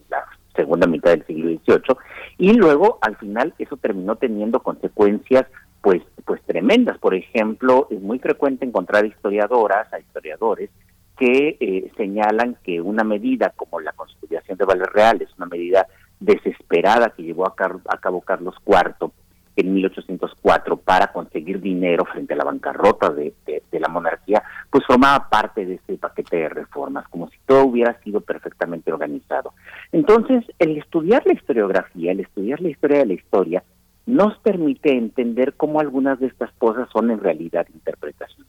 la 0.09 0.23
segunda 0.55 0.87
mitad 0.87 1.11
del 1.11 1.25
siglo 1.25 1.49
XVIII 1.49 1.97
y 2.37 2.53
luego 2.53 2.99
al 3.01 3.17
final 3.17 3.53
eso 3.59 3.75
terminó 3.75 4.15
teniendo 4.15 4.61
consecuencias 4.61 5.45
pues, 5.81 6.01
pues 6.25 6.41
tremendas. 6.43 6.97
Por 6.97 7.15
ejemplo, 7.15 7.87
es 7.89 8.01
muy 8.01 8.19
frecuente 8.19 8.65
encontrar 8.65 9.05
historiadoras, 9.05 9.91
a 9.93 9.99
historiadores, 9.99 10.69
que 11.17 11.57
eh, 11.59 11.91
señalan 11.97 12.57
que 12.63 12.79
una 12.79 13.03
medida 13.03 13.53
como 13.55 13.79
la 13.79 13.91
constitución 13.93 14.57
de 14.57 14.65
Valer 14.65 14.89
Real 14.93 15.21
es 15.21 15.29
una 15.37 15.47
medida 15.47 15.87
desesperada 16.19 17.09
que 17.15 17.23
llevó 17.23 17.47
a, 17.47 17.55
cabo 17.55 18.21
Carlos 18.21 18.55
IV 18.65 19.11
en 19.55 19.73
1804 19.73 20.77
para 20.77 21.11
conseguir 21.11 21.59
dinero 21.59 22.05
frente 22.05 22.33
a 22.33 22.37
la 22.37 22.43
bancarrota 22.43 23.09
de, 23.09 23.33
de, 23.45 23.79
la 23.79 23.87
monarquía, 23.87 24.43
pues 24.69 24.85
formaba 24.85 25.29
parte 25.29 25.65
de 25.65 25.75
ese 25.75 25.97
paquete 25.97 26.37
de 26.37 26.49
reformas, 26.49 27.07
como 27.09 27.29
si 27.29 27.37
todo 27.45 27.65
hubiera 27.65 27.99
sido 28.01 28.21
perfectamente 28.21 28.91
organizado. 28.91 29.53
Entonces, 29.91 30.43
el 30.59 30.77
estudiar 30.77 31.25
la 31.25 31.33
historiografía, 31.33 32.11
el 32.11 32.19
estudiar 32.19 32.61
la 32.61 32.69
historia 32.69 32.99
de 32.99 33.05
la 33.05 33.13
historia, 33.13 33.63
nos 34.07 34.37
permite 34.39 34.97
entender 34.97 35.53
cómo 35.53 35.79
algunas 35.79 36.19
de 36.19 36.27
estas 36.27 36.51
cosas 36.53 36.89
son 36.91 37.11
en 37.11 37.19
realidad 37.19 37.67
interpretación. 37.73 38.47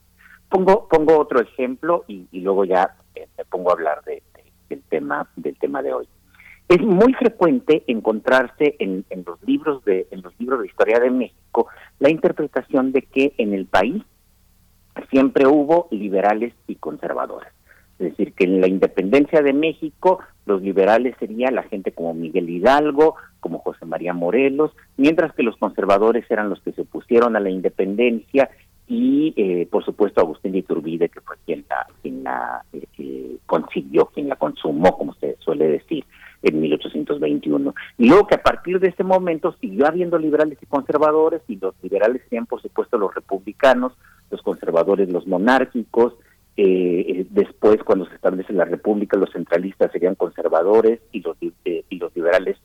Pongo, 0.49 0.89
otro 1.19 1.41
ejemplo 1.41 2.05
y, 2.07 2.27
luego 2.41 2.65
ya 2.65 2.97
eh, 3.15 3.29
me 3.37 3.45
pongo 3.45 3.71
a 3.71 3.75
hablar 3.75 4.03
de, 4.05 4.23
del 4.71 4.83
tema 4.85 5.29
del 5.37 5.59
tema 5.59 5.83
de 5.83 5.93
hoy. 5.93 6.09
Es 6.69 6.81
muy 6.81 7.13
frecuente 7.15 7.83
encontrarse 7.87 8.77
en, 8.79 9.05
en, 9.11 9.25
los 9.27 9.43
libros 9.43 9.85
de 9.85 10.07
en 10.11 10.23
los 10.23 10.33
libros 10.39 10.61
de 10.61 10.67
historia 10.69 11.01
de 11.01 11.11
México 11.11 11.67
la 11.99 12.11
interpretación 12.11 12.93
de 12.93 13.03
que 13.03 13.35
en 13.37 13.53
el 13.53 13.67
país 13.67 14.03
siempre 15.11 15.47
hubo 15.47 15.89
liberales 15.91 16.55
y 16.67 16.77
conservadores. 16.77 17.53
Es 17.99 18.11
decir, 18.11 18.33
que 18.33 18.45
en 18.45 18.61
la 18.61 18.69
independencia 18.69 19.43
de 19.43 19.53
México 19.53 20.21
los 20.47 20.63
liberales 20.63 21.15
serían 21.19 21.55
la 21.55 21.65
gente 21.65 21.93
como 21.93 22.15
Miguel 22.15 22.49
Hidalgo, 22.49 23.17
como 23.41 23.59
José 23.59 23.85
María 23.87 24.13
Morelos, 24.13 24.73
mientras 24.97 25.35
que 25.35 25.43
los 25.43 25.57
conservadores 25.57 26.25
eran 26.31 26.49
los 26.49 26.61
que 26.63 26.73
se 26.73 26.83
opusieron 26.83 27.37
a 27.37 27.41
la 27.41 27.51
independencia 27.51 28.51
y, 28.89 29.35
eh, 29.37 29.69
por 29.71 29.85
supuesto, 29.85 30.21
Agustín 30.21 30.53
de 30.53 30.59
Iturbide, 30.59 31.11
que 31.11 31.21
fue 31.21 31.37
quien 31.45 31.65
la, 31.69 31.87
quien 32.01 32.25
la 32.25 32.65
eh, 32.73 32.87
eh, 32.99 33.37
consiguió, 33.45 34.07
quien 34.07 34.29
la 34.29 34.37
consumó, 34.37 34.97
como 34.97 35.13
se 35.15 35.37
suele 35.41 35.69
decir, 35.69 36.05
en 36.43 36.59
1821. 36.59 37.75
Y 37.99 38.09
luego 38.09 38.27
que 38.27 38.37
a 38.37 38.43
partir 38.43 38.81
de 38.81 38.89
ese 38.89 39.05
momento 39.05 39.55
siguió 39.61 39.87
habiendo 39.87 40.19
liberales 40.19 40.59
y 40.63 40.67
conservadores, 40.67 41.43
y 41.49 41.57
los 41.57 41.75
liberales 41.83 42.23
serían, 42.25 42.47
por 42.47 42.63
supuesto, 42.63 42.97
los 42.97 43.15
republicanos, 43.15 43.93
los 44.31 44.41
conservadores, 44.41 45.11
los 45.11 45.27
monárquicos, 45.27 46.15
eh, 46.61 47.25
después, 47.31 47.77
cuando 47.85 48.05
se 48.07 48.17
establece 48.17 48.53
la 48.53 48.65
República, 48.65 49.17
los 49.17 49.31
centralistas 49.31 49.93
serían 49.93 50.17
conservadores 50.17 50.99
y 51.13 51.21
los, 51.21 51.37
eh, 51.41 51.85
y 51.89 51.97
los 51.99 52.15
liberales 52.17 52.57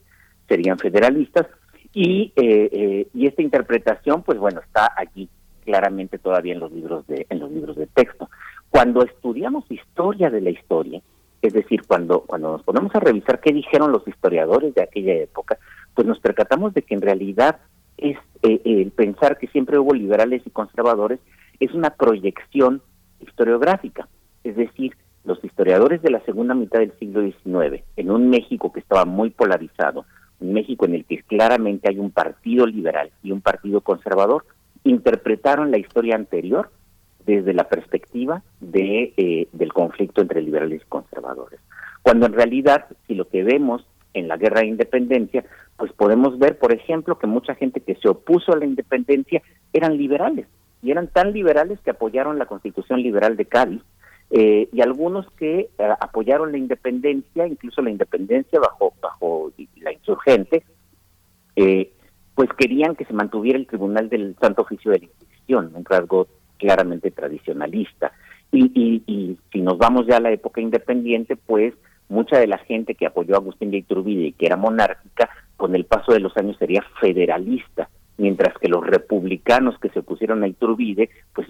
serían 0.47 0.79
federalistas. 0.79 1.45
Y, 1.93 2.33
eh, 2.35 3.07
y 3.13 3.27
esta 3.27 3.43
interpretación, 3.43 4.23
pues 4.23 4.39
bueno, 4.39 4.61
está 4.61 4.91
allí 4.97 5.29
claramente 5.63 6.17
todavía 6.17 6.53
en 6.53 6.59
los 6.59 6.71
libros 6.71 7.05
de 7.05 7.27
en 7.29 7.37
los 7.37 7.51
libros 7.51 7.75
de 7.75 7.85
texto. 7.85 8.31
Cuando 8.71 9.03
estudiamos 9.03 9.69
historia 9.69 10.31
de 10.31 10.41
la 10.41 10.49
historia, 10.49 10.99
es 11.43 11.53
decir, 11.53 11.83
cuando 11.85 12.21
cuando 12.21 12.53
nos 12.53 12.63
ponemos 12.63 12.95
a 12.95 12.99
revisar 12.99 13.41
qué 13.41 13.53
dijeron 13.53 13.91
los 13.91 14.07
historiadores 14.07 14.73
de 14.73 14.81
aquella 14.81 15.13
época, 15.13 15.59
pues 15.93 16.07
nos 16.07 16.19
percatamos 16.19 16.73
de 16.73 16.81
que 16.81 16.95
en 16.95 17.01
realidad 17.01 17.59
es 17.97 18.17
el 18.41 18.89
pensar 18.89 19.37
que 19.37 19.47
siempre 19.49 19.77
hubo 19.77 19.93
liberales 19.93 20.41
y 20.47 20.49
conservadores 20.49 21.19
es 21.59 21.71
una 21.75 21.91
proyección 21.91 22.81
historiográfica, 23.23 24.07
es 24.43 24.55
decir, 24.55 24.95
los 25.25 25.43
historiadores 25.43 26.01
de 26.01 26.11
la 26.11 26.19
segunda 26.21 26.53
mitad 26.53 26.79
del 26.79 26.93
siglo 26.99 27.21
XIX, 27.21 27.83
en 27.95 28.11
un 28.11 28.29
México 28.29 28.71
que 28.71 28.81
estaba 28.81 29.05
muy 29.05 29.29
polarizado, 29.29 30.05
un 30.39 30.53
México 30.53 30.85
en 30.85 30.95
el 30.95 31.05
que 31.05 31.23
claramente 31.23 31.89
hay 31.89 31.97
un 31.97 32.11
partido 32.11 32.65
liberal 32.65 33.11
y 33.23 33.31
un 33.31 33.41
partido 33.41 33.81
conservador, 33.81 34.45
interpretaron 34.83 35.71
la 35.71 35.77
historia 35.77 36.15
anterior 36.15 36.69
desde 37.25 37.53
la 37.53 37.69
perspectiva 37.69 38.43
de, 38.59 39.13
eh, 39.15 39.47
del 39.53 39.71
conflicto 39.71 40.21
entre 40.21 40.41
liberales 40.41 40.81
y 40.81 40.89
conservadores. 40.89 41.59
Cuando 42.01 42.25
en 42.25 42.33
realidad, 42.33 42.85
si 43.07 43.15
lo 43.15 43.29
que 43.29 43.43
vemos 43.43 43.85
en 44.13 44.27
la 44.27 44.35
guerra 44.35 44.59
de 44.59 44.67
independencia, 44.67 45.45
pues 45.77 45.91
podemos 45.93 46.37
ver, 46.37 46.57
por 46.57 46.73
ejemplo, 46.73 47.17
que 47.17 47.27
mucha 47.27 47.55
gente 47.55 47.79
que 47.79 47.95
se 47.95 48.09
opuso 48.09 48.51
a 48.51 48.57
la 48.57 48.65
independencia 48.65 49.41
eran 49.71 49.97
liberales, 49.97 50.47
y 50.83 50.91
eran 50.91 51.07
tan 51.07 51.31
liberales 51.31 51.79
que 51.79 51.91
apoyaron 51.91 52.37
la 52.37 52.45
constitución 52.45 53.01
liberal 53.01 53.37
de 53.37 53.45
Cádiz, 53.45 53.81
eh, 54.29 54.67
y 54.71 54.81
algunos 54.81 55.29
que 55.31 55.69
eh, 55.77 55.89
apoyaron 55.99 56.51
la 56.51 56.57
independencia, 56.57 57.45
incluso 57.45 57.81
la 57.81 57.91
independencia 57.91 58.59
bajo, 58.59 58.93
bajo 59.01 59.51
la 59.77 59.93
insurgente, 59.93 60.63
eh, 61.55 61.91
pues 62.33 62.49
querían 62.57 62.95
que 62.95 63.05
se 63.05 63.13
mantuviera 63.13 63.59
el 63.59 63.67
Tribunal 63.67 64.09
del 64.09 64.35
Santo 64.41 64.63
Oficio 64.63 64.91
de 64.91 64.99
la 64.99 65.05
Inquisición, 65.05 65.71
un 65.75 65.85
rasgo 65.85 66.27
claramente 66.57 67.11
tradicionalista. 67.11 68.11
Y, 68.51 69.03
y, 69.05 69.37
si 69.51 69.61
nos 69.61 69.77
vamos 69.77 70.05
ya 70.07 70.17
a 70.17 70.19
la 70.19 70.31
época 70.31 70.61
independiente, 70.61 71.35
pues 71.35 71.73
mucha 72.09 72.37
de 72.37 72.47
la 72.47 72.57
gente 72.59 72.95
que 72.95 73.05
apoyó 73.05 73.35
a 73.35 73.37
Agustín 73.37 73.71
de 73.71 73.77
Iturbide 73.77 74.27
y 74.27 74.33
que 74.33 74.47
era 74.47 74.57
monárquica, 74.57 75.29
con 75.57 75.75
el 75.75 75.85
paso 75.85 76.11
de 76.11 76.19
los 76.19 76.35
años 76.37 76.57
sería 76.57 76.83
federalista, 76.99 77.89
mientras 78.23 78.57
que 78.57 78.69
los 78.69 78.87
republicanos 78.87 79.77
que 79.79 79.89
se 79.89 79.99
opusieron 79.99 80.43
a 80.43 80.47
Iturbide, 80.47 81.09
pues 81.35 81.45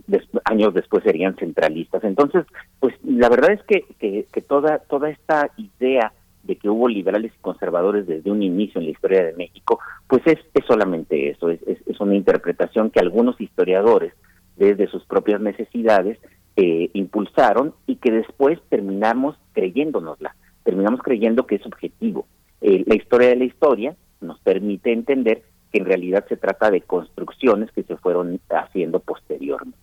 años 0.45 0.73
después 0.73 1.03
serían 1.03 1.35
centralistas. 1.35 2.03
Entonces, 2.03 2.45
pues 2.79 2.95
la 3.03 3.29
verdad 3.29 3.51
es 3.51 3.61
que, 3.63 3.85
que, 3.99 4.41
toda, 4.41 4.79
toda 4.79 5.11
esta 5.11 5.51
idea 5.55 6.11
de 6.41 6.55
que 6.55 6.69
hubo 6.69 6.87
liberales 6.87 7.31
y 7.31 7.41
conservadores 7.41 8.07
desde 8.07 8.31
un 8.31 8.41
inicio 8.41 8.79
en 8.79 8.85
la 8.85 8.91
historia 8.91 9.23
de 9.23 9.33
México, 9.33 9.79
pues 10.07 10.23
es, 10.25 10.39
es 10.51 10.65
solamente 10.65 11.29
eso, 11.29 11.49
es, 11.49 11.59
es, 11.67 11.99
una 11.99 12.15
interpretación 12.15 12.89
que 12.89 12.99
algunos 12.99 13.39
historiadores, 13.39 14.13
desde 14.57 14.87
sus 14.87 15.05
propias 15.05 15.41
necesidades, 15.41 16.17
eh, 16.55 16.89
impulsaron 16.93 17.75
y 17.85 17.97
que 17.97 18.11
después 18.11 18.59
terminamos 18.69 19.37
creyéndonosla, 19.53 20.35
terminamos 20.63 21.01
creyendo 21.03 21.45
que 21.45 21.55
es 21.55 21.65
objetivo. 21.67 22.25
Eh, 22.61 22.83
la 22.87 22.95
historia 22.95 23.29
de 23.29 23.35
la 23.35 23.45
historia 23.45 23.95
nos 24.21 24.39
permite 24.39 24.91
entender 24.91 25.43
que 25.43 25.52
en 25.73 25.85
realidad 25.85 26.25
se 26.29 26.37
trata 26.37 26.71
de 26.71 26.81
construcciones 26.81 27.71
que 27.71 27.83
se 27.83 27.97
fueron 27.97 28.39
haciendo 28.49 28.99
posteriormente. 28.99 29.77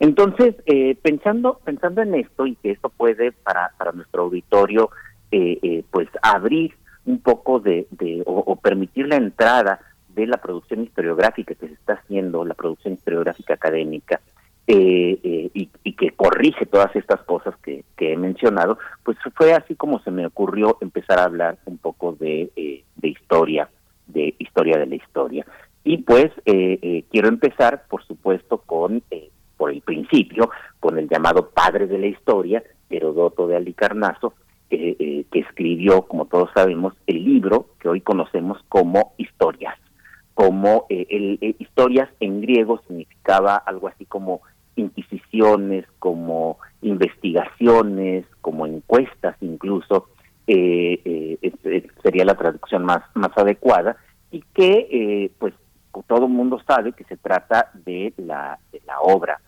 Entonces, 0.00 0.56
eh, 0.66 0.96
pensando 1.00 1.60
pensando 1.64 2.02
en 2.02 2.14
esto 2.14 2.46
y 2.46 2.56
que 2.56 2.72
esto 2.72 2.88
puede 2.88 3.30
para, 3.30 3.72
para 3.78 3.92
nuestro 3.92 4.22
auditorio 4.24 4.90
eh, 5.34 5.58
eh, 5.62 5.82
pues 5.90 6.10
abrir 6.20 6.74
un 7.06 7.18
poco 7.22 7.58
de, 7.58 7.86
o, 8.26 8.54
permitir 8.56 9.08
la 9.08 9.16
entrada 9.16 9.80
de 10.14 10.26
la 10.26 10.36
producción 10.36 10.82
historiográfica 10.82 11.54
que 11.54 11.68
se 11.68 11.72
está 11.72 11.94
haciendo, 11.94 12.44
la 12.44 12.52
producción 12.52 12.92
historiográfica 12.92 13.54
académica, 13.54 14.20
eh, 14.66 15.50
y, 15.54 15.92
que 15.94 16.10
corrige 16.10 16.66
todas 16.66 16.94
estas 16.94 17.22
cosas 17.22 17.54
que, 17.62 17.82
he 17.96 18.16
mencionado, 18.18 18.78
pues 19.04 19.16
fue 19.34 19.54
así 19.54 19.74
como 19.74 20.00
se 20.00 20.10
me 20.10 20.26
ocurrió 20.26 20.76
empezar 20.82 21.18
a 21.18 21.24
hablar 21.24 21.56
un 21.64 21.78
poco 21.78 22.12
de, 22.12 22.84
de 22.96 23.08
historia, 23.08 23.70
de 24.06 24.34
historia 24.38 24.78
de 24.78 24.86
la 24.86 24.94
historia. 24.96 25.46
Y 25.84 25.98
pues 25.98 26.30
quiero 26.44 27.28
empezar, 27.28 27.84
por 27.88 28.04
supuesto, 28.04 28.58
con 28.58 29.02
por 29.56 29.70
el 29.70 29.80
principio, 29.80 30.50
con 30.80 30.98
el 30.98 31.08
llamado 31.08 31.50
padre 31.50 31.86
de 31.86 31.98
la 31.98 32.08
historia, 32.08 32.64
Herodoto 32.90 33.46
de 33.46 33.56
Alicarnaso, 33.56 34.34
eh, 34.70 35.26
que 35.30 35.40
escribió, 35.40 36.02
como 36.02 36.24
todos 36.24 36.48
sabemos, 36.54 36.94
el 37.06 37.24
libro 37.24 37.66
que 37.78 37.88
hoy 37.88 38.00
conocemos 38.00 38.58
como 38.70 39.12
historias. 39.18 39.78
Como 40.34 40.86
eh, 40.88 41.06
eh, 41.10 41.54
historias 41.58 42.08
en 42.20 42.40
griego 42.40 42.80
significaba 42.88 43.54
algo 43.56 43.88
así 43.88 44.06
como 44.06 44.40
inquisiciones, 44.76 45.84
como 45.98 46.58
investigaciones, 46.80 48.24
como 48.40 48.66
encuestas 48.66 49.36
incluso, 49.42 50.08
sería 50.46 52.24
la 52.24 52.36
traducción 52.36 52.84
más, 52.84 53.02
más 53.14 53.30
adecuada, 53.36 53.96
y 54.30 54.42
que 54.54 55.30
pues 55.38 55.54
todo 56.06 56.26
el 56.26 56.32
mundo 56.32 56.60
sabe 56.66 56.92
que 56.92 57.04
se 57.04 57.16
trata 57.16 57.70
de 57.74 58.12
la, 58.16 58.58
de 58.72 58.80
la 58.86 59.00
obra, 59.00 59.40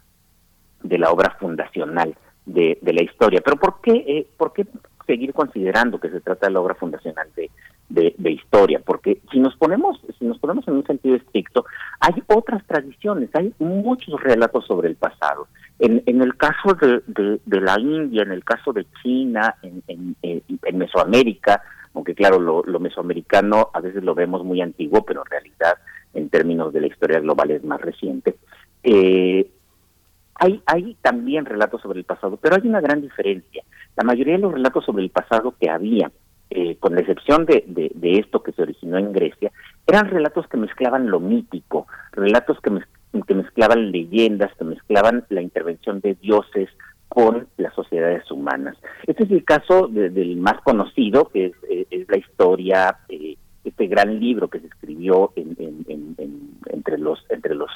de 0.82 0.98
la 0.98 1.10
obra 1.10 1.36
fundacional 1.40 2.14
de, 2.44 2.78
de 2.82 2.92
la 2.92 3.02
historia. 3.02 3.40
Pero 3.44 3.56
¿por 3.56 3.80
qué, 3.80 4.26
¿por 4.36 4.52
qué 4.52 4.66
seguir 5.06 5.32
considerando 5.32 5.98
que 5.98 6.10
se 6.10 6.20
trata 6.20 6.46
de 6.46 6.52
la 6.52 6.60
obra 6.60 6.74
fundacional 6.74 7.28
de, 7.34 7.50
de, 7.88 8.14
historia, 8.30 8.80
porque 8.84 9.20
si 9.30 9.38
nos 9.38 9.56
ponemos, 9.56 10.00
si 10.18 10.24
nos 10.24 10.38
ponemos 10.38 10.66
en 10.66 10.74
un 10.74 10.86
sentido 10.86 11.16
estricto, 11.16 11.64
hay 12.00 12.14
otras 12.26 12.64
tradiciones, 12.66 13.30
hay 13.34 13.52
muchos 13.58 14.20
relatos 14.20 14.66
sobre 14.66 14.88
el 14.88 14.96
pasado. 14.96 15.46
En, 15.78 16.02
en 16.06 16.22
el 16.22 16.36
caso 16.36 16.74
de, 16.74 17.40
de, 17.44 17.60
la 17.60 17.78
India, 17.78 18.22
en 18.22 18.32
el 18.32 18.44
caso 18.44 18.72
de 18.72 18.86
China, 19.02 19.56
en, 19.62 19.82
en, 19.88 20.16
en 20.22 20.78
Mesoamérica, 20.78 21.62
aunque 21.94 22.14
claro, 22.14 22.40
lo, 22.40 22.62
lo, 22.64 22.80
mesoamericano 22.80 23.70
a 23.72 23.80
veces 23.80 24.02
lo 24.02 24.14
vemos 24.14 24.44
muy 24.44 24.60
antiguo, 24.60 25.04
pero 25.04 25.22
en 25.22 25.30
realidad 25.30 25.78
en 26.12 26.28
términos 26.28 26.72
de 26.72 26.80
la 26.80 26.86
historia 26.88 27.20
global 27.20 27.50
es 27.52 27.64
más 27.64 27.80
reciente. 27.80 28.36
Eh, 28.82 29.48
hay, 30.34 30.60
hay 30.66 30.96
también 31.00 31.44
relatos 31.44 31.80
sobre 31.80 32.00
el 32.00 32.04
pasado, 32.04 32.36
pero 32.36 32.56
hay 32.56 32.68
una 32.68 32.80
gran 32.80 33.00
diferencia. 33.00 33.62
La 33.96 34.04
mayoría 34.04 34.34
de 34.34 34.40
los 34.40 34.52
relatos 34.52 34.84
sobre 34.84 35.04
el 35.04 35.10
pasado 35.10 35.54
que 35.60 35.70
había, 35.70 36.10
eh, 36.50 36.76
con 36.76 36.94
la 36.94 37.00
excepción 37.00 37.46
de, 37.46 37.64
de, 37.66 38.18
esto 38.18 38.42
que 38.42 38.52
se 38.52 38.62
originó 38.62 38.98
en 38.98 39.12
Grecia, 39.12 39.50
eran 39.86 40.08
relatos 40.08 40.46
que 40.46 40.56
mezclaban 40.56 41.10
lo 41.10 41.18
mítico, 41.18 41.86
relatos 42.12 42.58
que, 42.60 42.70
que 43.26 43.34
mezclaban 43.34 43.90
leyendas, 43.90 44.54
que 44.56 44.64
mezclaban 44.64 45.24
la 45.30 45.42
intervención 45.42 46.00
de 46.00 46.14
dioses 46.14 46.68
con 47.08 47.48
las 47.56 47.74
sociedades 47.74 48.30
humanas. 48.30 48.76
Este 49.06 49.24
es 49.24 49.30
el 49.30 49.44
caso 49.44 49.88
del 49.88 50.36
más 50.36 50.60
conocido, 50.62 51.28
que 51.32 51.46
es, 51.46 51.52
eh, 51.70 52.06
la 52.08 52.18
historia, 52.18 52.98
eh, 53.08 53.36
este 53.64 53.86
gran 53.86 54.20
libro 54.20 54.48
que 54.48 54.60
se 54.60 54.66
escribió 54.66 55.32
entre 55.36 56.98
los 56.98 57.24
entre 57.30 57.54
los 57.54 57.70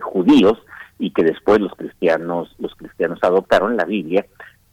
judíos 0.00 0.58
y 0.98 1.10
que 1.10 1.24
después 1.24 1.60
los 1.60 1.74
cristianos 1.74 2.54
los 2.58 2.74
cristianos 2.76 3.18
adoptaron 3.22 3.76
la 3.76 3.84
Biblia 3.84 4.24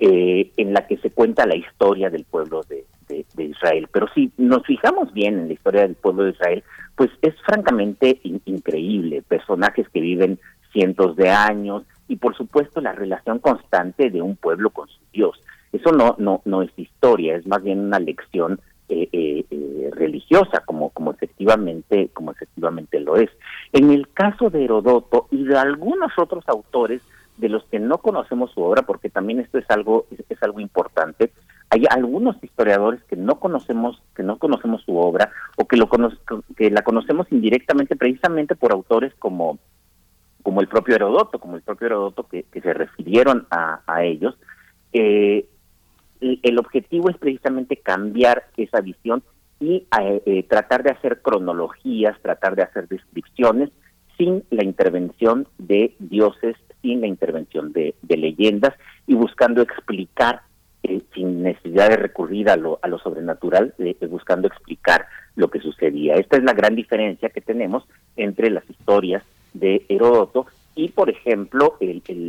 eh, 0.03 0.51
en 0.57 0.73
la 0.73 0.87
que 0.87 0.97
se 0.97 1.11
cuenta 1.11 1.45
la 1.45 1.55
historia 1.55 2.09
del 2.09 2.23
pueblo 2.23 2.63
de, 2.67 2.85
Israel. 3.37 3.87
Pero 3.91 4.07
si 4.15 4.31
nos 4.37 4.65
fijamos 4.65 5.13
bien 5.13 5.37
en 5.37 5.47
la 5.47 5.53
historia 5.53 5.81
del 5.81 5.93
pueblo 5.93 6.23
de 6.23 6.31
Israel, 6.31 6.63
pues 6.95 7.11
es 7.21 7.35
francamente 7.45 8.19
increíble. 8.45 9.21
Personajes 9.21 9.87
que 9.89 9.99
viven 9.99 10.39
cientos 10.71 11.15
de 11.17 11.29
años 11.29 11.83
y 12.07 12.15
por 12.15 12.35
supuesto 12.35 12.81
la 12.81 12.93
relación 12.93 13.37
constante 13.37 14.09
de 14.09 14.23
un 14.23 14.37
pueblo 14.37 14.71
con 14.71 14.87
su 14.87 14.99
Dios. 15.13 15.39
Eso 15.71 15.91
no, 15.91 16.15
no, 16.17 16.41
no 16.45 16.63
es 16.63 16.71
historia, 16.77 17.35
es 17.35 17.45
más 17.45 17.61
bien 17.61 17.79
una 17.79 17.99
lección 17.99 18.59
eh, 18.89 19.07
eh, 19.13 19.89
religiosa, 19.93 20.63
como, 20.65 20.89
como 20.89 21.11
efectivamente, 21.11 22.09
como 22.11 22.31
efectivamente 22.31 22.99
lo 22.99 23.17
es. 23.17 23.29
En 23.71 23.91
el 23.91 24.09
caso 24.09 24.49
de 24.49 24.63
Herodoto 24.63 25.27
y 25.29 25.43
de 25.43 25.59
algunos 25.59 26.11
otros 26.17 26.43
autores, 26.47 27.03
de 27.41 27.49
los 27.49 27.65
que 27.65 27.79
no 27.79 27.97
conocemos 27.97 28.51
su 28.51 28.61
obra, 28.61 28.83
porque 28.83 29.09
también 29.09 29.39
esto 29.39 29.57
es 29.57 29.65
algo 29.69 30.05
es, 30.29 30.43
algo 30.43 30.59
importante. 30.59 31.31
Hay 31.71 31.85
algunos 31.89 32.41
historiadores 32.43 33.03
que 33.05 33.15
no 33.15 33.39
conocemos 33.39 34.01
que 34.15 34.21
no 34.21 34.37
conocemos 34.37 34.83
su 34.83 34.95
obra 34.95 35.31
o 35.57 35.67
que 35.67 35.75
lo 35.75 35.89
que 36.55 36.69
la 36.69 36.83
conocemos 36.83 37.27
indirectamente 37.31 37.95
precisamente 37.95 38.55
por 38.55 38.71
autores 38.71 39.13
como 39.15 39.57
como 40.43 40.61
el 40.61 40.67
propio 40.67 40.95
Herodoto, 40.95 41.39
como 41.39 41.55
el 41.55 41.63
propio 41.63 41.87
Herodoto 41.87 42.27
que, 42.27 42.45
se 42.51 42.73
refirieron 42.73 43.47
a, 43.49 43.81
a 43.87 44.03
ellos. 44.03 44.35
Eh, 44.93 45.47
el 46.19 46.59
objetivo 46.59 47.09
es 47.09 47.17
precisamente 47.17 47.77
cambiar 47.77 48.45
esa 48.55 48.81
visión 48.81 49.23
y 49.59 49.87
eh, 49.99 50.21
eh, 50.25 50.43
tratar 50.43 50.83
de 50.83 50.91
hacer 50.91 51.21
cronologías, 51.21 52.19
tratar 52.21 52.55
de 52.55 52.63
hacer 52.63 52.87
descripciones 52.87 53.69
sin 54.17 54.43
la 54.51 54.63
intervención 54.63 55.47
de 55.57 55.95
dioses 55.99 56.55
sin 56.81 57.01
la 57.01 57.07
intervención 57.07 57.71
de, 57.71 57.95
leyendas 58.07 58.73
y 59.07 59.13
buscando 59.13 59.61
explicar, 59.61 60.41
eh, 60.83 61.01
sin 61.13 61.43
necesidad 61.43 61.89
de 61.89 61.97
recurrir 61.97 62.49
a 62.49 62.55
lo, 62.55 62.79
a 62.81 62.87
lo 62.87 62.99
sobrenatural, 62.99 63.73
eh, 63.79 63.95
buscando 64.07 64.47
explicar 64.47 65.05
lo 65.35 65.49
que 65.49 65.59
sucedía. 65.59 66.15
Esta 66.15 66.37
es 66.37 66.43
la 66.43 66.53
gran 66.53 66.75
diferencia 66.75 67.29
que 67.29 67.41
tenemos 67.41 67.83
entre 68.15 68.49
las 68.49 68.69
historias 68.69 69.23
de 69.53 69.85
Heródoto 69.89 70.47
y, 70.75 70.89
por 70.89 71.09
ejemplo, 71.09 71.77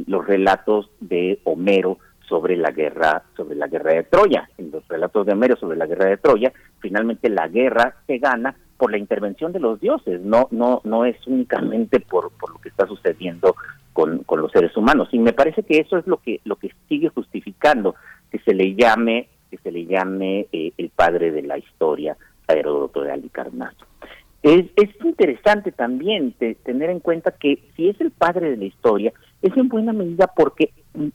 los 0.06 0.26
relatos 0.26 0.90
de 1.00 1.40
Homero 1.44 1.98
sobre 2.28 2.56
la 2.56 2.70
guerra 2.70 3.22
sobre 3.36 3.56
la 3.56 3.66
guerra 3.66 3.92
de 3.92 4.04
Troya. 4.04 4.48
En 4.58 4.70
los 4.70 4.86
relatos 4.88 5.26
de 5.26 5.32
Homero 5.32 5.56
sobre 5.56 5.76
la 5.76 5.86
guerra 5.86 6.06
de 6.06 6.16
Troya, 6.16 6.52
finalmente 6.80 7.28
la 7.28 7.48
guerra 7.48 7.96
se 8.06 8.18
gana 8.18 8.54
por 8.82 8.90
la 8.90 8.98
intervención 8.98 9.52
de 9.52 9.60
los 9.60 9.78
dioses, 9.78 10.20
no 10.22 10.48
no 10.50 10.80
no 10.82 11.04
es 11.04 11.16
únicamente 11.28 12.00
por, 12.00 12.32
por 12.32 12.50
lo 12.50 12.58
que 12.58 12.68
está 12.68 12.84
sucediendo 12.84 13.54
con, 13.92 14.24
con 14.24 14.40
los 14.40 14.50
seres 14.50 14.76
humanos. 14.76 15.08
Y 15.12 15.20
me 15.20 15.32
parece 15.32 15.62
que 15.62 15.78
eso 15.78 15.98
es 15.98 16.06
lo 16.08 16.16
que, 16.16 16.40
lo 16.42 16.56
que 16.56 16.72
sigue 16.88 17.08
justificando 17.08 17.94
que 18.32 18.40
se 18.40 18.52
le 18.52 18.74
llame, 18.74 19.28
que 19.52 19.58
se 19.58 19.70
le 19.70 19.86
llame 19.86 20.48
eh, 20.50 20.72
el 20.76 20.90
padre 20.90 21.30
de 21.30 21.42
la 21.42 21.58
historia 21.58 22.16
a 22.48 22.54
Heródoto 22.54 23.02
de 23.02 23.12
Alicarnaso. 23.12 23.86
Es, 24.42 24.64
es 24.74 24.90
interesante 25.04 25.70
también 25.70 26.34
tener 26.64 26.90
en 26.90 26.98
cuenta 26.98 27.30
que 27.30 27.62
si 27.76 27.88
es 27.88 28.00
el 28.00 28.10
padre 28.10 28.50
de 28.50 28.56
la 28.56 28.64
historia, 28.64 29.12
es 29.42 29.56
en 29.56 29.68
buena 29.68 29.92
medida 29.92 30.26
porque, 30.26 30.72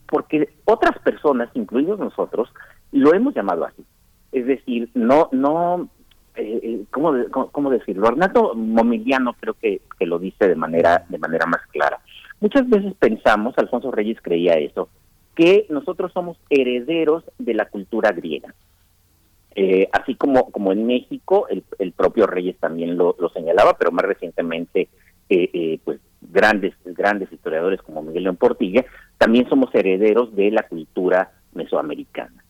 porque 0.07 0.53
otras 0.63 0.97
personas, 0.99 1.49
incluidos 1.53 1.99
nosotros, 1.99 2.47
lo 2.93 3.13
hemos 3.13 3.36
llamado 3.36 3.65
así. 3.65 3.84
Es 4.32 4.45
decir, 4.45 4.89
no, 4.93 5.28
no, 5.34 5.89
eh, 6.38 6.83
¿cómo, 6.91 7.13
cómo, 7.51 7.69
decirlo? 7.69 8.07
Arnaldo 8.07 8.53
Momiliano 8.55 9.33
creo 9.39 9.55
que, 9.55 9.81
que 9.97 10.05
lo 10.05 10.19
dice 10.19 10.47
de 10.47 10.55
manera, 10.55 11.05
de 11.09 11.17
manera 11.17 11.45
más 11.45 11.61
clara. 11.71 11.99
Muchas 12.39 12.69
veces 12.69 12.93
pensamos, 12.99 13.57
Alfonso 13.57 13.91
Reyes 13.91 14.19
creía 14.21 14.53
eso, 14.53 14.89
que 15.35 15.65
nosotros 15.69 16.11
somos 16.13 16.38
herederos 16.49 17.23
de 17.38 17.53
la 17.53 17.65
cultura 17.65 18.11
griega. 18.11 18.53
Eh, 19.59 19.89
así 19.91 20.13
como, 20.13 20.51
como 20.51 20.71
en 20.71 20.85
México, 20.85 21.47
el, 21.49 21.63
el 21.79 21.91
propio 21.91 22.27
Reyes 22.27 22.57
también 22.59 22.95
lo, 22.95 23.15
lo 23.19 23.29
señalaba, 23.29 23.75
pero 23.77 23.91
más 23.91 24.05
recientemente, 24.05 24.88
eh, 25.29 25.49
eh, 25.51 25.79
pues 25.83 25.99
grandes, 26.21 26.75
grandes 26.85 27.31
historiadores 27.31 27.81
como 27.81 28.03
Miguel 28.03 28.25
León 28.25 28.35
Portilla, 28.35 28.85
también 29.17 29.49
somos 29.49 29.73
herederos 29.73 30.35
de 30.35 30.51
la 30.51 30.67
cultura 30.67 31.31
mesoamericana. 31.53 32.43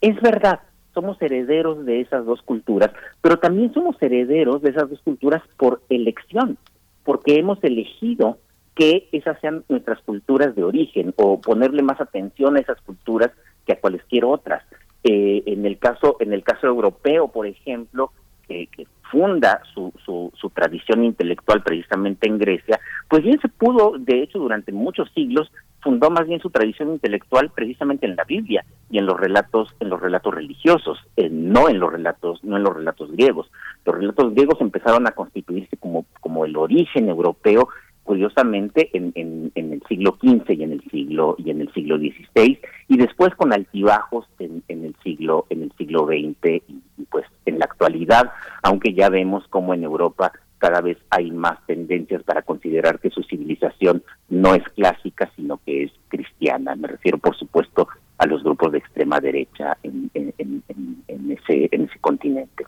Es 0.00 0.20
verdad, 0.20 0.60
somos 0.96 1.20
herederos 1.20 1.84
de 1.84 2.00
esas 2.00 2.24
dos 2.24 2.40
culturas, 2.40 2.90
pero 3.20 3.38
también 3.38 3.70
somos 3.74 3.96
herederos 4.00 4.62
de 4.62 4.70
esas 4.70 4.88
dos 4.88 5.00
culturas 5.02 5.42
por 5.58 5.82
elección, 5.90 6.56
porque 7.04 7.38
hemos 7.38 7.62
elegido 7.62 8.38
que 8.74 9.06
esas 9.12 9.38
sean 9.40 9.62
nuestras 9.68 10.00
culturas 10.00 10.56
de 10.56 10.64
origen 10.64 11.12
o 11.16 11.38
ponerle 11.38 11.82
más 11.82 12.00
atención 12.00 12.56
a 12.56 12.60
esas 12.60 12.80
culturas 12.80 13.30
que 13.66 13.74
a 13.74 13.80
cualesquier 13.80 14.24
otras. 14.24 14.62
Eh, 15.04 15.42
en 15.44 15.66
el 15.66 15.78
caso 15.78 16.16
en 16.18 16.32
el 16.32 16.42
caso 16.42 16.66
europeo, 16.66 17.28
por 17.28 17.46
ejemplo, 17.46 18.10
que, 18.48 18.68
funda 19.10 19.60
su, 19.72 19.92
su, 20.04 20.32
su, 20.34 20.50
tradición 20.50 21.04
intelectual 21.04 21.62
precisamente 21.62 22.26
en 22.26 22.38
Grecia, 22.38 22.80
pues 23.08 23.22
bien 23.22 23.38
se 23.40 23.48
pudo, 23.48 23.98
de 23.98 24.22
hecho, 24.22 24.40
durante 24.40 24.72
muchos 24.72 25.08
siglos 25.14 25.52
fundó 25.86 26.10
más 26.10 26.26
bien 26.26 26.40
su 26.40 26.50
tradición 26.50 26.90
intelectual 26.90 27.52
precisamente 27.54 28.06
en 28.06 28.16
la 28.16 28.24
Biblia 28.24 28.64
y 28.90 28.98
en 28.98 29.06
los 29.06 29.20
relatos 29.20 29.72
en 29.78 29.88
los 29.88 30.00
relatos 30.00 30.34
religiosos, 30.34 30.98
eh, 31.16 31.28
no 31.30 31.68
en 31.68 31.78
los 31.78 31.92
relatos 31.92 32.42
no 32.42 32.56
en 32.56 32.64
los 32.64 32.74
relatos 32.74 33.12
griegos. 33.12 33.48
Los 33.84 33.94
relatos 33.94 34.34
griegos 34.34 34.60
empezaron 34.60 35.06
a 35.06 35.12
constituirse 35.12 35.76
como 35.76 36.04
como 36.20 36.44
el 36.44 36.56
origen 36.56 37.08
europeo 37.08 37.68
curiosamente 38.02 38.90
en, 38.94 39.12
en, 39.14 39.72
el 39.72 39.82
siglo 39.88 40.16
XV 40.20 40.52
y 40.52 40.62
en 40.64 40.72
el 40.72 40.82
siglo 40.90 41.34
y 41.38 41.50
en 41.50 41.60
el 41.60 41.72
siglo 41.72 41.98
XVI 41.98 42.58
y 42.88 42.96
después 42.96 43.34
con 43.34 43.52
altibajos 43.52 44.26
en, 44.38 44.62
el 44.68 44.94
siglo 45.04 45.46
en 45.50 45.62
el 45.64 45.72
siglo 45.76 46.06
XX 46.06 46.62
y, 46.68 47.04
pues 47.10 47.26
en 47.46 47.58
la 47.58 47.64
actualidad 47.64 48.30
aunque 48.62 48.92
ya 48.94 49.08
vemos 49.08 49.46
como 49.48 49.74
en 49.74 49.82
Europa 49.82 50.32
cada 50.58 50.80
vez 50.80 50.98
hay 51.10 51.30
más 51.30 51.64
tendencias 51.66 52.22
para 52.22 52.42
considerar 52.42 52.98
que 52.98 53.10
su 53.10 53.22
civilización 53.22 54.02
no 54.28 54.54
es 54.54 54.62
clásica 54.70 55.30
sino 55.36 55.60
que 55.64 55.84
es 55.84 55.92
cristiana. 56.08 56.74
Me 56.76 56.88
refiero 56.88 57.18
por 57.18 57.36
supuesto 57.36 57.88
a 58.18 58.26
los 58.26 58.42
grupos 58.42 58.72
de 58.72 58.78
extrema 58.78 59.20
derecha 59.20 59.76
en, 59.82 60.10
ese 60.14 61.68
en 61.70 61.84
ese 61.84 61.98
continente. 62.00 62.64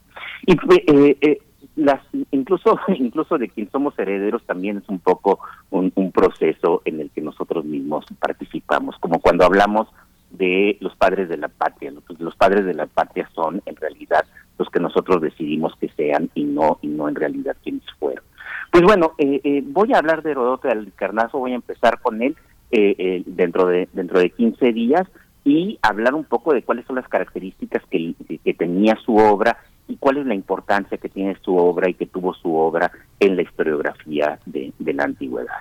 Y 0.46 0.52
eh, 0.52 1.16
eh, 1.20 1.38
las 1.76 2.00
incluso 2.32 2.78
incluso 2.88 3.38
de 3.38 3.48
quien 3.48 3.70
somos 3.70 3.98
herederos 3.98 4.44
también 4.44 4.78
es 4.78 4.88
un 4.88 4.98
poco 4.98 5.40
un, 5.70 5.90
proceso 6.12 6.82
en 6.84 7.00
el 7.00 7.10
que 7.10 7.20
nosotros 7.20 7.64
mismos 7.64 8.04
participamos 8.18 8.96
como 8.98 9.20
cuando 9.20 9.44
hablamos 9.44 9.86
de 10.30 10.76
los 10.80 10.96
padres 10.96 11.28
de 11.28 11.36
la 11.36 11.48
patria. 11.48 11.92
Los 12.18 12.34
padres 12.34 12.64
de 12.64 12.74
la 12.74 12.86
patria 12.86 13.30
son 13.34 13.62
en 13.66 13.76
realidad 13.76 14.24
los 14.58 14.68
que 14.70 14.80
nosotros 14.80 15.22
decidimos 15.22 15.74
que 15.80 15.88
sean 15.90 16.30
y 16.34 16.44
no 16.44 16.78
y 16.82 16.88
no 16.88 17.08
en 17.08 17.14
realidad 17.14 17.56
quienes 17.62 17.84
fueron 17.98 18.24
pues 18.70 18.84
bueno 18.84 19.12
eh, 19.18 19.40
eh, 19.44 19.62
voy 19.64 19.92
a 19.92 19.98
hablar 19.98 20.22
de 20.22 20.32
Herodoto 20.32 20.68
del 20.68 20.92
Carnazo 20.94 21.38
voy 21.38 21.52
a 21.52 21.56
empezar 21.56 22.00
con 22.00 22.22
él 22.22 22.36
eh, 22.70 23.22
dentro 23.26 23.66
de 23.66 23.88
dentro 23.92 24.20
de 24.20 24.30
15 24.30 24.72
días 24.72 25.06
y 25.48 25.78
hablar 25.82 26.14
un 26.14 26.24
poco 26.24 26.52
de 26.52 26.62
cuáles 26.62 26.84
son 26.86 26.96
las 26.96 27.08
características 27.08 27.82
que, 27.90 28.14
tenía 28.58 28.96
su 29.04 29.16
obra 29.16 29.56
y 29.86 29.96
cuál 29.96 30.18
es 30.18 30.26
la 30.26 30.34
importancia 30.34 30.98
que 30.98 31.08
tiene 31.08 31.36
su 31.42 31.56
obra 31.56 31.88
y 31.88 31.94
que 31.94 32.06
tuvo 32.06 32.34
su 32.34 32.54
obra 32.54 32.90
en 33.18 33.36
la 33.36 33.42
historiografía 33.42 34.38
de, 34.44 34.72
la 34.78 35.04
antigüedad. 35.04 35.60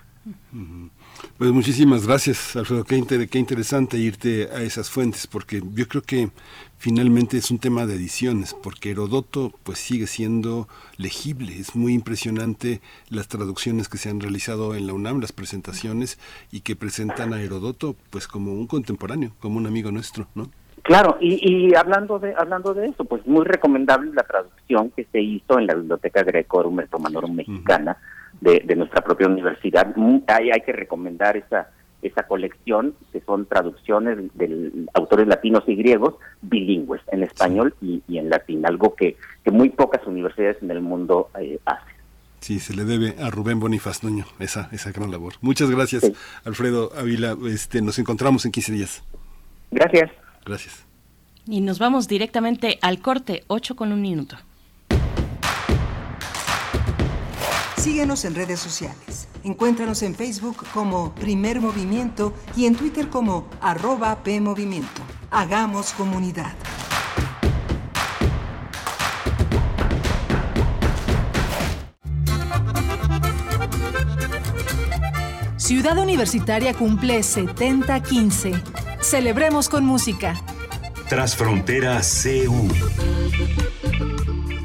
Pues 1.37 1.51
muchísimas 1.51 2.05
gracias, 2.05 2.55
Alfredo. 2.55 2.83
Qué, 2.83 3.27
qué 3.29 3.39
interesante 3.39 3.97
irte 3.97 4.49
a 4.53 4.61
esas 4.61 4.89
fuentes, 4.89 5.25
porque 5.25 5.61
yo 5.73 5.87
creo 5.87 6.01
que 6.01 6.29
finalmente 6.77 7.37
es 7.37 7.51
un 7.51 7.59
tema 7.59 7.85
de 7.85 7.95
ediciones, 7.95 8.53
porque 8.53 8.91
Herodoto 8.91 9.51
pues 9.63 9.79
sigue 9.79 10.07
siendo 10.07 10.67
legible. 10.97 11.59
Es 11.59 11.75
muy 11.75 11.93
impresionante 11.93 12.81
las 13.09 13.27
traducciones 13.27 13.89
que 13.89 13.97
se 13.97 14.09
han 14.09 14.19
realizado 14.19 14.75
en 14.75 14.87
la 14.87 14.93
UNAM, 14.93 15.19
las 15.19 15.31
presentaciones, 15.31 16.19
y 16.51 16.61
que 16.61 16.75
presentan 16.75 17.33
a 17.33 17.41
Herodoto 17.41 17.95
pues 18.09 18.27
como 18.27 18.53
un 18.53 18.67
contemporáneo, 18.67 19.31
como 19.39 19.57
un 19.57 19.67
amigo 19.67 19.91
nuestro, 19.91 20.27
¿no? 20.35 20.49
Claro, 20.83 21.17
y, 21.19 21.75
hablando 21.75 22.17
de 22.17 22.33
hablando 22.37 22.73
de 22.73 22.87
eso, 22.87 23.03
pues 23.03 23.25
muy 23.27 23.43
recomendable 23.43 24.11
la 24.13 24.23
traducción 24.23 24.89
que 24.91 25.05
se 25.11 25.19
hizo 25.19 25.59
en 25.59 25.67
la 25.67 25.75
Biblioteca 25.75 26.23
Grecorum 26.23 26.79
Romanorum 26.89 27.35
Mexicana 27.35 27.97
de, 28.39 28.73
nuestra 28.73 29.01
propia 29.01 29.27
universidad. 29.27 29.93
Hay, 30.27 30.49
hay 30.49 30.61
que 30.61 30.71
recomendar 30.71 31.35
esa 31.35 31.71
esa 32.07 32.23
colección, 32.23 32.95
que 33.11 33.21
son 33.21 33.45
traducciones 33.45 34.17
de 34.35 34.71
autores 34.93 35.27
latinos 35.27 35.63
y 35.67 35.75
griegos 35.75 36.15
bilingües, 36.41 37.01
en 37.11 37.23
español 37.23 37.75
y, 37.81 38.01
en 38.09 38.29
latín, 38.29 38.65
algo 38.65 38.95
que, 38.95 39.17
que 39.43 39.51
muy 39.51 39.69
pocas 39.69 40.05
universidades 40.05 40.57
en 40.61 40.71
el 40.71 40.81
mundo 40.81 41.29
eh, 41.39 41.59
hacen. 41.65 41.97
Sí, 42.39 42.59
se 42.59 42.75
le 42.75 42.85
debe 42.85 43.15
a 43.21 43.29
Rubén 43.29 43.59
Bonifaz 43.59 44.03
Nuño 44.03 44.25
esa, 44.39 44.69
esa 44.71 44.91
gran 44.91 45.11
labor. 45.11 45.33
Muchas 45.41 45.69
gracias, 45.69 46.11
Alfredo 46.45 46.91
Ávila. 46.95 47.35
Este, 47.47 47.81
nos 47.81 47.99
encontramos 47.99 48.45
en 48.45 48.51
15 48.51 48.71
días. 48.71 49.03
Gracias. 49.71 50.11
Gracias. 50.45 50.85
Y 51.45 51.61
nos 51.61 51.79
vamos 51.79 52.07
directamente 52.07 52.77
al 52.81 53.01
corte, 53.01 53.43
8 53.47 53.75
con 53.75 53.91
un 53.91 54.01
minuto. 54.01 54.37
Síguenos 57.77 58.25
en 58.25 58.35
redes 58.35 58.59
sociales. 58.59 59.26
Encuéntranos 59.43 60.01
en 60.03 60.15
Facebook 60.15 60.65
como 60.73 61.13
Primer 61.15 61.61
Movimiento 61.61 62.33
y 62.55 62.65
en 62.65 62.75
Twitter 62.75 63.09
como 63.09 63.47
arroba 63.61 64.23
PMovimiento. 64.23 65.01
Hagamos 65.31 65.93
comunidad. 65.93 66.53
Ciudad 75.67 75.97
Universitaria 75.97 76.73
cumple 76.73 77.23
7015. 77.23 78.53
Celebremos 79.01 79.67
con 79.67 79.85
música. 79.85 80.41
Trasfrontera 81.09 81.99
CU. 82.01 82.69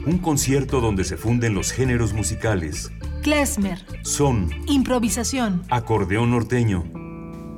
Un 0.06 0.18
concierto 0.18 0.80
donde 0.80 1.02
se 1.02 1.16
funden 1.16 1.54
los 1.54 1.72
géneros 1.72 2.12
musicales. 2.12 2.92
Klezmer. 3.22 3.78
Son. 4.02 4.50
Improvisación. 4.66 5.62
Acordeón 5.70 6.32
norteño. 6.32 6.84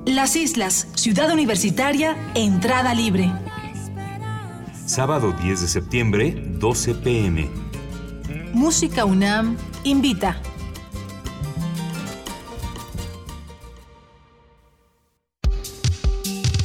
Las 0.04 0.36
Islas, 0.36 0.88
Ciudad 0.94 1.32
Universitaria, 1.32 2.16
entrada 2.34 2.92
libre. 2.94 3.32
Sábado 4.86 5.32
10 5.32 5.62
de 5.62 5.68
septiembre, 5.68 6.34
12 6.58 6.94
pm. 6.96 7.48
Música 8.52 9.06
UNAM 9.06 9.56
invita. 9.84 10.36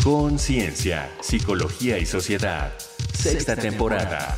Conciencia, 0.03 1.09
Psicología 1.21 1.97
y 1.97 2.05
Sociedad. 2.05 2.73
Sexta 3.13 3.55
temporada. 3.55 4.37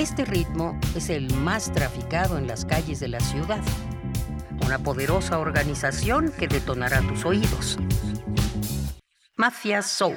Este 0.00 0.24
ritmo 0.24 0.80
es 0.96 1.10
el 1.10 1.30
más 1.34 1.70
traficado 1.74 2.38
en 2.38 2.46
las 2.46 2.64
calles 2.64 3.00
de 3.00 3.08
la 3.08 3.20
ciudad. 3.20 3.60
Una 4.64 4.78
poderosa 4.78 5.38
organización 5.38 6.32
que 6.38 6.48
detonará 6.48 7.02
tus 7.02 7.26
oídos. 7.26 7.76
Mafia 9.36 9.82
Soul. 9.82 10.16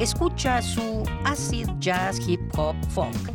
Escucha 0.00 0.62
su 0.62 1.04
acid 1.26 1.68
jazz 1.80 2.18
hip 2.26 2.40
hop 2.56 2.74
funk. 2.88 3.28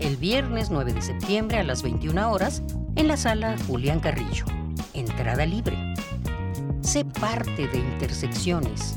El 0.00 0.16
viernes 0.16 0.70
9 0.70 0.92
de 0.92 1.02
septiembre 1.02 1.58
a 1.58 1.62
las 1.62 1.84
21 1.84 2.32
horas 2.32 2.64
en 2.96 3.06
la 3.06 3.16
sala 3.16 3.54
Julián 3.68 4.00
Carrillo. 4.00 4.44
Entrada 4.92 5.46
libre. 5.46 5.78
Sé 6.80 7.04
parte 7.04 7.68
de 7.68 7.78
Intersecciones. 7.78 8.96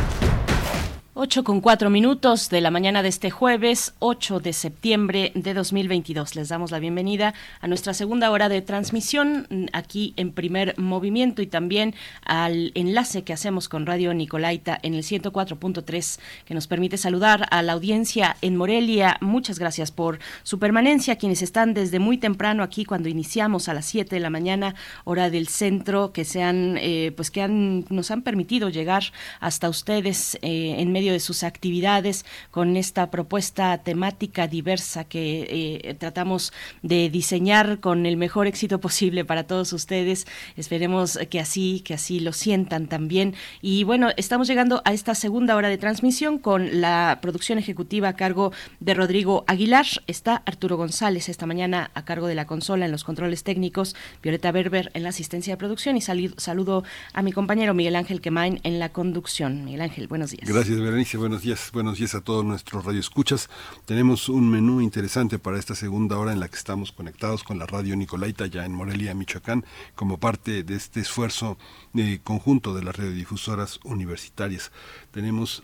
8 1.13 1.43
con 1.43 1.59
4 1.59 1.89
minutos 1.89 2.49
de 2.49 2.61
la 2.61 2.71
mañana 2.71 3.03
de 3.03 3.09
este 3.09 3.31
jueves 3.31 3.95
8 3.99 4.39
de 4.39 4.53
septiembre 4.53 5.33
de 5.35 5.53
2022. 5.53 6.37
Les 6.37 6.47
damos 6.47 6.71
la 6.71 6.79
bienvenida 6.79 7.33
a 7.59 7.67
nuestra 7.67 7.93
segunda 7.93 8.31
hora 8.31 8.47
de 8.47 8.61
transmisión 8.61 9.45
mm, 9.49 9.65
aquí 9.73 10.13
en 10.15 10.31
primer 10.31 10.73
movimiento 10.79 11.41
y 11.41 11.47
también 11.47 11.95
al 12.23 12.71
enlace 12.75 13.25
que 13.25 13.33
hacemos 13.33 13.67
con 13.67 13.85
Radio 13.85 14.13
Nicolaita 14.13 14.79
en 14.83 14.93
el 14.93 15.03
104.3 15.03 16.17
que 16.45 16.53
nos 16.53 16.67
permite 16.67 16.95
saludar 16.95 17.45
a 17.51 17.61
la 17.61 17.73
audiencia 17.73 18.37
en 18.41 18.55
Morelia. 18.55 19.17
Muchas 19.19 19.59
gracias 19.59 19.91
por 19.91 20.19
su 20.43 20.59
permanencia, 20.59 21.17
quienes 21.17 21.41
están 21.41 21.73
desde 21.73 21.99
muy 21.99 22.19
temprano 22.19 22.63
aquí 22.63 22.85
cuando 22.85 23.09
iniciamos 23.09 23.67
a 23.67 23.73
las 23.73 23.85
7 23.87 24.15
de 24.15 24.21
la 24.21 24.29
mañana 24.29 24.75
hora 25.03 25.29
del 25.29 25.49
centro 25.49 26.13
que 26.13 26.23
sean 26.23 26.77
eh, 26.79 27.11
pues 27.17 27.31
que 27.31 27.41
han, 27.41 27.83
nos 27.89 28.11
han 28.11 28.21
permitido 28.21 28.69
llegar 28.69 29.03
hasta 29.41 29.67
ustedes 29.67 30.35
eh, 30.41 30.75
en 30.77 30.93
medio 30.93 31.00
de 31.09 31.19
sus 31.19 31.43
actividades 31.43 32.25
con 32.51 32.77
esta 32.77 33.09
propuesta 33.09 33.77
temática 33.79 34.47
diversa 34.47 35.05
que 35.05 35.81
eh, 35.83 35.95
tratamos 35.95 36.53
de 36.81 37.09
diseñar 37.09 37.79
con 37.79 38.05
el 38.05 38.17
mejor 38.17 38.47
éxito 38.47 38.79
posible 38.79 39.25
para 39.25 39.43
todos 39.47 39.73
ustedes. 39.73 40.27
Esperemos 40.55 41.17
que 41.29 41.39
así, 41.39 41.81
que 41.81 41.93
así 41.93 42.19
lo 42.19 42.33
sientan 42.33 42.87
también. 42.87 43.33
Y 43.61 43.83
bueno, 43.83 44.09
estamos 44.17 44.47
llegando 44.47 44.81
a 44.85 44.93
esta 44.93 45.15
segunda 45.15 45.55
hora 45.55 45.69
de 45.69 45.77
transmisión 45.77 46.37
con 46.37 46.81
la 46.81 47.19
producción 47.21 47.57
ejecutiva 47.57 48.09
a 48.09 48.15
cargo 48.15 48.51
de 48.79 48.93
Rodrigo 48.93 49.43
Aguilar. 49.47 49.85
Está 50.07 50.43
Arturo 50.45 50.77
González 50.77 51.29
esta 51.29 51.45
mañana 51.45 51.91
a 51.93 52.05
cargo 52.05 52.27
de 52.27 52.35
la 52.35 52.45
consola 52.45 52.85
en 52.85 52.91
los 52.91 53.03
controles 53.03 53.43
técnicos, 53.43 53.95
Violeta 54.21 54.51
Berber 54.51 54.91
en 54.93 55.03
la 55.03 55.09
asistencia 55.09 55.53
de 55.53 55.57
producción 55.57 55.97
y 55.97 56.01
saludo 56.01 56.83
a 57.13 57.21
mi 57.21 57.31
compañero 57.31 57.73
Miguel 57.73 57.95
Ángel 57.95 58.21
Quemain 58.21 58.59
en 58.63 58.79
la 58.79 58.89
conducción. 58.89 59.63
Miguel 59.65 59.81
Ángel, 59.81 60.07
buenos 60.07 60.31
días. 60.31 60.47
Gracias, 60.47 60.79
Buenos 60.91 61.41
días. 61.41 61.71
Buenos 61.71 61.99
días 61.99 62.15
a 62.15 62.21
todos 62.21 62.43
nuestros 62.43 62.83
radioescuchas. 62.83 63.49
Tenemos 63.85 64.27
un 64.27 64.51
menú 64.51 64.81
interesante 64.81 65.39
para 65.39 65.57
esta 65.57 65.73
segunda 65.73 66.17
hora 66.17 66.33
en 66.33 66.41
la 66.41 66.49
que 66.49 66.57
estamos 66.57 66.91
conectados 66.91 67.45
con 67.45 67.57
la 67.57 67.65
radio 67.65 67.95
Nicolaita 67.95 68.45
ya 68.47 68.65
en 68.65 68.73
Morelia, 68.73 69.13
Michoacán, 69.13 69.63
como 69.95 70.19
parte 70.19 70.63
de 70.63 70.75
este 70.75 70.99
esfuerzo 70.99 71.57
eh, 71.95 72.19
conjunto 72.21 72.73
de 72.73 72.83
las 72.83 72.97
radiodifusoras 72.97 73.79
universitarias. 73.85 74.73
Tenemos 75.11 75.63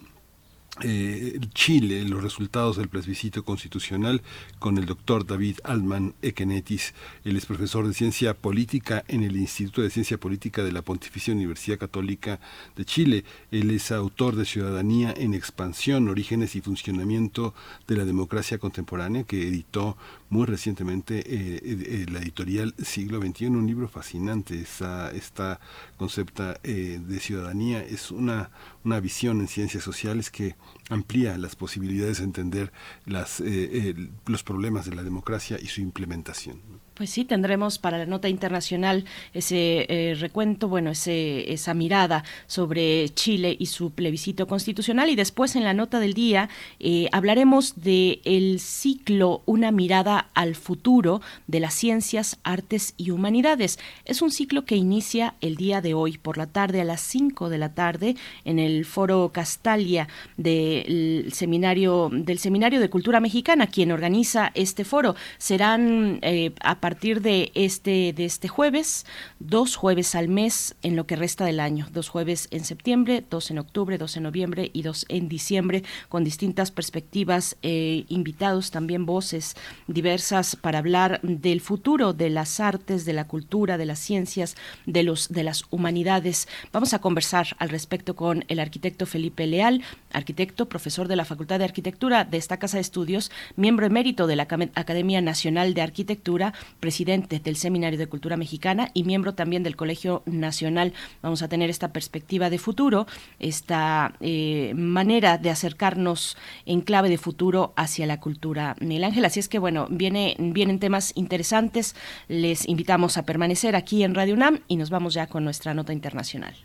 eh, 0.82 1.39
Chile, 1.53 2.03
los 2.03 2.21
resultados 2.21 2.78
del 2.78 2.89
plebiscito 2.89 3.43
constitucional 3.43 4.21
con 4.59 4.78
el 4.78 4.86
doctor 4.86 5.25
David 5.25 5.57
Altman 5.63 6.13
Ekenetis. 6.21 6.93
Él 7.23 7.36
es 7.36 7.45
profesor 7.45 7.88
de 7.88 7.93
ciencia 7.93 8.34
política 8.36 9.03
en 9.07 9.23
el 9.23 9.36
Instituto 9.36 9.82
de 9.82 9.89
Ciencia 9.89 10.19
Política 10.19 10.63
de 10.63 10.71
la 10.71 10.82
Pontificia 10.82 11.34
Universidad 11.34 11.80
Católica 11.80 12.39
de 12.75 12.86
Chile. 12.86 13.23
Él 13.51 13.71
es 13.71 13.91
autor 13.91 14.36
de 14.36 14.45
Ciudadanía 14.45 15.13
en 15.17 15.34
Expansión, 15.34 16.07
Orígenes 16.09 16.55
y 16.55 16.61
Funcionamiento 16.61 17.53
de 17.88 17.97
la 17.97 18.05
Democracia 18.05 18.57
Contemporánea, 18.57 19.23
que 19.23 19.47
editó 19.47 19.97
muy 20.30 20.45
recientemente 20.45 21.19
eh, 21.19 21.59
eh, 21.63 22.05
la 22.11 22.19
editorial 22.19 22.73
Siglo 22.84 23.21
XXI, 23.21 23.47
un 23.47 23.67
libro 23.67 23.88
fascinante. 23.88 24.59
Esta, 24.59 25.11
esta 25.11 25.59
concepta 25.97 26.59
de 26.63 27.19
ciudadanía 27.19 27.82
es 27.84 28.11
una, 28.11 28.51
una 28.84 28.99
visión 28.99 29.39
en 29.39 29.47
ciencias 29.47 29.84
sociales 29.84 30.30
que 30.32 30.55
amplía 30.89 31.38
las 31.38 31.55
posibilidades 31.55 32.17
de 32.17 32.25
entender 32.25 32.71
las, 33.05 33.39
eh, 33.39 34.09
los 34.25 34.43
problemas 34.43 34.86
de 34.86 34.95
la 34.95 35.03
democracia 35.03 35.57
y 35.61 35.67
su 35.67 35.82
implementación. 35.82 36.61
Pues 36.97 37.11
sí, 37.11 37.25
tendremos 37.25 37.77
para 37.77 37.99
la 37.99 38.07
nota 38.07 38.27
internacional 38.27 39.05
ese 39.31 39.85
eh, 39.87 40.15
recuento, 40.15 40.67
bueno, 40.67 40.89
ese, 40.89 41.53
esa 41.53 41.75
mirada 41.75 42.23
sobre 42.47 43.09
Chile 43.09 43.55
y 43.59 43.67
su 43.67 43.91
plebiscito 43.91 44.47
constitucional 44.47 45.07
y 45.11 45.15
después 45.15 45.55
en 45.55 45.63
la 45.63 45.75
nota 45.75 45.99
del 45.99 46.15
día 46.15 46.49
eh, 46.79 47.07
hablaremos 47.11 47.83
de 47.83 48.19
el 48.25 48.59
ciclo 48.59 49.43
Una 49.45 49.69
mirada 49.69 50.29
al 50.33 50.55
futuro 50.55 51.21
de 51.45 51.59
las 51.59 51.75
ciencias, 51.75 52.39
artes 52.41 52.95
y 52.97 53.11
humanidades. 53.11 53.77
Es 54.05 54.23
un 54.23 54.31
ciclo 54.31 54.65
que 54.65 54.75
inicia 54.75 55.35
el 55.39 55.55
día 55.55 55.81
de 55.81 55.93
hoy 55.93 56.17
por 56.17 56.39
la 56.39 56.47
tarde 56.47 56.81
a 56.81 56.83
las 56.83 57.01
5 57.01 57.49
de 57.49 57.59
la 57.59 57.75
tarde 57.75 58.15
en 58.43 58.57
el 58.57 58.85
Foro 58.85 59.29
Castalia 59.31 60.07
del 60.37 61.31
seminario 61.31 62.09
del 62.11 62.39
Seminario 62.39 62.79
de 62.79 62.89
Cultura 62.89 63.19
Mexicana, 63.19 63.67
quien 63.67 63.91
organiza 63.91 64.51
este 64.55 64.83
foro. 64.83 65.15
Serán 65.37 66.17
eh, 66.23 66.53
a 66.61 66.79
partir 66.88 67.21
de 67.21 67.51
este, 67.53 68.13
de 68.13 68.23
este 68.23 68.47
jueves, 68.47 69.05
dos 69.39 69.75
jueves 69.75 70.15
al 70.15 70.29
mes 70.29 70.73
en 70.83 70.95
lo 70.95 71.05
que 71.05 71.17
resta 71.17 71.43
del 71.43 71.59
año, 71.59 71.85
dos 71.91 72.07
jueves 72.07 72.47
en 72.49 72.63
septiembre, 72.63 73.25
dos 73.29 73.51
en 73.51 73.59
octubre, 73.59 73.97
dos 73.97 74.15
en 74.15 74.23
noviembre 74.23 74.71
y 74.71 74.83
dos 74.83 75.05
en 75.09 75.27
diciembre, 75.27 75.83
con 76.07 76.23
distintas 76.23 76.71
perspectivas, 76.71 77.57
eh, 77.61 78.05
invitados 78.07 78.71
también 78.71 79.05
voces 79.05 79.57
diversas 79.88 80.55
para 80.55 80.79
hablar 80.79 81.19
del 81.23 81.59
futuro 81.59 82.13
de 82.13 82.29
las 82.29 82.61
artes, 82.61 83.03
de 83.03 83.11
la 83.11 83.27
cultura, 83.27 83.77
de 83.77 83.85
las 83.85 83.99
ciencias, 83.99 84.55
de 84.85 85.03
los 85.03 85.27
de 85.27 85.43
las 85.43 85.65
humanidades. 85.69 86.47
Vamos 86.71 86.93
a 86.93 86.99
conversar 86.99 87.47
al 87.59 87.67
respecto 87.67 88.15
con 88.15 88.45
el 88.47 88.61
arquitecto 88.61 89.05
Felipe 89.05 89.45
Leal, 89.45 89.83
arquitecto, 90.13 90.69
profesor 90.69 91.09
de 91.09 91.17
la 91.17 91.25
Facultad 91.25 91.59
de 91.59 91.65
Arquitectura 91.65 92.23
de 92.23 92.38
esta 92.38 92.59
Casa 92.59 92.77
de 92.77 92.81
Estudios, 92.81 93.29
miembro 93.57 93.85
emérito 93.85 94.25
de 94.25 94.38
la 94.38 94.43
Academia 94.43 95.19
Nacional 95.19 95.73
de 95.73 95.81
Arquitectura, 95.81 96.53
presidente 96.80 97.39
del 97.39 97.55
Seminario 97.55 97.99
de 97.99 98.07
Cultura 98.07 98.38
Mexicana 98.38 98.89
y 98.93 99.03
miembro 99.03 99.34
también 99.34 99.63
del 99.63 99.75
Colegio 99.75 100.23
Nacional. 100.25 100.93
Vamos 101.21 101.41
a 101.41 101.47
tener 101.47 101.69
esta 101.69 101.91
perspectiva 101.93 102.49
de 102.49 102.57
futuro, 102.59 103.07
esta 103.39 104.13
eh, 104.19 104.73
manera 104.75 105.38
de 105.38 105.49
acercarnos 105.49 106.38
en 106.65 106.82
clave 106.82 107.09
de 107.09 107.17
futuro 107.17 107.73
hacia 107.75 108.05
la 108.05 108.19
cultura. 108.19 108.75
Miguel 108.80 109.05
Ángel, 109.05 109.25
así 109.25 109.39
es 109.39 109.49
que 109.49 109.59
bueno, 109.59 109.88
viene, 109.89 110.36
vienen 110.39 110.80
temas 110.80 111.11
interesantes. 111.15 111.95
Les 112.28 112.67
invitamos 112.67 113.17
a 113.17 113.23
permanecer 113.23 113.75
aquí 113.75 114.03
en 114.03 114.15
Radio 114.15 114.34
UNAM 114.34 114.59
y 114.67 114.78
nos 114.78 114.89
vamos 114.89 115.13
ya 115.13 115.28
con 115.28 115.43
nuestra 115.43 115.73
nota 115.73 115.93
internacional. 115.93 116.55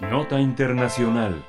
Nota 0.00 0.40
internacional. 0.40 1.44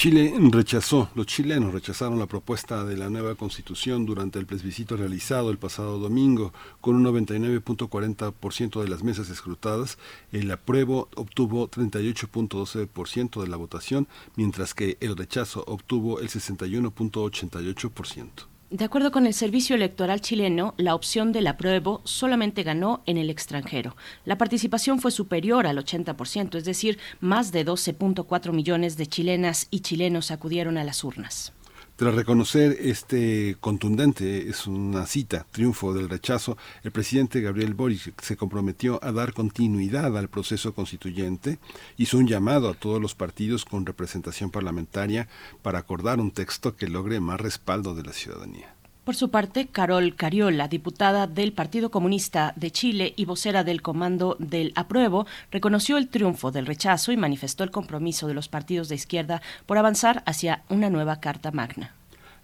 Chile 0.00 0.32
rechazó, 0.50 1.10
los 1.14 1.26
chilenos 1.26 1.74
rechazaron 1.74 2.18
la 2.18 2.24
propuesta 2.24 2.86
de 2.86 2.96
la 2.96 3.10
nueva 3.10 3.34
constitución 3.34 4.06
durante 4.06 4.38
el 4.38 4.46
plebiscito 4.46 4.96
realizado 4.96 5.50
el 5.50 5.58
pasado 5.58 5.98
domingo, 5.98 6.54
con 6.80 6.96
un 6.96 7.04
99.40% 7.04 8.80
de 8.80 8.88
las 8.88 9.02
mesas 9.02 9.28
escrutadas. 9.28 9.98
El 10.32 10.50
apruebo 10.50 11.10
obtuvo 11.16 11.70
38.12% 11.70 13.42
de 13.42 13.48
la 13.48 13.58
votación, 13.58 14.08
mientras 14.36 14.72
que 14.72 14.96
el 15.00 15.18
rechazo 15.18 15.64
obtuvo 15.66 16.20
el 16.20 16.30
61.88%. 16.30 18.49
De 18.70 18.84
acuerdo 18.84 19.10
con 19.10 19.26
el 19.26 19.34
Servicio 19.34 19.74
Electoral 19.74 20.20
chileno, 20.20 20.74
la 20.76 20.94
opción 20.94 21.32
del 21.32 21.48
apruebo 21.48 22.02
solamente 22.04 22.62
ganó 22.62 23.02
en 23.04 23.16
el 23.16 23.28
extranjero. 23.28 23.96
La 24.24 24.38
participación 24.38 25.00
fue 25.00 25.10
superior 25.10 25.66
al 25.66 25.76
80%, 25.76 26.54
es 26.54 26.64
decir, 26.64 27.00
más 27.18 27.50
de 27.50 27.66
12.4 27.66 28.52
millones 28.52 28.96
de 28.96 29.08
chilenas 29.08 29.66
y 29.72 29.80
chilenos 29.80 30.30
acudieron 30.30 30.78
a 30.78 30.84
las 30.84 31.02
urnas. 31.02 31.52
Tras 32.00 32.14
reconocer 32.14 32.78
este 32.80 33.58
contundente, 33.60 34.48
es 34.48 34.66
una 34.66 35.04
cita, 35.04 35.46
triunfo 35.50 35.92
del 35.92 36.08
rechazo, 36.08 36.56
el 36.82 36.92
presidente 36.92 37.42
Gabriel 37.42 37.74
Boric 37.74 38.18
se 38.22 38.38
comprometió 38.38 38.98
a 39.04 39.12
dar 39.12 39.34
continuidad 39.34 40.16
al 40.16 40.30
proceso 40.30 40.74
constituyente, 40.74 41.58
hizo 41.98 42.16
un 42.16 42.26
llamado 42.26 42.70
a 42.70 42.74
todos 42.74 43.02
los 43.02 43.14
partidos 43.14 43.66
con 43.66 43.84
representación 43.84 44.50
parlamentaria 44.50 45.28
para 45.60 45.80
acordar 45.80 46.20
un 46.20 46.30
texto 46.30 46.74
que 46.74 46.88
logre 46.88 47.20
más 47.20 47.38
respaldo 47.38 47.94
de 47.94 48.04
la 48.04 48.14
ciudadanía. 48.14 48.79
Por 49.10 49.16
su 49.16 49.28
parte, 49.28 49.66
Carol 49.66 50.14
Cariola, 50.14 50.68
diputada 50.68 51.26
del 51.26 51.52
Partido 51.52 51.90
Comunista 51.90 52.52
de 52.54 52.70
Chile 52.70 53.12
y 53.16 53.24
vocera 53.24 53.64
del 53.64 53.82
Comando 53.82 54.36
del 54.38 54.72
Apruebo, 54.76 55.26
reconoció 55.50 55.98
el 55.98 56.06
triunfo 56.06 56.52
del 56.52 56.64
rechazo 56.64 57.10
y 57.10 57.16
manifestó 57.16 57.64
el 57.64 57.72
compromiso 57.72 58.28
de 58.28 58.34
los 58.34 58.46
partidos 58.46 58.88
de 58.88 58.94
izquierda 58.94 59.42
por 59.66 59.78
avanzar 59.78 60.22
hacia 60.26 60.62
una 60.68 60.90
nueva 60.90 61.18
Carta 61.18 61.50
Magna. 61.50 61.92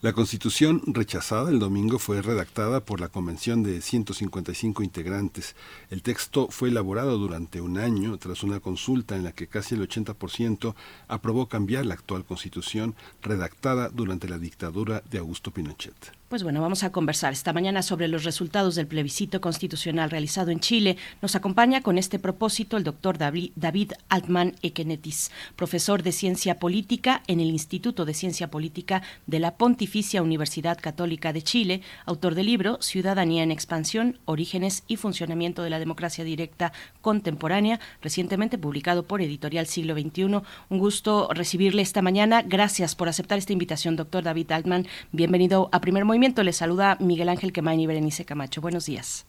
La 0.02 0.12
constitución 0.12 0.82
rechazada 0.86 1.50
el 1.50 1.58
domingo 1.58 1.98
fue 1.98 2.20
redactada 2.20 2.80
por 2.80 3.00
la 3.00 3.08
convención 3.08 3.62
de 3.62 3.80
155 3.80 4.82
integrantes. 4.82 5.56
El 5.88 6.02
texto 6.02 6.48
fue 6.50 6.68
elaborado 6.68 7.16
durante 7.16 7.60
un 7.60 7.78
año 7.78 8.18
tras 8.18 8.42
una 8.42 8.60
consulta 8.60 9.16
en 9.16 9.24
la 9.24 9.32
que 9.32 9.46
casi 9.46 9.74
el 9.74 9.88
80% 9.88 10.74
aprobó 11.08 11.46
cambiar 11.46 11.86
la 11.86 11.94
actual 11.94 12.24
constitución 12.24 12.94
redactada 13.22 13.88
durante 13.88 14.28
la 14.28 14.38
dictadura 14.38 15.02
de 15.10 15.18
Augusto 15.18 15.50
Pinochet. 15.50 15.94
Pues 16.29 16.43
bueno, 16.43 16.61
vamos 16.61 16.83
a 16.83 16.91
conversar 16.91 17.33
esta 17.33 17.53
mañana 17.53 17.83
sobre 17.83 18.09
los 18.09 18.24
resultados 18.24 18.74
del 18.74 18.89
plebiscito 18.89 19.41
constitucional 19.41 20.11
realizado 20.11 20.51
en 20.51 20.59
Chile. 20.59 20.97
Nos 21.22 21.37
acompaña 21.37 21.83
con 21.83 21.99
este 21.99 22.18
propósito 22.18 22.77
el 22.77 22.83
doctor 22.83 23.16
David 23.16 23.93
Altman 24.09 24.57
Ekenetis, 24.61 25.31
profesor 25.55 26.03
de 26.03 26.11
Ciencia 26.11 26.59
Política 26.59 27.22
en 27.29 27.39
el 27.39 27.47
Instituto 27.47 28.05
de 28.05 28.12
Ciencia 28.12 28.51
Política 28.51 29.05
de 29.29 29.39
la 29.39 29.55
Pontificia 29.55 30.20
Universidad 30.20 30.79
Católica 30.81 31.33
de 31.33 31.43
Chile, 31.43 31.81
autor 32.07 32.35
del 32.35 32.47
libro 32.47 32.83
Ciudadanía 32.83 33.45
en 33.45 33.53
Expansión, 33.53 34.18
Orígenes 34.24 34.83
y 34.89 34.97
Funcionamiento 34.97 35.62
de 35.62 35.70
la 35.70 35.79
Democracia 35.79 36.24
Directa 36.24 36.72
Contemporánea, 37.03 37.79
recientemente 38.03 38.59
publicado 38.59 39.05
por 39.05 39.22
Editorial 39.22 39.68
Siglo 39.68 39.95
XXI. 39.95 40.24
Un 40.24 40.43
gusto 40.79 41.29
recibirle 41.33 41.83
esta 41.83 42.03
mañana. 42.03 42.43
Gracias 42.43 42.97
por 42.97 43.09
aceptar 43.09 43.39
esta 43.39 43.53
invitación, 43.53 43.95
doctor 43.95 44.24
David 44.24 44.51
Altman. 44.51 44.89
Bienvenido 45.12 45.68
a 45.70 45.81
Primer 45.81 46.05
Movimiento 46.05 46.15
Movimiento. 46.16 46.42
Les 46.42 46.56
saluda 46.56 46.96
Miguel 46.98 47.28
Ángel 47.28 47.52
Quemain 47.52 47.78
y 47.78 47.86
Berenice 47.86 48.24
Camacho. 48.24 48.62
Buenos 48.62 48.86
días. 48.86 49.26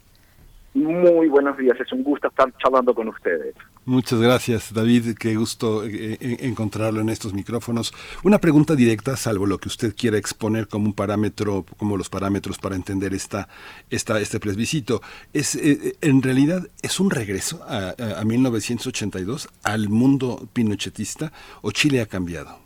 Muy 0.73 1.27
buenos 1.27 1.57
días, 1.57 1.77
es 1.81 1.91
un 1.91 2.01
gusto 2.01 2.29
estar 2.29 2.49
charlando 2.59 2.95
con 2.95 3.09
ustedes. 3.09 3.55
Muchas 3.83 4.21
gracias, 4.21 4.73
David, 4.73 5.17
qué 5.19 5.35
gusto 5.35 5.83
eh, 5.83 6.17
eh, 6.21 6.37
encontrarlo 6.41 7.01
en 7.01 7.09
estos 7.09 7.33
micrófonos. 7.33 7.93
Una 8.23 8.37
pregunta 8.37 8.73
directa, 8.73 9.17
salvo 9.17 9.45
lo 9.45 9.57
que 9.57 9.67
usted 9.67 9.93
quiera 9.97 10.17
exponer 10.17 10.69
como 10.69 10.85
un 10.85 10.93
parámetro, 10.93 11.65
como 11.75 11.97
los 11.97 12.09
parámetros 12.09 12.57
para 12.57 12.77
entender 12.77 13.13
esta, 13.13 13.49
esta, 13.89 14.21
este 14.21 14.39
plebiscito. 14.39 15.01
Es, 15.33 15.55
eh, 15.55 15.97
en 15.99 16.21
realidad, 16.21 16.69
¿es 16.81 17.01
un 17.01 17.09
regreso 17.09 17.65
a, 17.67 17.95
a 18.17 18.23
1982, 18.23 19.49
al 19.63 19.89
mundo 19.89 20.47
pinochetista, 20.53 21.33
o 21.61 21.71
Chile 21.71 21.99
ha 21.99 22.05
cambiado? 22.05 22.59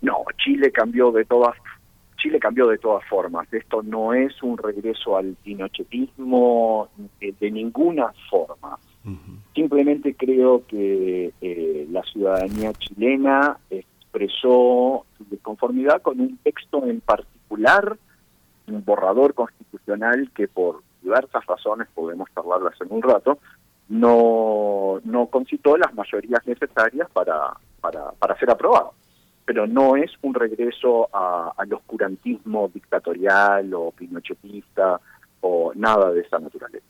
No, 0.00 0.24
Chile 0.36 0.72
cambió 0.72 1.12
de 1.12 1.24
todas 1.24 1.54
Chile 2.18 2.38
cambió 2.38 2.66
de 2.66 2.78
todas 2.78 3.04
formas. 3.08 3.52
Esto 3.52 3.82
no 3.82 4.12
es 4.12 4.42
un 4.42 4.58
regreso 4.58 5.16
al 5.16 5.36
pinochetismo 5.42 6.88
de, 7.20 7.50
ninguna 7.50 8.12
forma. 8.28 8.78
Simplemente 9.54 10.14
creo 10.14 10.66
que 10.66 11.32
eh, 11.40 11.86
la 11.90 12.02
ciudadanía 12.02 12.72
chilena 12.74 13.56
expresó 13.70 15.06
su 15.16 15.24
desconformidad 15.30 16.02
con 16.02 16.20
un 16.20 16.36
texto 16.38 16.84
en 16.84 17.00
particular, 17.00 17.96
un 18.66 18.84
borrador 18.84 19.32
constitucional 19.32 20.30
que 20.34 20.46
por 20.46 20.82
diversas 21.02 21.46
razones, 21.46 21.88
podemos 21.94 22.28
hablarlas 22.34 22.78
en 22.82 22.88
un 22.90 23.02
rato, 23.02 23.38
no, 23.88 25.00
no 25.04 25.26
concitó 25.26 25.78
las 25.78 25.94
mayorías 25.94 26.46
necesarias 26.46 27.08
para, 27.10 27.54
para, 27.80 28.10
para 28.12 28.38
ser 28.38 28.50
aprobado 28.50 28.92
pero 29.48 29.66
no 29.66 29.96
es 29.96 30.10
un 30.20 30.34
regreso 30.34 31.08
al 31.10 31.72
oscurantismo 31.72 32.68
dictatorial 32.68 33.72
o 33.72 33.92
pinochetista 33.92 35.00
o 35.40 35.72
nada 35.74 36.12
de 36.12 36.20
esa 36.20 36.38
naturaleza. 36.38 36.84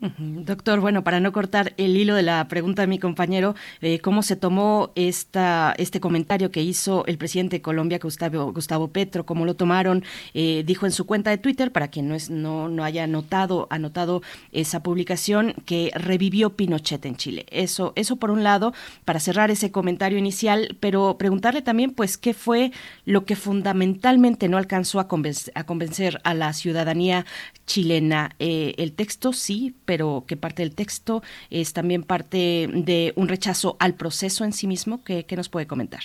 Doctor, 0.00 0.78
bueno, 0.78 1.02
para 1.02 1.18
no 1.18 1.32
cortar 1.32 1.74
el 1.76 1.96
hilo 1.96 2.14
de 2.14 2.22
la 2.22 2.46
pregunta 2.46 2.82
de 2.82 2.86
mi 2.86 3.00
compañero, 3.00 3.56
eh, 3.80 3.98
¿cómo 3.98 4.22
se 4.22 4.36
tomó 4.36 4.92
esta, 4.94 5.74
este 5.76 5.98
comentario 5.98 6.52
que 6.52 6.62
hizo 6.62 7.04
el 7.06 7.18
presidente 7.18 7.56
de 7.56 7.62
Colombia, 7.62 7.98
Gustavo, 8.00 8.52
Gustavo 8.52 8.88
Petro? 8.88 9.26
¿Cómo 9.26 9.44
lo 9.44 9.56
tomaron? 9.56 10.04
Eh, 10.34 10.62
dijo 10.64 10.86
en 10.86 10.92
su 10.92 11.04
cuenta 11.04 11.30
de 11.30 11.38
Twitter, 11.38 11.72
para 11.72 11.88
quien 11.88 12.06
no, 12.08 12.14
es, 12.14 12.30
no, 12.30 12.68
no 12.68 12.84
haya 12.84 13.08
notado, 13.08 13.66
anotado 13.70 14.22
esa 14.52 14.84
publicación, 14.84 15.54
que 15.66 15.90
revivió 15.94 16.50
Pinochet 16.50 17.04
en 17.04 17.16
Chile. 17.16 17.46
Eso, 17.50 17.92
eso 17.96 18.16
por 18.16 18.30
un 18.30 18.44
lado, 18.44 18.72
para 19.04 19.18
cerrar 19.18 19.50
ese 19.50 19.72
comentario 19.72 20.16
inicial, 20.16 20.76
pero 20.78 21.18
preguntarle 21.18 21.60
también, 21.60 21.90
pues, 21.90 22.18
¿qué 22.18 22.34
fue 22.34 22.70
lo 23.04 23.24
que 23.24 23.34
fundamentalmente 23.34 24.48
no 24.48 24.58
alcanzó 24.58 25.00
a 25.00 25.08
convencer 25.08 26.20
a, 26.22 26.34
la 26.34 26.52
ciudadanía 26.52 27.26
chilena? 27.66 28.36
Eh, 28.38 28.74
el 28.78 28.92
texto 28.92 29.32
sí, 29.32 29.74
pero 29.88 30.24
que 30.26 30.36
parte 30.36 30.60
del 30.60 30.74
texto 30.74 31.22
es 31.48 31.72
también 31.72 32.02
parte 32.02 32.68
de 32.70 33.14
un 33.16 33.26
rechazo 33.26 33.78
al 33.80 33.94
proceso 33.94 34.44
en 34.44 34.52
sí 34.52 34.66
mismo. 34.66 35.02
¿Qué, 35.02 35.24
nos 35.34 35.48
puede 35.48 35.66
comentar? 35.66 36.02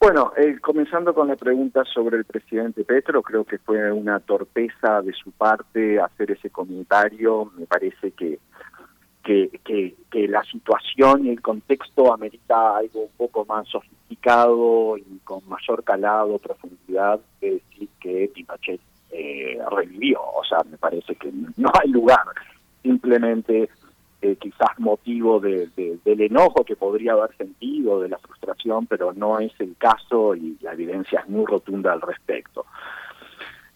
Bueno, 0.00 0.32
eh, 0.38 0.56
comenzando 0.62 1.12
con 1.12 1.28
la 1.28 1.36
pregunta 1.36 1.84
sobre 1.84 2.16
el 2.16 2.24
presidente 2.24 2.82
Petro, 2.84 3.20
creo 3.20 3.44
que 3.44 3.58
fue 3.58 3.92
una 3.92 4.18
torpeza 4.18 5.02
de 5.02 5.12
su 5.12 5.30
parte 5.32 6.00
hacer 6.00 6.30
ese 6.30 6.48
comentario. 6.48 7.52
Me 7.58 7.66
parece 7.66 8.12
que, 8.12 8.38
que, 9.22 9.50
que, 9.62 10.26
la 10.28 10.42
situación 10.44 11.26
y 11.26 11.28
el 11.28 11.42
contexto 11.42 12.14
amerita 12.14 12.78
algo 12.78 13.02
un 13.02 13.16
poco 13.18 13.44
más 13.44 13.68
sofisticado 13.68 14.96
y 14.96 15.20
con 15.22 15.46
mayor 15.50 15.84
calado, 15.84 16.38
profundidad, 16.38 17.20
que 17.42 17.60
decir 17.60 17.88
que 18.00 18.30
Pinochet 18.34 18.80
eh, 19.10 19.58
revivió. 19.70 20.18
O 20.20 20.42
sea, 20.44 20.58
me 20.68 20.78
parece 20.78 21.14
que 21.14 21.30
no 21.56 21.70
hay 21.80 21.90
lugar 21.90 22.24
simplemente 22.84 23.70
eh, 24.22 24.36
quizás 24.36 24.78
motivo 24.78 25.40
de, 25.40 25.68
del 26.04 26.20
enojo 26.20 26.64
que 26.64 26.76
podría 26.76 27.12
haber 27.12 27.36
sentido, 27.36 28.00
de 28.00 28.10
la 28.10 28.18
frustración, 28.18 28.86
pero 28.86 29.12
no 29.12 29.40
es 29.40 29.52
el 29.58 29.74
caso 29.76 30.36
y 30.36 30.56
la 30.60 30.72
evidencia 30.72 31.20
es 31.20 31.28
muy 31.28 31.44
rotunda 31.46 31.92
al 31.92 32.00
respecto. 32.00 32.66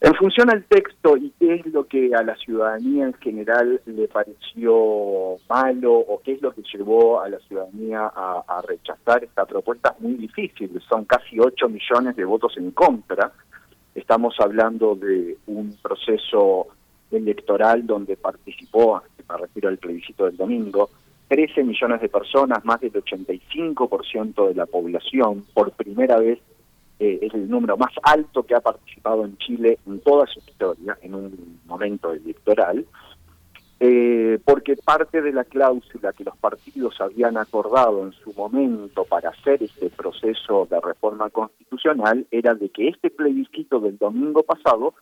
En 0.01 0.15
función 0.15 0.49
al 0.49 0.63
texto 0.65 1.17
y 1.17 1.33
qué 1.41 1.57
es 1.57 1.67
lo 1.67 1.87
que 1.89 2.15
a 2.15 2.23
la 2.23 2.37
ciudadanía 2.37 3.07
en 3.07 3.15
general 3.15 3.81
le 3.85 4.07
pareció 4.07 5.37
malo 5.49 5.93
o 5.93 6.21
qué 6.25 6.35
es 6.35 6.43
lo 6.43 6.53
que 6.53 6.63
llevó 6.73 7.21
a 7.21 7.29
la 7.29 7.39
ciudadanía 7.41 8.11
a, 8.15 8.45
a 8.47 8.63
rechazar 8.63 9.25
esta 9.25 9.45
propuesta, 9.45 9.95
es 9.97 10.01
muy 10.01 10.15
difícil. 10.15 10.71
Son 10.89 11.05
casi 11.05 11.41
8 11.41 11.69
millones 11.69 12.15
de 12.15 12.25
votos 12.25 12.57
en 12.59 12.71
contra. 12.71 13.33
Estamos 13.95 14.37
hablando 14.39 14.95
de 14.95 15.37
un 15.49 15.77
proceso 15.83 16.69
electoral 17.11 17.87
donde 17.87 18.17
participó, 18.17 19.03
me 19.29 19.37
refiero 19.37 19.69
al 19.69 19.79
plebiscito 19.79 20.27
del 20.27 20.37
domingo, 20.37 20.91
13 21.29 21.63
millones 21.63 22.01
de 22.01 22.09
personas, 22.09 22.65
más 22.65 22.81
del 22.81 22.93
85% 22.93 24.49
de 24.49 24.55
la 24.55 24.67
población, 24.67 25.45
por 25.53 25.73
primera 25.73 26.19
vez 26.19 26.39
eh, 26.99 27.19
es 27.23 27.35
el 27.35 27.49
número 27.49 27.77
más 27.77 27.93
alto 28.03 28.43
que 28.43 28.55
ha 28.55 28.61
participado 28.61 29.25
en 29.25 29.37
Chile 29.39 29.79
en 29.87 30.01
toda 30.01 30.27
su 30.27 30.41
historia, 30.41 30.99
en 31.03 31.15
un 31.15 31.61
momento 31.67 32.13
electoral, 32.13 32.85
eh, 33.81 34.41
porque 34.45 34.75
parte 34.77 35.23
de 35.23 35.33
la 35.33 35.45
cláusula 35.45 36.13
que 36.13 36.25
los 36.25 36.37
partidos 36.39 37.01
habían 37.01 37.37
acordado 37.37 38.03
en 38.03 38.13
su 38.13 38.33
momento 38.33 39.05
para 39.05 39.31
hacer 39.31 39.63
este 39.63 39.91
proceso 39.91 40.67
de 40.69 40.81
reforma 40.81 41.31
constitucional 41.31 42.27
era 42.33 42.55
de 42.55 42.71
que 42.71 42.89
este 42.89 43.11
plebiscito 43.11 43.79
del 43.79 43.97
domingo 43.97 44.43
pasado 44.43 44.95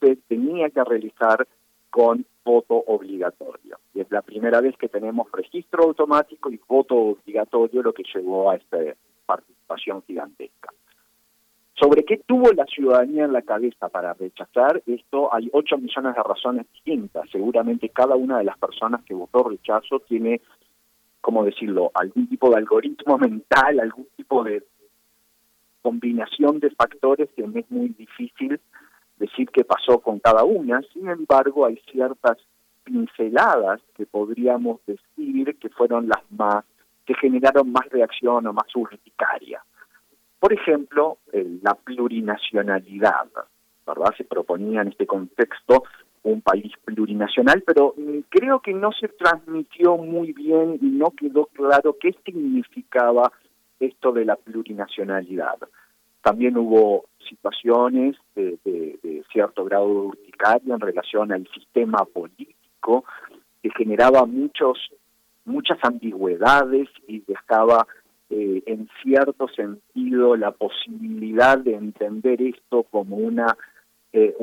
se 0.00 0.16
tenía 0.28 0.70
que 0.70 0.82
realizar 0.84 1.46
con 1.90 2.24
voto 2.44 2.74
obligatorio. 2.86 3.78
Y 3.94 4.00
es 4.00 4.10
la 4.10 4.22
primera 4.22 4.60
vez 4.60 4.76
que 4.76 4.88
tenemos 4.88 5.30
registro 5.32 5.84
automático 5.84 6.50
y 6.50 6.60
voto 6.66 6.94
obligatorio, 6.94 7.82
lo 7.82 7.92
que 7.92 8.04
llevó 8.14 8.50
a 8.50 8.56
esta 8.56 8.78
participación 9.26 10.02
gigantesca. 10.06 10.72
¿Sobre 11.74 12.04
qué 12.04 12.18
tuvo 12.26 12.52
la 12.52 12.64
ciudadanía 12.64 13.24
en 13.24 13.32
la 13.32 13.42
cabeza 13.42 13.88
para 13.88 14.12
rechazar? 14.14 14.82
Esto 14.86 15.32
hay 15.32 15.48
8 15.52 15.78
millones 15.78 16.14
de 16.16 16.22
razones 16.22 16.66
distintas. 16.72 17.30
Seguramente 17.30 17.88
cada 17.90 18.16
una 18.16 18.38
de 18.38 18.44
las 18.44 18.58
personas 18.58 19.04
que 19.04 19.14
votó 19.14 19.44
rechazo 19.44 20.00
tiene, 20.00 20.40
¿cómo 21.20 21.44
decirlo?, 21.44 21.92
algún 21.94 22.28
tipo 22.28 22.50
de 22.50 22.56
algoritmo 22.56 23.18
mental, 23.18 23.78
algún 23.78 24.08
tipo 24.16 24.42
de 24.42 24.64
combinación 25.82 26.58
de 26.58 26.70
factores 26.70 27.28
que 27.36 27.42
es 27.42 27.70
muy 27.70 27.88
difícil 27.90 28.60
decir 29.18 29.48
qué 29.50 29.64
pasó 29.64 29.98
con 29.98 30.18
cada 30.18 30.44
una, 30.44 30.80
sin 30.92 31.08
embargo 31.08 31.66
hay 31.66 31.76
ciertas 31.90 32.38
pinceladas 32.84 33.80
que 33.94 34.06
podríamos 34.06 34.80
decir 34.86 35.56
que 35.58 35.68
fueron 35.68 36.08
las 36.08 36.22
más, 36.30 36.64
que 37.04 37.14
generaron 37.14 37.70
más 37.70 37.86
reacción 37.90 38.46
o 38.46 38.52
más 38.52 38.74
urticaria. 38.74 39.62
Por 40.38 40.52
ejemplo, 40.52 41.18
la 41.32 41.74
plurinacionalidad, 41.74 43.28
¿verdad? 43.86 44.14
Se 44.16 44.24
proponía 44.24 44.82
en 44.82 44.88
este 44.88 45.06
contexto 45.06 45.84
un 46.22 46.42
país 46.42 46.72
plurinacional, 46.84 47.62
pero 47.66 47.94
mm, 47.96 48.20
creo 48.28 48.60
que 48.60 48.72
no 48.72 48.90
se 48.92 49.08
transmitió 49.08 49.96
muy 49.96 50.32
bien 50.32 50.78
y 50.80 50.86
no 50.86 51.10
quedó 51.10 51.46
claro 51.46 51.96
qué 52.00 52.14
significaba 52.24 53.32
esto 53.80 54.12
de 54.12 54.24
la 54.24 54.36
plurinacionalidad. 54.36 55.58
También 56.28 56.58
hubo 56.58 57.06
situaciones 57.26 58.14
de, 58.34 58.58
cierto 59.32 59.64
grado 59.64 59.88
de 59.88 59.94
urticaria 60.08 60.74
en 60.74 60.80
relación 60.80 61.32
al 61.32 61.48
sistema 61.54 62.04
político 62.04 63.04
que 63.62 63.70
generaba 63.70 64.26
muchos 64.26 64.76
muchas 65.46 65.78
ambigüedades 65.80 66.90
y 67.06 67.20
dejaba 67.20 67.86
eh, 68.28 68.62
en 68.66 68.90
cierto 69.02 69.48
sentido 69.48 70.36
la 70.36 70.50
posibilidad 70.50 71.56
de 71.56 71.76
entender 71.76 72.42
esto 72.42 72.82
como 72.82 73.16
una 73.16 73.56
eh, 74.12 74.36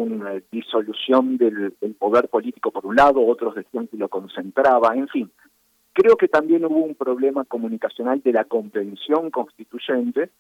disolución 0.51 1.37
del, 1.37 1.75
poder 1.99 2.29
político 2.29 2.71
por 2.71 2.87
un 2.87 2.95
lado, 2.95 3.23
otros 3.23 3.53
decían 3.53 3.85
que 3.85 3.97
lo 3.97 4.09
concentraba, 4.09 4.95
en 4.95 5.07
fin. 5.07 5.31
Creo 5.93 6.17
que 6.17 6.29
también 6.29 6.65
hubo 6.65 6.79
un 6.79 6.95
problema 6.95 7.45
comunicacional 7.45 8.21
de 8.23 8.33
la 8.33 8.45
convención 8.45 9.29
constituyente 9.29 10.31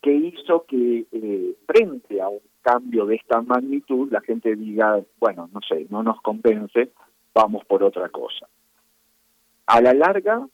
que 0.00 0.12
hizo 0.12 0.64
que 0.66 1.06
eh, 1.12 1.54
frente 1.66 2.20
a 2.20 2.28
un 2.28 2.40
cambio 2.62 3.06
de 3.06 3.16
esta 3.16 3.40
magnitud 3.42 4.10
la 4.10 4.20
gente 4.20 4.54
diga, 4.56 5.00
bueno, 5.18 5.48
no 5.52 5.60
sé, 5.60 5.86
no 5.90 6.02
nos 6.02 6.20
convence, 6.20 6.90
vamos 7.34 7.64
por 7.64 7.82
otra 7.82 8.08
cosa. 8.08 8.48
A 9.66 9.80
la 9.80 9.94
larga, 9.94 10.46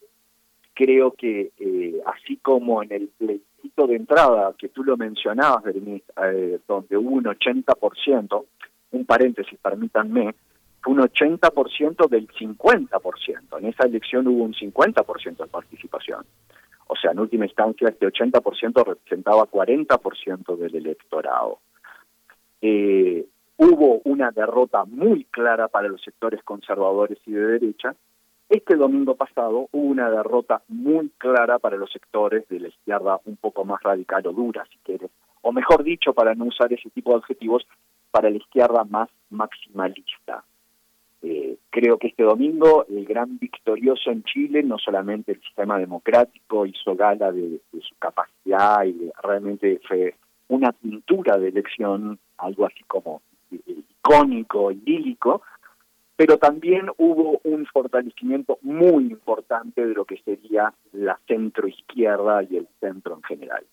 creo 0.74 1.12
que 1.12 1.52
eh, 1.58 2.00
así 2.06 2.36
como 2.36 2.82
en 2.82 2.92
el 2.92 3.08
plebiscito 3.08 3.86
de 3.86 3.96
entrada, 3.96 4.54
que 4.58 4.68
tú 4.68 4.84
lo 4.84 4.96
mencionabas, 4.96 5.64
eh, 5.66 6.60
donde 6.68 6.96
hubo 6.96 7.10
un 7.10 7.24
80%, 7.24 8.44
un 8.92 9.04
paréntesis, 9.06 9.58
permítanme, 9.58 10.34
fue 10.82 10.94
un 10.94 11.00
80% 11.00 12.08
del 12.08 12.28
50%. 12.28 13.58
En 13.58 13.66
esa 13.66 13.86
elección 13.86 14.28
hubo 14.28 14.44
un 14.44 14.54
50% 14.54 15.36
de 15.36 15.46
participación. 15.46 16.24
O 16.88 16.96
sea, 16.96 17.12
en 17.12 17.20
última 17.20 17.46
instancia, 17.46 17.88
este 17.88 18.06
80% 18.06 18.84
representaba 18.84 19.44
40% 19.44 20.56
del 20.56 20.74
electorado. 20.76 21.58
Eh, 22.60 23.26
hubo 23.56 24.00
una 24.04 24.30
derrota 24.30 24.84
muy 24.84 25.24
clara 25.24 25.68
para 25.68 25.88
los 25.88 26.02
sectores 26.02 26.42
conservadores 26.42 27.18
y 27.26 27.32
de 27.32 27.46
derecha, 27.46 27.94
este 28.48 28.76
domingo 28.76 29.16
pasado 29.16 29.68
hubo 29.72 29.88
una 29.88 30.08
derrota 30.08 30.62
muy 30.68 31.10
clara 31.18 31.58
para 31.58 31.76
los 31.76 31.90
sectores 31.90 32.46
de 32.48 32.60
la 32.60 32.68
izquierda 32.68 33.20
un 33.24 33.36
poco 33.36 33.64
más 33.64 33.82
radical 33.82 34.24
o 34.28 34.32
dura, 34.32 34.64
si 34.70 34.78
quieres, 34.84 35.10
o 35.42 35.50
mejor 35.50 35.82
dicho, 35.82 36.14
para 36.14 36.34
no 36.34 36.44
usar 36.44 36.72
ese 36.72 36.88
tipo 36.90 37.10
de 37.10 37.16
objetivos, 37.16 37.66
para 38.12 38.30
la 38.30 38.36
izquierda 38.36 38.84
más 38.84 39.08
maximalista. 39.30 40.44
Eh, 41.22 41.56
creo 41.70 41.98
que 41.98 42.08
este 42.08 42.22
domingo 42.22 42.86
el 42.88 43.04
gran 43.04 43.38
victorioso 43.38 44.10
en 44.10 44.22
Chile, 44.24 44.62
no 44.62 44.78
solamente 44.78 45.32
el 45.32 45.40
sistema 45.40 45.78
democrático 45.78 46.66
hizo 46.66 46.94
gala 46.94 47.32
de, 47.32 47.60
su 47.72 47.94
capacidad 47.98 48.84
y 48.84 49.10
realmente 49.22 49.80
fue 49.86 50.14
una 50.48 50.72
pintura 50.72 51.36
de 51.38 51.48
elección, 51.48 52.18
algo 52.38 52.66
así 52.66 52.82
como 52.86 53.22
icónico, 53.50 54.70
idílico, 54.70 55.42
pero 56.16 56.38
también 56.38 56.90
hubo 56.96 57.40
un 57.44 57.66
fortalecimiento 57.66 58.58
muy 58.62 59.04
importante 59.04 59.86
de 59.86 59.94
lo 59.94 60.04
que 60.04 60.16
sería 60.22 60.72
la 60.92 61.18
centroizquierda 61.26 62.42
y 62.44 62.56
el 62.56 62.68
centro 62.80 63.16
en 63.16 63.22
general. 63.22 63.64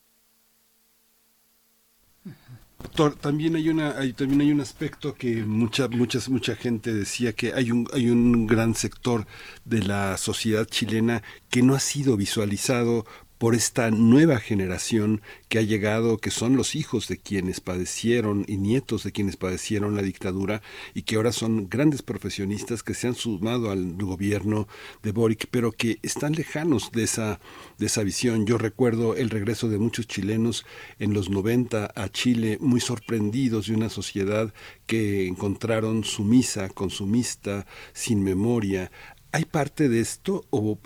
Doctor, 2.84 3.15
también 3.15 3.55
hay 3.55 3.69
una, 3.69 3.97
hay, 3.97 4.14
también 4.14 4.41
hay 4.41 4.51
un 4.51 4.61
aspecto 4.61 5.15
que 5.15 5.43
mucha, 5.45 5.88
muchas, 5.88 6.30
mucha 6.30 6.55
gente 6.55 6.93
decía 6.93 7.34
que 7.34 7.53
hay 7.53 7.72
un, 7.72 7.88
hay 7.93 8.10
un 8.10 8.45
gran 8.45 8.76
sector 8.76 9.26
de 9.65 9.81
la 9.81 10.18
sociedad 10.18 10.65
chilena 10.65 11.23
que 11.49 11.64
no 11.64 11.76
ha 11.76 11.80
sido 11.80 12.18
visualizado 12.18 13.05
por 13.43 13.55
esta 13.55 13.91
nueva 13.91 14.39
generación 14.39 15.21
que 15.49 15.59
ha 15.59 15.63
llegado, 15.63 16.17
que 16.17 16.31
son 16.31 16.55
los 16.55 16.75
hijos 16.75 17.09
de 17.09 17.17
quienes 17.17 17.59
padecieron 17.59 18.45
y 18.47 18.55
nietos 18.55 19.03
de 19.03 19.11
quienes 19.11 19.35
padecieron 19.35 19.97
la 19.97 20.01
dictadura 20.01 20.61
y 20.93 21.01
que 21.01 21.17
ahora 21.17 21.33
son 21.33 21.67
grandes 21.67 22.03
profesionistas 22.03 22.83
que 22.83 22.93
se 22.93 23.07
han 23.07 23.15
sumado 23.15 23.69
al 23.69 23.95
gobierno 23.95 24.69
de 25.01 25.11
Boric, 25.11 25.47
pero 25.51 25.73
que 25.73 25.99
están 26.03 26.31
lejanos 26.31 26.93
de 26.93 27.03
esa, 27.03 27.41
de 27.79 27.87
esa 27.87 28.03
visión. 28.03 28.45
Yo 28.45 28.57
recuerdo 28.57 29.17
el 29.17 29.29
regreso 29.29 29.67
de 29.67 29.77
muchos 29.77 30.07
chilenos 30.07 30.65
en 30.97 31.13
los 31.13 31.29
90 31.29 31.91
a 31.93 32.07
Chile, 32.07 32.57
muy 32.61 32.79
sorprendidos 32.79 33.67
de 33.67 33.75
una 33.75 33.89
sociedad 33.89 34.53
que 34.87 35.27
encontraron 35.27 36.05
sumisa, 36.05 36.69
consumista, 36.69 37.65
sin 37.91 38.23
memoria, 38.23 38.89
¿Hay 39.35 39.45
parte 39.45 39.89
de 39.89 39.99
esto 39.99 40.43
o, 40.51 40.77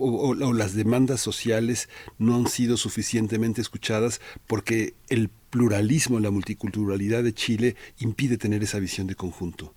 las 0.54 0.74
demandas 0.74 1.20
sociales 1.20 1.90
no 2.18 2.34
han 2.34 2.46
sido 2.46 2.78
suficientemente 2.78 3.60
escuchadas 3.60 4.22
porque 4.46 4.94
el 5.10 5.28
pluralismo, 5.50 6.18
la 6.18 6.30
multiculturalidad 6.30 7.22
de 7.22 7.34
Chile 7.34 7.76
impide 8.00 8.38
tener 8.38 8.62
esa 8.62 8.78
visión 8.78 9.06
de 9.06 9.16
conjunto? 9.16 9.74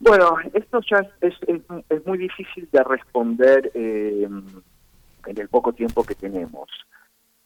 Bueno, 0.00 0.36
esto 0.52 0.80
ya 0.82 0.98
es, 1.22 1.34
es, 1.88 2.06
muy 2.06 2.18
difícil 2.18 2.68
de 2.70 2.84
responder 2.84 3.72
eh, 3.72 4.28
en 5.26 5.38
el 5.40 5.48
poco 5.48 5.72
tiempo 5.72 6.04
que 6.04 6.14
tenemos. 6.14 6.68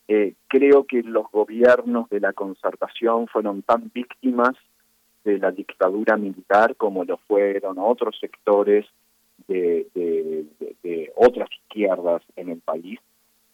Eh, 0.09 0.33
creo 0.49 0.83
que 0.83 1.03
los 1.03 1.31
gobiernos 1.31 2.09
de 2.09 2.19
la 2.19 2.33
concertación 2.33 3.27
fueron 3.27 3.61
tan 3.61 3.89
víctimas 3.93 4.57
de 5.23 5.37
la 5.39 5.51
dictadura 5.51 6.17
militar 6.17 6.75
como 6.75 7.05
lo 7.05 7.15
fueron 7.15 7.77
otros 7.79 8.17
sectores 8.19 8.85
de, 9.47 11.11
otras 11.15 11.49
izquierdas 11.51 12.21
en 12.35 12.49
el 12.49 12.59
país. 12.59 12.99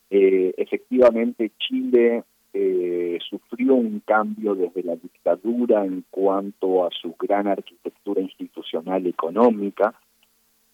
Eh, 0.09 0.53
efectivamente, 0.57 1.51
Chile 1.59 2.23
eh, 2.53 3.19
sufrió 3.29 3.75
un 3.75 4.01
cambio 4.05 4.55
desde 4.55 4.83
la 4.83 4.95
dictadura 4.95 5.85
en 5.85 6.03
cuanto 6.09 6.85
a 6.85 6.89
su 6.91 7.15
gran 7.19 7.47
arquitectura 7.47 8.21
institucional 8.21 9.05
económica. 9.05 9.93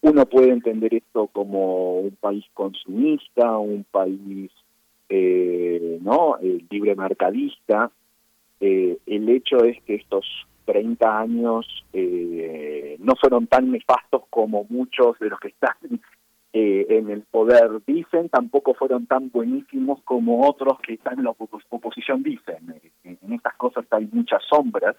Uno 0.02 0.26
puede 0.26 0.52
entender 0.52 0.94
esto 0.94 1.27
como 1.27 1.99
un 1.99 2.11
país 2.11 2.45
consumista, 2.53 3.57
un 3.57 3.84
país 3.90 4.52
eh, 5.10 5.99
no 6.02 6.38
libre 6.69 6.95
mercadista. 6.95 7.91
el 8.60 9.30
hecho 9.30 9.64
es 9.64 9.82
que 9.84 9.95
estos 9.95 10.26
30 10.66 11.20
años 11.20 11.86
eh, 11.94 12.98
no 13.00 13.14
fueron 13.16 13.48
tan 13.48 13.72
nefastos 13.72 14.24
como 14.30 14.66
muchos 14.70 15.18
de 15.20 15.30
los 15.30 15.40
que 15.40 15.50
están 15.50 15.78
eh, 16.54 16.86
en 16.90 17.10
el 17.10 17.22
poder 17.24 17.82
dicen, 17.86 18.30
tampoco 18.30 18.74
fueron 18.74 19.06
tan 19.06 19.30
buenísimos 19.30 20.02
como 20.04 20.48
otros 20.48 20.80
que 20.80 20.94
están 20.94 21.20
en 21.20 21.26
la 21.26 21.36
oposición 21.70 22.24
dicen. 22.24 22.82
Eh, 23.04 23.18
en 23.22 23.34
estas 23.34 23.56
cosas 23.56 23.86
hay 23.92 24.08
muchas 24.12 24.42
sombras, 24.50 24.96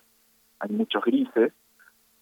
hay 0.61 0.71
muchos 0.71 1.05
grises. 1.05 1.53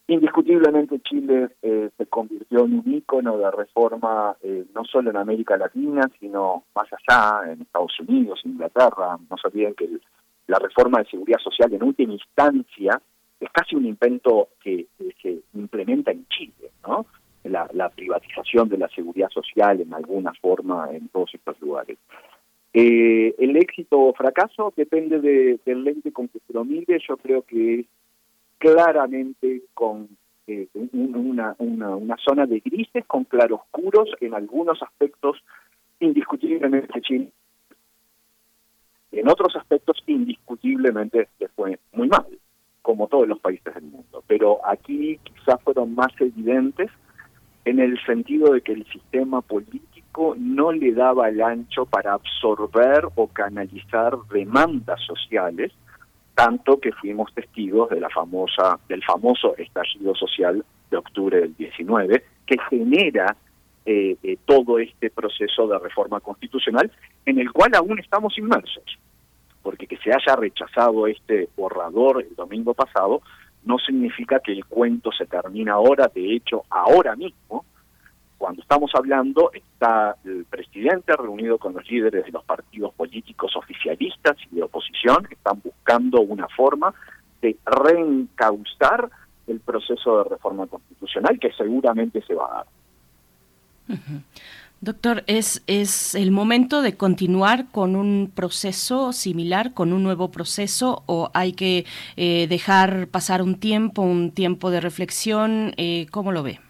Indiscutiblemente 0.07 1.01
Chile 1.01 1.49
se 1.63 2.07
convirtió 2.07 2.67
en 2.67 2.75
un 2.75 2.93
ícono 2.93 3.39
de 3.39 3.51
reforma 3.51 4.37
no 4.75 4.85
solo 4.85 5.09
en 5.09 5.17
América 5.17 5.57
Latina, 5.57 6.11
sino 6.21 6.65
más 6.75 6.89
allá, 6.93 7.51
en 7.51 7.63
Estados 7.63 7.99
Unidos, 8.01 8.43
Inglaterra. 8.45 9.17
No 9.31 9.37
se 9.39 9.49
olviden 9.49 9.75
que 9.75 9.89
la 10.47 10.59
reforma 10.59 10.99
de 10.99 11.07
seguridad 11.07 11.39
social 11.39 11.73
en 11.73 11.83
última 11.83 12.13
instancia 12.13 13.01
es 13.45 13.51
casi 13.53 13.77
un 13.77 13.87
invento 13.87 14.49
que, 14.61 14.87
se 15.23 15.39
implementa 15.55 16.11
en 16.11 16.27
Chile, 16.29 16.71
¿no? 16.87 17.07
La, 17.45 17.89
privatización 17.91 18.69
de 18.71 18.79
la 18.79 18.89
seguridad 18.89 19.29
social 19.29 19.81
en 19.81 19.93
alguna 19.93 20.33
forma 20.41 20.89
en 20.93 21.09
todos 21.09 21.35
estos 21.35 21.61
lugares. 21.61 21.99
Eh, 22.73 23.35
el 23.39 23.57
éxito 23.57 24.01
o 24.01 24.15
fracaso 24.15 24.73
depende 24.77 25.21
del 25.21 25.85
lente 25.85 26.11
con 26.11 26.29
que 26.29 26.41
se 26.47 26.53
lo 26.53 26.65
mire, 26.65 26.99
yo 27.07 27.17
creo 27.19 27.43
que 27.43 27.81
es 27.81 27.87
claramente 28.59 29.63
con 29.75 30.09
eh, 30.47 30.69
una, 30.93 31.55
una, 31.59 31.95
una 31.95 32.17
zona 32.17 32.47
de 32.47 32.61
grises, 32.61 33.05
con 33.07 33.25
claroscuros 33.25 34.09
en 34.21 34.35
algunos 34.35 34.83
aspectos 34.83 35.45
indiscutiblemente 36.01 37.01
Chile. 37.03 37.31
En 39.13 39.29
otros 39.29 39.55
aspectos 39.55 40.03
indiscutiblemente 40.07 41.29
le 41.39 41.49
fue 41.49 41.79
muy 41.93 42.09
mal 42.09 42.27
como 42.85 43.09
todos 43.09 43.27
los 43.27 43.41
países 43.41 43.75
del 43.75 43.85
mundo. 43.85 44.23
Pero 44.27 44.61
aquí 44.63 45.19
quizás 45.25 45.59
fueron 45.63 45.95
más 45.95 46.13
evidentes 46.21 46.91
en 47.65 47.81
el 47.81 47.99
sentido 48.05 48.53
de 48.53 48.61
que 48.61 48.73
el 48.73 48.85
sistema 48.93 49.41
político 49.41 50.37
no 50.39 50.71
le 50.71 50.93
daba 50.93 51.31
el 51.31 51.41
ancho 51.41 51.87
para 51.87 52.13
absorber 52.13 53.09
o 53.15 53.27
canalizar 53.29 54.19
demandas 54.31 55.01
sociales 55.01 55.73
tanto 56.35 56.79
que 56.79 56.93
fuimos 56.93 57.33
testigos 57.33 57.89
de 57.89 58.01
la 58.01 58.11
famosa 58.11 58.79
del 58.87 59.03
famoso 59.03 59.57
estallido 59.57 60.15
social 60.15 60.63
de 60.91 60.97
octubre 60.99 61.41
del 61.41 61.57
19 61.57 62.23
que 62.45 62.57
genera 62.69 63.35
eh, 63.87 64.17
eh, 64.23 64.37
todo 64.45 64.79
este 64.79 65.09
proceso 65.09 65.67
de 65.69 65.79
reforma 65.79 66.21
constitucional 66.21 66.91
en 67.25 67.39
el 67.39 67.51
cual 67.51 67.75
aún 67.75 67.99
estamos 67.99 68.37
inmersos 68.37 68.85
porque 69.65 69.89
que 69.89 69.97
se 69.97 70.11
haya 70.11 70.37
rechazado 70.37 71.09
este 71.09 71.49
borrador 71.57 72.23
el 72.23 72.37
domingo 72.37 72.75
pasado 72.75 73.23
no 73.65 73.79
significa 73.79 74.39
que 74.41 74.53
el 74.53 74.65
cuento 74.67 75.11
se 75.11 75.25
termina 75.25 75.73
ahora, 75.73 76.11
de 76.15 76.37
hecho, 76.37 76.65
ahora 76.69 77.17
mismo, 77.17 77.65
cuando 78.37 78.61
estamos 78.61 78.91
hablando, 78.95 79.51
está 79.55 80.17
el 80.23 80.45
presidente 80.45 81.17
reunido 81.17 81.57
con 81.57 81.73
los 81.73 81.91
líderes 81.91 82.27
de 82.27 82.31
los 82.31 82.45
partidos 82.45 82.93
políticos 82.93 83.57
oficialistas 83.57 84.37
y 84.53 84.57
de 84.57 84.65
oposición, 84.65 85.27
están 85.31 85.63
buscando 85.65 86.21
una 86.21 86.47
forma 86.49 86.95
de 87.41 87.57
reencauzar 87.65 89.09
el 89.47 89.61
proceso 89.61 90.19
de 90.19 90.31
reforma 90.31 90.67
constitucional 90.67 91.39
que 91.39 91.51
seguramente 91.53 92.21
se 92.23 92.35
va 92.35 92.47
a 92.47 92.55
dar. 92.55 92.67
Doctor, 94.85 95.25
¿es, 95.27 95.63
¿es 95.67 96.15
el 96.15 96.31
momento 96.31 96.83
de 96.83 96.95
continuar 96.95 97.71
con 97.73 97.97
un 97.97 98.31
proceso 98.35 99.15
similar, 99.15 99.73
con 99.73 99.95
un 99.95 100.03
nuevo 100.03 100.31
proceso, 100.31 101.05
o 101.07 101.31
hay 101.33 101.55
que 101.55 101.87
eh, 102.19 102.47
dejar 102.49 103.09
pasar 103.09 103.41
un 103.41 103.59
tiempo, 103.59 104.03
un 104.03 104.31
tiempo 104.31 104.71
de 104.71 104.83
reflexión? 104.83 105.73
Eh, 105.79 106.07
¿Cómo 106.11 106.33
lo 106.33 106.43
ve? 106.43 106.61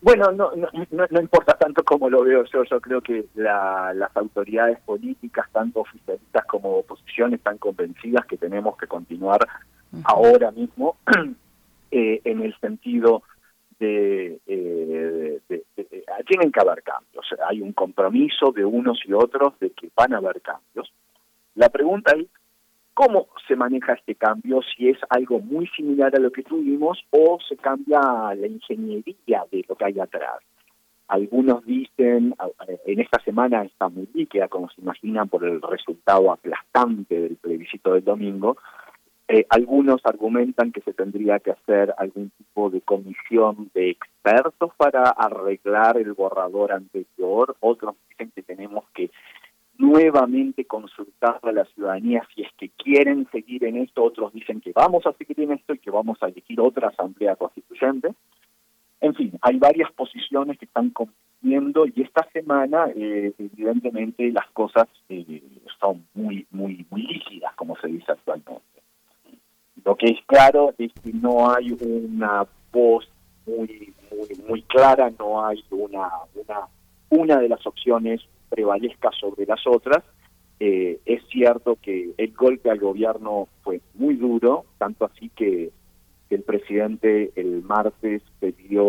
Bueno, 0.00 0.32
no, 0.32 0.52
no, 0.56 0.68
no, 1.10 1.20
importa 1.20 1.52
tanto 1.58 1.84
cómo 1.84 2.08
lo 2.08 2.24
veo 2.24 2.44
yo, 2.44 2.64
yo 2.64 2.80
creo 2.80 3.02
que 3.02 3.26
las 3.34 4.16
autoridades 4.16 4.78
políticas, 4.80 5.50
tanto 5.52 5.80
oficialistas 5.80 6.46
como 6.46 6.78
oposición, 6.78 7.34
están 7.34 7.58
convencidas 7.58 8.24
que 8.24 8.38
tenemos 8.38 8.74
que 8.78 8.86
continuar 8.86 9.46
ahora 10.04 10.50
mismo 10.50 10.96
eh, 11.90 12.22
en 12.24 12.40
el 12.40 12.58
sentido 12.58 13.22
de, 13.78 14.38
eh, 14.46 15.40
tienen 16.26 16.52
que 16.52 16.60
haber 16.60 16.82
cambios. 16.82 17.26
Hay 17.48 17.60
un 17.60 17.72
compromiso 17.72 18.52
de 18.52 18.64
unos 18.64 19.00
y 19.06 19.12
otros 19.12 19.58
de 19.60 19.70
que 19.70 19.88
van 19.94 20.14
a 20.14 20.18
haber 20.18 20.40
cambios. 20.40 20.92
La 21.54 21.68
pregunta 21.68 22.14
es, 22.16 22.26
¿cómo 22.94 23.28
se 23.46 23.56
maneja 23.56 23.94
este 23.94 24.14
cambio? 24.14 24.60
Si 24.62 24.88
es 24.88 24.98
algo 25.08 25.40
muy 25.40 25.66
similar 25.68 26.14
a 26.14 26.20
lo 26.20 26.30
que 26.30 26.42
tuvimos 26.42 26.98
o 27.10 27.38
se 27.48 27.56
cambia 27.56 28.00
la 28.34 28.46
ingeniería 28.46 29.44
de 29.50 29.64
lo 29.68 29.74
que 29.74 29.84
hay 29.84 30.00
atrás. 30.00 30.40
Algunos 31.08 31.64
dicen, 31.64 32.34
en 32.84 33.00
esta 33.00 33.22
semana 33.22 33.62
está 33.62 33.88
muy 33.88 34.08
líquida, 34.12 34.48
como 34.48 34.68
se 34.70 34.80
imaginan, 34.80 35.28
por 35.28 35.44
el 35.44 35.62
resultado 35.62 36.32
aplastante 36.32 37.20
del 37.20 37.36
plebiscito 37.36 37.94
del 37.94 38.02
domingo, 38.02 38.56
eh, 39.28 39.44
algunos 39.48 40.00
argumentan 40.04 40.70
que 40.70 40.80
se 40.82 40.92
tendría 40.92 41.40
que 41.40 41.50
hacer 41.50 41.92
algún 41.98 42.30
tipo 42.30 42.70
de 42.70 42.80
comisión 42.80 43.70
de 43.74 43.90
expertos 43.90 44.70
para 44.76 45.02
arreglar 45.10 45.96
el 45.96 46.12
borrador 46.12 46.72
anterior. 46.72 47.56
Otros 47.58 47.96
dicen 48.08 48.30
que 48.34 48.42
tenemos 48.42 48.84
que 48.94 49.10
nuevamente 49.78 50.64
consultar 50.64 51.40
a 51.42 51.52
la 51.52 51.64
ciudadanía 51.66 52.22
si 52.34 52.42
es 52.42 52.52
que 52.56 52.68
quieren 52.70 53.28
seguir 53.32 53.64
en 53.64 53.78
esto. 53.78 54.04
Otros 54.04 54.32
dicen 54.32 54.60
que 54.60 54.72
vamos 54.72 55.04
a 55.06 55.12
seguir 55.14 55.40
en 55.40 55.52
esto 55.52 55.74
y 55.74 55.78
que 55.78 55.90
vamos 55.90 56.18
a 56.22 56.28
elegir 56.28 56.60
otra 56.60 56.88
asamblea 56.88 57.34
constituyente. 57.34 58.14
En 59.00 59.14
fin, 59.14 59.32
hay 59.42 59.58
varias 59.58 59.90
posiciones 59.92 60.56
que 60.58 60.66
están 60.66 60.90
compitiendo 60.90 61.84
y 61.86 62.02
esta 62.02 62.26
semana, 62.32 62.86
eh, 62.94 63.32
evidentemente, 63.38 64.30
las 64.30 64.48
cosas 64.52 64.86
eh, 65.08 65.42
son 65.80 66.06
muy, 66.14 66.46
muy, 66.50 66.86
muy 66.90 67.02
líquidas, 67.02 67.54
como 67.56 67.76
se 67.76 67.88
dice 67.88 68.12
actualmente. 68.12 68.75
Lo 69.84 69.96
que 69.96 70.06
es 70.06 70.18
claro 70.26 70.74
es 70.78 70.92
que 71.02 71.12
no 71.12 71.50
hay 71.50 71.76
una 71.80 72.46
voz 72.72 73.08
muy 73.46 73.94
muy, 74.10 74.28
muy 74.48 74.62
clara, 74.62 75.10
no 75.18 75.44
hay 75.44 75.62
una, 75.70 76.08
una, 76.34 76.68
una 77.10 77.40
de 77.40 77.48
las 77.48 77.66
opciones 77.66 78.20
prevalezca 78.48 79.10
sobre 79.18 79.46
las 79.46 79.66
otras. 79.66 80.02
Eh, 80.58 81.00
es 81.04 81.22
cierto 81.28 81.76
que 81.80 82.12
el 82.16 82.32
golpe 82.32 82.70
al 82.70 82.78
gobierno 82.78 83.48
fue 83.62 83.80
muy 83.94 84.14
duro, 84.14 84.64
tanto 84.78 85.04
así 85.04 85.30
que 85.30 85.70
el 86.30 86.42
presidente 86.42 87.32
el 87.36 87.62
martes 87.62 88.22
pidió 88.40 88.88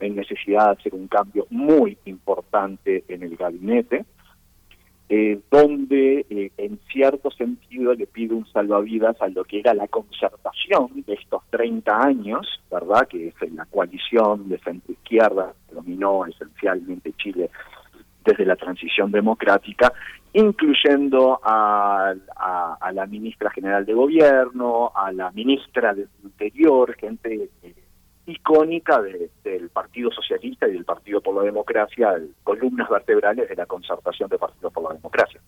en 0.00 0.16
necesidad 0.16 0.66
de 0.66 0.72
hacer 0.72 0.94
un 0.94 1.08
cambio 1.08 1.46
muy 1.50 1.98
importante 2.04 3.04
en 3.08 3.22
el 3.22 3.36
gabinete 3.36 4.04
eh, 5.10 5.40
donde 5.50 6.26
eh, 6.28 6.52
en 6.58 6.78
cierto 6.92 7.30
sentido 7.30 7.94
le 7.94 8.06
pide 8.06 8.34
un 8.34 8.46
salvavidas 8.46 9.20
a 9.22 9.28
lo 9.28 9.42
que 9.44 9.60
era 9.60 9.72
la 9.72 9.88
concertación 9.88 11.02
de 11.06 11.14
estos 11.14 11.42
30 11.50 11.98
años, 11.98 12.60
¿verdad? 12.70 13.08
Que 13.08 13.28
es 13.28 13.52
la 13.52 13.64
coalición 13.66 14.48
de 14.48 14.58
centro 14.58 14.92
izquierda 14.92 15.54
que 15.68 15.74
dominó 15.74 16.26
esencialmente 16.26 17.14
Chile 17.16 17.50
desde 18.22 18.44
la 18.44 18.56
transición 18.56 19.10
democrática, 19.10 19.92
incluyendo 20.34 21.40
a, 21.42 22.12
a, 22.36 22.92
la 22.92 23.06
ministra 23.06 23.50
general 23.50 23.86
de 23.86 23.94
gobierno, 23.94 24.92
a 24.94 25.10
la 25.12 25.30
ministra 25.30 25.94
del 25.94 26.08
Interior, 26.22 26.94
gente 26.96 27.48
eh, 27.62 27.74
icónica 28.28 29.00
del 29.00 29.70
Partido 29.70 30.10
Socialista 30.12 30.68
y 30.68 30.72
del 30.72 30.84
Partido 30.84 31.20
por 31.20 31.34
la 31.34 31.42
Democracia, 31.42 32.14
columnas 32.44 32.88
vertebrales 32.88 33.48
de 33.48 33.56
la 33.56 33.64
concertación 33.64 34.28
de 34.28 34.38
Partido 34.38 34.70
por 34.70 34.82
la 34.84 34.94
Democracia. 34.94 35.40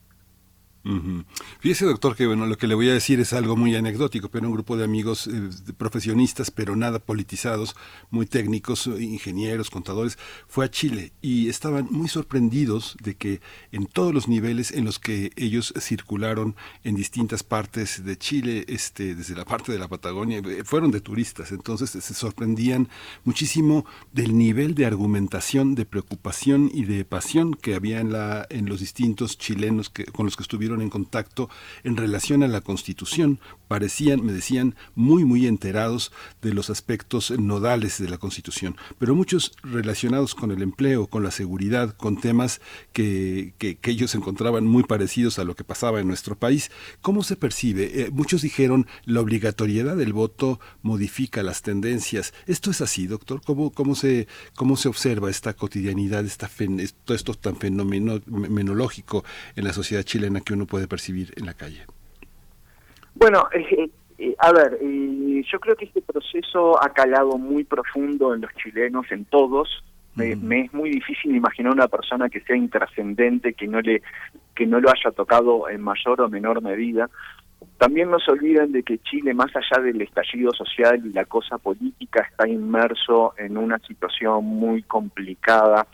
Fíjese, 1.60 1.84
doctor, 1.84 2.16
que 2.16 2.26
bueno, 2.26 2.46
lo 2.46 2.56
que 2.56 2.66
le 2.66 2.74
voy 2.74 2.88
a 2.88 2.94
decir 2.94 3.20
es 3.20 3.34
algo 3.34 3.54
muy 3.54 3.76
anecdótico, 3.76 4.30
pero 4.30 4.46
un 4.46 4.54
grupo 4.54 4.78
de 4.78 4.84
amigos 4.84 5.26
eh, 5.26 5.50
profesionistas, 5.76 6.50
pero 6.50 6.74
nada 6.74 6.98
politizados, 6.98 7.76
muy 8.10 8.24
técnicos, 8.24 8.86
ingenieros, 8.86 9.68
contadores, 9.68 10.18
fue 10.48 10.64
a 10.64 10.70
Chile 10.70 11.12
y 11.20 11.50
estaban 11.50 11.88
muy 11.90 12.08
sorprendidos 12.08 12.96
de 13.02 13.14
que 13.14 13.42
en 13.72 13.84
todos 13.84 14.14
los 14.14 14.26
niveles 14.26 14.70
en 14.70 14.86
los 14.86 14.98
que 14.98 15.32
ellos 15.36 15.74
circularon 15.78 16.56
en 16.82 16.94
distintas 16.94 17.42
partes 17.42 18.02
de 18.02 18.16
Chile, 18.16 18.64
este, 18.68 19.14
desde 19.14 19.34
la 19.34 19.44
parte 19.44 19.72
de 19.72 19.78
la 19.78 19.88
Patagonia, 19.88 20.38
eh, 20.38 20.62
fueron 20.64 20.90
de 20.90 21.02
turistas, 21.02 21.52
entonces 21.52 21.90
se 21.90 22.14
sorprendían 22.14 22.88
muchísimo 23.24 23.84
del 24.12 24.36
nivel 24.36 24.74
de 24.74 24.86
argumentación, 24.86 25.74
de 25.74 25.84
preocupación 25.84 26.70
y 26.72 26.84
de 26.84 27.04
pasión 27.04 27.52
que 27.52 27.74
había 27.74 28.00
en, 28.00 28.12
la, 28.12 28.46
en 28.48 28.66
los 28.66 28.80
distintos 28.80 29.36
chilenos 29.36 29.90
que, 29.90 30.06
con 30.06 30.24
los 30.24 30.36
que 30.36 30.42
estuvieron 30.42 30.69
en 30.78 30.90
contacto 30.90 31.50
en 31.84 31.96
relación 31.96 32.42
a 32.42 32.48
la 32.48 32.60
Constitución. 32.60 33.40
Parecían, 33.68 34.24
me 34.24 34.32
decían, 34.32 34.74
muy, 34.94 35.24
muy 35.24 35.46
enterados 35.46 36.12
de 36.42 36.52
los 36.52 36.70
aspectos 36.70 37.30
nodales 37.32 37.98
de 37.98 38.08
la 38.08 38.18
Constitución, 38.18 38.76
pero 38.98 39.14
muchos 39.14 39.52
relacionados 39.62 40.34
con 40.34 40.50
el 40.50 40.62
empleo, 40.62 41.06
con 41.06 41.22
la 41.22 41.30
seguridad, 41.30 41.94
con 41.96 42.20
temas 42.20 42.60
que, 42.92 43.54
que, 43.58 43.78
ellos 43.90 44.14
encontraban 44.14 44.66
muy 44.66 44.84
parecidos 44.84 45.38
a 45.38 45.44
lo 45.44 45.56
que 45.56 45.64
pasaba 45.64 46.00
en 46.00 46.06
nuestro 46.06 46.36
país. 46.36 46.70
¿Cómo 47.00 47.22
se 47.24 47.36
percibe? 47.36 48.02
Eh, 48.02 48.10
muchos 48.12 48.42
dijeron 48.42 48.86
la 49.04 49.20
obligatoriedad 49.20 49.96
del 49.96 50.12
voto 50.12 50.60
modifica 50.82 51.42
las 51.42 51.62
tendencias. 51.62 52.32
¿Esto 52.46 52.70
es 52.70 52.80
así, 52.80 53.06
doctor? 53.06 53.40
¿Cómo, 53.44 53.70
cómo, 53.70 53.94
se, 53.94 54.28
cómo 54.54 54.76
se 54.76 54.88
observa 54.88 55.30
esta 55.30 55.54
cotidianidad, 55.54 56.24
esta 56.24 56.48
todo 57.04 57.16
esto 57.16 57.34
tan 57.34 57.56
fenomenológico 57.56 59.24
en 59.56 59.64
la 59.64 59.72
sociedad 59.72 60.02
chilena 60.02 60.40
que 60.40 60.52
uno 60.52 60.59
puede 60.66 60.88
percibir 60.88 61.32
en 61.36 61.46
la 61.46 61.54
calle? 61.54 61.86
Bueno, 63.14 63.48
eh, 63.52 63.90
eh, 64.18 64.34
a 64.38 64.52
ver, 64.52 64.78
eh, 64.82 65.42
yo 65.50 65.58
creo 65.60 65.76
que 65.76 65.86
este 65.86 66.02
proceso 66.02 66.82
ha 66.82 66.90
calado 66.90 67.38
muy 67.38 67.64
profundo 67.64 68.34
en 68.34 68.42
los 68.42 68.54
chilenos, 68.54 69.10
en 69.10 69.24
todos. 69.24 69.82
Me, 70.14 70.62
es 70.62 70.74
muy 70.74 70.90
difícil 70.90 71.34
imaginar 71.34 71.72
una 71.72 71.88
persona 71.88 72.28
que 72.28 72.40
sea 72.42 72.54
intrascendente, 72.54 73.54
que 73.54 73.66
no 73.66 73.80
le 73.80 74.02
que 74.54 74.66
no 74.66 74.78
lo 74.78 74.90
haya 74.90 75.10
tocado 75.12 75.70
en 75.70 75.80
mayor 75.80 76.20
o 76.20 76.28
menor 76.28 76.60
medida. 76.60 77.08
También 77.78 78.10
no 78.10 78.18
se 78.18 78.30
olviden 78.30 78.72
de 78.72 78.82
que 78.82 78.98
Chile, 78.98 79.32
más 79.32 79.50
allá 79.56 79.82
del 79.82 80.02
estallido 80.02 80.52
social 80.52 81.00
y 81.06 81.12
la 81.14 81.24
cosa 81.24 81.56
política, 81.56 82.26
está 82.28 82.46
inmerso 82.46 83.32
en 83.38 83.56
una 83.56 83.78
situación 83.78 84.44
muy 84.44 84.82
complicada, 84.82 85.86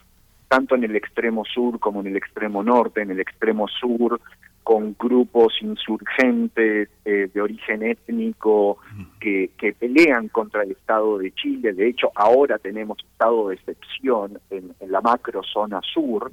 tanto 0.49 0.75
en 0.75 0.83
el 0.83 0.97
extremo 0.97 1.45
sur 1.45 1.79
como 1.79 2.01
en 2.01 2.09
el 2.09 2.17
extremo 2.17 2.65
norte. 2.65 3.03
En 3.03 3.13
el 3.13 3.21
extremo 3.21 3.69
sur 3.69 4.21
con 4.67 4.97
grupos 4.99 5.55
insurgentes 5.61 6.89
eh, 7.05 7.31
de 7.33 7.41
origen 7.41 7.85
étnico 7.85 8.79
que, 9.21 9.53
que, 9.57 9.73
pelean 9.73 10.27
contra 10.27 10.65
el 10.65 10.73
Estado 10.73 11.19
de 11.19 11.33
Chile. 11.35 11.73
De 11.73 11.89
hecho, 11.89 12.11
ahora 12.17 12.59
tenemos 12.59 12.99
estado 13.13 13.47
de 13.47 13.55
excepción 13.55 14.41
en, 14.51 14.75
la 14.91 15.01
macro 15.01 15.43
zona 15.45 15.81
sur 15.95 16.33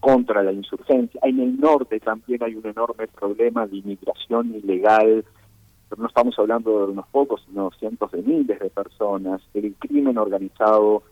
contra 0.00 0.42
la 0.42 0.50
insurgencia. 0.50 1.20
En 1.22 1.38
el 1.38 1.60
norte 1.60 2.00
también 2.00 2.42
hay 2.42 2.56
un 2.56 2.66
enorme 2.66 3.06
problema 3.06 3.64
de 3.68 3.76
inmigración 3.76 4.56
ilegal, 4.56 5.24
pero 5.88 6.02
no 6.02 6.08
estamos 6.08 6.36
hablando 6.40 6.86
de 6.86 6.92
unos 6.94 7.06
pocos, 7.12 7.44
sino 7.46 7.70
cientos 7.78 8.10
de 8.10 8.22
miles 8.22 8.58
de 8.58 8.70
personas. 8.70 9.40
El 9.54 9.72
crimen 9.78 10.18
organizado 10.18 11.04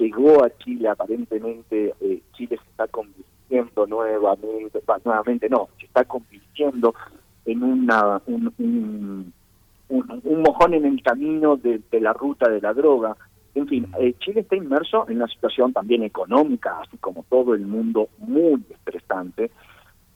llegó 0.00 0.44
a 0.44 0.50
Chile, 0.58 0.88
aparentemente 0.88 1.94
eh, 2.00 2.20
Chile 2.32 2.58
se 2.60 2.68
está 2.68 2.88
convirtiendo 2.88 3.33
nuevamente, 3.50 4.82
nuevamente 5.04 5.48
no, 5.48 5.68
se 5.78 5.86
está 5.86 6.04
convirtiendo 6.04 6.94
en 7.44 7.62
una, 7.62 8.20
un, 8.26 9.32
un, 9.88 10.42
mojón 10.42 10.74
en 10.74 10.84
el 10.86 11.02
camino 11.02 11.56
de, 11.56 11.80
la 12.00 12.12
ruta 12.12 12.48
de 12.48 12.60
la 12.60 12.72
droga. 12.72 13.16
En 13.54 13.68
fin, 13.68 13.86
eh, 14.00 14.14
Chile 14.18 14.40
está 14.40 14.56
inmerso 14.56 15.08
en 15.08 15.16
una 15.16 15.28
situación 15.28 15.72
también 15.72 16.02
económica, 16.02 16.80
así 16.80 16.96
como 16.98 17.24
todo 17.28 17.54
el 17.54 17.66
mundo, 17.66 18.08
muy 18.18 18.62
estresante. 18.70 19.50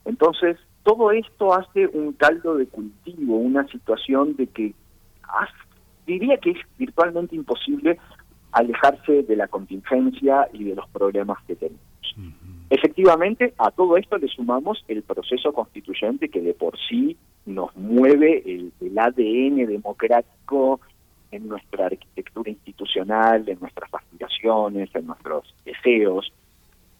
Entonces, 0.04 0.56
todo 0.82 1.12
esto 1.12 1.54
hace 1.54 1.86
un 1.86 2.12
caldo 2.14 2.56
de 2.56 2.66
cultivo, 2.66 3.36
una 3.36 3.66
situación 3.68 4.34
de 4.36 4.46
que 4.46 4.74
diría 6.06 6.38
que 6.38 6.52
es 6.52 6.58
virtualmente 6.78 7.36
imposible 7.36 7.98
alejarse 8.52 9.22
de 9.22 9.36
la 9.36 9.46
contingencia 9.46 10.48
y 10.52 10.64
de 10.64 10.74
los 10.74 10.88
problemas 10.88 11.38
que 11.46 11.54
tenemos. 11.54 11.80
Efectivamente, 12.70 13.54
a 13.58 13.70
todo 13.70 13.96
esto 13.96 14.18
le 14.18 14.28
sumamos 14.28 14.84
el 14.88 15.02
proceso 15.02 15.52
constituyente 15.52 16.28
que 16.28 16.42
de 16.42 16.52
por 16.52 16.78
sí 16.78 17.16
nos 17.46 17.74
mueve 17.76 18.42
el, 18.44 18.72
ADN 18.98 19.66
democrático 19.66 20.80
en 21.30 21.48
nuestra 21.48 21.86
arquitectura 21.86 22.50
institucional, 22.50 23.48
en 23.48 23.58
nuestras 23.60 23.92
aspiraciones, 23.94 24.90
en 24.94 25.06
nuestros 25.06 25.54
deseos, 25.64 26.32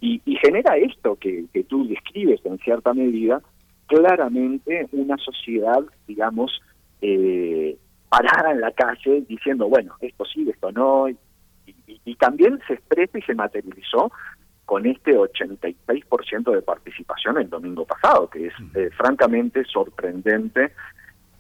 y, 0.01 0.21
genera 0.41 0.77
esto 0.77 1.17
que, 1.17 1.47
tú 1.69 1.87
describes 1.89 2.41
en 2.45 2.59
cierta 2.59 2.95
medida, 2.95 3.43
claramente 3.87 4.87
una 4.93 5.17
sociedad, 5.17 5.81
digamos, 6.07 6.63
eh, 7.03 7.77
parada 8.09 8.53
en 8.53 8.61
la 8.61 8.71
calle 8.71 9.25
diciendo, 9.29 9.69
bueno, 9.69 9.95
esto 10.01 10.25
sí, 10.25 10.49
esto 10.49 10.71
no, 10.71 11.09
y, 11.09 11.17
y 12.05 12.15
también 12.15 12.61
se 12.67 12.75
expresa 12.75 13.19
y 13.19 13.23
se 13.23 13.35
materializó 13.35 14.13
con 14.69 14.85
este 14.85 15.17
86% 15.17 16.53
de 16.53 16.61
participación 16.61 17.39
el 17.39 17.49
domingo 17.49 17.87
pasado, 17.87 18.29
que 18.29 18.49
es 18.49 18.53
eh, 18.75 18.91
francamente 18.95 19.65
sorprendente 19.65 20.73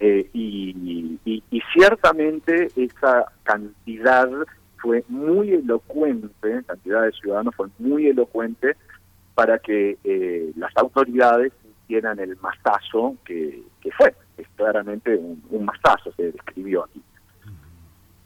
eh, 0.01 0.31
y, 0.33 1.43
ciertamente 1.75 2.69
esa 2.75 3.31
cantidad 3.43 4.31
fue 4.79 5.05
muy 5.09 5.53
elocuente, 5.53 6.63
cantidad 6.67 7.03
de 7.03 7.13
ciudadanos 7.13 7.55
fue 7.55 7.69
muy 7.79 8.07
elocuente 8.07 8.77
para 9.35 9.59
que 9.59 9.99
eh, 10.03 10.51
las 10.57 10.75
autoridades 10.79 11.53
hicieran 11.85 12.19
el 12.21 12.35
masazo 12.39 13.15
que, 13.27 13.63
fue, 13.95 14.15
es 14.39 14.49
claramente 14.57 15.15
un, 15.15 15.43
un 15.51 15.67
masazo, 15.67 16.11
se 16.13 16.33
describió 16.33 16.85
aquí. 16.85 17.03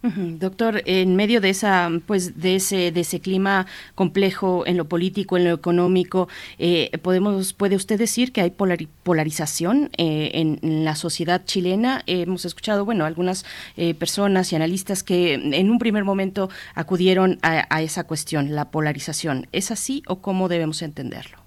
Doctor, 0.03 0.83
en 0.87 1.15
medio 1.15 1.41
de 1.41 1.51
esa, 1.51 1.89
pues, 2.07 2.41
de 2.41 2.57
ese, 2.57 2.91
de 2.91 3.01
ese 3.01 3.21
clima 3.21 3.67
complejo 3.95 4.67
en 4.67 4.77
lo 4.77 4.87
político, 4.87 5.37
en 5.37 5.45
lo 5.45 5.55
económico, 5.55 6.29
eh, 6.59 6.91
podemos, 7.03 7.53
puede 7.53 7.77
usted 7.77 8.01
decir 8.01 8.33
que 8.33 8.41
hay 8.41 8.51
polarización 8.51 9.91
eh, 9.97 10.33
en, 10.35 10.85
la 10.85 10.97
sociedad 10.97 11.45
chilena. 11.45 12.03
hemos 12.07 12.45
escuchado, 12.45 12.85
bueno, 12.85 13.05
algunas 13.05 13.47
eh, 13.77 13.95
personas 13.95 14.53
y 14.53 14.57
analistas 14.57 15.05
que 15.05 15.35
en 15.35 15.71
un 15.71 15.79
primer 15.79 16.03
momento 16.03 16.49
acudieron 16.75 17.39
a, 17.43 17.81
esa 17.81 18.05
cuestión, 18.05 18.57
la 18.57 18.73
polarización. 18.73 19.47
¿Es 19.53 19.71
así 19.71 20.03
o 20.09 20.21
cómo 20.21 20.49
debemos 20.49 20.83
entenderlo? 20.83 21.39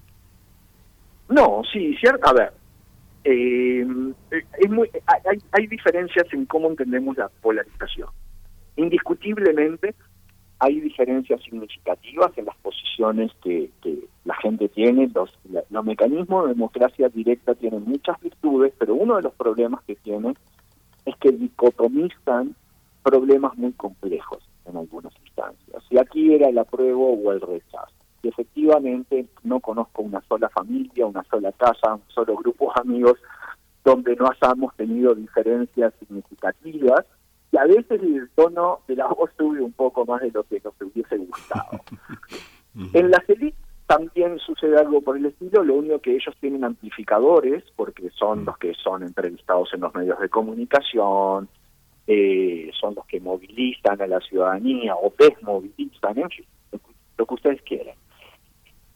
No, 1.28 1.60
sí, 1.70 1.94
cierto. 2.00 2.26
A 2.26 2.32
ver, 2.32 2.52
muy, 4.70 4.88
hay, 5.06 5.38
hay 5.52 5.66
diferencias 5.66 6.26
en 6.32 6.46
cómo 6.46 6.68
entendemos 6.70 7.18
la 7.18 7.28
polarización. 7.42 8.08
Indiscutiblemente 8.76 9.94
hay 10.58 10.80
diferencias 10.80 11.42
significativas 11.42 12.36
en 12.36 12.46
las 12.46 12.56
posiciones 12.58 13.32
que, 13.42 13.70
la 14.24 14.34
gente 14.36 14.68
tiene. 14.68 15.08
Los, 15.14 15.30
los 15.70 15.84
mecanismos 15.84 16.44
de 16.44 16.54
democracia 16.54 17.08
directa 17.08 17.54
tienen 17.54 17.84
muchas 17.84 18.20
virtudes, 18.20 18.72
pero 18.78 18.94
uno 18.94 19.16
de 19.16 19.22
los 19.22 19.34
problemas 19.34 19.82
que 19.84 19.94
tienen 19.96 20.36
es 21.04 21.16
que 21.16 21.30
dicotomizan 21.30 22.56
problemas 23.02 23.56
muy 23.56 23.72
complejos 23.72 24.42
en 24.64 24.76
algunas 24.76 25.12
instancias. 25.20 25.82
Y 25.90 25.98
aquí 25.98 26.34
era 26.34 26.48
el 26.48 26.58
apruebo 26.58 27.12
o 27.12 27.32
el 27.32 27.40
rechazo. 27.40 27.92
Y 28.22 28.28
efectivamente 28.28 29.26
no 29.44 29.60
conozco 29.60 30.02
una 30.02 30.20
sola 30.22 30.48
familia, 30.48 31.06
una 31.06 31.22
sola 31.30 31.52
casa, 31.52 31.94
un 31.94 32.02
solo 32.08 32.36
grupo 32.36 32.72
de 32.74 32.80
amigos 32.80 33.18
donde 33.84 34.16
no 34.16 34.28
hayamos 34.28 34.74
tenido 34.74 35.14
diferencias 35.14 35.94
significativas 36.00 37.06
a 37.58 37.64
veces 37.64 38.02
el 38.02 38.28
tono 38.34 38.80
de 38.88 38.96
la 38.96 39.06
voz 39.06 39.30
sube 39.36 39.60
un 39.60 39.72
poco 39.72 40.04
más 40.04 40.20
de 40.22 40.30
lo 40.30 40.44
que 40.44 40.60
nos 40.64 40.74
hubiese 40.80 41.16
gustado. 41.16 41.80
en 42.92 43.10
la 43.10 43.22
élites 43.28 43.66
también 43.86 44.38
sucede 44.40 44.78
algo 44.78 45.00
por 45.00 45.16
el 45.16 45.26
estilo, 45.26 45.62
lo 45.62 45.74
único 45.74 46.00
que 46.00 46.16
ellos 46.16 46.34
tienen 46.40 46.64
amplificadores, 46.64 47.62
porque 47.76 48.10
son 48.10 48.44
los 48.44 48.58
que 48.58 48.74
son 48.74 49.04
entrevistados 49.04 49.72
en 49.74 49.80
los 49.80 49.94
medios 49.94 50.18
de 50.18 50.28
comunicación, 50.28 51.48
eh, 52.08 52.70
son 52.80 52.96
los 52.96 53.06
que 53.06 53.20
movilizan 53.20 54.00
a 54.00 54.06
la 54.06 54.20
ciudadanía 54.20 54.94
o 54.96 55.12
desmovilizan, 55.16 56.18
en 56.18 56.30
fin, 56.30 56.46
lo 57.16 57.26
que 57.26 57.34
ustedes 57.34 57.62
quieran. 57.62 57.94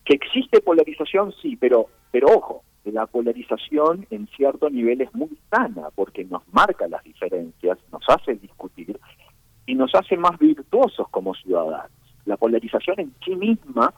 Que 0.04 0.14
existe 0.14 0.60
polarización, 0.60 1.32
sí, 1.40 1.56
pero, 1.56 1.86
pero 2.10 2.28
ojo, 2.28 2.64
la 2.84 3.06
polarización 3.06 4.06
en 4.10 4.26
cierto 4.28 4.70
nivel 4.70 5.02
es 5.02 5.14
muy 5.14 5.30
sana 5.50 5.88
porque 5.94 6.24
nos 6.24 6.42
marca 6.52 6.88
las 6.88 7.04
diferencias, 7.04 7.78
nos 7.92 8.02
hace 8.08 8.34
discutir 8.34 8.98
y 9.66 9.74
nos 9.74 9.94
hace 9.94 10.16
más 10.16 10.38
virtuosos 10.38 11.08
como 11.10 11.34
ciudadanos. 11.34 11.90
La 12.24 12.36
polarización 12.36 13.00
en 13.00 13.14
sí 13.24 13.36
misma, 13.36 13.92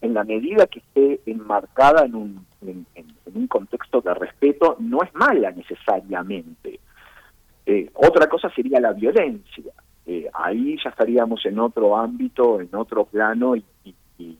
en 0.00 0.14
la 0.14 0.24
medida 0.24 0.66
que 0.66 0.80
esté 0.80 1.20
enmarcada 1.26 2.04
en 2.04 2.14
un, 2.14 2.46
en, 2.62 2.86
un 3.34 3.46
contexto 3.46 4.00
de 4.00 4.14
respeto, 4.14 4.76
no 4.80 4.98
es 5.02 5.14
mala 5.14 5.50
necesariamente. 5.52 6.80
Eh, 7.66 7.90
otra 7.94 8.28
cosa 8.28 8.50
sería 8.50 8.80
la 8.80 8.92
violencia. 8.92 9.72
Eh, 10.06 10.28
ahí 10.34 10.76
ya 10.82 10.90
estaríamos 10.90 11.46
en 11.46 11.58
otro 11.58 11.96
ámbito, 11.96 12.60
en 12.60 12.74
otro 12.74 13.06
plano 13.06 13.56
y, 13.56 13.64
y, 13.84 13.94
y, 14.18 14.38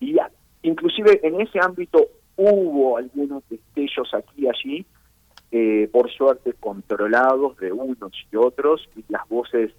y 0.00 0.16
inclusive 0.62 1.20
en 1.22 1.40
ese 1.40 1.58
ámbito 1.58 2.08
Hubo 2.42 2.96
algunos 2.96 3.42
destellos 3.50 4.14
aquí 4.14 4.46
y 4.46 4.48
allí, 4.48 4.86
eh, 5.50 5.90
por 5.92 6.10
suerte 6.10 6.54
controlados 6.54 7.54
de 7.58 7.70
unos 7.70 8.12
y 8.32 8.36
otros, 8.36 8.88
y 8.96 9.04
las 9.10 9.28
voces 9.28 9.72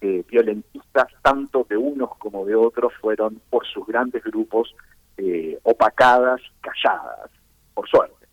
eh, 0.00 0.24
violentistas, 0.26 1.08
tanto 1.20 1.66
de 1.68 1.76
unos 1.76 2.16
como 2.16 2.46
de 2.46 2.54
otros, 2.54 2.94
fueron 2.98 3.42
por 3.50 3.66
sus 3.66 3.86
grandes 3.86 4.24
grupos 4.24 4.74
eh, 5.18 5.58
opacadas 5.64 6.40
calladas, 6.62 7.30
por 7.74 7.86
suerte. 7.86 8.26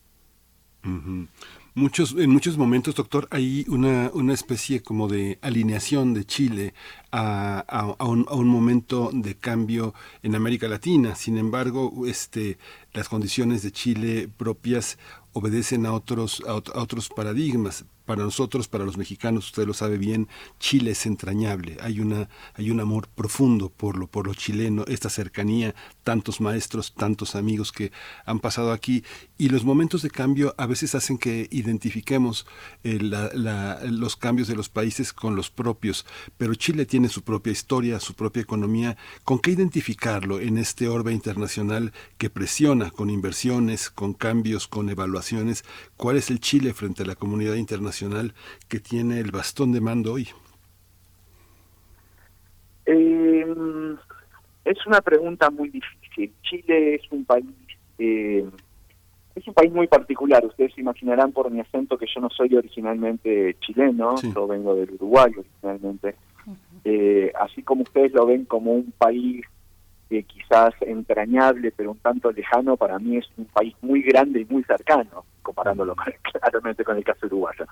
Muchos, 1.77 2.15
en 2.17 2.29
muchos 2.29 2.57
momentos, 2.57 2.95
doctor, 2.95 3.27
hay 3.31 3.65
una, 3.67 4.09
una 4.13 4.33
especie 4.33 4.81
como 4.81 5.09
de 5.09 5.39
alineación 5.41 6.13
de 6.13 6.23
Chile 6.23 6.73
a, 7.11 7.59
a, 7.67 8.05
un, 8.05 8.25
un, 8.31 8.47
momento 8.47 9.09
de 9.11 9.35
cambio 9.35 9.93
en 10.23 10.35
América 10.35 10.69
Latina. 10.69 11.15
Sin 11.15 11.37
embargo, 11.37 12.07
este, 12.07 12.57
las 12.93 13.09
condiciones 13.09 13.61
de 13.61 13.73
Chile 13.73 14.29
propias 14.37 14.97
obedecen 15.33 15.85
a 15.85 15.91
otros, 15.91 16.41
a, 16.47 16.53
otros 16.53 17.09
paradigmas. 17.09 17.83
Para 18.05 18.23
nosotros, 18.23 18.67
para 18.67 18.85
los 18.85 18.97
mexicanos, 18.97 19.47
usted 19.47 19.65
lo 19.65 19.73
sabe 19.73 19.97
bien, 19.97 20.27
Chile 20.59 20.91
es 20.91 21.07
entrañable. 21.07 21.77
Hay 21.81 21.99
una, 21.99 22.29
hay 22.53 22.69
un 22.69 22.79
amor 22.79 23.07
profundo 23.07 23.69
por 23.69 23.97
lo, 23.97 24.05
por 24.05 24.27
lo 24.27 24.35
chileno, 24.35 24.85
esta 24.87 25.09
cercanía, 25.09 25.73
tantos 26.03 26.39
maestros, 26.39 26.93
tantos 26.93 27.35
amigos 27.35 27.71
que 27.71 27.91
han 28.25 28.39
pasado 28.39 28.71
aquí. 28.71 29.03
Y 29.39 29.49
los 29.49 29.65
momentos 29.65 30.03
de 30.03 30.11
cambio 30.11 30.53
a 30.57 30.67
veces 30.67 30.93
hacen 30.93 31.17
que 31.17 31.47
identifiquemos 31.49 32.45
eh, 32.83 32.99
los 32.99 34.15
cambios 34.15 34.47
de 34.47 34.55
los 34.55 34.69
países 34.69 35.11
con 35.11 35.35
los 35.35 35.49
propios. 35.49 36.05
Pero 36.37 36.53
Chile 36.53 36.85
tiene 36.85 37.09
su 37.09 37.23
propia 37.23 37.51
historia, 37.51 37.99
su 37.99 38.13
propia 38.13 38.43
economía. 38.43 38.97
¿Con 39.23 39.39
qué 39.39 39.51
identificarlo 39.51 40.39
en 40.39 40.59
este 40.59 40.87
orbe 40.87 41.11
internacional 41.11 41.91
que 42.19 42.29
presiona 42.29 42.91
con 42.91 43.09
inversiones, 43.09 43.89
con 43.89 44.13
cambios, 44.13 44.67
con 44.67 44.89
evaluaciones? 44.89 45.65
¿Cuál 45.97 46.17
es 46.17 46.29
el 46.29 46.39
Chile 46.39 46.73
frente 46.75 47.01
a 47.01 47.07
la 47.07 47.15
comunidad 47.15 47.55
internacional 47.55 47.94
que 48.67 48.79
tiene 48.79 49.19
el 49.19 49.31
bastón 49.31 49.71
de 49.71 49.81
mando 49.81 50.13
hoy? 50.13 50.27
Eh, 52.85 53.45
es 54.65 54.87
una 54.87 55.01
pregunta 55.01 55.49
muy 55.49 55.69
difícil. 55.69 56.33
Chile 56.43 56.95
es 56.95 57.11
un 57.11 57.25
país 57.25 57.45
eh, 57.97 58.45
es 59.35 59.47
un 59.47 59.53
país 59.53 59.71
muy 59.71 59.87
particular. 59.87 60.45
Ustedes 60.45 60.73
se 60.73 60.81
imaginarán 60.81 61.31
por 61.31 61.51
mi 61.51 61.59
acento 61.59 61.97
que 61.97 62.07
yo 62.13 62.21
no 62.21 62.29
soy 62.29 62.55
originalmente 62.55 63.57
chileno, 63.59 64.15
yo 64.21 64.47
vengo 64.47 64.75
del 64.75 64.91
Uruguay 64.91 65.31
originalmente. 65.37 66.15
Eh, 66.83 67.31
así 67.39 67.63
como 67.63 67.83
ustedes 67.83 68.13
lo 68.13 68.25
ven 68.25 68.45
como 68.45 68.71
un 68.73 68.93
país 68.97 69.45
eh, 70.09 70.23
quizás 70.23 70.73
entrañable, 70.81 71.71
pero 71.75 71.91
un 71.91 71.97
tanto 71.97 72.31
lejano, 72.31 72.77
para 72.77 72.99
mí 72.99 73.17
es 73.17 73.25
un 73.37 73.45
país 73.45 73.75
muy 73.81 74.01
grande 74.01 74.41
y 74.41 74.45
muy 74.45 74.63
cercano, 74.63 75.25
comparándolo 75.41 75.95
claramente 76.31 76.83
con 76.83 76.97
el 76.97 77.03
caso 77.03 77.25
uruguayo. 77.25 77.65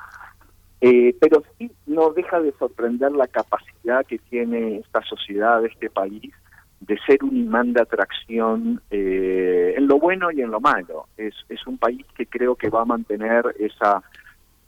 Eh, 0.82 1.16
pero 1.20 1.44
sí 1.58 1.72
no 1.86 2.12
deja 2.12 2.42
de 2.42 2.52
sorprender 2.54 3.12
la 3.14 3.28
capacidad 3.28 4.06
que 4.06 4.18
tiene 4.18 4.78
esta 4.78 5.02
sociedad, 5.04 5.64
este 5.66 5.90
país, 5.90 6.34
de 6.82 6.98
ser 7.08 7.24
un 7.24 7.38
imán 7.38 7.72
de 7.72 7.82
atracción 7.82 8.82
en 8.90 9.88
lo 9.88 10.00
bueno 10.00 10.30
y 10.32 10.42
en 10.42 10.52
lo 10.52 10.60
malo. 10.60 11.08
Es, 11.16 11.34
es 11.48 11.66
un 11.66 11.78
país 11.78 12.06
que 12.18 12.26
creo 12.26 12.56
que 12.56 12.70
va 12.70 12.82
a 12.82 12.86
mantener 12.86 13.46
esa 13.58 14.04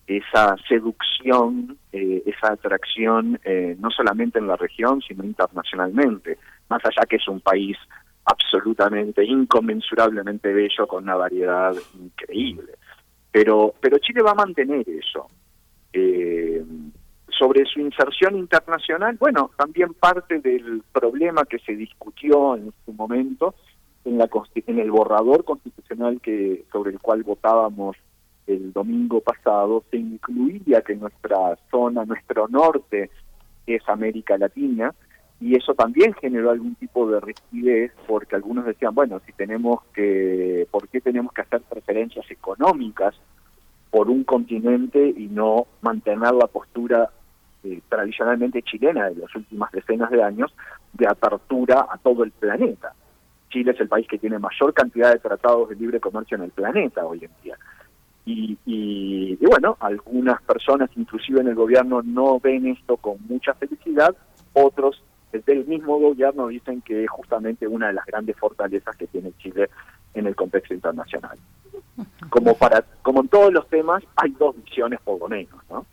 esa 0.07 0.55
seducción, 0.67 1.77
eh, 1.91 2.21
esa 2.25 2.53
atracción, 2.53 3.39
eh, 3.43 3.75
no 3.79 3.89
solamente 3.89 4.39
en 4.39 4.47
la 4.47 4.55
región, 4.55 5.01
sino 5.01 5.23
internacionalmente, 5.23 6.37
más 6.69 6.83
allá 6.85 7.05
que 7.09 7.15
es 7.15 7.27
un 7.27 7.41
país 7.41 7.77
absolutamente, 8.25 9.23
inconmensurablemente 9.23 10.53
bello, 10.53 10.87
con 10.87 11.03
una 11.03 11.15
variedad 11.15 11.73
increíble. 11.99 12.73
Pero, 13.31 13.73
pero 13.79 13.97
Chile 13.99 14.21
va 14.21 14.31
a 14.31 14.35
mantener 14.35 14.87
eso. 14.87 15.27
Eh, 15.93 16.63
sobre 17.37 17.65
su 17.65 17.79
inserción 17.79 18.37
internacional, 18.37 19.17
bueno, 19.19 19.51
también 19.57 19.93
parte 19.93 20.39
del 20.39 20.83
problema 20.91 21.45
que 21.45 21.59
se 21.59 21.75
discutió 21.75 22.55
en 22.55 22.71
su 22.85 22.93
momento 22.93 23.55
en, 24.05 24.17
la, 24.17 24.29
en 24.55 24.79
el 24.79 24.91
borrador 24.91 25.43
constitucional 25.43 26.21
que 26.21 26.63
sobre 26.71 26.91
el 26.91 26.99
cual 26.99 27.23
votábamos 27.23 27.97
el 28.47 28.73
domingo 28.73 29.21
pasado, 29.21 29.83
se 29.89 29.97
incluía 29.97 30.81
que 30.81 30.95
nuestra 30.95 31.57
zona, 31.71 32.05
nuestro 32.05 32.47
norte, 32.47 33.09
es 33.65 33.81
América 33.87 34.37
Latina, 34.37 34.93
y 35.39 35.55
eso 35.55 35.73
también 35.73 36.13
generó 36.13 36.51
algún 36.51 36.75
tipo 36.75 37.09
de 37.09 37.19
rigidez 37.19 37.91
porque 38.07 38.35
algunos 38.35 38.65
decían, 38.65 38.95
bueno, 38.95 39.19
si 39.25 39.33
tenemos 39.33 39.83
que, 39.93 40.67
¿por 40.71 40.87
qué 40.87 41.01
tenemos 41.01 41.33
que 41.33 41.41
hacer 41.41 41.61
preferencias 41.61 42.29
económicas 42.31 43.15
por 43.91 44.09
un 44.09 44.23
continente 44.23 45.13
y 45.15 45.27
no 45.27 45.67
mantener 45.81 46.33
la 46.33 46.47
postura 46.47 47.09
eh, 47.63 47.81
tradicionalmente 47.89 48.61
chilena 48.61 49.09
de 49.09 49.15
las 49.15 49.35
últimas 49.35 49.71
decenas 49.71 50.09
de 50.09 50.23
años 50.23 50.55
de 50.93 51.07
apertura 51.07 51.87
a 51.89 51.97
todo 51.97 52.23
el 52.23 52.31
planeta? 52.31 52.93
Chile 53.49 53.71
es 53.71 53.79
el 53.79 53.89
país 53.89 54.07
que 54.07 54.17
tiene 54.17 54.39
mayor 54.39 54.73
cantidad 54.73 55.11
de 55.11 55.19
tratados 55.19 55.69
de 55.69 55.75
libre 55.75 55.99
comercio 55.99 56.37
en 56.37 56.43
el 56.43 56.51
planeta 56.51 57.05
hoy 57.05 57.25
en 57.25 57.31
día. 57.43 57.57
Y, 58.25 58.57
y, 58.65 59.35
bueno, 59.45 59.77
algunas 59.79 60.41
personas, 60.41 60.89
inclusive 60.95 61.41
en 61.41 61.47
el 61.47 61.55
gobierno, 61.55 62.01
no 62.01 62.39
ven 62.39 62.65
esto 62.67 62.97
con 62.97 63.17
mucha 63.27 63.53
felicidad, 63.53 64.15
otros 64.53 65.01
desde 65.31 65.53
el 65.53 65.65
mismo 65.65 65.99
gobierno 65.99 66.47
dicen 66.47 66.81
que 66.81 67.03
es 67.03 67.09
justamente 67.09 67.67
una 67.67 67.87
de 67.87 67.93
las 67.93 68.05
grandes 68.05 68.37
fortalezas 68.37 68.95
que 68.95 69.07
tiene 69.07 69.33
Chile 69.37 69.69
en 70.13 70.27
el 70.27 70.35
contexto 70.35 70.73
internacional. 70.73 71.37
Como 72.29 72.55
para 72.55 72.83
como 73.01 73.21
en 73.21 73.27
todos 73.27 73.51
los 73.51 73.67
temas 73.67 74.03
hay 74.15 74.31
dos 74.31 74.55
visiones 74.63 74.99
por 75.01 75.19
lo 75.19 75.27
menos, 75.27 75.61
¿no? 75.69 75.85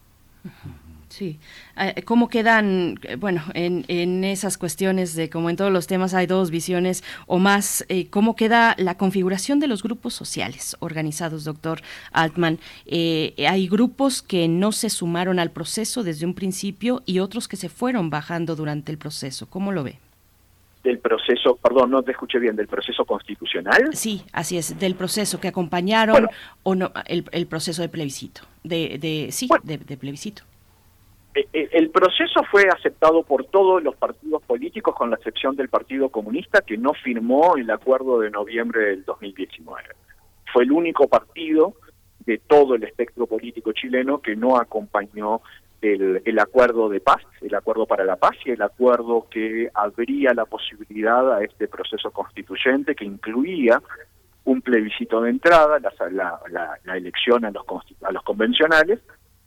Sí. 1.12 1.39
Eh, 1.76 2.05
¿Cómo 2.05 2.30
quedan, 2.30 2.98
eh, 3.02 3.16
bueno, 3.16 3.43
en, 3.52 3.84
en, 3.89 4.24
esas 4.24 4.56
cuestiones 4.56 5.14
de 5.14 5.28
como 5.28 5.51
en 5.51 5.56
todos 5.56 5.70
los 5.70 5.86
temas 5.86 6.14
hay 6.14 6.26
dos 6.26 6.51
visiones 6.51 7.05
o 7.26 7.39
más, 7.39 7.84
eh, 7.90 8.09
cómo 8.09 8.34
queda 8.34 8.74
la 8.78 8.97
configuración 8.97 9.60
de 9.60 9.66
los 9.66 9.82
grupos 9.82 10.14
sociales 10.14 10.74
organizados, 10.80 11.44
doctor 11.44 11.82
Altman? 12.12 12.59
hay 12.86 13.68
grupos 13.68 14.22
que 14.22 14.48
no 14.48 14.72
se 14.72 14.89
sumaron 14.89 15.39
al 15.39 15.51
proceso 15.51 16.02
desde 16.02 16.24
un 16.24 16.32
principio 16.32 17.02
y 17.05 17.18
otros 17.18 17.47
que 17.47 17.56
se 17.56 17.68
fueron 17.68 18.09
bajando 18.09 18.56
durante 18.56 18.90
el 18.90 18.97
proceso. 18.97 19.47
¿Cómo 19.51 19.70
lo 19.70 19.84
ve? 19.84 19.98
del 20.82 20.98
proceso, 20.98 21.56
perdón, 21.62 21.90
no 21.90 22.02
te 22.02 22.10
escuché 22.10 22.40
bien, 22.40 22.56
del 22.56 22.66
proceso 22.66 23.05
constitucional. 23.05 23.90
Sí, 23.93 24.24
así 24.32 24.56
es, 24.56 24.76
del 24.80 24.97
proceso 24.97 25.39
que 25.39 25.47
acompañaron 25.47 26.26
o 26.64 26.74
no 26.74 26.90
el, 27.06 27.24
el, 27.30 27.47
proceso 27.47 27.82
de 27.82 27.89
plebiscito, 27.89 28.40
de, 28.64 28.98
de 28.98 29.28
sí, 29.30 29.48
de, 29.62 29.78
de 29.78 29.97
plebiscito. 29.97 30.43
Eh, 31.34 31.48
eh, 31.52 31.68
el 31.72 31.90
proceso 31.90 32.42
fue 32.50 32.64
aceptado 32.68 33.22
por 33.22 33.46
todos 33.46 33.82
los 33.82 33.96
partidos 33.96 34.42
políticos, 34.42 34.94
con 34.94 35.10
la 35.10 35.16
excepción 35.16 35.56
del 35.56 35.68
Partido 35.68 36.10
Comunista, 36.10 36.60
que 36.60 36.76
no 36.76 36.92
firmó 36.92 37.56
el 37.56 37.70
acuerdo 37.70 38.20
de 38.20 38.30
noviembre 38.30 38.86
del 38.86 39.04
2019. 39.04 39.82
Fue 40.52 40.64
el 40.64 40.72
único 40.72 41.09
partido 41.09 41.74
de 42.20 42.38
todo 42.38 42.74
el 42.74 42.84
espectro 42.84 43.26
político 43.26 43.72
chileno 43.72 44.20
que 44.20 44.36
no 44.36 44.59
acompañó 44.59 45.40
el, 45.80 46.22
el, 46.24 46.38
acuerdo 46.38 46.88
de 46.88 47.00
paz, 47.00 47.22
el 47.40 47.54
acuerdo 47.54 47.86
para 47.86 48.04
la 48.04 48.16
paz 48.16 48.36
y 48.44 48.50
el 48.50 48.62
acuerdo 48.62 49.26
que 49.30 49.70
abría 49.74 50.32
la 50.34 50.44
posibilidad 50.44 51.32
a 51.34 51.42
este 51.42 51.66
proceso 51.66 52.10
constituyente 52.10 52.94
que 52.94 53.04
incluía 53.04 53.82
un 54.44 54.60
plebiscito 54.60 55.20
de 55.22 55.30
entrada, 55.30 55.78
la, 55.80 56.40
la, 56.50 56.78
la 56.84 56.96
elección 56.96 57.44
a 57.44 57.50
los, 57.50 57.64
a 58.02 58.12
los 58.12 58.22
convencionales, 58.22 59.00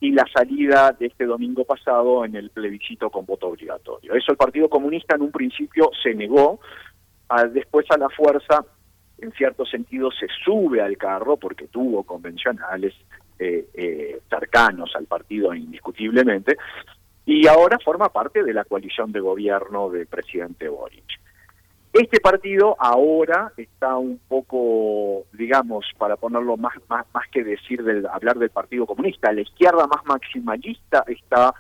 y 0.06 0.12
la 0.12 0.26
salida 0.32 0.96
de 1.00 1.08
este 1.08 1.26
domingo 1.26 1.66
pasado 1.66 2.26
en 2.26 2.36
el 2.36 2.52
plebiscito 2.52 3.10
con 3.10 3.26
voto 3.26 3.48
obligatorio. 3.48 4.14
Eso 4.14 4.32
el 4.32 4.38
Partido 4.38 4.70
Comunista 4.70 5.16
en 5.16 5.24
un 5.24 5.32
principio 5.32 5.90
se 6.04 6.14
negó, 6.14 6.60
después 7.52 7.88
a 7.90 7.98
la 7.98 8.10
fuerza, 8.10 8.64
en 9.18 9.32
cierto 9.32 9.66
sentido, 9.66 10.12
se 10.12 10.28
sube 10.44 10.80
al 10.80 10.96
carro 10.96 11.38
porque 11.38 11.68
tuvo 11.68 12.04
convencionales 12.04 12.94
eh, 13.40 13.68
eh, 13.74 14.20
cercanos 14.30 14.96
al 14.96 15.06
partido 15.06 15.56
indiscutiblemente, 15.56 16.56
y 17.26 17.48
ahora 17.48 17.80
forma 17.84 18.10
parte 18.10 18.44
de 18.44 18.54
la 18.54 18.64
coalición 18.64 19.12
de 19.12 19.22
gobierno 19.22 19.90
del 19.90 20.06
presidente 20.06 20.70
Boric. 20.70 21.20
Este 21.98 22.20
partido 22.20 22.76
ahora 22.78 23.54
está 23.56 23.96
un 23.96 24.20
poco, 24.28 25.24
digamos, 25.32 25.86
para 25.98 26.18
ponerlo 26.18 26.58
más, 26.58 26.74
más, 26.90 27.06
más 27.14 27.26
que 27.32 27.42
decir 27.42 27.86
del, 27.86 28.06
hablar 28.08 28.38
del 28.38 28.50
Partido 28.50 28.86
Comunista, 28.86 29.32
la 29.32 29.40
izquierda 29.40 29.88
más 29.88 30.06
maximalista 30.06 31.06
está 31.08 31.54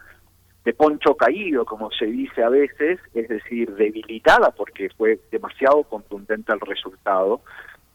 de 0.65 0.73
poncho 0.73 1.15
caído, 1.15 1.63
como 1.63 1.89
se 1.89 2.07
dice 2.07 2.43
a 2.43 2.49
veces, 2.49 2.99
es 3.13 3.29
decir, 3.29 3.73
debilitada 3.75 4.51
porque 4.51 4.89
fue 4.97 5.21
demasiado 5.31 5.83
contundente 5.83 6.51
el 6.51 6.59
resultado 6.59 7.39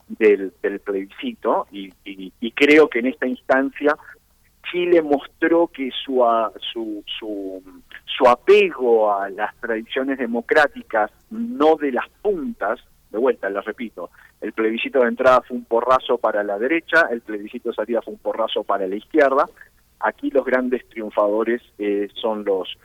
del, 0.09 0.51
plebiscito 0.83 1.67
y, 1.71 1.93
y 2.05 2.53
creo 2.53 2.89
que 2.89 3.01
en 3.01 3.09
esta 3.09 3.27
instancia 3.27 3.99
Chile 4.71 5.03
mostró 5.03 5.67
que 5.69 5.91
su, 6.05 6.25
su, 6.73 7.03
su, 7.19 7.63
su 8.05 8.29
apego 8.29 9.13
a 9.13 9.29
las 9.31 9.55
tradiciones 9.57 10.19
democráticas, 10.19 11.11
no 11.31 11.77
de 11.77 11.93
las 11.93 12.09
puntas, 12.23 12.81
de 13.11 13.19
vuelta, 13.19 13.51
les 13.51 13.65
repito, 13.65 14.11
el 14.41 14.53
plebiscito 14.53 15.01
de 15.01 15.09
entrada 15.09 15.43
fue 15.43 15.57
un 15.57 15.65
porrazo 15.65 16.19
para 16.19 16.43
la 16.43 16.59
derecha, 16.59 17.09
el 17.11 17.21
plebiscito 17.21 17.71
de 17.71 17.75
salida 17.75 18.03
fue 18.03 18.15
un 18.15 18.21
porrazo 18.21 18.65
para 18.65 18.87
la 18.87 18.97
izquierda. 18.97 19.47
Aquí 20.01 20.31
los 20.31 20.45
grandes 20.45 20.89
triunfadores 20.89 21.61
eh, 21.79 22.09
son 22.15 22.45
los 22.45 22.77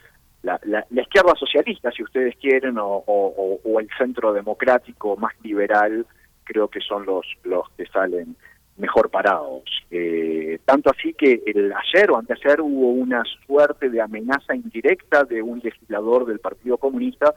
la, 0.45 0.59
la, 0.63 1.01
izquierda 1.01 1.33
socialista, 1.39 1.91
si 1.91 2.03
ustedes 2.03 2.35
quieren, 2.37 2.77
o, 2.77 3.03
o, 3.07 3.79
el 3.79 3.89
centro 3.97 4.31
democrático 4.31 5.17
más 5.17 5.33
liberal, 5.41 6.05
creo 6.43 6.67
que 6.67 6.81
son 6.81 7.03
los, 7.05 7.25
los 7.43 7.67
que 7.71 7.87
salen 7.87 8.35
mejor 8.77 9.09
parados. 9.09 9.63
Eh, 9.89 10.59
tanto 10.65 10.91
así 10.91 11.13
que 11.13 11.41
el 11.45 11.73
ayer 11.73 12.11
o 12.11 12.17
anteayer 12.17 12.61
hubo 12.61 12.91
una 12.91 13.23
suerte 13.45 13.89
de 13.89 14.01
amenaza 14.01 14.53
indirecta 14.53 15.23
de 15.23 15.41
un 15.41 15.59
legislador 15.63 16.25
del 16.25 16.39
Partido 16.39 16.77
Comunista 16.77 17.33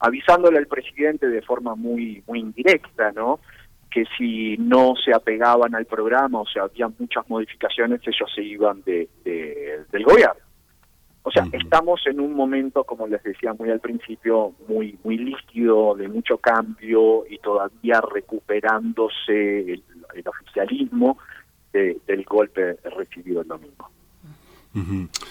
avisándole 0.00 0.58
al 0.58 0.66
presidente 0.66 1.28
de 1.28 1.42
forma 1.42 1.74
muy 1.74 2.22
muy 2.26 2.40
indirecta, 2.40 3.12
¿no? 3.12 3.40
que 3.90 4.04
si 4.16 4.56
no 4.56 4.94
se 5.04 5.12
apegaban 5.12 5.74
al 5.74 5.84
programa 5.84 6.40
o 6.40 6.46
sea, 6.46 6.62
había 6.62 6.88
muchas 6.98 7.28
modificaciones, 7.28 8.00
ellos 8.06 8.30
se 8.34 8.42
iban 8.42 8.82
de, 8.82 9.08
del 9.24 10.04
gobierno. 10.04 10.40
O 11.22 11.30
sea, 11.30 11.44
estamos 11.52 12.00
en 12.06 12.18
un 12.18 12.32
momento, 12.32 12.84
como 12.84 13.06
les 13.06 13.22
decía 13.22 13.52
muy 13.52 13.68
al 13.70 13.80
principio, 13.80 14.54
muy 14.68 14.98
muy 15.04 15.18
líquido, 15.18 15.94
de 15.94 16.08
mucho 16.08 16.38
cambio 16.38 17.26
y 17.28 17.38
todavía 17.38 18.00
recuperándose 18.00 19.60
el, 19.72 19.82
el 20.14 20.28
oficialismo 20.28 21.18
del 21.72 22.24
golpe 22.24 22.78
recibido 22.96 23.42
el 23.42 23.48
domingo. 23.48 23.90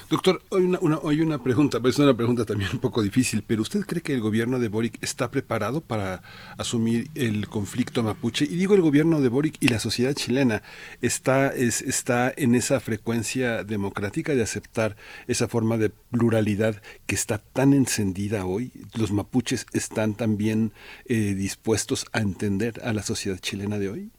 Doctor, 0.10 0.42
hoy 0.50 0.64
una, 0.64 0.80
una, 0.82 0.98
hoy 0.98 1.22
una 1.22 1.42
pregunta, 1.42 1.80
pues 1.80 1.96
es 1.96 2.00
una 2.00 2.14
pregunta 2.14 2.44
también 2.44 2.72
un 2.74 2.80
poco 2.80 3.02
difícil, 3.02 3.42
pero 3.48 3.62
¿usted 3.62 3.86
cree 3.86 4.02
que 4.02 4.14
el 4.14 4.20
gobierno 4.20 4.60
de 4.60 4.68
Boric 4.68 5.02
está 5.02 5.32
preparado 5.32 5.80
para 5.80 6.22
asumir 6.58 7.08
el 7.16 7.48
conflicto 7.48 8.04
mapuche? 8.04 8.44
Y 8.44 8.58
digo 8.58 8.76
el 8.76 8.82
gobierno 8.82 9.22
de 9.22 9.30
Boric 9.30 9.56
y 9.62 9.70
la 9.70 9.80
sociedad 9.80 10.14
chilena 10.14 10.62
está, 11.02 11.54
es, 11.54 11.82
está 11.82 12.34
en 12.36 12.54
esa 12.54 12.82
frecuencia 12.82 13.64
democrática 13.64 14.36
de 14.36 14.44
aceptar 14.44 14.98
esa 15.28 15.48
forma 15.48 15.78
de 15.78 15.90
pluralidad 15.90 16.82
que 17.06 17.16
está 17.16 17.38
tan 17.38 17.72
encendida 17.74 18.46
hoy. 18.46 18.74
¿Los 18.98 19.14
mapuches 19.14 19.68
están 19.72 20.16
también 20.16 20.74
eh, 21.06 21.34
dispuestos 21.34 22.08
a 22.12 22.20
entender 22.20 22.82
a 22.84 22.92
la 22.92 23.04
sociedad 23.04 23.38
chilena 23.38 23.80
de 23.80 23.90
hoy? 23.90 24.12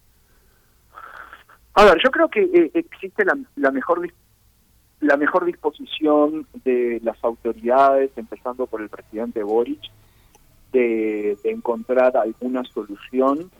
A 1.75 1.85
ver, 1.85 1.99
yo 2.03 2.11
creo 2.11 2.29
que 2.29 2.43
eh, 2.43 2.71
existe 2.75 3.25
la, 3.25 3.39
la 3.57 3.71
mejor 3.71 4.01
la 5.01 5.17
mejor 5.17 5.47
disposición 5.47 6.47
de 6.65 7.01
las 7.03 7.23
autoridades, 7.25 8.11
empezando 8.17 8.67
por 8.67 8.83
el 8.83 8.89
presidente 8.89 9.43
Boric, 9.43 9.81
de, 10.73 11.37
encontrar 11.45 12.17
alguna 12.17 12.63
solución 12.65 13.51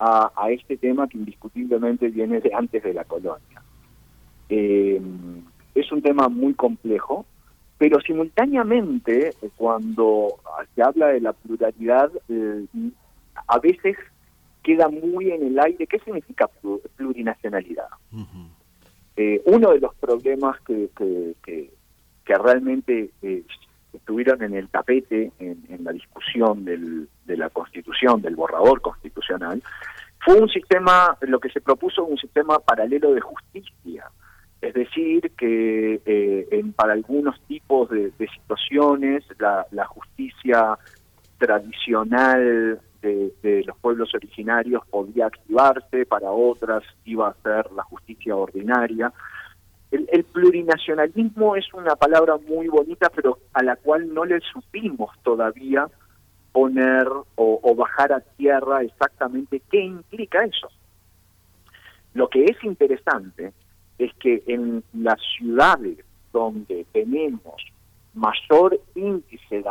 a, 0.00 0.30
este 0.50 0.76
tema 0.76 1.08
que 1.08 1.18
indiscutiblemente 1.18 2.08
viene 2.08 2.40
de 2.40 2.54
antes 2.54 2.82
de 2.82 2.94
la 2.94 3.04
colonia. 3.04 3.62
Eh, 4.48 5.00
es 5.74 5.92
un 5.92 6.02
tema 6.02 6.28
muy 6.28 6.54
complejo, 6.54 7.26
pero 7.76 8.00
simultáneamente 8.00 9.34
cuando 9.56 10.36
se 10.74 10.82
habla 10.82 11.08
de 11.08 11.20
la 11.20 11.32
pluralidad, 11.32 12.10
eh, 12.28 12.64
a 13.46 13.58
veces 13.58 13.96
queda 14.62 14.88
muy 14.88 15.30
en 15.30 15.46
el 15.46 15.58
aire 15.58 15.86
qué 15.86 15.98
significa 15.98 16.48
plurinacionalidad. 16.96 17.88
Eh, 19.20 19.42
uno 19.46 19.72
de 19.72 19.80
los 19.80 19.96
problemas 19.96 20.60
que, 20.60 20.90
que, 20.96 21.34
que, 22.24 22.38
realmente 22.38 23.10
eh, 23.20 23.42
estuvieron 23.92 24.44
en 24.44 24.54
el 24.54 24.68
tapete 24.68 25.32
en, 25.40 25.58
la 25.82 25.90
discusión 25.90 26.64
del, 26.64 27.08
de 27.24 27.36
la 27.36 27.50
constitución, 27.50 28.22
del 28.22 28.36
borrador 28.36 28.80
constitucional, 28.80 29.60
fue 30.24 30.40
un 30.40 30.48
sistema, 30.48 31.16
lo 31.22 31.40
que 31.40 31.50
se 31.50 31.60
propuso 31.60 32.04
un 32.04 32.16
sistema 32.16 32.60
paralelo 32.60 33.12
de 33.12 33.20
justicia. 33.20 34.08
Es 34.60 34.74
decir, 34.74 35.32
que 35.36 36.00
eh, 36.06 36.48
en, 36.52 36.72
para 36.72 36.92
algunos 36.92 37.40
tipos 37.48 37.90
de, 37.90 38.12
situaciones 38.18 39.24
la, 39.40 39.66
la, 39.72 39.86
justicia 39.86 40.78
tradicional 41.38 42.80
de, 43.02 43.62
los 43.66 43.76
pueblos 43.78 44.14
originarios 44.14 44.82
podía 44.88 45.26
activarse, 45.26 46.06
para 46.06 46.30
otras 46.30 46.82
iba 47.04 47.28
a 47.28 47.34
ser 47.42 47.70
la 47.72 47.82
justicia 47.84 48.36
ordinaria. 48.36 49.12
El, 49.90 50.24
plurinacionalismo 50.24 51.56
es 51.56 51.72
una 51.72 51.96
palabra 51.96 52.36
muy 52.36 52.68
bonita, 52.68 53.10
pero 53.14 53.38
a 53.54 53.62
la 53.62 53.76
cual 53.76 54.12
no 54.12 54.24
le 54.24 54.40
supimos 54.40 55.10
todavía 55.22 55.86
poner 56.52 57.06
o, 57.36 57.74
bajar 57.74 58.12
a 58.12 58.20
tierra 58.20 58.82
exactamente 58.82 59.62
qué 59.70 59.80
implica 59.80 60.44
eso. 60.44 60.68
Lo 62.14 62.28
que 62.28 62.44
es 62.44 62.62
interesante 62.64 63.52
es 63.98 64.12
que 64.14 64.42
en 64.46 64.82
las 64.92 65.20
ciudades 65.38 65.98
donde 66.32 66.84
tenemos 66.92 67.54
mayor 68.14 68.78
índice 68.94 69.62
de 69.62 69.68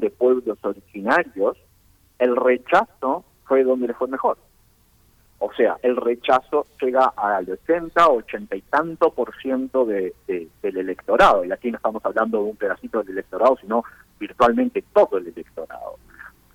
de 0.00 0.10
pueblos 0.10 0.58
originarios, 0.62 1.56
el 2.18 2.36
rechazo 2.36 3.24
fue 3.44 3.62
donde 3.62 3.88
le 3.88 3.94
fue 3.94 4.08
mejor. 4.08 4.38
O 5.38 5.52
sea, 5.52 5.76
el 5.82 5.96
rechazo 5.96 6.66
llega 6.80 7.12
al 7.16 7.48
80, 7.50 8.08
80 8.08 8.56
y 8.56 8.62
tanto 8.62 9.10
por 9.10 9.36
ciento 9.36 9.84
de, 9.84 10.14
del 10.26 10.76
electorado. 10.76 11.44
Y 11.44 11.52
aquí 11.52 11.70
no 11.70 11.76
estamos 11.76 12.04
hablando 12.04 12.38
de 12.38 12.44
un 12.44 12.56
pedacito 12.56 13.02
del 13.02 13.10
electorado, 13.10 13.58
sino 13.60 13.84
virtualmente 14.18 14.82
todo 14.94 15.18
el 15.18 15.28
electorado. 15.28 15.98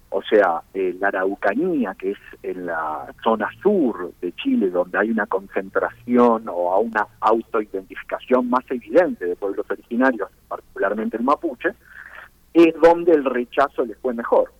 O 0.10 0.22
sea, 0.24 0.62
eh, 0.74 0.95
la 0.99 1.08
Araucanía, 1.10 1.95
que 1.98 2.12
es 2.12 2.18
en 2.44 2.66
la 2.66 3.14
zona 3.24 3.49
sur 3.62 4.12
de 4.20 4.34
Chile, 4.34 4.70
donde 4.70 4.98
hay 4.98 5.12
una 5.12 5.26
concentración 5.28 6.49
o 6.49 6.80
una 6.80 7.08
autoidentificación 7.22 8.49
más 8.49 8.66
evidente 8.70 9.26
de 9.26 9.36
pueblos 9.38 9.66
originarios, 9.70 10.30
particularmente 10.49 11.16
el 11.16 11.24
mapuche, 11.24 11.70
es 12.53 12.73
donde 12.82 13.14
el 13.14 13.26
rechazo 13.26 13.86
le 13.86 13.95
fue 13.95 14.14
mejor. 14.14 14.52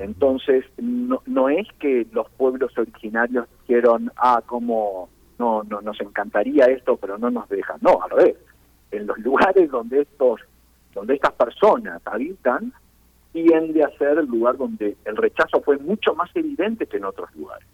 Entonces, 0.00 0.64
no, 0.78 1.22
no 1.26 1.48
es 1.48 1.68
que 1.78 2.06
los 2.10 2.28
pueblos 2.30 2.76
originarios 2.76 3.46
dijeron, 3.60 4.10
ah, 4.16 4.42
como 4.44 5.08
no, 5.38 5.62
no 5.62 5.80
nos 5.80 6.00
encantaría 6.00 6.64
esto, 6.66 6.96
pero 6.96 7.18
no 7.18 7.30
nos 7.30 7.48
dejan. 7.48 7.78
No, 7.80 8.02
al 8.02 8.10
revés. 8.10 8.36
En 8.90 9.06
los 9.06 9.18
lugares 9.18 9.70
donde 9.70 10.02
estos, 10.02 10.40
donde 10.92 11.14
estas 11.14 11.32
personas 11.32 12.02
habitan, 12.04 12.72
tiende 13.32 13.84
a 13.84 13.90
ser 13.98 14.18
el 14.18 14.26
lugar 14.26 14.56
donde 14.56 14.96
el 15.04 15.16
rechazo 15.16 15.60
fue 15.60 15.76
mucho 15.78 16.14
más 16.14 16.30
evidente 16.34 16.86
que 16.86 16.96
en 16.96 17.04
otros 17.04 17.32
lugares. 17.36 17.68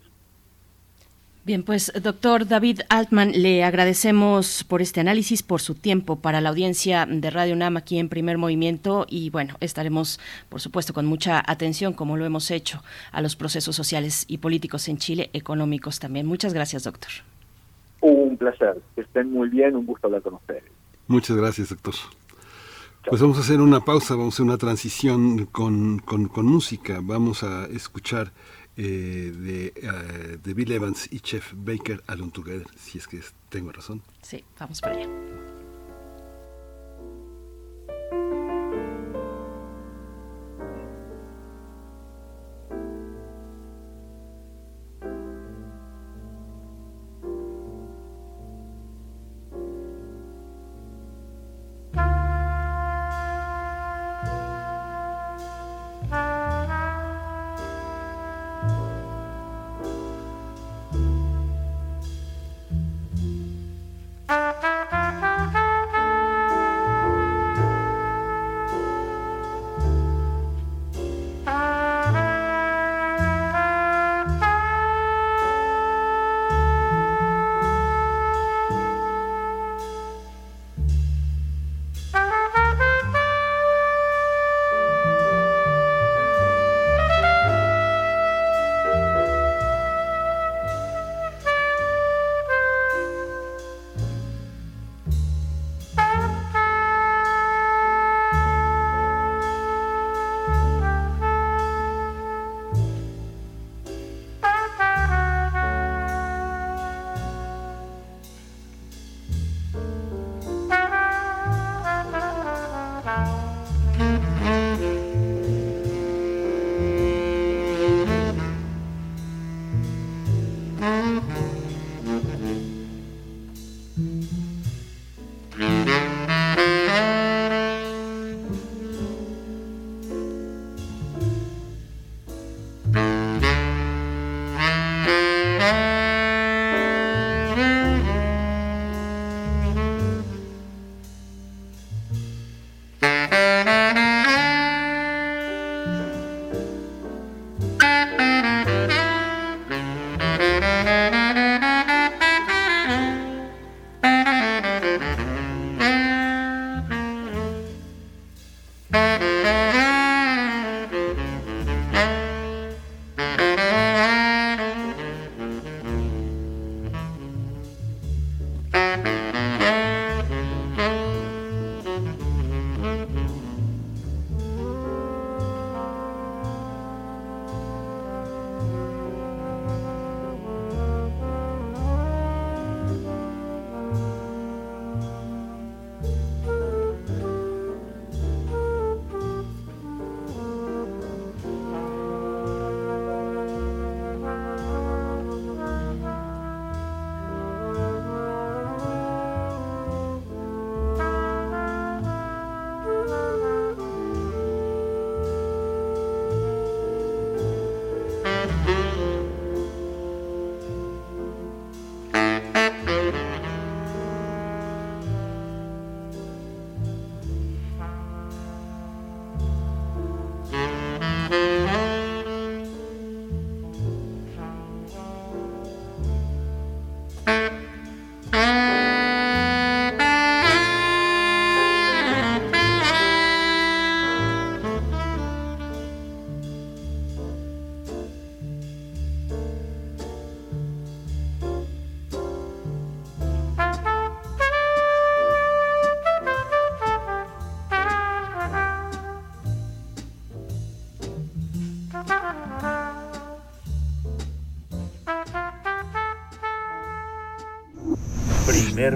Bien, 1.45 1.65
pues 1.65 1.93
doctor 2.01 2.47
David 2.47 2.83
Altman, 2.89 3.33
le 3.33 3.65
agradecemos 3.65 4.63
por 4.63 4.81
este 4.81 5.01
análisis, 5.01 5.43
por 5.43 5.61
su 5.61 5.75
tiempo 5.75 6.21
para 6.21 6.41
la 6.41 6.51
audiencia 6.51 7.05
de 7.05 7.31
Radio 7.31 7.55
UNAM 7.55 7.77
aquí 7.79 7.99
en 7.99 8.09
Primer 8.09 8.39
Movimiento 8.39 9.07
y 9.09 9.29
bueno, 9.31 9.57
estaremos 9.59 10.21
por 10.49 10.61
supuesto 10.61 10.95
con 10.95 11.05
mucha 11.05 11.43
atención, 11.45 11.95
como 11.95 12.17
lo 12.17 12.25
hemos 12.25 12.53
hecho, 12.53 12.81
a 13.11 13.21
los 13.21 13.35
procesos 13.35 13.75
sociales 13.75 14.25
y 14.29 14.39
políticos 14.39 14.87
en 14.87 14.99
Chile, 14.99 15.31
económicos 15.33 15.99
también. 15.99 16.27
Muchas 16.27 16.55
gracias, 16.55 16.85
doctor. 16.85 17.11
Un 18.03 18.37
placer, 18.37 18.81
que 18.95 19.01
estén 19.01 19.33
muy 19.33 19.49
bien, 19.49 19.75
un 19.75 19.85
gusto 19.85 20.07
hablar 20.07 20.23
con 20.23 20.35
ustedes. 20.35 20.63
Muchas 21.09 21.37
gracias, 21.37 21.71
doctor. 21.71 21.95
Pues 23.05 23.21
vamos 23.21 23.39
a 23.39 23.41
hacer 23.41 23.61
una 23.61 23.81
pausa, 23.81 24.15
vamos 24.15 24.35
a 24.35 24.37
hacer 24.37 24.47
una 24.47 24.59
transición 24.59 25.47
con, 25.47 25.99
con, 25.99 26.29
con 26.29 26.47
música, 26.47 27.01
vamos 27.03 27.43
a 27.43 27.67
escuchar 27.67 28.31
de, 28.77 29.73
uh, 29.83 30.39
de, 30.43 30.55
Bill 30.55 30.73
Evans 30.73 31.09
y 31.13 31.21
Chef 31.21 31.53
Baker 31.55 32.03
Alone 32.07 32.33
Together, 32.33 32.67
si 32.77 32.99
es 32.99 33.07
que 33.07 33.21
tengo 33.49 33.71
razón. 33.73 34.03
Sí, 34.23 34.45
vamos 34.59 34.81
para 34.81 34.97
allá. 34.97 35.42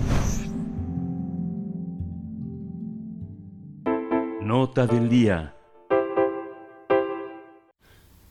Nota 4.42 4.86
del 4.86 5.08
día. 5.08 5.54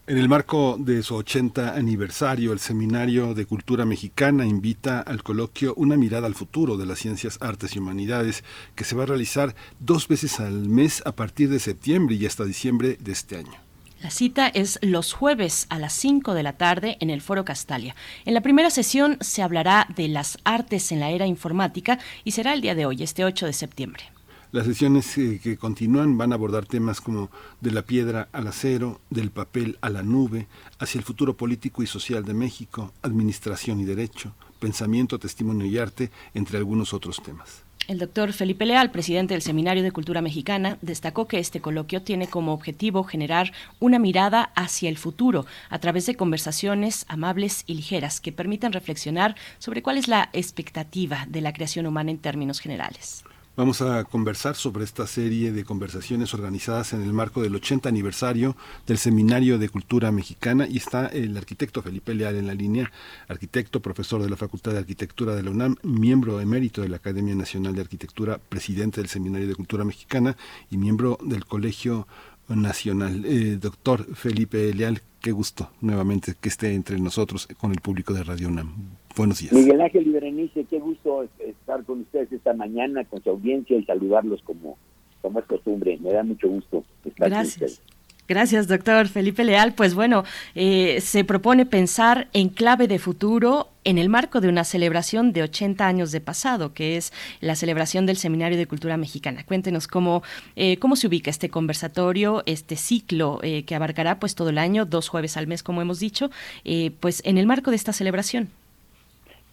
En 0.10 0.18
el 0.18 0.28
marco 0.28 0.76
de 0.80 1.04
su 1.04 1.14
80 1.14 1.76
aniversario, 1.76 2.52
el 2.52 2.58
Seminario 2.58 3.36
de 3.36 3.46
Cultura 3.46 3.86
Mexicana 3.86 4.44
invita 4.44 5.02
al 5.02 5.22
coloquio 5.22 5.76
Una 5.76 5.98
mirada 5.98 6.26
al 6.26 6.34
futuro 6.34 6.78
de 6.78 6.88
las 6.88 6.98
ciencias, 6.98 7.38
artes 7.42 7.76
y 7.76 7.78
humanidades, 7.78 8.44
que 8.74 8.86
se 8.86 8.96
va 8.96 9.04
a 9.04 9.06
realizar 9.06 9.54
dos 9.80 10.08
veces 10.08 10.40
al 10.40 10.68
mes 10.68 11.04
a 11.06 11.12
partir 11.12 11.50
de 11.50 11.60
septiembre 11.60 12.16
y 12.16 12.26
hasta 12.26 12.44
diciembre 12.44 12.98
de 13.00 13.12
este 13.12 13.38
año. 13.38 13.54
La 14.02 14.10
cita 14.10 14.48
es 14.48 14.80
los 14.82 15.14
jueves 15.14 15.68
a 15.70 15.78
las 15.78 15.94
5 15.94 16.34
de 16.34 16.42
la 16.42 16.54
tarde 16.54 16.98
en 17.02 17.12
el 17.12 17.22
Foro 17.22 17.46
Castalia. 17.46 17.96
En 18.26 18.34
la 18.34 18.42
primera 18.42 18.72
sesión 18.72 19.20
se 19.22 19.44
hablará 19.44 19.86
de 19.96 20.08
las 20.08 20.40
artes 20.44 20.92
en 20.92 21.02
la 21.02 21.12
era 21.12 21.28
informática 21.28 22.00
y 22.24 22.32
será 22.32 22.54
el 22.54 22.62
día 22.62 22.74
de 22.74 22.88
hoy, 22.88 23.04
este 23.04 23.26
8 23.26 23.46
de 23.46 23.54
septiembre. 23.54 24.06
Las 24.52 24.66
sesiones 24.66 25.16
eh, 25.20 25.40
que 25.44 25.58
continúan 25.58 26.18
van 26.18 26.32
a 26.32 26.36
abordar 26.36 26.66
temas 26.66 27.02
como 27.02 27.30
de 27.62 27.70
la 27.70 27.84
piedra 27.84 28.30
al 28.32 28.48
acero, 28.48 29.00
del 29.12 29.30
papel 29.30 29.78
a 29.82 29.92
la 29.92 30.02
nube, 30.02 30.48
hacia 30.80 30.98
el 30.98 31.06
futuro 31.06 31.38
político 31.38 31.84
y 31.84 31.88
social 31.88 32.26
de 32.26 32.34
México, 32.34 32.92
administración 33.04 33.80
y 33.80 33.86
derecho, 33.86 34.34
pensamiento, 34.60 35.20
testimonio 35.20 35.68
y 35.68 35.78
arte, 35.78 36.10
entre 36.34 36.58
algunos 36.58 36.96
otros 36.96 37.22
temas. 37.22 37.64
El 37.88 38.00
doctor 38.00 38.34
Felipe 38.34 38.66
Leal, 38.66 38.90
presidente 38.90 39.36
del 39.36 39.44
Seminario 39.44 39.84
de 39.84 39.92
Cultura 39.92 40.22
Mexicana, 40.22 40.80
destacó 40.82 41.28
que 41.28 41.38
este 41.38 41.62
coloquio 41.62 42.02
tiene 42.02 42.28
como 42.28 42.54
objetivo 42.54 43.04
generar 43.04 43.52
una 43.80 44.00
mirada 44.00 44.52
hacia 44.56 44.90
el 44.90 44.98
futuro 44.98 45.46
a 45.70 45.78
través 45.78 46.08
de 46.08 46.16
conversaciones 46.16 47.06
amables 47.08 47.64
y 47.68 47.76
ligeras 47.76 48.20
que 48.20 48.32
permitan 48.32 48.74
reflexionar 48.74 49.36
sobre 49.60 49.84
cuál 49.84 50.00
es 50.00 50.08
la 50.08 50.30
expectativa 50.34 51.28
de 51.30 51.42
la 51.42 51.54
creación 51.54 51.86
humana 51.86 52.10
en 52.10 52.18
términos 52.18 52.60
generales. 52.60 53.24
Vamos 53.60 53.82
a 53.82 54.06
conversar 54.06 54.56
sobre 54.56 54.86
esta 54.86 55.06
serie 55.06 55.52
de 55.52 55.66
conversaciones 55.66 56.34
organizadas 56.34 56.94
en 56.94 57.02
el 57.02 57.12
marco 57.12 57.42
del 57.42 57.54
80 57.56 57.90
aniversario 57.90 58.56
del 58.88 58.98
Seminario 58.98 59.58
de 59.58 59.68
Cultura 59.68 60.14
Mexicana 60.14 60.66
y 60.66 60.78
está 60.78 61.08
el 61.08 61.36
arquitecto 61.36 61.82
Felipe 61.82 62.14
Leal 62.14 62.38
en 62.38 62.48
la 62.48 62.54
línea, 62.54 62.90
arquitecto, 63.28 63.82
profesor 63.82 64.24
de 64.24 64.30
la 64.30 64.38
Facultad 64.38 64.72
de 64.72 64.78
Arquitectura 64.78 65.36
de 65.36 65.44
la 65.44 65.52
UNAM, 65.52 65.76
miembro 65.84 66.40
emérito 66.40 66.82
de 66.82 66.88
la 66.88 66.96
Academia 66.96 67.36
Nacional 67.36 67.76
de 67.76 67.82
Arquitectura, 67.82 68.38
presidente 68.38 69.02
del 69.02 69.10
Seminario 69.10 69.50
de 69.50 69.56
Cultura 69.56 69.84
Mexicana 69.84 70.38
y 70.72 70.78
miembro 70.78 71.18
del 71.22 71.44
Colegio 71.44 72.08
Nacional. 72.48 73.26
Eh, 73.26 73.58
doctor 73.60 74.16
Felipe 74.16 74.74
Leal, 74.74 75.02
qué 75.22 75.32
gusto 75.32 75.70
nuevamente 75.82 76.34
que 76.40 76.50
esté 76.50 76.74
entre 76.74 77.00
nosotros 77.00 77.48
con 77.60 77.72
el 77.72 77.82
público 77.82 78.14
de 78.14 78.24
Radio 78.24 78.48
UNAM. 78.48 78.74
Buenos 79.16 79.40
días. 79.40 79.54
Miguel 79.54 79.82
Ángel 79.82 80.08
y 80.08 80.12
Berenice, 80.12 80.66
qué 80.66 80.80
gusto 80.80 81.28
estar 81.40 81.84
con 81.84 82.02
ustedes 82.02 82.32
esta 82.32 82.54
mañana, 82.54 83.04
con 83.06 83.22
su 83.24 83.30
audiencia 83.30 83.78
y 83.78 83.84
saludarlos 83.86 84.42
como, 84.44 84.78
como 85.22 85.40
es 85.40 85.46
costumbre. 85.46 85.98
Me 86.02 86.14
da 86.14 86.24
mucho 86.24 86.48
gusto 86.48 86.84
estar 87.04 87.30
Gracias. 87.30 87.58
con 87.58 87.66
ustedes. 87.66 87.99
Gracias, 88.30 88.68
doctor 88.68 89.08
Felipe 89.08 89.44
Leal. 89.44 89.74
Pues 89.74 89.96
bueno, 89.96 90.24
eh, 90.54 91.02
se 91.02 91.24
propone 91.24 91.66
pensar 91.66 92.28
en 92.32 92.50
clave 92.50 92.88
de 92.88 93.00
futuro 93.00 93.70
en 93.84 93.98
el 93.98 94.08
marco 94.08 94.40
de 94.40 94.50
una 94.50 94.66
celebración 94.66 95.34
de 95.34 95.42
80 95.42 95.88
años 95.88 96.12
de 96.12 96.22
pasado, 96.22 96.72
que 96.76 96.96
es 96.96 97.12
la 97.42 97.56
celebración 97.56 98.06
del 98.06 98.18
Seminario 98.18 98.56
de 98.56 98.68
Cultura 98.68 98.98
Mexicana. 98.98 99.44
Cuéntenos 99.48 99.88
cómo, 99.88 100.22
eh, 100.56 100.78
cómo 100.78 100.96
se 100.96 101.08
ubica 101.08 101.32
este 101.32 101.50
conversatorio, 101.50 102.44
este 102.46 102.76
ciclo 102.76 103.40
eh, 103.42 103.64
que 103.64 103.74
abarcará 103.74 104.20
pues 104.20 104.36
todo 104.36 104.50
el 104.50 104.60
año, 104.60 104.86
dos 104.86 105.10
jueves 105.10 105.36
al 105.36 105.48
mes, 105.48 105.64
como 105.64 105.82
hemos 105.82 106.00
dicho, 106.00 106.30
eh, 106.66 106.92
pues 107.00 107.24
en 107.26 107.40
el 107.40 107.48
marco 107.48 107.72
de 107.72 107.78
esta 107.78 107.94
celebración. 107.94 108.50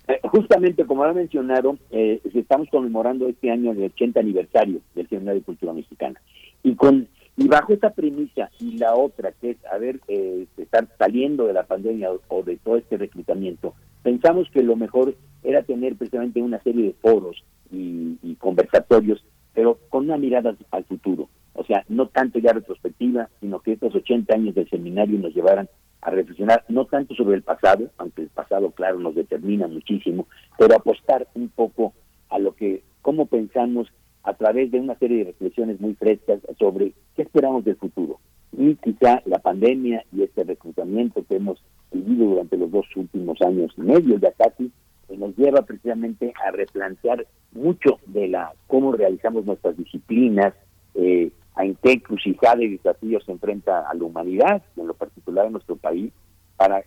Eh, 0.08 0.20
justamente 0.22 0.84
como 0.84 1.04
lo 1.04 1.14
mencionaron, 1.14 1.78
eh, 1.90 2.20
estamos 2.34 2.68
conmemorando 2.68 3.26
este 3.26 3.50
año 3.50 3.72
el 3.72 3.82
80 3.82 4.20
aniversario 4.20 4.80
del 4.94 5.08
Seminario 5.08 5.40
de 5.40 5.46
Cultura 5.46 5.72
Mexicana. 5.72 6.20
Y 6.62 6.74
con 6.74 7.08
y 7.36 7.48
bajo 7.48 7.72
esta 7.72 7.90
premisa 7.90 8.50
y 8.58 8.78
la 8.78 8.94
otra, 8.94 9.32
que 9.32 9.50
es 9.50 9.56
haber 9.66 10.00
eh, 10.08 10.46
estar 10.56 10.88
saliendo 10.98 11.46
de 11.46 11.52
la 11.52 11.64
pandemia 11.64 12.10
o, 12.10 12.20
o 12.28 12.42
de 12.42 12.56
todo 12.56 12.76
este 12.76 12.96
reclutamiento, 12.96 13.74
pensamos 14.02 14.48
que 14.50 14.62
lo 14.62 14.76
mejor 14.76 15.14
era 15.42 15.62
tener 15.62 15.96
precisamente 15.96 16.40
una 16.40 16.62
serie 16.62 16.84
de 16.84 16.94
foros 16.94 17.44
y, 17.70 18.18
y 18.22 18.36
conversatorios, 18.36 19.24
pero 19.52 19.78
con 19.88 20.04
una 20.04 20.16
mirada 20.16 20.56
al 20.70 20.84
futuro. 20.84 21.28
O 21.54 21.64
sea, 21.64 21.84
no 21.88 22.08
tanto 22.08 22.38
ya 22.38 22.52
retrospectiva, 22.52 23.28
sino 23.40 23.60
que 23.60 23.72
estos 23.72 23.94
80 23.94 24.34
años 24.34 24.54
del 24.54 24.68
seminario 24.68 25.18
nos 25.18 25.34
llevaran 25.34 25.68
a 26.02 26.10
reflexionar 26.10 26.64
no 26.68 26.84
tanto 26.84 27.14
sobre 27.14 27.36
el 27.36 27.42
pasado, 27.42 27.90
aunque 27.98 28.22
el 28.22 28.28
pasado, 28.28 28.70
claro, 28.70 28.98
nos 28.98 29.14
determina 29.14 29.66
muchísimo, 29.66 30.26
pero 30.58 30.76
apostar 30.76 31.26
un 31.34 31.48
poco 31.48 31.94
a 32.28 32.38
lo 32.38 32.54
que, 32.54 32.82
cómo 33.02 33.26
pensamos 33.26 33.88
a 34.26 34.34
través 34.34 34.72
de 34.72 34.80
una 34.80 34.98
serie 34.98 35.18
de 35.18 35.24
reflexiones 35.30 35.80
muy 35.80 35.94
frescas 35.94 36.40
sobre 36.58 36.92
qué 37.14 37.22
esperamos 37.22 37.64
del 37.64 37.76
futuro. 37.76 38.18
Y 38.58 38.74
quizá 38.74 39.22
la 39.24 39.38
pandemia 39.38 40.04
y 40.12 40.24
este 40.24 40.42
reclutamiento 40.42 41.24
que 41.28 41.36
hemos 41.36 41.62
vivido 41.92 42.30
durante 42.30 42.56
los 42.56 42.70
dos 42.72 42.86
últimos 42.96 43.40
años 43.40 43.72
y 43.76 43.82
medio 43.82 44.18
ya 44.18 44.32
casi, 44.32 44.72
nos 45.16 45.36
lleva 45.36 45.62
precisamente 45.62 46.34
a 46.44 46.50
replantear 46.50 47.24
mucho 47.52 48.00
de 48.06 48.26
la 48.26 48.52
cómo 48.66 48.92
realizamos 48.92 49.46
nuestras 49.46 49.76
disciplinas, 49.76 50.52
eh, 50.96 51.30
a 51.54 51.64
en 51.64 51.76
qué 51.76 51.92
encrucijada 51.92 52.62
y 52.64 52.70
desafíos 52.70 53.24
se 53.24 53.32
enfrenta 53.32 53.88
a 53.88 53.94
la 53.94 54.04
humanidad, 54.04 54.62
en 54.76 54.88
lo 54.88 54.94
particular 54.94 55.46
en 55.46 55.52
nuestro 55.52 55.76
país, 55.76 56.12
para 56.56 56.82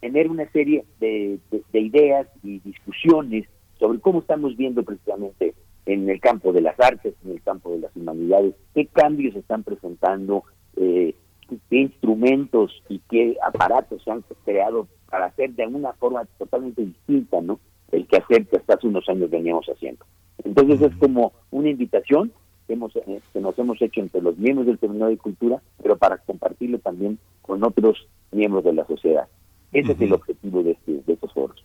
tener 0.00 0.30
una 0.30 0.48
serie 0.52 0.84
de, 1.00 1.40
de 1.50 1.80
ideas 1.80 2.28
y 2.44 2.60
discusiones 2.60 3.48
sobre 3.80 3.98
cómo 3.98 4.20
estamos 4.20 4.56
viendo 4.56 4.84
precisamente 4.84 5.54
en 5.86 6.08
el 6.08 6.20
campo 6.20 6.52
de 6.52 6.62
las 6.62 6.78
artes, 6.80 7.14
en 7.24 7.32
el 7.32 7.42
campo 7.42 7.72
de 7.72 7.80
las 7.80 7.96
humanidades, 7.96 8.54
qué 8.74 8.86
cambios 8.86 9.34
se 9.34 9.40
están 9.40 9.64
presentando, 9.64 10.44
eh, 10.76 11.14
qué 11.70 11.76
instrumentos 11.76 12.82
y 12.88 13.00
qué 13.10 13.36
aparatos 13.46 14.02
se 14.02 14.10
han 14.10 14.24
creado 14.44 14.88
para 15.10 15.26
hacer 15.26 15.50
de 15.54 15.66
una 15.66 15.92
forma 15.92 16.24
totalmente 16.38 16.84
distinta, 16.84 17.40
¿no? 17.40 17.60
El 17.92 18.06
que 18.06 18.16
hacer 18.16 18.46
que 18.46 18.56
hasta 18.56 18.74
hace 18.74 18.86
unos 18.86 19.08
años 19.08 19.30
veníamos 19.30 19.66
haciendo. 19.66 20.04
Entonces 20.42 20.80
es 20.80 20.96
como 20.96 21.32
una 21.50 21.68
invitación 21.68 22.32
que, 22.66 22.72
hemos, 22.72 22.96
eh, 22.96 23.20
que 23.32 23.40
nos 23.40 23.58
hemos 23.58 23.80
hecho 23.80 24.00
entre 24.00 24.22
los 24.22 24.36
miembros 24.38 24.66
del 24.66 24.80
Seminario 24.80 25.14
de 25.14 25.22
Cultura, 25.22 25.62
pero 25.82 25.96
para 25.96 26.18
compartirlo 26.18 26.78
también 26.78 27.18
con 27.42 27.62
otros 27.62 28.08
miembros 28.32 28.64
de 28.64 28.72
la 28.72 28.86
sociedad. 28.86 29.28
Ese 29.72 29.92
uh 29.92 29.94
-huh. 29.94 29.96
es 29.96 30.00
el 30.02 30.12
objetivo 30.14 30.62
de, 30.62 30.70
este, 30.72 30.92
de 31.06 31.12
estos 31.12 31.32
foros. 31.32 31.62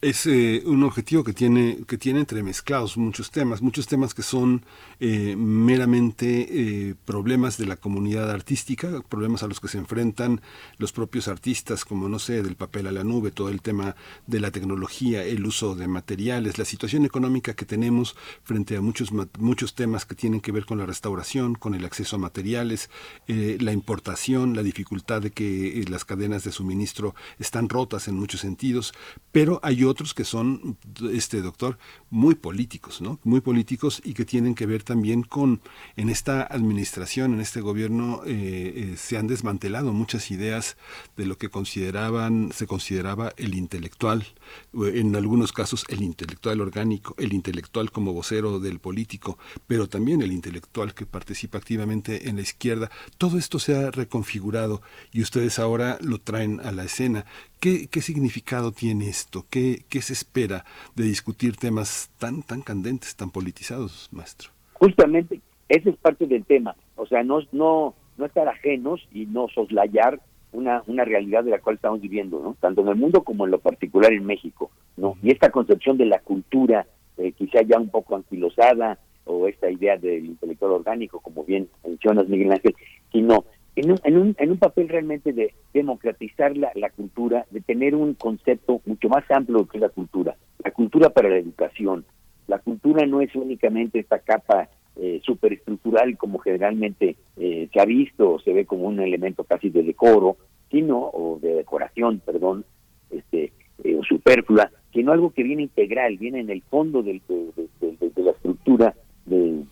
Es 0.00 0.26
eh, 0.26 0.62
un 0.64 0.84
objetivo 0.84 1.24
que 1.24 1.32
tiene, 1.32 1.78
que 1.88 1.98
tiene 1.98 2.20
entremezclados 2.20 2.96
muchos 2.96 3.32
temas, 3.32 3.62
muchos 3.62 3.88
temas 3.88 4.14
que 4.14 4.22
son 4.22 4.64
eh, 5.00 5.34
meramente 5.36 6.46
eh, 6.50 6.94
problemas 7.04 7.58
de 7.58 7.66
la 7.66 7.76
comunidad 7.76 8.30
artística, 8.30 9.02
problemas 9.08 9.42
a 9.42 9.48
los 9.48 9.58
que 9.58 9.66
se 9.66 9.78
enfrentan 9.78 10.40
los 10.76 10.92
propios 10.92 11.26
artistas, 11.26 11.84
como 11.84 12.08
no 12.08 12.20
sé, 12.20 12.42
del 12.44 12.54
papel 12.54 12.86
a 12.86 12.92
la 12.92 13.02
nube, 13.02 13.32
todo 13.32 13.48
el 13.48 13.60
tema 13.60 13.96
de 14.28 14.38
la 14.38 14.52
tecnología, 14.52 15.24
el 15.24 15.44
uso 15.44 15.74
de 15.74 15.88
materiales, 15.88 16.58
la 16.58 16.64
situación 16.64 17.04
económica 17.04 17.54
que 17.54 17.64
tenemos 17.64 18.14
frente 18.44 18.76
a 18.76 18.80
muchos, 18.80 19.10
muchos 19.38 19.74
temas 19.74 20.04
que 20.04 20.14
tienen 20.14 20.40
que 20.40 20.52
ver 20.52 20.64
con 20.64 20.78
la 20.78 20.86
restauración, 20.86 21.56
con 21.56 21.74
el 21.74 21.84
acceso 21.84 22.16
a 22.16 22.18
materiales, 22.20 22.88
eh, 23.26 23.58
la 23.60 23.72
importación, 23.72 24.54
la 24.54 24.62
dificultad 24.62 25.22
de 25.22 25.32
que 25.32 25.84
las 25.88 26.04
cadenas 26.04 26.44
de 26.44 26.52
suministro 26.52 27.14
están 27.38 27.68
rotas 27.68 28.06
en 28.06 28.14
muchos 28.14 28.40
sentidos, 28.40 28.92
pero 29.32 29.60
hay 29.62 29.84
otros 29.84 30.14
que 30.14 30.24
son, 30.24 30.78
este 31.12 31.42
doctor, 31.42 31.78
muy 32.10 32.34
políticos, 32.34 33.00
¿no? 33.00 33.18
Muy 33.24 33.40
políticos 33.40 34.00
y 34.04 34.14
que 34.14 34.24
tienen 34.24 34.54
que 34.54 34.66
ver 34.66 34.82
también 34.82 35.22
con, 35.22 35.60
en 35.96 36.08
esta 36.08 36.42
administración, 36.42 37.34
en 37.34 37.40
este 37.40 37.60
gobierno, 37.60 38.22
eh, 38.24 38.92
eh, 38.92 38.94
se 38.96 39.18
han 39.18 39.26
desmantelado 39.26 39.92
muchas 39.92 40.30
ideas 40.30 40.76
de 41.16 41.26
lo 41.26 41.36
que 41.36 41.50
consideraban, 41.50 42.50
se 42.52 42.66
consideraba 42.66 43.32
el 43.36 43.54
intelectual, 43.54 44.26
en 44.72 45.16
algunos 45.16 45.52
casos 45.52 45.84
el 45.88 46.02
intelectual 46.02 46.60
orgánico, 46.60 47.14
el 47.18 47.32
intelectual 47.32 47.90
como 47.90 48.12
vocero 48.12 48.58
del 48.60 48.78
político, 48.78 49.38
pero 49.66 49.88
también 49.88 50.22
el 50.22 50.32
intelectual 50.32 50.94
que 50.94 51.06
participa 51.06 51.58
activamente 51.58 52.28
en 52.28 52.36
la 52.36 52.42
izquierda. 52.42 52.90
Todo 53.18 53.38
esto 53.38 53.58
se 53.58 53.76
ha 53.76 53.90
reconfigurado 53.90 54.82
y 55.12 55.22
ustedes 55.22 55.58
ahora 55.58 55.98
lo 56.00 56.20
traen 56.20 56.60
a 56.60 56.72
la 56.72 56.84
escena. 56.84 57.24
¿Qué, 57.60 57.88
qué 57.88 58.02
significado 58.02 58.70
tiene 58.70 59.08
esto? 59.08 59.46
¿Qué, 59.50 59.84
¿Qué, 59.88 60.00
se 60.00 60.12
espera 60.12 60.64
de 60.94 61.04
discutir 61.04 61.56
temas 61.56 61.97
tan, 62.18 62.42
tan 62.42 62.62
candentes, 62.62 63.16
tan 63.16 63.30
politizados, 63.30 64.08
maestro? 64.12 64.50
Justamente, 64.74 65.40
ese 65.68 65.90
es 65.90 65.96
parte 65.96 66.26
del 66.26 66.44
tema. 66.44 66.76
O 66.96 67.06
sea, 67.06 67.22
no, 67.22 67.40
no, 67.52 67.94
no 68.16 68.24
estar 68.24 68.48
ajenos 68.48 69.06
y 69.12 69.26
no 69.26 69.48
soslayar 69.48 70.20
una, 70.52 70.82
una 70.86 71.04
realidad 71.04 71.44
de 71.44 71.50
la 71.50 71.60
cual 71.60 71.76
estamos 71.76 72.00
viviendo, 72.00 72.40
¿no? 72.40 72.56
Tanto 72.60 72.80
en 72.82 72.88
el 72.88 72.96
mundo 72.96 73.22
como 73.22 73.44
en 73.44 73.50
lo 73.50 73.58
particular 73.58 74.12
en 74.12 74.24
México, 74.24 74.70
¿no? 74.96 75.16
Y 75.22 75.30
esta 75.30 75.50
concepción 75.50 75.98
de 75.98 76.06
la 76.06 76.20
cultura, 76.20 76.86
eh, 77.18 77.32
quizá 77.32 77.62
ya 77.62 77.78
un 77.78 77.90
poco 77.90 78.16
anquilosada, 78.16 78.98
o 79.28 79.46
esta 79.46 79.70
idea 79.70 79.96
del 79.96 80.24
intelectual 80.24 80.72
orgánico, 80.72 81.20
como 81.20 81.44
bien 81.44 81.68
mencionas, 81.86 82.28
Miguel 82.28 82.52
Ángel, 82.52 82.74
sino 83.12 83.44
en 83.76 83.92
un, 83.92 84.00
en 84.04 84.18
un, 84.18 84.36
en 84.38 84.50
un 84.50 84.58
papel 84.58 84.88
realmente 84.88 85.32
de 85.32 85.54
democratizar 85.72 86.56
la, 86.56 86.70
la 86.74 86.90
cultura, 86.90 87.46
de 87.50 87.60
tener 87.60 87.94
un 87.94 88.14
concepto 88.14 88.80
mucho 88.86 89.08
más 89.08 89.30
amplio 89.30 89.66
que 89.66 89.78
la 89.78 89.88
cultura. 89.88 90.36
La 90.64 90.70
cultura 90.70 91.10
para 91.10 91.28
la 91.28 91.36
educación. 91.36 92.04
La 92.46 92.58
cultura 92.58 93.06
no 93.06 93.20
es 93.20 93.34
únicamente 93.36 93.98
esta 94.00 94.18
capa 94.18 94.68
eh, 95.00 95.20
superestructural 95.22 96.16
como 96.16 96.40
generalmente 96.40 97.14
eh, 97.36 97.68
se 97.72 97.80
ha 97.80 97.84
visto 97.84 98.32
o 98.32 98.40
se 98.40 98.52
ve 98.52 98.64
como 98.64 98.88
un 98.88 98.98
elemento 98.98 99.44
casi 99.44 99.70
de 99.70 99.84
decoro, 99.84 100.38
sino, 100.72 100.98
o 100.98 101.38
de 101.40 101.54
decoración, 101.54 102.20
perdón, 102.26 102.64
este, 103.10 103.52
eh, 103.84 103.94
o 103.94 104.02
superflua, 104.02 104.72
sino 104.92 105.12
algo 105.12 105.30
que 105.30 105.44
viene 105.44 105.62
integral, 105.62 106.16
viene 106.16 106.40
en 106.40 106.50
el 106.50 106.62
fondo 106.62 107.04
del, 107.04 107.22
de, 107.28 108.22
la 108.22 108.32
estructura 108.32 108.92
de, 109.26 109.64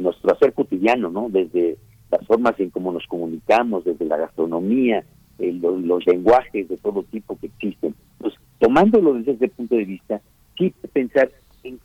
nuestro 0.00 0.32
hacer 0.32 0.52
cotidiano, 0.52 1.10
¿no? 1.10 1.28
Desde 1.28 1.76
las 2.10 2.26
formas 2.26 2.58
en 2.58 2.70
cómo 2.70 2.92
nos 2.92 3.06
comunicamos, 3.06 3.84
desde 3.84 4.04
la 4.04 4.16
gastronomía, 4.16 5.04
los, 5.38 6.06
lenguajes 6.06 6.68
de 6.68 6.76
todo 6.78 7.02
tipo 7.04 7.38
que 7.38 7.46
existen. 7.46 7.94
Entonces, 8.18 8.40
tomándolo 8.58 9.14
desde 9.14 9.32
ese 9.32 9.48
punto 9.48 9.76
de 9.76 9.84
vista, 9.84 10.20
sí 10.56 10.72
pensar 10.92 11.30
en, 11.62 11.78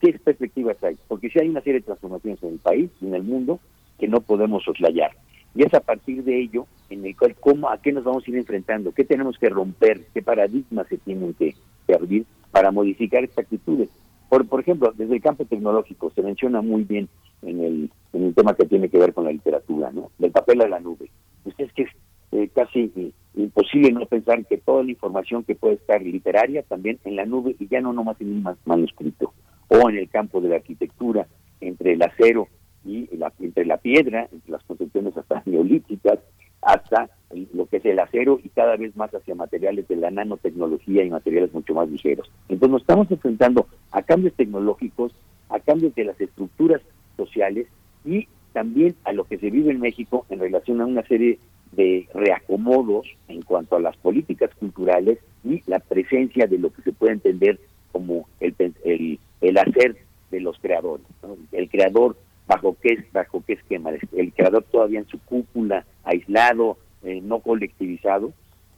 qué 0.00 0.18
perspectivas 0.24 0.82
hay, 0.82 0.96
porque 1.08 1.28
si 1.30 1.40
hay 1.40 1.48
una 1.48 1.60
serie 1.60 1.80
de 1.80 1.86
transformaciones 1.86 2.42
en 2.42 2.50
el 2.50 2.58
país 2.58 2.90
y 3.00 3.06
en 3.06 3.14
el 3.14 3.22
mundo 3.22 3.60
que 3.98 4.08
no 4.08 4.20
podemos 4.20 4.64
soslayar. 4.64 5.10
Y 5.54 5.64
es 5.64 5.72
a 5.74 5.80
partir 5.80 6.24
de 6.24 6.40
ello 6.40 6.66
en 6.90 7.04
el 7.04 7.16
cual 7.16 7.34
cómo, 7.38 7.70
a 7.70 7.78
qué 7.78 7.92
nos 7.92 8.04
vamos 8.04 8.24
a 8.26 8.30
ir 8.30 8.36
enfrentando, 8.36 8.92
qué 8.92 9.04
tenemos 9.04 9.38
que 9.38 9.48
romper, 9.48 10.04
qué 10.12 10.22
paradigmas 10.22 10.88
se 10.88 10.98
tienen 10.98 11.34
que, 11.34 11.54
abrir 11.94 12.24
para 12.50 12.70
modificar 12.70 13.22
estas 13.22 13.44
actitudes. 13.44 13.88
Por, 14.28 14.46
por 14.48 14.60
ejemplo, 14.60 14.92
desde 14.96 15.14
el 15.14 15.22
campo 15.22 15.44
tecnológico 15.44 16.10
se 16.10 16.22
menciona 16.22 16.62
muy 16.62 16.82
bien 16.82 17.08
en 17.46 17.60
el, 17.60 17.90
en 18.12 18.24
el 18.24 18.34
tema 18.34 18.54
que 18.54 18.66
tiene 18.66 18.88
que 18.88 18.98
ver 18.98 19.12
con 19.12 19.24
la 19.24 19.32
literatura, 19.32 19.90
¿no? 19.92 20.10
Del 20.18 20.30
papel 20.30 20.62
a 20.62 20.68
la 20.68 20.80
nube. 20.80 21.10
Pues 21.42 21.54
es 21.58 21.72
que 21.72 21.82
es 21.82 21.90
eh, 22.32 22.48
casi 22.54 23.12
imposible 23.34 23.92
no 23.92 24.06
pensar 24.06 24.44
que 24.46 24.58
toda 24.58 24.82
la 24.82 24.90
información 24.90 25.44
que 25.44 25.54
puede 25.54 25.74
estar 25.74 26.02
literaria 26.02 26.62
también 26.62 26.98
en 27.04 27.16
la 27.16 27.26
nube 27.26 27.54
y 27.58 27.68
ya 27.68 27.80
no 27.80 27.92
nomás 27.92 28.20
en 28.20 28.32
un 28.32 28.56
manuscrito, 28.64 29.32
o 29.68 29.88
en 29.88 29.98
el 29.98 30.08
campo 30.08 30.40
de 30.40 30.48
la 30.48 30.56
arquitectura, 30.56 31.26
entre 31.60 31.92
el 31.92 32.02
acero 32.02 32.48
y 32.84 33.08
la, 33.16 33.32
entre 33.40 33.64
la 33.64 33.78
piedra, 33.78 34.28
entre 34.30 34.50
las 34.50 34.62
construcciones 34.64 35.16
hasta 35.16 35.42
neolíticas, 35.46 36.18
hasta 36.62 37.10
lo 37.52 37.66
que 37.66 37.78
es 37.78 37.84
el 37.84 37.98
acero 37.98 38.40
y 38.42 38.48
cada 38.48 38.76
vez 38.76 38.96
más 38.96 39.12
hacia 39.14 39.34
materiales 39.34 39.86
de 39.88 39.96
la 39.96 40.10
nanotecnología 40.10 41.04
y 41.04 41.10
materiales 41.10 41.52
mucho 41.52 41.74
más 41.74 41.88
ligeros. 41.88 42.30
Entonces 42.48 42.70
nos 42.70 42.82
estamos 42.82 43.10
enfrentando 43.10 43.66
a 43.90 44.02
cambios 44.02 44.34
tecnológicos, 44.34 45.12
a 45.48 45.60
cambios 45.60 45.94
de 45.94 46.04
las 46.04 46.20
estructuras 46.20 46.80
sociales 47.16 47.66
y 48.04 48.28
también 48.52 48.94
a 49.04 49.12
lo 49.12 49.24
que 49.24 49.38
se 49.38 49.50
vive 49.50 49.72
en 49.72 49.80
México 49.80 50.26
en 50.30 50.38
relación 50.38 50.80
a 50.80 50.86
una 50.86 51.02
serie 51.02 51.38
de 51.72 52.08
reacomodos 52.14 53.06
en 53.28 53.42
cuanto 53.42 53.76
a 53.76 53.80
las 53.80 53.96
políticas 53.96 54.50
culturales 54.58 55.18
y 55.42 55.62
la 55.66 55.80
presencia 55.80 56.46
de 56.46 56.58
lo 56.58 56.72
que 56.72 56.82
se 56.82 56.92
puede 56.92 57.14
entender 57.14 57.58
como 57.90 58.28
el, 58.40 58.54
el, 58.84 59.18
el 59.40 59.58
hacer 59.58 59.96
de 60.30 60.40
los 60.40 60.58
creadores. 60.58 61.06
El 61.52 61.68
creador 61.68 62.16
bajo 62.46 62.76
qué 62.80 63.04
bajo 63.12 63.42
qué 63.46 63.54
esquema 63.54 63.90
el 64.12 64.32
creador 64.32 64.64
todavía 64.64 64.98
en 64.98 65.08
su 65.08 65.18
cúpula 65.20 65.84
aislado 66.04 66.76
eh, 67.02 67.20
no 67.22 67.40
colectivizado 67.40 68.32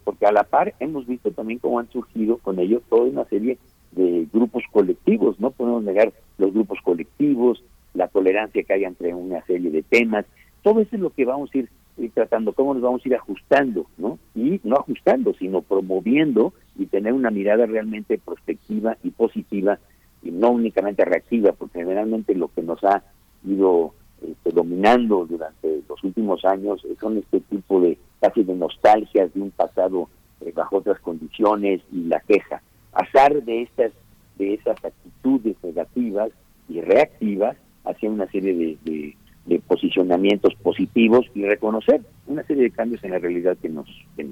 porque 0.04 0.26
a 0.26 0.32
la 0.32 0.44
par 0.44 0.74
hemos 0.78 1.06
visto 1.06 1.32
también 1.32 1.58
cómo 1.58 1.80
han 1.80 1.90
surgido 1.90 2.38
con 2.38 2.60
ello 2.60 2.80
toda 2.88 3.04
una 3.04 3.24
serie 3.24 3.58
de 3.92 4.26
grupos 4.32 4.62
colectivos 4.70 5.40
no 5.40 5.50
podemos 5.50 5.82
negar 5.82 6.12
los 6.38 6.52
grupos 6.52 6.78
colectivos 6.82 7.62
la 7.96 8.08
tolerancia 8.08 8.62
que 8.62 8.72
hay 8.72 8.84
entre 8.84 9.14
una 9.14 9.44
serie 9.46 9.70
de 9.70 9.82
temas 9.82 10.24
todo 10.62 10.80
eso 10.80 10.96
es 10.96 11.00
lo 11.00 11.10
que 11.10 11.24
vamos 11.24 11.50
a 11.54 11.58
ir, 11.58 11.68
tratando 12.14 12.52
cómo 12.52 12.74
nos 12.74 12.82
vamos 12.82 13.02
a 13.04 13.08
ir 13.08 13.14
ajustando 13.14 13.86
no 13.96 14.18
y 14.34 14.60
no 14.64 14.76
ajustando 14.76 15.34
sino 15.34 15.62
promoviendo 15.62 16.52
y 16.78 16.86
tener 16.86 17.12
una 17.12 17.30
mirada 17.30 17.66
realmente 17.66 18.18
prospectiva 18.18 18.96
y 19.02 19.10
positiva 19.10 19.78
y 20.22 20.30
no 20.30 20.50
únicamente 20.50 21.04
reactiva 21.04 21.52
porque 21.52 21.80
generalmente 21.80 22.34
lo 22.34 22.48
que 22.48 22.62
nos 22.62 22.82
ha 22.84 23.02
ido 23.44 23.94
este, 24.22 24.50
dominando 24.50 25.26
durante 25.26 25.82
los 25.88 26.02
últimos 26.02 26.44
años 26.44 26.86
son 27.00 27.18
este 27.18 27.40
tipo 27.40 27.80
de 27.80 27.98
casi 28.20 28.42
de 28.42 28.54
nostalgias 28.54 29.32
de 29.34 29.40
un 29.40 29.50
pasado 29.50 30.08
eh, 30.40 30.52
bajo 30.54 30.78
otras 30.78 30.98
condiciones 31.00 31.82
y 31.92 32.04
la 32.04 32.20
queja. 32.20 32.62
Azar 32.92 33.42
de 33.42 33.62
estas 33.62 33.92
de 34.38 34.54
esas 34.54 34.82
actitudes 34.84 35.56
negativas 35.62 36.30
y 36.68 36.80
reactivas 36.80 37.56
hacia 37.86 38.10
una 38.10 38.26
serie 38.30 38.54
de, 38.54 39.14
de, 39.46 39.60
posicionamientos 39.60 40.54
positivos 40.56 41.24
y 41.34 41.44
reconocer 41.44 42.00
una 42.26 42.42
serie 42.44 42.64
de 42.64 42.70
cambios 42.70 43.02
en 43.04 43.12
la 43.12 43.18
realidad 43.18 43.56
que 43.60 43.68
nos 43.68 43.86
que, 44.16 44.26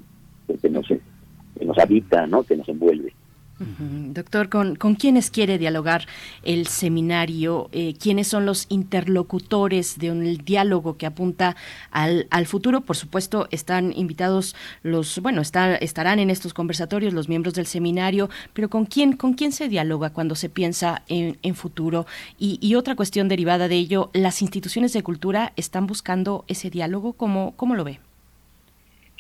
que 0.61 0.69
nos 0.69 0.87
que 0.89 1.65
nos 1.65 1.79
habita, 1.79 2.27
¿no? 2.27 2.43
que 2.43 2.57
nos 2.57 2.69
envuelve. 2.69 3.13
Doctor, 3.59 4.49
¿con, 4.49 4.75
¿con 4.75 4.97
quiénes 4.97 5.31
quiere 5.31 5.59
dialogar 5.59 6.07
el 6.43 6.67
seminario? 6.67 7.69
Eh, 7.71 7.95
¿Quiénes 7.95 8.27
son 8.27 8.47
los 8.47 8.67
interlocutores 8.69 9.97
de 9.99 10.11
un 10.11 10.39
diálogo 10.39 10.97
que 10.97 11.07
apunta 11.07 11.55
al, 11.93 12.27
al, 12.31 12.47
futuro? 12.47 12.81
Por 12.81 12.97
supuesto, 12.97 13.47
están 13.53 13.93
invitados 13.95 14.57
los, 14.83 15.21
bueno, 15.21 15.41
estarán 15.41 16.19
en 16.19 16.31
estos 16.31 16.53
conversatorios 16.53 17.15
los 17.15 17.29
miembros 17.29 17.55
del 17.55 17.67
seminario, 17.67 18.29
pero 18.55 18.69
¿con 18.69 18.87
quién, 18.87 19.17
con 19.17 19.35
quién 19.35 19.53
se 19.53 19.69
dialoga 19.69 20.11
cuando 20.11 20.35
se 20.35 20.49
piensa 20.49 21.05
en, 21.09 21.37
en 21.43 21.55
futuro? 21.55 22.07
Y, 22.39 22.59
y, 22.61 22.75
otra 22.75 22.97
cuestión 22.97 23.29
derivada 23.29 23.69
de 23.69 23.77
ello, 23.77 24.11
¿las 24.15 24.43
instituciones 24.43 24.93
de 24.93 25.05
cultura 25.05 25.53
están 25.55 25.87
buscando 25.87 26.45
ese 26.49 26.71
diálogo? 26.71 27.13
¿Cómo, 27.13 27.55
cómo 27.57 27.77
lo 27.77 27.85
ve? 27.85 28.01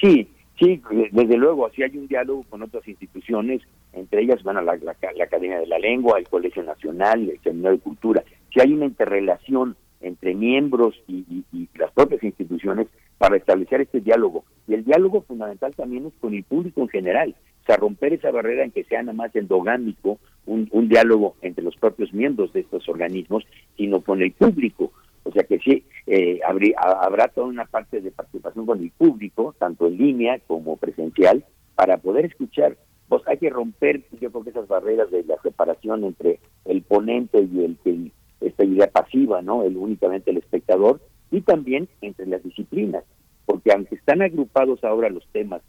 Sí, 0.00 0.28
sí, 0.58 0.82
desde 1.12 1.36
luego, 1.36 1.66
así 1.66 1.84
hay 1.84 1.96
un 1.96 2.08
diálogo 2.08 2.42
con 2.50 2.62
otras 2.62 2.86
instituciones 2.88 3.62
entre 3.96 4.22
ellas 4.22 4.42
van 4.42 4.56
a 4.56 4.62
la, 4.62 4.72
Academia 4.72 5.58
de 5.58 5.66
la 5.66 5.78
Lengua, 5.78 6.18
el 6.18 6.28
Colegio 6.28 6.62
Nacional, 6.62 7.28
el 7.28 7.40
Seminario 7.40 7.78
de 7.78 7.84
Cultura. 7.84 8.24
Si 8.52 8.60
hay 8.60 8.72
una 8.72 8.86
interrelación 8.86 9.76
entre 10.00 10.34
miembros 10.34 10.94
y, 11.08 11.44
las 11.76 11.90
propias 11.92 12.22
instituciones 12.22 12.86
para 13.18 13.36
establecer 13.36 13.80
este 13.80 14.00
diálogo. 14.00 14.44
Y 14.68 14.74
el 14.74 14.84
diálogo 14.84 15.22
fundamental 15.22 15.74
también 15.74 16.06
es 16.06 16.12
con 16.20 16.34
el 16.34 16.44
público 16.44 16.82
en 16.82 16.88
general, 16.88 17.34
o 17.62 17.66
sea, 17.66 17.76
romper 17.76 18.12
esa 18.12 18.30
barrera 18.30 18.64
en 18.64 18.70
que 18.70 18.84
sea 18.84 19.02
nada 19.02 19.14
más 19.14 19.34
endogámico 19.34 20.18
un, 20.46 20.68
diálogo 20.88 21.36
entre 21.40 21.64
los 21.64 21.76
propios 21.76 22.12
miembros 22.12 22.52
de 22.52 22.60
estos 22.60 22.88
organismos, 22.88 23.44
sino 23.76 24.02
con 24.02 24.22
el 24.22 24.32
público. 24.32 24.92
O 25.22 25.32
sea 25.32 25.44
que 25.44 25.58
sí, 25.58 25.84
eh, 26.06 26.40
habrá 26.44 27.28
toda 27.28 27.46
una 27.46 27.64
parte 27.64 28.00
de 28.00 28.10
participación 28.10 28.66
con 28.66 28.80
el 28.80 28.90
público, 28.90 29.54
tanto 29.58 29.86
en 29.86 29.96
línea 29.96 30.38
como 30.46 30.76
presencial, 30.76 31.44
para 31.74 31.96
poder 31.96 32.26
escuchar 32.26 32.76
pues 33.08 33.22
hay 33.26 33.38
que 33.38 33.50
romper, 33.50 34.02
yo 34.20 34.30
creo 34.30 34.44
que 34.44 34.50
esas 34.50 34.68
barreras 34.68 35.10
de 35.10 35.24
la 35.24 35.36
separación 35.42 36.04
entre 36.04 36.40
el 36.64 36.82
ponente 36.82 37.40
y 37.40 37.64
el 37.64 37.76
que 37.84 38.10
esta 38.40 38.64
idea 38.64 38.88
pasiva, 38.88 39.42
¿no? 39.42 39.62
El 39.62 39.76
únicamente 39.76 40.30
el 40.30 40.38
espectador 40.38 41.00
y 41.30 41.40
también 41.40 41.88
entre 42.00 42.26
las 42.26 42.42
disciplinas, 42.42 43.04
porque 43.46 43.72
aunque 43.72 43.96
están 43.96 44.22
agrupados 44.22 44.82
ahora 44.84 45.10
los 45.10 45.26
temas 45.32 45.62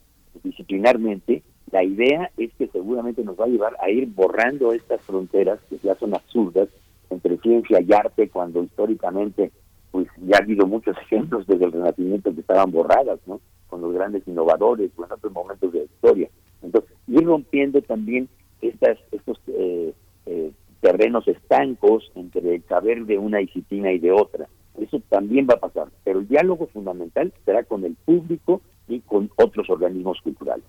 disciplinarmente, 0.44 1.44
la 1.72 1.84
idea 1.84 2.32
es 2.38 2.54
que 2.58 2.68
seguramente 2.68 3.24
nos 3.24 3.40
va 3.40 3.46
a 3.46 3.50
llevar 3.50 3.76
a 3.82 3.90
ir 3.90 4.08
borrando 4.08 4.74
estas 4.74 5.02
fronteras 5.02 5.60
que 5.70 5.78
ya 5.80 5.96
son 5.96 6.14
absurdas 6.14 6.70
entre 7.10 7.38
ciencia 7.38 7.82
y 7.82 7.94
arte 7.94 8.30
cuando 8.30 8.64
históricamente 8.64 9.52
pues 9.92 10.08
ya 10.18 10.38
ha 10.38 10.44
habido 10.44 10.68
muchos 10.68 10.98
ejemplos 11.02 11.48
desde 11.48 11.66
el 11.66 11.72
Renacimiento 11.72 12.34
que 12.34 12.42
estaban 12.42 12.72
borradas, 12.72 13.20
¿no? 13.26 13.40
Con 13.68 13.82
los 13.82 13.94
grandes 13.94 14.28
innovadores 14.28 14.92
o 14.98 15.06
en 15.06 15.12
otros 15.12 15.34
momentos 15.34 15.72
de 15.72 15.80
la 15.80 15.86
historia. 15.86 16.30
Entonces, 16.66 16.92
ir 17.08 17.24
rompiendo 17.24 17.82
también 17.82 18.28
estas, 18.62 18.98
estos 19.12 19.40
eh, 19.48 19.94
eh, 20.26 20.52
terrenos 20.82 21.28
estancos 21.28 22.12
entre 22.16 22.56
el 22.56 22.64
saber 22.64 23.06
de 23.06 23.18
una 23.18 23.40
disciplina 23.40 23.92
y 23.92 24.00
de 24.00 24.12
otra. 24.12 24.48
Eso 24.80 25.02
también 25.10 25.48
va 25.50 25.56
a 25.56 25.60
pasar, 25.60 25.88
pero 26.04 26.20
el 26.20 26.28
diálogo 26.28 26.68
fundamental 26.68 27.34
será 27.46 27.64
con 27.64 27.86
el 27.86 27.96
público 27.96 28.62
y 28.88 29.00
con 29.00 29.30
otros 29.38 29.70
organismos 29.70 30.20
culturales. 30.22 30.66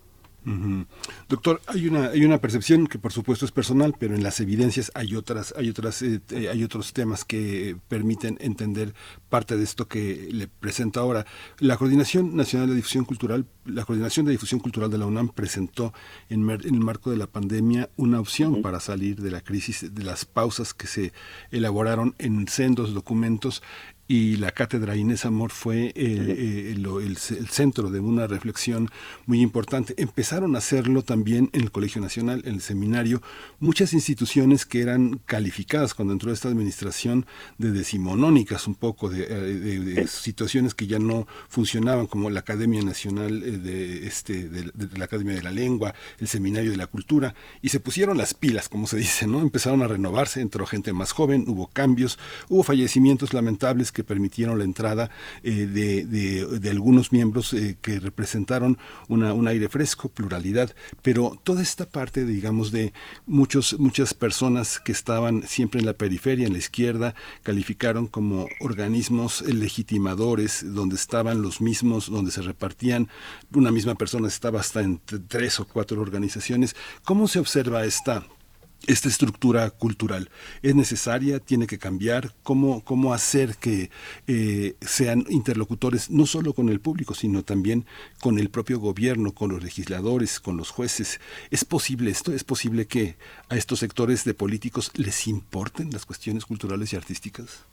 Doctor, 1.28 1.60
hay 1.66 1.88
una 1.88 2.10
hay 2.10 2.24
una 2.24 2.38
percepción 2.38 2.86
que 2.86 3.00
por 3.00 3.12
supuesto 3.12 3.44
es 3.44 3.50
personal, 3.50 3.94
pero 3.98 4.14
en 4.14 4.22
las 4.22 4.38
evidencias 4.38 4.92
hay 4.94 5.16
otras 5.16 5.52
hay 5.56 5.70
otras 5.70 6.02
eh, 6.02 6.20
eh, 6.30 6.48
hay 6.48 6.62
otros 6.62 6.92
temas 6.92 7.24
que 7.24 7.76
permiten 7.88 8.38
entender 8.40 8.94
parte 9.28 9.56
de 9.56 9.64
esto 9.64 9.88
que 9.88 10.28
le 10.30 10.46
presento 10.46 11.00
ahora. 11.00 11.26
La 11.58 11.76
Coordinación 11.76 12.36
Nacional 12.36 12.68
de 12.68 12.76
Difusión 12.76 13.04
Cultural, 13.04 13.44
la 13.64 13.84
Coordinación 13.84 14.24
de 14.26 14.32
Difusión 14.32 14.60
Cultural 14.60 14.88
de 14.88 14.98
la 14.98 15.06
UNAM 15.06 15.30
presentó 15.30 15.92
en, 16.28 16.48
en 16.48 16.74
el 16.74 16.80
marco 16.80 17.10
de 17.10 17.16
la 17.16 17.26
pandemia 17.26 17.90
una 17.96 18.20
opción 18.20 18.62
para 18.62 18.78
salir 18.78 19.20
de 19.20 19.32
la 19.32 19.40
crisis 19.40 19.92
de 19.92 20.04
las 20.04 20.24
pausas 20.24 20.74
que 20.74 20.86
se 20.86 21.12
elaboraron 21.50 22.14
en 22.18 22.46
sendos 22.46 22.94
documentos 22.94 23.64
y 24.08 24.36
la 24.36 24.52
cátedra 24.52 24.96
Inés 24.96 25.24
Amor 25.24 25.50
fue 25.50 25.92
eh, 25.96 26.74
el, 26.76 27.16
centro 27.16 27.90
de 27.90 27.98
una 27.98 28.26
reflexión 28.26 28.88
muy 29.26 29.40
importante. 29.40 29.94
Empezaron 29.96 30.54
a 30.54 30.58
hacerlo 30.58 31.02
también 31.02 31.50
en 31.52 31.62
el 31.62 31.72
Colegio 31.72 32.00
Nacional, 32.00 32.42
en 32.44 32.54
el 32.54 32.60
seminario, 32.60 33.20
muchas 33.58 33.92
instituciones 33.94 34.64
que 34.64 34.80
eran 34.80 35.20
calificadas 35.26 35.94
cuando 35.94 36.12
entró 36.12 36.32
esta 36.32 36.48
administración 36.48 37.26
de 37.58 37.72
decimonónicas 37.72 38.68
un 38.68 38.76
poco, 38.76 39.08
de, 39.08 39.26
de, 39.26 40.06
situaciones 40.06 40.74
que 40.74 40.86
ya 40.86 41.00
no 41.00 41.26
funcionaban, 41.48 42.06
como 42.06 42.30
la 42.30 42.40
Academia 42.40 42.82
Nacional 42.82 43.40
de, 43.40 44.06
este, 44.06 44.48
de, 44.48 44.70
la 44.96 45.06
Academia 45.06 45.34
de 45.34 45.42
la 45.42 45.50
Lengua, 45.50 45.94
el 46.20 46.28
Seminario 46.28 46.70
de 46.70 46.76
la 46.76 46.86
Cultura, 46.86 47.34
y 47.60 47.70
se 47.70 47.80
pusieron 47.80 48.18
las 48.18 48.34
pilas, 48.34 48.68
como 48.68 48.86
se 48.86 48.98
dice, 48.98 49.26
¿no? 49.26 49.40
Empezaron 49.40 49.82
a 49.82 49.88
renovarse, 49.88 50.40
entró 50.40 50.64
gente 50.64 50.92
más 50.92 51.10
joven, 51.10 51.44
hubo 51.48 51.66
cambios, 51.66 52.18
hubo 52.48 52.62
fallecimientos 52.62 53.34
lamentables 53.34 53.90
que 53.96 54.04
permitieron 54.04 54.58
la 54.58 54.64
entrada 54.64 55.10
eh, 55.42 55.64
de, 55.64 56.04
de, 56.04 56.70
algunos 56.70 57.12
miembros 57.12 57.54
eh, 57.54 57.78
que 57.80 57.98
representaron 57.98 58.76
una, 59.08 59.32
un 59.32 59.48
aire 59.48 59.70
fresco, 59.70 60.10
pluralidad, 60.10 60.74
pero 61.00 61.40
toda 61.44 61.62
esta 61.62 61.86
parte, 61.86 62.26
digamos, 62.26 62.72
de 62.72 62.92
muchos, 63.24 63.78
muchas 63.78 64.12
personas 64.12 64.80
que 64.80 64.92
estaban 64.92 65.44
siempre 65.44 65.80
en 65.80 65.86
la 65.86 65.94
periferia, 65.94 66.46
en 66.46 66.52
la 66.52 66.58
izquierda, 66.58 67.14
calificaron 67.42 68.06
como 68.06 68.48
organismos 68.60 69.40
legitimadores, 69.40 70.74
donde 70.74 70.96
estaban 70.96 71.40
los 71.40 71.62
mismos, 71.62 72.10
donde 72.10 72.32
se 72.32 72.42
repartían, 72.42 73.08
una 73.54 73.70
misma 73.70 73.94
persona 73.94 74.28
estaba 74.28 74.60
hasta 74.60 74.82
en 74.82 75.00
tres 75.26 75.58
o 75.58 75.66
cuatro 75.66 76.02
organizaciones. 76.02 76.76
¿Cómo 77.02 77.28
se 77.28 77.38
observa 77.38 77.86
esta 77.86 78.26
esta 78.86 79.08
estructura 79.08 79.70
cultural 79.70 80.28
es 80.62 80.74
necesaria, 80.74 81.40
tiene 81.40 81.66
que 81.66 81.78
cambiar, 81.78 82.30
cómo, 82.42 82.84
cómo 82.84 83.12
hacer 83.12 83.56
que 83.60 83.90
eh, 84.26 84.74
sean 84.80 85.24
interlocutores 85.28 86.10
no 86.10 86.26
solo 86.26 86.52
con 86.52 86.68
el 86.68 86.80
público, 86.80 87.14
sino 87.14 87.42
también 87.42 87.84
con 88.20 88.38
el 88.38 88.48
propio 88.48 88.78
gobierno, 88.78 89.32
con 89.32 89.50
los 89.50 89.62
legisladores, 89.62 90.40
con 90.40 90.56
los 90.56 90.70
jueces. 90.70 91.20
¿Es 91.50 91.64
posible 91.64 92.10
esto? 92.10 92.32
¿Es 92.32 92.44
posible 92.44 92.86
que 92.86 93.16
a 93.48 93.56
estos 93.56 93.80
sectores 93.80 94.24
de 94.24 94.34
políticos 94.34 94.92
les 94.96 95.26
importen 95.26 95.90
las 95.90 96.06
cuestiones 96.06 96.44
culturales 96.44 96.92
y 96.92 96.96
artísticas? 96.96 97.66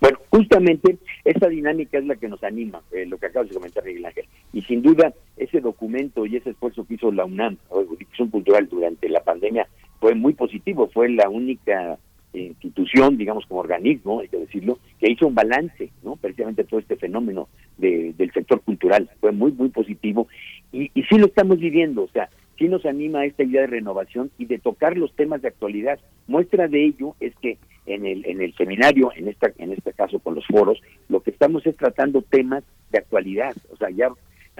Bueno, 0.00 0.18
justamente 0.30 0.98
esa 1.24 1.48
dinámica 1.48 1.98
es 1.98 2.06
la 2.06 2.14
que 2.14 2.28
nos 2.28 2.42
anima, 2.44 2.82
eh, 2.92 3.06
lo 3.06 3.18
que 3.18 3.26
acabas 3.26 3.48
de 3.48 3.54
comentar, 3.54 3.84
Miguel 3.84 4.06
Ángel. 4.06 4.26
Y 4.52 4.62
sin 4.62 4.82
duda, 4.82 5.12
ese 5.36 5.60
documento 5.60 6.24
y 6.24 6.36
ese 6.36 6.50
esfuerzo 6.50 6.86
que 6.86 6.94
hizo 6.94 7.10
la 7.10 7.24
UNAM, 7.24 7.56
o 7.68 7.80
Educación 7.80 8.28
Cultural, 8.28 8.68
durante 8.68 9.08
la 9.08 9.24
pandemia, 9.24 9.66
fue 10.00 10.14
muy 10.14 10.34
positivo, 10.34 10.88
fue 10.92 11.08
la 11.08 11.28
única 11.28 11.98
institución, 12.32 13.16
digamos 13.16 13.46
como 13.46 13.60
organismo, 13.60 14.20
hay 14.20 14.28
que 14.28 14.38
decirlo, 14.38 14.78
que 15.00 15.10
hizo 15.10 15.26
un 15.26 15.34
balance, 15.34 15.90
¿no? 16.02 16.16
Precisamente 16.16 16.64
todo 16.64 16.80
este 16.80 16.96
fenómeno 16.96 17.48
de, 17.78 18.12
del 18.16 18.32
sector 18.32 18.60
cultural, 18.60 19.08
fue 19.20 19.32
muy, 19.32 19.52
muy 19.52 19.70
positivo 19.70 20.28
y, 20.70 20.90
y 20.94 21.02
sí 21.04 21.18
lo 21.18 21.26
estamos 21.26 21.58
viviendo, 21.58 22.04
o 22.04 22.08
sea, 22.08 22.28
sí 22.58 22.68
nos 22.68 22.84
anima 22.84 23.24
esta 23.24 23.44
idea 23.44 23.62
de 23.62 23.68
renovación 23.68 24.30
y 24.36 24.46
de 24.46 24.58
tocar 24.58 24.96
los 24.96 25.12
temas 25.14 25.40
de 25.42 25.48
actualidad. 25.48 25.98
Muestra 26.26 26.66
de 26.68 26.84
ello 26.84 27.14
es 27.20 27.34
que 27.36 27.56
en 27.86 28.04
el, 28.04 28.26
en 28.26 28.42
el 28.42 28.54
seminario, 28.56 29.10
en 29.16 29.28
esta, 29.28 29.50
en 29.58 29.72
este 29.72 29.92
caso 29.92 30.18
con 30.18 30.34
los 30.34 30.46
foros, 30.46 30.80
lo 31.08 31.20
que 31.20 31.30
estamos 31.30 31.64
es 31.66 31.76
tratando 31.76 32.22
temas 32.22 32.64
de 32.90 32.98
actualidad, 32.98 33.54
o 33.72 33.76
sea, 33.76 33.90
ya 33.90 34.10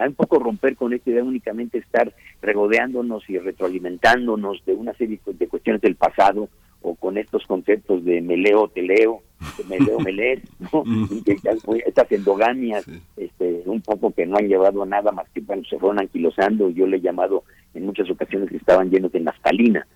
un 0.07 0.15
poco 0.15 0.39
romper 0.39 0.77
con 0.77 0.93
esta 0.93 1.11
idea 1.11 1.25
únicamente 1.25 1.79
estar 1.79 2.13
regodeándonos 2.41 3.29
y 3.29 3.39
retroalimentándonos 3.39 4.65
de 4.65 4.75
una 4.75 4.93
serie 4.95 5.21
de 5.27 5.49
cuestiones 5.49 5.83
del 5.83 5.97
pasado 5.97 6.49
o 6.83 6.95
con 6.95 7.19
estos 7.19 7.45
conceptos 7.47 8.05
de 8.05 8.21
me 8.21 8.37
leo, 8.37 8.69
te 8.69 8.83
leo, 8.83 9.23
me 9.69 9.81
leo, 9.81 9.99
me 9.99 10.13
lees, 10.13 10.43
¿no? 10.73 10.85
estas 11.87 12.13
endogamias, 12.13 12.87
este, 13.17 13.63
un 13.67 13.81
poco 13.81 14.13
que 14.13 14.27
no 14.27 14.37
han 14.37 14.49
llevado 14.49 14.83
a 14.83 14.87
nada 14.87 15.11
más 15.11 15.29
que 15.31 15.41
bueno, 15.41 15.63
se 15.69 15.79
fueron 15.79 15.99
anquilosando, 15.99 16.71
yo 16.71 16.87
le 16.87 16.99
he 16.99 17.01
llamado 17.01 17.43
en 17.75 17.87
muchas 17.87 18.09
ocasiones 18.11 18.49
que 18.49 18.57
estaban 18.57 18.91
llenos 18.91 19.13
de 19.13 19.21
naftalina, 19.21 19.87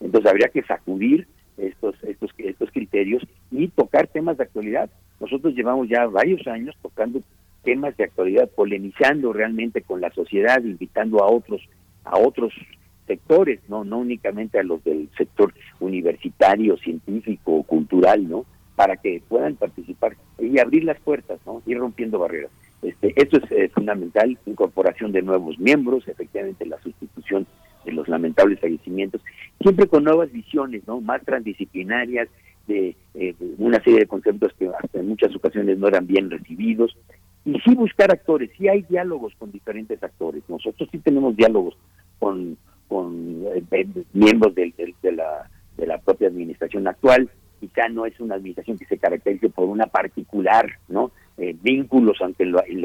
Entonces 0.00 0.30
habría 0.30 0.48
que 0.48 0.62
sacudir 0.62 1.26
estos, 1.56 1.94
estos, 2.04 2.30
estos 2.38 2.70
criterios 2.70 3.22
y 3.50 3.68
tocar 3.68 4.06
temas 4.06 4.36
de 4.36 4.44
actualidad. 4.44 4.90
Nosotros 5.20 5.54
llevamos 5.54 5.88
ya 5.88 6.06
varios 6.06 6.46
años 6.46 6.74
tocando 6.82 7.20
temas 7.62 7.96
de 7.96 8.04
actualidad, 8.04 8.50
polemizando 8.50 9.32
realmente 9.32 9.82
con 9.82 10.00
la 10.00 10.10
sociedad, 10.12 10.62
invitando 10.62 11.22
a 11.22 11.30
otros, 11.30 11.60
a 12.04 12.18
otros 12.18 12.52
sectores, 13.06 13.60
no, 13.68 13.84
no 13.84 13.98
únicamente 13.98 14.58
a 14.58 14.62
los 14.62 14.82
del 14.84 15.08
sector 15.16 15.52
universitario, 15.80 16.76
científico, 16.76 17.62
cultural, 17.64 18.28
¿no? 18.28 18.44
Para 18.76 18.96
que 18.96 19.22
puedan 19.28 19.56
participar 19.56 20.16
y 20.38 20.58
abrir 20.58 20.84
las 20.84 21.00
puertas, 21.00 21.38
¿no? 21.46 21.62
Ir 21.66 21.78
rompiendo 21.78 22.18
barreras. 22.18 22.50
Este, 22.82 23.12
esto 23.16 23.38
es 23.38 23.52
eh, 23.52 23.68
fundamental, 23.68 24.36
incorporación 24.46 25.12
de 25.12 25.22
nuevos 25.22 25.58
miembros, 25.58 26.08
efectivamente 26.08 26.66
la 26.66 26.80
sustitución 26.80 27.46
de 27.84 27.92
los 27.92 28.08
lamentables 28.08 28.60
fallecimientos, 28.60 29.20
siempre 29.60 29.86
con 29.86 30.04
nuevas 30.04 30.32
visiones, 30.32 30.82
¿no? 30.86 31.00
Más 31.00 31.22
transdisciplinarias, 31.22 32.28
de 32.66 32.96
eh, 33.14 33.34
una 33.58 33.82
serie 33.82 34.00
de 34.00 34.06
conceptos 34.06 34.52
que 34.58 34.68
hasta 34.68 35.00
en 35.00 35.08
muchas 35.08 35.34
ocasiones 35.34 35.78
no 35.78 35.88
eran 35.88 36.06
bien 36.06 36.30
recibidos, 36.30 36.96
y 37.44 37.58
sí 37.60 37.74
buscar 37.74 38.12
actores, 38.12 38.50
sí 38.56 38.68
hay 38.68 38.82
diálogos 38.82 39.34
con 39.38 39.50
diferentes 39.50 40.02
actores. 40.02 40.42
Nosotros 40.48 40.88
sí 40.92 40.98
tenemos 40.98 41.36
diálogos 41.36 41.76
con, 42.18 42.56
con 42.88 43.44
eh, 43.54 43.86
miembros 44.12 44.54
de, 44.54 44.72
la, 45.02 45.50
de 45.76 45.86
la 45.86 45.98
propia 45.98 46.28
administración 46.28 46.86
actual. 46.86 47.28
Quizá 47.58 47.88
no 47.88 48.06
es 48.06 48.18
una 48.20 48.36
administración 48.36 48.78
que 48.78 48.86
se 48.86 48.98
caracterice 48.98 49.48
por 49.48 49.68
una 49.68 49.86
particular, 49.86 50.66
¿no? 50.88 51.10
Eh, 51.36 51.56
vínculos, 51.60 52.18
en 52.20 52.52
lo, 52.52 52.64
en 52.64 52.80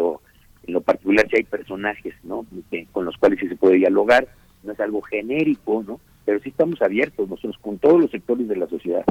lo, 0.73 0.81
particular 0.81 1.27
sí 1.29 1.37
hay 1.37 1.43
personajes, 1.43 2.15
¿no? 2.23 2.45
con 2.91 3.05
los 3.05 3.17
cuales 3.17 3.39
sí 3.39 3.47
se 3.47 3.55
puede 3.55 3.75
dialogar. 3.75 4.27
No 4.63 4.73
es 4.73 4.79
algo 4.79 5.01
genérico, 5.01 5.83
¿no? 5.85 5.99
Pero 6.25 6.39
sí 6.39 6.49
estamos 6.49 6.81
abiertos 6.81 7.29
nosotros 7.29 7.57
con 7.61 7.77
todos 7.77 8.01
los 8.01 8.11
sectores 8.11 8.47
de 8.47 8.55
la 8.55 8.67
sociedad. 8.67 9.03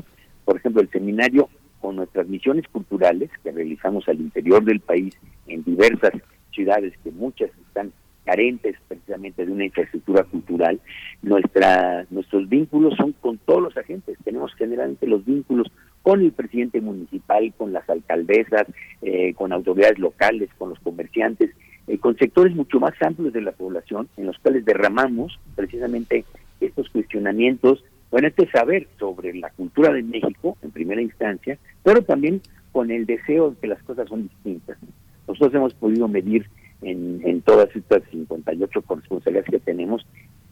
Por 0.44 0.56
ejemplo, 0.56 0.82
el 0.82 0.90
seminario 0.90 1.48
con 1.81 1.97
nuestras 1.97 2.28
misiones 2.28 2.66
culturales 2.69 3.31
que 3.43 3.53
realizamos 3.53 4.09
al 4.09 4.20
interior 4.20 4.65
del 4.65 4.81
país 4.81 5.16
en 5.47 5.62
diversas 5.65 6.12
ciudades 6.53 6.94
que 7.05 7.11
muchas 7.11 7.51
están 7.69 7.93
carentes 8.27 8.77
precisamente 8.89 9.47
de 9.47 9.53
una 9.53 9.65
infraestructura 9.65 10.24
cultural, 10.24 10.81
nuestra, 11.23 12.05
nuestros 12.11 12.48
vínculos 12.48 12.94
son 12.97 13.12
con 13.12 13.39
todos 13.39 13.62
los 13.62 13.77
agentes. 13.77 14.19
Tenemos 14.24 14.53
generalmente 14.55 15.07
los 15.07 15.24
vínculos 15.24 15.69
con 16.03 16.20
el 16.20 16.32
presidente 16.32 16.81
municipal, 16.81 17.55
con 17.57 17.73
las 17.73 17.89
alcaldesas, 17.89 18.66
eh, 19.01 19.32
con 19.35 19.53
autoridades 19.53 19.98
locales, 19.98 20.51
con 20.59 20.70
los 20.70 20.78
comerciantes, 20.81 21.51
eh, 21.86 21.98
con 21.98 22.16
sectores 22.16 22.55
mucho 22.55 22.81
más 22.81 22.94
amplios 23.01 23.32
de 23.32 23.43
la 23.43 23.53
población 23.53 24.09
en 24.16 24.27
los 24.27 24.36
cuales 24.39 24.65
derramamos 24.65 25.39
precisamente 25.55 26.24
estos 26.61 26.90
cuestionamientos 26.90 27.85
bueno, 28.10 28.28
este 28.28 28.48
saber 28.50 28.86
sobre 28.98 29.34
la 29.34 29.50
cultura 29.50 29.92
de 29.92 30.02
México, 30.02 30.56
en 30.62 30.70
primera 30.70 31.02
instancia, 31.02 31.58
pero 31.82 32.02
también 32.02 32.40
con 32.72 32.90
el 32.90 33.06
deseo 33.06 33.50
de 33.50 33.56
que 33.56 33.66
las 33.66 33.82
cosas 33.82 34.08
son 34.08 34.28
distintas. 34.28 34.78
Nosotros 35.26 35.54
hemos 35.54 35.74
podido 35.74 36.08
medir 36.08 36.46
en, 36.82 37.20
en 37.24 37.40
todas 37.42 37.74
estas 37.74 38.02
58 38.10 38.82
corresponsabilidades 38.82 39.50
que 39.50 39.60
tenemos 39.60 40.06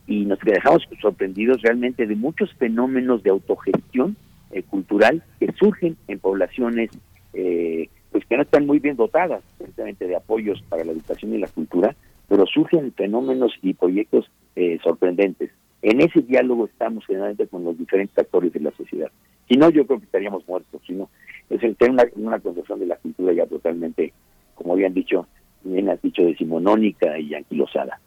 y 0.06 0.24
nos 0.24 0.38
dejamos 0.40 0.86
sorprendidos 1.00 1.62
realmente 1.62 2.06
de 2.06 2.16
muchos 2.16 2.52
fenómenos 2.54 3.22
de 3.22 3.30
autogestión 3.30 4.16
eh, 4.50 4.62
cultural 4.62 5.22
que 5.40 5.52
surgen 5.52 5.96
en 6.08 6.18
poblaciones 6.18 6.90
eh, 7.32 7.88
pues 8.14 8.24
que 8.26 8.36
no 8.36 8.42
están 8.42 8.66
muy 8.66 8.78
bien 8.78 8.96
dotadas 8.96 9.42
precisamente 9.58 10.06
de 10.06 10.14
apoyos 10.14 10.62
para 10.68 10.84
la 10.84 10.92
educación 10.92 11.34
y 11.34 11.38
la 11.38 11.48
cultura, 11.48 11.96
pero 12.28 12.46
surgen 12.46 12.92
fenómenos 12.92 13.52
y 13.60 13.74
proyectos 13.74 14.30
eh, 14.54 14.78
sorprendentes. 14.84 15.50
En 15.84 16.00
ese 16.00 16.22
diálogo 16.22 16.64
estamos 16.64 17.04
generalmente 17.04 17.46
con 17.46 17.62
los 17.62 17.76
diferentes 17.76 18.16
actores 18.16 18.50
de 18.54 18.60
la 18.60 18.70
sociedad. 18.70 19.10
Si 19.46 19.58
no, 19.58 19.68
yo 19.68 19.86
creo 19.86 19.98
que 19.98 20.06
estaríamos 20.06 20.48
muertos. 20.48 20.80
Si 20.86 20.94
no, 20.94 21.10
es 21.50 21.62
el 21.62 21.76
una, 21.90 22.04
una 22.16 22.38
de 22.38 22.86
la 22.86 22.96
cultura 22.96 23.34
ya 23.34 23.44
totalmente, 23.44 24.14
como 24.54 24.72
habían 24.72 24.94
dicho, 24.94 25.26
bien 25.62 25.90
has 25.90 26.00
dicho, 26.00 26.22
decimonónica 26.22 27.18
y 27.18 27.34
anquilosada. 27.34 28.00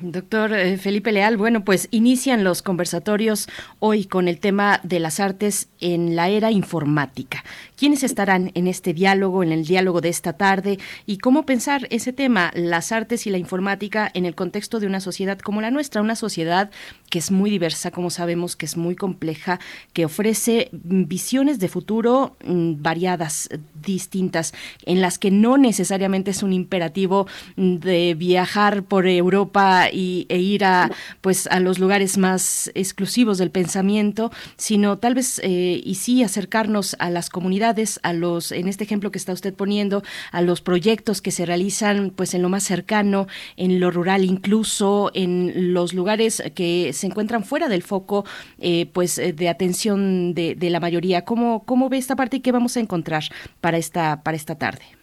Doctor 0.00 0.52
eh, 0.52 0.78
Felipe 0.78 1.10
Leal, 1.10 1.36
bueno, 1.36 1.64
pues 1.64 1.88
inician 1.90 2.44
los 2.44 2.62
conversatorios 2.62 3.48
hoy 3.80 4.04
con 4.04 4.28
el 4.28 4.38
tema 4.38 4.80
de 4.84 5.00
las 5.00 5.18
artes 5.18 5.68
en 5.80 6.14
la 6.14 6.28
era 6.28 6.52
informática. 6.52 7.42
¿Quiénes 7.76 8.04
estarán 8.04 8.52
en 8.54 8.68
este 8.68 8.94
diálogo, 8.94 9.42
en 9.42 9.50
el 9.50 9.64
diálogo 9.64 10.00
de 10.00 10.10
esta 10.10 10.34
tarde? 10.34 10.78
¿Y 11.06 11.18
cómo 11.18 11.44
pensar 11.44 11.88
ese 11.90 12.12
tema, 12.12 12.52
las 12.54 12.92
artes 12.92 13.26
y 13.26 13.30
la 13.30 13.38
informática, 13.38 14.08
en 14.14 14.26
el 14.26 14.36
contexto 14.36 14.78
de 14.78 14.86
una 14.86 15.00
sociedad 15.00 15.38
como 15.40 15.60
la 15.60 15.72
nuestra? 15.72 16.02
Una 16.02 16.14
sociedad 16.14 16.70
que 17.10 17.18
es 17.18 17.32
muy 17.32 17.50
diversa, 17.50 17.90
como 17.90 18.10
sabemos, 18.10 18.54
que 18.54 18.66
es 18.66 18.76
muy 18.76 18.94
compleja, 18.94 19.58
que 19.92 20.04
ofrece 20.04 20.68
visiones 20.72 21.58
de 21.58 21.68
futuro 21.68 22.36
mm, 22.44 22.74
variadas, 22.80 23.48
distintas, 23.84 24.54
en 24.86 25.00
las 25.00 25.18
que 25.18 25.32
no 25.32 25.58
necesariamente 25.58 26.30
es 26.30 26.44
un 26.44 26.52
imperativo 26.52 27.26
de 27.56 28.14
viajar 28.14 28.84
por 28.84 29.08
Europa 29.08 29.47
Y, 29.92 30.26
e 30.28 30.38
ir 30.38 30.64
a 30.64 30.90
pues 31.20 31.46
a 31.46 31.60
los 31.60 31.78
lugares 31.78 32.18
más 32.18 32.70
exclusivos 32.74 33.38
del 33.38 33.50
pensamiento, 33.50 34.30
sino 34.56 34.98
tal 34.98 35.14
vez 35.14 35.40
eh, 35.42 35.80
y 35.82 35.94
sí 35.96 36.22
acercarnos 36.22 36.96
a 36.98 37.10
las 37.10 37.30
comunidades, 37.30 38.00
a 38.02 38.12
los 38.12 38.52
en 38.52 38.68
este 38.68 38.84
ejemplo 38.84 39.10
que 39.10 39.18
está 39.18 39.32
usted 39.32 39.54
poniendo, 39.54 40.02
a 40.32 40.42
los 40.42 40.60
proyectos 40.60 41.20
que 41.22 41.30
se 41.30 41.46
realizan 41.46 42.10
pues 42.14 42.34
en 42.34 42.42
lo 42.42 42.48
más 42.48 42.64
cercano, 42.64 43.26
en 43.56 43.80
lo 43.80 43.90
rural 43.90 44.24
incluso, 44.24 45.10
en 45.14 45.72
los 45.72 45.94
lugares 45.94 46.42
que 46.54 46.92
se 46.92 47.06
encuentran 47.06 47.44
fuera 47.44 47.68
del 47.68 47.82
foco 47.82 48.24
eh, 48.58 48.86
pues 48.92 49.16
de 49.16 49.48
atención 49.48 50.34
de, 50.34 50.54
de 50.54 50.70
la 50.70 50.80
mayoría. 50.80 51.24
¿Cómo, 51.24 51.64
¿Cómo 51.64 51.88
ve 51.88 51.98
esta 51.98 52.16
parte 52.16 52.38
y 52.38 52.40
qué 52.40 52.52
vamos 52.52 52.76
a 52.76 52.80
encontrar 52.80 53.24
para 53.60 53.78
esta 53.78 54.22
para 54.22 54.36
esta 54.36 54.56
tarde? 54.56 54.97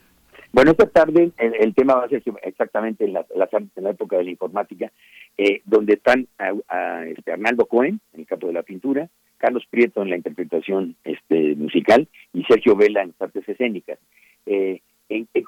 Bueno, 0.56 0.72
esta 0.72 0.88
tarde 0.88 1.32
el, 1.38 1.76
tema 1.76 1.96
va 1.96 2.06
a 2.06 2.08
ser 2.08 2.24
exactamente 2.44 3.04
en 3.04 3.12
la, 3.12 3.26
en 3.30 3.84
la 3.84 3.90
época 3.90 4.16
de 4.16 4.24
la 4.24 4.30
informática, 4.30 4.90
eh, 5.38 5.60
donde 5.66 5.96
están 5.96 6.30
a, 6.38 7.04
este, 7.08 7.34
Arnaldo 7.34 7.66
Cohen 7.66 8.00
en 8.14 8.22
el 8.22 8.26
campo 8.26 8.48
de 8.48 8.54
la 8.54 8.64
pintura, 8.64 9.10
Carlos 9.36 9.66
Prieto 9.70 10.02
en 10.02 10.12
la 10.12 10.16
interpretación 10.16 10.96
este, 11.04 11.56
musical 11.56 12.08
y 12.32 12.46
Sergio 12.46 12.78
Vela 12.78 13.02
en 13.02 13.10
las 13.10 13.22
artes 13.24 13.50
escénicas. 13.50 14.00
Eh, 14.46 14.80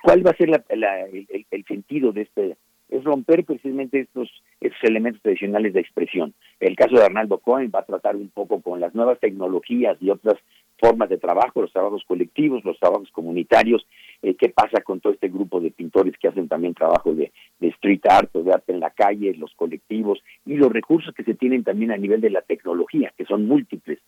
¿Cuál 0.04 0.28
va 0.28 0.32
a 0.32 0.36
ser 0.36 0.50
el, 0.50 1.66
sentido 1.70 2.12
de 2.12 2.24
este? 2.24 2.58
Es 2.90 3.02
romper 3.06 3.46
precisamente 3.46 4.02
estos, 4.02 4.30
estos 4.60 4.84
elementos 4.84 5.22
tradicionales 5.22 5.74
de 5.74 5.80
expresión. 5.80 6.34
El 6.60 6.76
caso 6.76 6.98
de 6.98 7.06
Arnaldo 7.06 7.38
Cohen 7.38 7.72
va 7.74 7.80
a 7.80 7.86
tratar 7.86 8.18
un 8.18 8.28
poco 8.28 8.62
con 8.62 8.82
las 8.82 8.94
nuevas 8.94 9.22
tecnologías 9.22 9.98
y 10.02 10.10
otras 10.10 10.36
formas 10.80 11.10
de 11.10 11.18
trabajo, 11.18 11.62
los 11.62 11.72
trabajos 11.72 12.04
colectivos, 12.06 12.64
los 12.64 12.78
trabajos 12.80 13.10
comunitarios, 13.12 13.86
eh, 14.28 14.36
qué 14.36 14.50
pasa 14.50 14.82
con 14.82 15.00
todo 15.00 15.14
este 15.14 15.30
grupo 15.30 15.62
de 15.62 15.72
pintores 15.72 16.18
que 16.18 16.28
hacen 16.28 16.50
también 16.50 16.74
trabajo 16.74 17.14
de, 17.14 17.32
street 17.62 18.02
art 18.10 18.36
o 18.36 18.44
de 18.44 18.52
arte 18.52 18.74
en 18.74 18.82
la 18.82 18.90
calle, 18.90 19.34
los 19.36 19.54
colectivos 19.56 20.22
y 20.46 20.56
los 20.58 20.70
recursos 20.70 21.14
que 21.16 21.24
se 21.24 21.34
tienen 21.34 21.64
también 21.64 21.92
a 21.92 21.98
nivel 21.98 22.20
de 22.20 22.30
la 22.30 22.42
tecnología, 22.42 23.14
que 23.18 23.24
son 23.24 23.48
múltiples. 23.48 24.00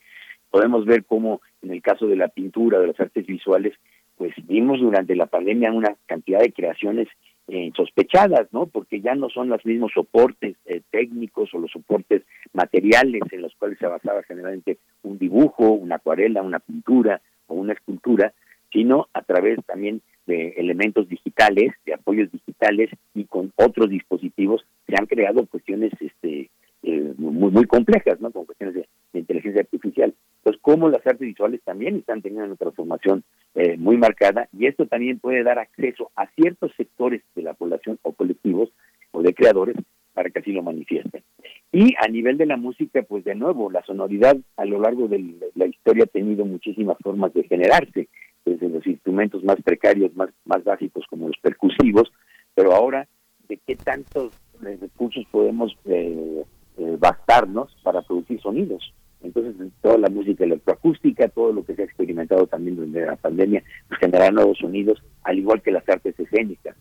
Podemos 0.50 0.86
ver 0.86 1.06
cómo 1.06 1.42
en 1.62 1.72
el 1.72 1.82
caso 1.82 2.06
de 2.06 2.18
la 2.18 2.28
pintura, 2.28 2.80
de 2.80 2.88
las 2.88 3.00
artes 3.00 3.26
visuales, 3.26 3.74
pues 4.18 4.34
vimos 4.46 4.82
durante 4.82 5.16
la 5.16 5.28
pandemia 5.28 5.72
una 5.72 5.96
cantidad 6.06 6.40
de 6.40 6.52
creaciones 6.52 7.08
eh, 7.48 7.72
sospechadas, 7.78 8.52
¿no? 8.52 8.66
Porque 8.68 9.00
ya 9.00 9.16
no 9.16 9.30
son 9.30 9.48
los 9.48 9.66
mismos 9.66 9.94
soportes 9.94 10.58
eh, 10.66 10.82
técnicos 10.92 11.54
o 11.54 11.60
los 11.60 11.72
soportes 11.72 12.24
materiales 12.52 13.22
en 13.32 13.42
los 13.42 13.56
cuales 13.56 13.80
se 13.80 13.88
basaba 13.88 14.22
generalmente 14.24 14.80
un 15.04 15.18
dibujo, 15.18 15.72
una 15.72 15.96
acuarela, 15.96 16.42
una 16.42 16.60
pintura 16.60 17.22
o 17.48 17.56
una 17.56 17.72
escultura, 17.74 18.34
sino 18.72 19.08
a 19.14 19.22
través 19.22 19.60
también 19.66 20.02
de 20.26 20.50
elementos 20.58 21.10
digitales, 21.10 21.74
de 21.86 21.94
apoyos 21.96 22.32
digitales 22.32 22.90
y 23.16 23.26
con 23.26 23.52
otros 23.56 23.90
dispositivos 23.90 24.64
se 24.88 24.96
han 24.98 25.08
creado 25.08 25.46
cuestiones 25.48 25.92
este, 26.00 26.50
eh, 26.84 27.14
muy, 27.18 27.52
muy 27.52 27.66
complejas, 27.66 28.22
¿no? 28.22 28.32
Con 28.32 28.46
cuestiones 28.46 28.76
de, 28.76 28.88
inteligencia 29.12 29.62
artificial. 29.62 30.14
Pues 30.44 30.58
cómo 30.62 30.88
las 30.88 31.06
artes 31.06 31.28
visuales 31.28 31.62
también 31.64 31.98
están 31.98 32.22
teniendo 32.22 32.46
una 32.46 32.56
transformación 32.56 33.24
eh, 33.56 33.76
muy 33.78 33.98
marcada 33.98 34.48
y 34.58 34.68
esto 34.68 34.86
también 34.86 35.20
puede 35.20 35.44
dar 35.44 35.58
acceso 35.58 36.12
a 36.16 36.28
ciertos 36.28 36.72
sectores 36.78 37.24
de 37.36 37.42
la 37.42 37.56
población 37.56 37.98
o 38.04 38.14
colectivos 38.14 38.70
o 39.12 39.24
de 39.24 39.34
creadores 39.34 39.76
para 40.14 40.30
que 40.30 40.40
así 40.40 40.52
lo 40.52 40.62
manifiesten. 40.62 41.24
Y 41.72 41.96
a 42.00 42.08
nivel 42.08 42.38
de 42.38 42.46
la 42.46 42.58
música, 42.58 43.02
pues 43.02 43.24
de 43.24 43.36
nuevo, 43.36 43.72
la 43.72 43.84
sonoridad 43.84 44.38
a 44.58 44.66
lo 44.66 44.80
largo 44.80 45.08
de 45.08 45.24
la 45.56 45.66
historia 45.66 46.04
ha 46.04 46.08
tenido 46.08 46.46
muchísimas 46.46 46.98
formas 47.00 47.34
de 47.34 47.44
generarse 47.44 48.08
desde 48.50 48.70
los 48.70 48.86
instrumentos 48.88 49.44
más 49.44 49.58
precarios, 49.64 50.16
más, 50.16 50.30
más 50.46 50.64
básicos 50.64 51.06
como 51.10 51.28
los 51.28 51.38
percusivos, 51.38 52.12
pero 52.56 52.74
ahora 52.74 53.08
de 53.48 53.58
qué 53.66 53.76
tantos 53.76 54.34
eh, 54.66 54.78
recursos 54.80 55.26
podemos 55.32 55.76
eh, 55.86 56.44
eh, 56.78 56.98
bastarnos 57.00 57.76
para 57.84 58.02
producir 58.02 58.42
sonidos. 58.42 58.94
Entonces, 59.22 59.56
toda 59.82 59.98
la 59.98 60.10
música 60.10 60.46
electroacústica, 60.46 61.28
todo 61.28 61.52
lo 61.52 61.66
que 61.66 61.76
se 61.76 61.82
ha 61.82 61.86
experimentado 61.86 62.48
también 62.48 62.78
durante 62.78 63.06
la 63.06 63.18
pandemia, 63.18 63.64
pues 63.90 64.00
generar 64.00 64.34
nuevos 64.34 64.58
sonidos, 64.60 65.04
al 65.24 65.40
igual 65.40 65.62
que 65.62 65.72
las 65.72 65.88
artes 65.90 66.18
escénicas. 66.18 66.76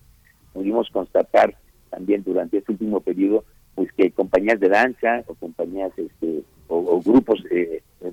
Pudimos 0.52 0.88
constatar 0.90 1.56
también 1.90 2.22
durante 2.22 2.58
este 2.58 2.72
último 2.72 3.00
periodo, 3.00 3.44
pues 3.74 3.90
que 3.92 4.12
compañías 4.12 4.60
de 4.60 4.68
danza 4.68 5.24
o 5.26 5.34
compañías 5.34 5.90
este, 5.96 6.42
o, 6.68 7.00
grupos 7.00 7.42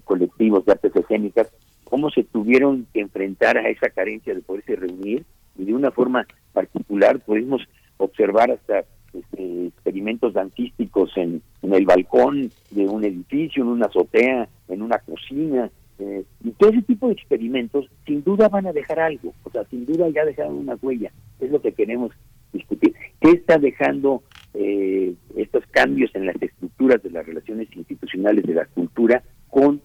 colectivos 0.05 0.65
de 0.65 0.71
artes 0.71 0.95
escénicas 0.95 1.51
cómo 1.85 2.09
se 2.09 2.23
tuvieron 2.23 2.85
que 2.93 2.99
enfrentar 2.99 3.57
a 3.57 3.69
esa 3.69 3.89
carencia 3.89 4.33
de 4.33 4.41
poderse 4.41 4.75
reunir 4.75 5.23
y 5.57 5.65
de 5.65 5.73
una 5.73 5.91
forma 5.91 6.27
particular 6.53 7.19
pudimos 7.19 7.61
observar 7.97 8.51
hasta 8.51 8.83
este, 9.13 9.67
experimentos 9.67 10.33
dantísticos 10.33 11.11
en, 11.15 11.41
el 11.61 11.85
balcón 11.85 12.51
de 12.71 12.85
un 12.85 13.03
edificio, 13.03 13.63
en 13.63 13.69
una 13.69 13.87
azotea, 13.87 14.47
en 14.67 14.81
una 14.81 14.99
cocina, 14.99 15.69
eh, 15.99 16.23
y 16.43 16.51
todo 16.51 16.71
ese 16.71 16.81
tipo 16.81 17.07
de 17.07 17.13
experimentos 17.13 17.89
sin 18.05 18.23
duda 18.23 18.49
van 18.49 18.67
a 18.67 18.73
dejar 18.73 18.99
algo, 18.99 19.33
o 19.43 19.49
sea, 19.49 19.63
sin 19.65 19.85
duda 19.85 20.09
ya 20.09 20.25
dejaron 20.25 20.55
una 20.55 20.75
huella, 20.81 21.11
es 21.39 21.49
lo 21.49 21.61
que 21.61 21.71
queremos 21.71 22.11
discutir. 22.51 22.93
¿Qué 23.21 23.31
está 23.31 23.57
dejando 23.57 24.23
eh, 24.53 25.13
estos 25.35 25.65
cambios 25.71 26.13
en 26.13 26.25
las 26.25 26.41
estructuras 26.41 27.01
de 27.01 27.11
las 27.11 27.25
relaciones 27.25 27.67
institucionales 27.75 28.45
de 28.45 28.53
la 28.53 28.65
cultura 28.65 29.23
con 29.49 29.81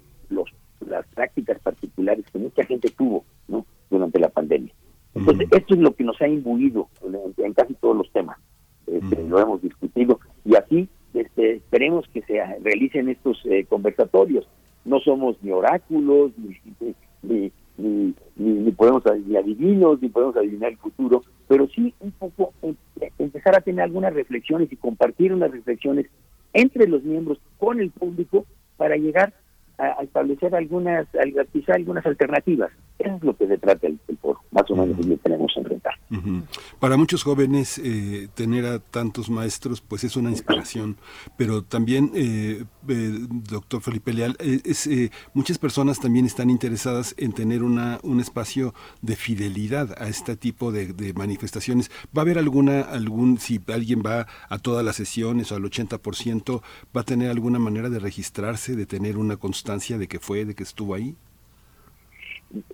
las 0.91 1.07
prácticas 1.09 1.59
particulares 1.61 2.25
que 2.33 2.39
mucha 2.39 2.65
gente 2.65 2.91
tuvo 2.91 3.25
¿no? 3.49 3.65
durante 3.89 4.19
la 4.19 4.29
pandemia. 4.29 4.73
Entonces, 5.15 5.49
esto 5.51 5.75
es 5.75 5.81
lo 5.81 5.95
que 5.95 6.05
nos 6.05 6.21
ha 6.21 6.29
imbuido 6.29 6.89
en, 7.39 7.53
casi 7.55 7.75
todos 7.75 7.97
los 7.97 8.11
temas. 8.13 8.39
Este, 8.87 9.23
lo 9.25 9.41
hemos 9.41 9.63
discutido 9.63 10.21
y 10.45 10.55
así 10.55 10.89
este, 11.15 11.57
esperemos 11.57 12.07
que 12.13 12.23
se 12.23 12.43
realicen 12.63 13.09
estos 13.09 13.41
eh, 13.45 13.65
conversatorios. 13.69 14.49
No 14.85 15.01
somos 15.01 15.37
ni 15.43 15.51
oráculos, 15.51 16.33
ni, 16.39 16.57
ni, 17.23 17.53
ni, 17.77 18.15
ni, 18.37 18.71
podemos 18.73 19.03
ni 19.27 19.37
adivinos, 19.37 20.01
ni 20.01 20.09
podemos 20.09 20.37
adivinar 20.37 20.71
el 20.71 20.79
futuro, 20.79 21.23
pero 21.49 21.69
sí 21.69 21.93
un 22.01 22.13
poco 22.13 22.53
em, 22.63 22.75
empezar 23.19 23.57
a 23.57 23.61
tener 23.61 23.83
algunas 23.83 24.15
reflexiones 24.15 24.73
y 24.73 24.77
compartir 24.77 25.33
unas 25.33 25.51
reflexiones 25.51 26.07
entre 26.53 26.89
los 26.89 27.03
miembros 27.03 27.39
con 27.59 27.81
el 27.81 27.91
público 27.91 28.47
para 28.77 28.97
llegar 28.97 29.35
a, 29.81 30.03
establecer 30.03 30.55
algunas, 30.55 31.07
quizá 31.53 31.75
algunas 31.75 32.05
alternativas. 32.05 32.71
Eso 32.99 33.17
es 33.17 33.23
lo 33.23 33.37
que 33.37 33.47
se 33.47 33.59
trata 33.59 33.87
el, 33.87 33.99
foro, 34.21 34.41
más 34.51 34.71
o 34.71 34.77
menos 34.77 34.99
lo 34.99 35.05
que 35.05 35.17
tenemos 35.17 35.51
que 35.55 35.61
enfrentar. 35.61 35.95
Para 36.79 36.97
muchos 36.97 37.23
jóvenes 37.23 37.79
eh, 37.79 38.29
tener 38.35 38.67
a 38.67 38.79
tantos 38.81 39.31
maestros 39.31 39.81
pues 39.81 40.05
es 40.05 40.17
una 40.17 40.31
inspiración, 40.31 40.97
pero 41.37 41.63
también, 41.63 42.11
eh, 42.15 42.65
eh, 42.89 43.11
doctor 43.49 43.81
Felipe 43.81 44.13
Leal, 44.13 44.37
es, 44.41 44.89
muchas 45.35 45.59
personas 45.59 46.01
también 46.01 46.27
están 46.27 46.51
interesadas 46.51 47.15
en 47.17 47.33
tener 47.33 47.63
una, 47.63 48.01
un 48.03 48.21
espacio 48.21 48.75
de 49.03 49.17
fidelidad 49.17 49.95
a 50.03 50.09
este 50.09 50.37
tipo 50.37 50.73
de, 50.73 50.93
de 50.93 51.15
manifestaciones. 51.15 51.91
¿Va 52.17 52.21
a 52.21 52.25
haber 52.25 52.39
alguna, 52.39 52.81
algún, 52.83 53.39
si 53.39 53.61
alguien 53.69 54.03
va 54.05 54.27
a 54.49 54.59
todas 54.59 54.85
las 54.85 54.97
sesiones 54.97 55.53
o 55.53 55.57
al 55.57 55.63
80%, 55.63 56.63
va 56.95 57.01
a 57.01 57.05
tener 57.05 57.31
alguna 57.31 57.59
manera 57.59 57.89
de 57.89 57.99
registrarse, 57.99 58.77
de 58.77 58.87
tener 58.87 59.17
una 59.17 59.37
constancia? 59.71 59.99
de 59.99 60.09
que 60.09 60.19
fue, 60.19 60.45
de 60.45 60.55
que 60.55 60.63
estuvo 60.63 60.95
ahí? 60.95 61.15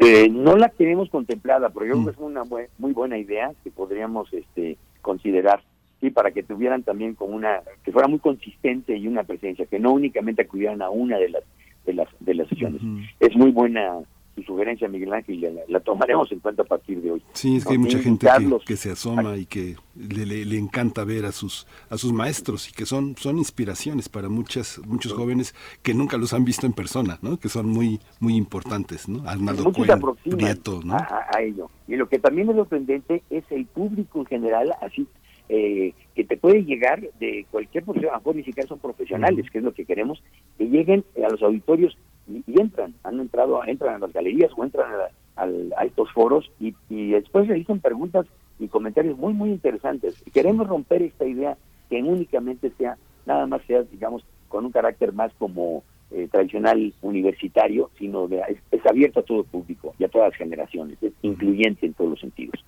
Eh, 0.00 0.28
no 0.30 0.56
la 0.56 0.68
tenemos 0.70 1.10
contemplada, 1.10 1.68
pero 1.68 1.86
yo 1.86 1.92
creo 1.92 2.04
que 2.06 2.10
es 2.12 2.18
una 2.18 2.42
muy 2.78 2.92
buena 2.92 3.18
idea 3.18 3.52
que 3.62 3.70
podríamos 3.70 4.32
este, 4.32 4.78
considerar, 5.02 5.62
sí, 6.00 6.10
para 6.10 6.30
que 6.30 6.42
tuvieran 6.42 6.82
también 6.82 7.14
como 7.14 7.36
una, 7.36 7.60
que 7.84 7.92
fuera 7.92 8.08
muy 8.08 8.18
consistente 8.18 8.96
y 8.96 9.06
una 9.06 9.24
presencia, 9.24 9.66
que 9.66 9.78
no 9.78 9.92
únicamente 9.92 10.42
acudieran 10.42 10.80
a 10.80 10.90
una 10.90 11.18
de 11.18 11.28
las 11.28 11.42
de 11.84 11.92
las 11.92 12.08
de 12.20 12.34
las 12.34 12.48
sesiones. 12.48 12.80
Es 13.20 13.36
muy 13.36 13.50
buena 13.52 14.00
su 14.36 14.42
sugerencia, 14.42 14.86
Miguel 14.88 15.12
Ángel, 15.14 15.40
la, 15.40 15.50
la, 15.66 15.80
tomaremos 15.80 16.30
en 16.30 16.40
cuenta 16.40 16.62
a 16.62 16.66
partir 16.66 17.00
de 17.00 17.12
hoy. 17.12 17.22
Sí, 17.32 17.56
es 17.56 17.64
que 17.64 17.72
hay 17.72 17.78
mucha 17.78 17.98
gente 17.98 18.26
que, 18.66 18.76
se 18.76 18.90
asoma 18.90 19.36
y 19.36 19.46
que 19.46 19.76
le, 19.96 20.26
le, 20.26 20.58
encanta 20.58 21.04
ver 21.04 21.24
a 21.24 21.32
sus 21.32 21.66
a 21.88 21.96
sus 21.96 22.12
maestros 22.12 22.68
y 22.68 22.72
que 22.72 22.84
son 22.84 23.16
son 23.16 23.38
inspiraciones 23.38 24.08
para 24.10 24.28
muchas 24.28 24.78
muchos 24.86 25.12
jóvenes 25.14 25.54
que 25.82 25.94
nunca 25.94 26.18
los 26.18 26.34
han 26.34 26.44
visto 26.44 26.66
en 26.66 26.74
persona, 26.74 27.18
¿no? 27.22 27.38
Que 27.38 27.48
son 27.48 27.68
muy 27.68 27.98
muy 28.20 28.36
importantes, 28.36 29.08
¿no? 29.08 29.26
Arnaldo 29.28 29.72
Cuen, 29.72 29.88
Prieto, 30.36 30.80
¿no? 30.84 30.94
A, 30.94 31.40
ello. 31.40 31.70
Y 31.88 31.96
lo 31.96 32.08
que 32.08 32.18
también 32.18 32.50
es 32.50 32.56
sorprendente 32.56 33.22
es 33.30 33.44
el 33.50 33.64
público 33.66 34.20
en 34.20 34.26
general, 34.26 34.74
así 34.82 35.06
eh, 35.48 35.94
que 36.14 36.24
te 36.24 36.36
puede 36.36 36.64
llegar 36.64 37.00
de 37.20 37.46
cualquier 37.50 37.84
profesión, 37.84 38.10
a 38.10 38.14
lo 38.14 38.20
mejor 38.20 38.36
ni 38.36 38.42
siquiera 38.42 38.68
son 38.68 38.80
profesionales, 38.80 39.48
que 39.50 39.58
es 39.58 39.64
lo 39.64 39.72
que 39.72 39.84
queremos, 39.84 40.22
que 40.58 40.64
lleguen 40.64 41.04
a 41.24 41.30
los 41.30 41.42
auditorios 41.42 41.96
y, 42.28 42.60
entran, 42.60 42.94
han 43.04 43.20
entrado, 43.20 43.62
entran 43.64 43.96
a 43.96 43.98
las 43.98 44.12
galerías 44.12 44.50
o 44.56 44.64
entran 44.64 44.90
a, 45.36 45.84
estos 45.84 46.10
foros 46.12 46.50
y, 46.58 46.74
y 46.88 47.10
después 47.10 47.46
realizan 47.46 47.80
preguntas 47.80 48.26
y 48.58 48.68
comentarios 48.68 49.18
muy, 49.18 49.34
muy 49.34 49.50
interesantes. 49.50 50.14
Queremos 50.32 50.66
romper 50.66 51.02
esta 51.02 51.26
idea 51.26 51.56
que 51.90 52.02
únicamente 52.02 52.72
sea, 52.78 52.96
nada 53.26 53.46
más 53.46 53.62
sea, 53.66 53.82
digamos, 53.82 54.24
con 54.48 54.64
un 54.64 54.72
carácter 54.72 55.12
más 55.12 55.32
como 55.38 55.84
eh, 56.10 56.28
tradicional 56.30 56.92
universitario, 57.02 57.90
sino 57.98 58.28
de, 58.28 58.40
es, 58.70 58.86
abierto 58.86 59.20
a 59.20 59.22
todo 59.24 59.42
público 59.44 59.94
y 59.98 60.04
a 60.04 60.08
todas 60.08 60.30
las 60.30 60.38
generaciones, 60.38 60.96
es 61.02 61.12
incluyente 61.22 61.86
en 61.86 61.94
todos 61.94 62.10
los 62.10 62.20
sentidos. 62.20 62.64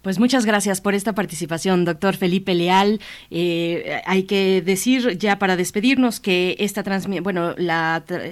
Pues 0.00 0.20
muchas 0.20 0.46
gracias 0.46 0.80
por 0.80 0.94
esta 0.94 1.12
participación, 1.12 1.84
doctor 1.84 2.14
Felipe 2.14 2.54
Leal. 2.54 3.00
Eh, 3.32 4.00
hay 4.06 4.22
que 4.22 4.62
decir 4.62 5.18
ya 5.18 5.40
para 5.40 5.56
despedirnos 5.56 6.20
que 6.20 6.54
esta 6.60 6.84
bueno, 7.20 7.56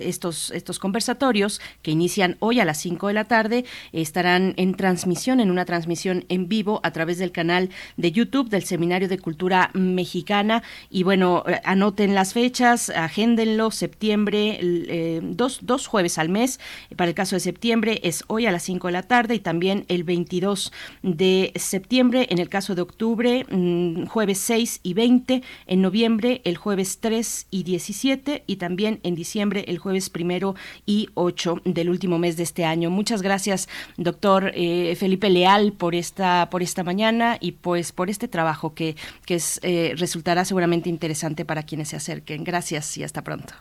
estos, 0.01 0.53
estos 0.53 0.79
conversatorios 0.79 1.61
que 1.83 1.91
inician 1.91 2.37
hoy 2.39 2.61
a 2.61 2.65
las 2.65 2.79
5 2.79 3.09
de 3.09 3.15
la 3.15 3.25
tarde 3.25 3.65
estarán 3.93 4.55
en 4.57 4.77
transmisión, 4.77 5.41
en 5.41 5.51
una 5.51 5.65
transmisión 5.65 6.25
en 6.29 6.49
vivo 6.49 6.81
a 6.85 6.93
través 6.93 7.19
del 7.19 7.33
canal 7.33 7.71
de 7.97 8.13
YouTube 8.13 8.49
del 8.49 8.63
Seminario 8.63 9.09
de 9.09 9.19
Cultura 9.19 9.71
Mexicana. 9.75 10.63
Y 10.89 11.03
bueno, 11.03 11.43
anoten 11.65 12.15
las 12.15 12.33
fechas, 12.33 12.91
agéndenlo, 12.91 13.73
septiembre, 13.73 14.61
eh, 14.63 15.21
dos, 15.21 15.59
dos 15.63 15.89
jueves 15.89 16.17
al 16.19 16.29
mes. 16.29 16.61
Para 16.95 17.09
el 17.09 17.17
caso 17.17 17.35
de 17.35 17.41
septiembre 17.41 17.99
es 18.05 18.23
hoy 18.29 18.47
a 18.47 18.53
las 18.53 18.63
5 18.63 18.87
de 18.87 18.93
la 18.93 19.03
tarde 19.03 19.35
y 19.35 19.41
también 19.41 19.85
el 19.89 20.05
22 20.05 20.73
de 21.03 21.53
septiembre, 21.59 22.27
en 22.31 22.39
el 22.39 22.49
caso 22.49 22.75
de 22.75 22.83
octubre, 22.83 23.45
mm, 23.51 24.07
jueves 24.07 24.39
6 24.39 24.81
y 24.83 24.95
20, 24.95 25.43
en 25.67 25.83
noviembre 25.83 26.41
el 26.45 26.57
jueves 26.57 26.99
3 27.01 27.47
y 27.51 27.63
17 27.63 28.45
y 28.47 28.57
también 28.57 29.01
en 29.03 29.15
diciembre 29.15 29.65
el 29.69 29.79
jueves 29.79 30.11
primero 30.11 30.55
y 30.85 31.09
8 31.15 31.61
del 31.65 31.91
último 31.91 32.19
mes 32.19 32.37
de 32.37 32.43
este 32.43 32.65
año. 32.65 32.91
Muchas 32.91 33.23
gracias, 33.23 33.69
doctor 33.97 34.53
eh, 34.55 34.95
Felipe 34.97 35.31
Leal, 35.31 35.73
por 35.73 35.95
esta, 35.95 36.49
por 36.51 36.63
esta 36.63 36.85
mañana 36.85 37.37
y 37.41 37.53
pues 37.53 37.93
por 37.93 38.11
este 38.11 38.29
trabajo 38.29 38.75
que, 38.75 38.97
que 39.25 39.37
es, 39.37 39.61
eh, 39.63 39.95
resultará 39.97 40.45
seguramente 40.45 40.89
interesante 40.89 41.45
para 41.45 41.63
quienes 41.63 41.89
se 41.89 41.97
acerquen. 41.97 42.45
Gracias 42.45 42.97
y 42.99 43.05
hasta 43.05 43.23
pronto. 43.23 43.55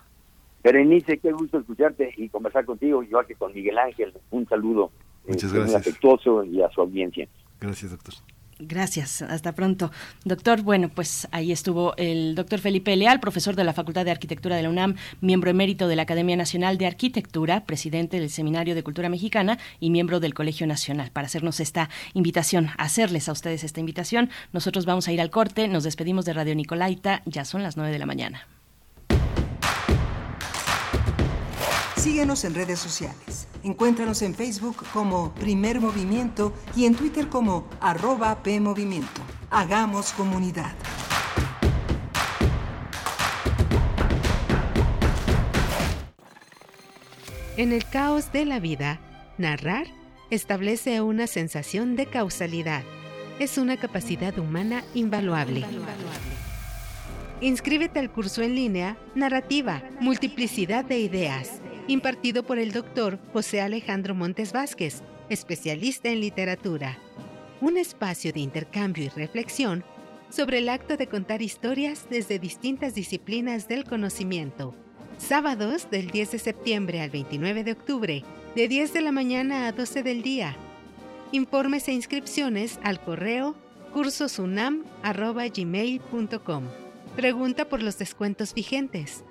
Berenice, 0.64 1.20
qué 1.20 1.32
gusto 1.32 1.60
escucharte 1.60 2.12
y 2.18 2.28
conversar 2.30 2.66
contigo, 2.66 3.04
igual 3.04 3.28
que 3.28 3.36
con 3.36 3.54
Miguel 3.54 3.78
Ángel. 3.78 4.14
Un 4.32 4.48
saludo 4.48 4.92
Muchas 5.28 5.52
eh, 5.54 5.58
gracias. 5.58 5.82
afectuoso 5.82 6.44
y 6.44 6.62
a 6.62 6.70
su 6.70 6.82
audiencia. 6.82 7.28
Gracias, 7.60 7.92
doctor. 7.92 8.16
Gracias, 8.58 9.22
hasta 9.22 9.52
pronto. 9.52 9.92
Doctor, 10.24 10.62
bueno, 10.62 10.88
pues 10.88 11.28
ahí 11.32 11.52
estuvo 11.52 11.94
el 11.98 12.36
doctor 12.36 12.60
Felipe 12.60 12.96
Leal, 12.96 13.20
profesor 13.20 13.54
de 13.54 13.66
la 13.66 13.74
Facultad 13.74 14.06
de 14.06 14.12
Arquitectura 14.12 14.56
de 14.56 14.64
la 14.64 14.70
UNAM, 14.70 14.96
miembro 15.20 15.50
emérito 15.50 15.90
de 15.90 15.98
la 15.98 16.04
Academia 16.04 16.38
Nacional 16.38 16.78
de 16.78 16.86
Arquitectura, 16.86 17.66
presidente 17.66 18.18
del 18.18 18.30
Seminario 18.30 18.74
de 18.74 18.82
Cultura 18.82 19.10
Mexicana 19.10 19.60
y 19.82 19.90
miembro 19.90 20.22
del 20.22 20.34
Colegio 20.34 20.68
Nacional, 20.68 21.12
para 21.12 21.28
hacernos 21.28 21.60
esta 21.60 21.90
invitación, 22.14 22.70
hacerles 22.78 23.28
a 23.28 23.34
ustedes 23.34 23.66
esta 23.66 23.82
invitación. 23.82 24.30
Nosotros 24.54 24.86
vamos 24.86 25.10
a 25.10 25.12
ir 25.12 25.20
al 25.20 25.32
corte, 25.32 25.68
nos 25.68 25.84
despedimos 25.84 26.24
de 26.24 26.32
Radio 26.32 26.56
Nicolaita, 26.56 27.24
ya 27.26 27.44
son 27.44 27.62
las 27.62 27.76
nueve 27.76 27.92
de 27.92 28.00
la 28.00 28.06
mañana. 28.06 28.48
Síguenos 31.98 32.46
en 32.46 32.56
redes 32.56 32.80
sociales. 32.80 33.50
Encuéntranos 33.66 34.22
en 34.22 34.36
Facebook 34.36 34.86
como 34.94 35.34
Primer 35.34 35.82
Movimiento 35.82 36.54
y 36.76 36.86
en 36.86 36.94
Twitter 36.94 37.30
como 37.30 37.68
arroba 37.82 38.44
PMovimiento. 38.44 39.24
Hagamos 39.50 40.12
comunidad. 40.12 40.72
En 47.58 47.74
el 47.74 47.84
caos 47.86 48.32
de 48.32 48.46
la 48.46 48.60
vida, 48.60 49.00
narrar 49.40 49.88
establece 50.30 51.02
una 51.02 51.26
sensación 51.26 51.96
de 51.96 52.06
causalidad. 52.06 52.84
Es 53.40 53.58
una 53.58 53.78
capacidad 53.78 54.38
humana 54.38 54.84
invaluable. 54.94 55.66
Inscríbete 57.42 57.98
al 57.98 58.12
curso 58.12 58.44
en 58.44 58.54
línea 58.54 58.96
Narrativa, 59.16 59.82
Multiplicidad 60.00 60.86
de 60.86 61.00
Ideas 61.00 61.62
impartido 61.88 62.44
por 62.44 62.60
el 62.60 62.72
doctor 62.72 63.20
José 63.34 63.60
Alejandro 63.62 64.14
Montes 64.16 64.54
Vázquez, 64.54 65.02
especialista 65.30 66.10
en 66.10 66.20
literatura. 66.20 66.98
Un 67.62 67.78
espacio 67.78 68.34
de 68.34 68.40
intercambio 68.40 69.06
y 69.06 69.10
reflexión 69.10 69.84
sobre 70.30 70.58
el 70.60 70.70
acto 70.70 70.96
de 70.98 71.08
contar 71.08 71.42
historias 71.42 72.06
desde 72.10 72.38
distintas 72.40 72.94
disciplinas 72.96 73.68
del 73.68 73.84
conocimiento. 73.86 74.74
Sábados 75.18 75.90
del 75.90 76.12
10 76.12 76.32
de 76.32 76.40
septiembre 76.40 77.02
al 77.02 77.10
29 77.10 77.64
de 77.64 77.72
octubre, 77.72 78.24
de 78.56 78.68
10 78.68 78.94
de 78.94 79.02
la 79.02 79.12
mañana 79.12 79.68
a 79.68 79.72
12 79.72 80.04
del 80.04 80.22
día. 80.24 80.56
Informes 81.32 81.88
e 81.88 81.94
inscripciones 81.94 82.80
al 82.84 83.00
correo 83.00 83.56
cursosunam.gmail.com. 83.94 86.64
Pregunta 87.16 87.66
por 87.66 87.82
los 87.82 87.98
descuentos 87.98 88.54
vigentes. 88.54 89.24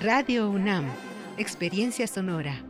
Radio 0.00 0.48
UNAM 0.48 0.86
Experiencia 1.36 2.06
Sonora. 2.06 2.64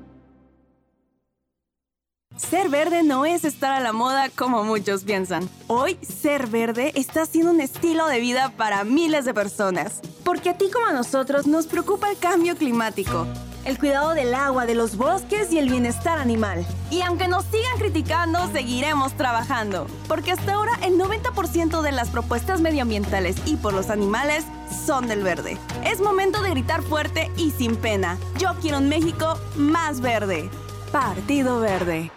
Ser 2.36 2.68
verde 2.68 3.02
no 3.02 3.26
es 3.26 3.44
estar 3.44 3.72
a 3.72 3.80
la 3.80 3.92
moda 3.92 4.30
como 4.30 4.64
muchos 4.64 5.04
piensan. 5.04 5.48
Hoy, 5.66 5.98
ser 6.02 6.46
verde 6.46 6.92
está 6.94 7.26
siendo 7.26 7.50
un 7.50 7.60
estilo 7.60 8.06
de 8.06 8.20
vida 8.20 8.52
para 8.56 8.84
miles 8.84 9.24
de 9.24 9.34
personas. 9.34 10.00
Porque 10.24 10.50
a 10.50 10.56
ti 10.56 10.70
como 10.70 10.86
a 10.86 10.92
nosotros 10.92 11.46
nos 11.46 11.66
preocupa 11.66 12.10
el 12.10 12.18
cambio 12.18 12.56
climático, 12.56 13.26
el 13.64 13.78
cuidado 13.78 14.14
del 14.14 14.34
agua, 14.34 14.66
de 14.66 14.74
los 14.74 14.96
bosques 14.96 15.52
y 15.52 15.58
el 15.58 15.68
bienestar 15.68 16.18
animal. 16.18 16.66
Y 16.90 17.02
aunque 17.02 17.28
nos 17.28 17.44
sigan 17.44 17.78
criticando, 17.78 18.50
seguiremos 18.52 19.12
trabajando. 19.14 19.86
Porque 20.08 20.32
hasta 20.32 20.54
ahora 20.54 20.72
el 20.82 20.98
90% 20.98 21.82
de 21.82 21.92
las 21.92 22.10
propuestas 22.10 22.60
medioambientales 22.60 23.36
y 23.46 23.56
por 23.56 23.72
los 23.72 23.90
animales 23.90 24.44
son 24.86 25.08
del 25.08 25.22
verde. 25.22 25.58
Es 25.84 26.00
momento 26.00 26.42
de 26.42 26.50
gritar 26.50 26.82
fuerte 26.82 27.30
y 27.36 27.50
sin 27.50 27.76
pena. 27.76 28.18
Yo 28.38 28.54
quiero 28.60 28.78
un 28.78 28.88
México 28.88 29.38
más 29.56 30.00
verde. 30.00 30.50
Partido 30.92 31.60
Verde. 31.60 32.10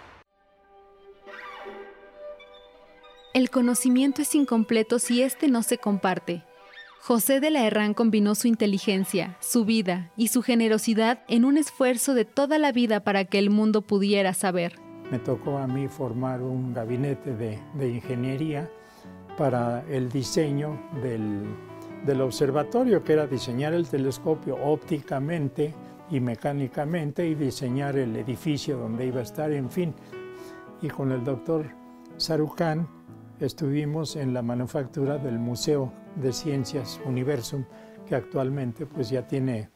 El 3.34 3.50
conocimiento 3.50 4.22
es 4.22 4.34
incompleto 4.34 5.00
si 5.00 5.22
éste 5.22 5.48
no 5.48 5.62
se 5.64 5.78
comparte. 5.78 6.44
José 7.06 7.38
de 7.38 7.50
la 7.50 7.66
Herrán 7.66 7.92
combinó 7.92 8.34
su 8.34 8.48
inteligencia, 8.48 9.36
su 9.38 9.66
vida 9.66 10.10
y 10.16 10.28
su 10.28 10.40
generosidad 10.40 11.18
en 11.28 11.44
un 11.44 11.58
esfuerzo 11.58 12.14
de 12.14 12.24
toda 12.24 12.58
la 12.58 12.72
vida 12.72 13.00
para 13.00 13.26
que 13.26 13.38
el 13.38 13.50
mundo 13.50 13.82
pudiera 13.82 14.32
saber. 14.32 14.78
Me 15.10 15.18
tocó 15.18 15.58
a 15.58 15.66
mí 15.66 15.86
formar 15.86 16.40
un 16.40 16.72
gabinete 16.72 17.36
de, 17.36 17.58
ingeniería 17.86 18.70
para 19.36 19.84
el 19.90 20.08
diseño 20.08 20.80
del 21.02 21.44
del 22.06 22.22
observatorio, 22.22 23.04
que 23.04 23.12
era 23.12 23.26
diseñar 23.26 23.74
el 23.74 23.86
telescopio 23.86 24.56
ópticamente 24.64 25.74
y 26.10 26.20
mecánicamente 26.20 27.26
y 27.26 27.34
diseñar 27.34 27.98
el 27.98 28.16
edificio 28.16 28.78
donde 28.78 29.06
iba 29.06 29.20
a 29.20 29.24
estar, 29.24 29.52
en 29.52 29.70
fin. 29.70 29.94
Y 30.80 30.88
con 30.88 31.12
el 31.12 31.22
doctor 31.22 31.66
Sarucán 32.16 32.88
estuvimos 33.40 34.16
en 34.16 34.32
la 34.34 34.42
manufactura 34.42 35.18
del 35.18 35.38
Museo 35.38 35.92
de 36.16 36.32
Ciencias 36.32 37.00
Universum, 37.04 37.64
que 38.06 38.14
actualmente 38.14 38.86
pues 38.86 39.10
ya 39.10 39.26
tiene 39.26 39.70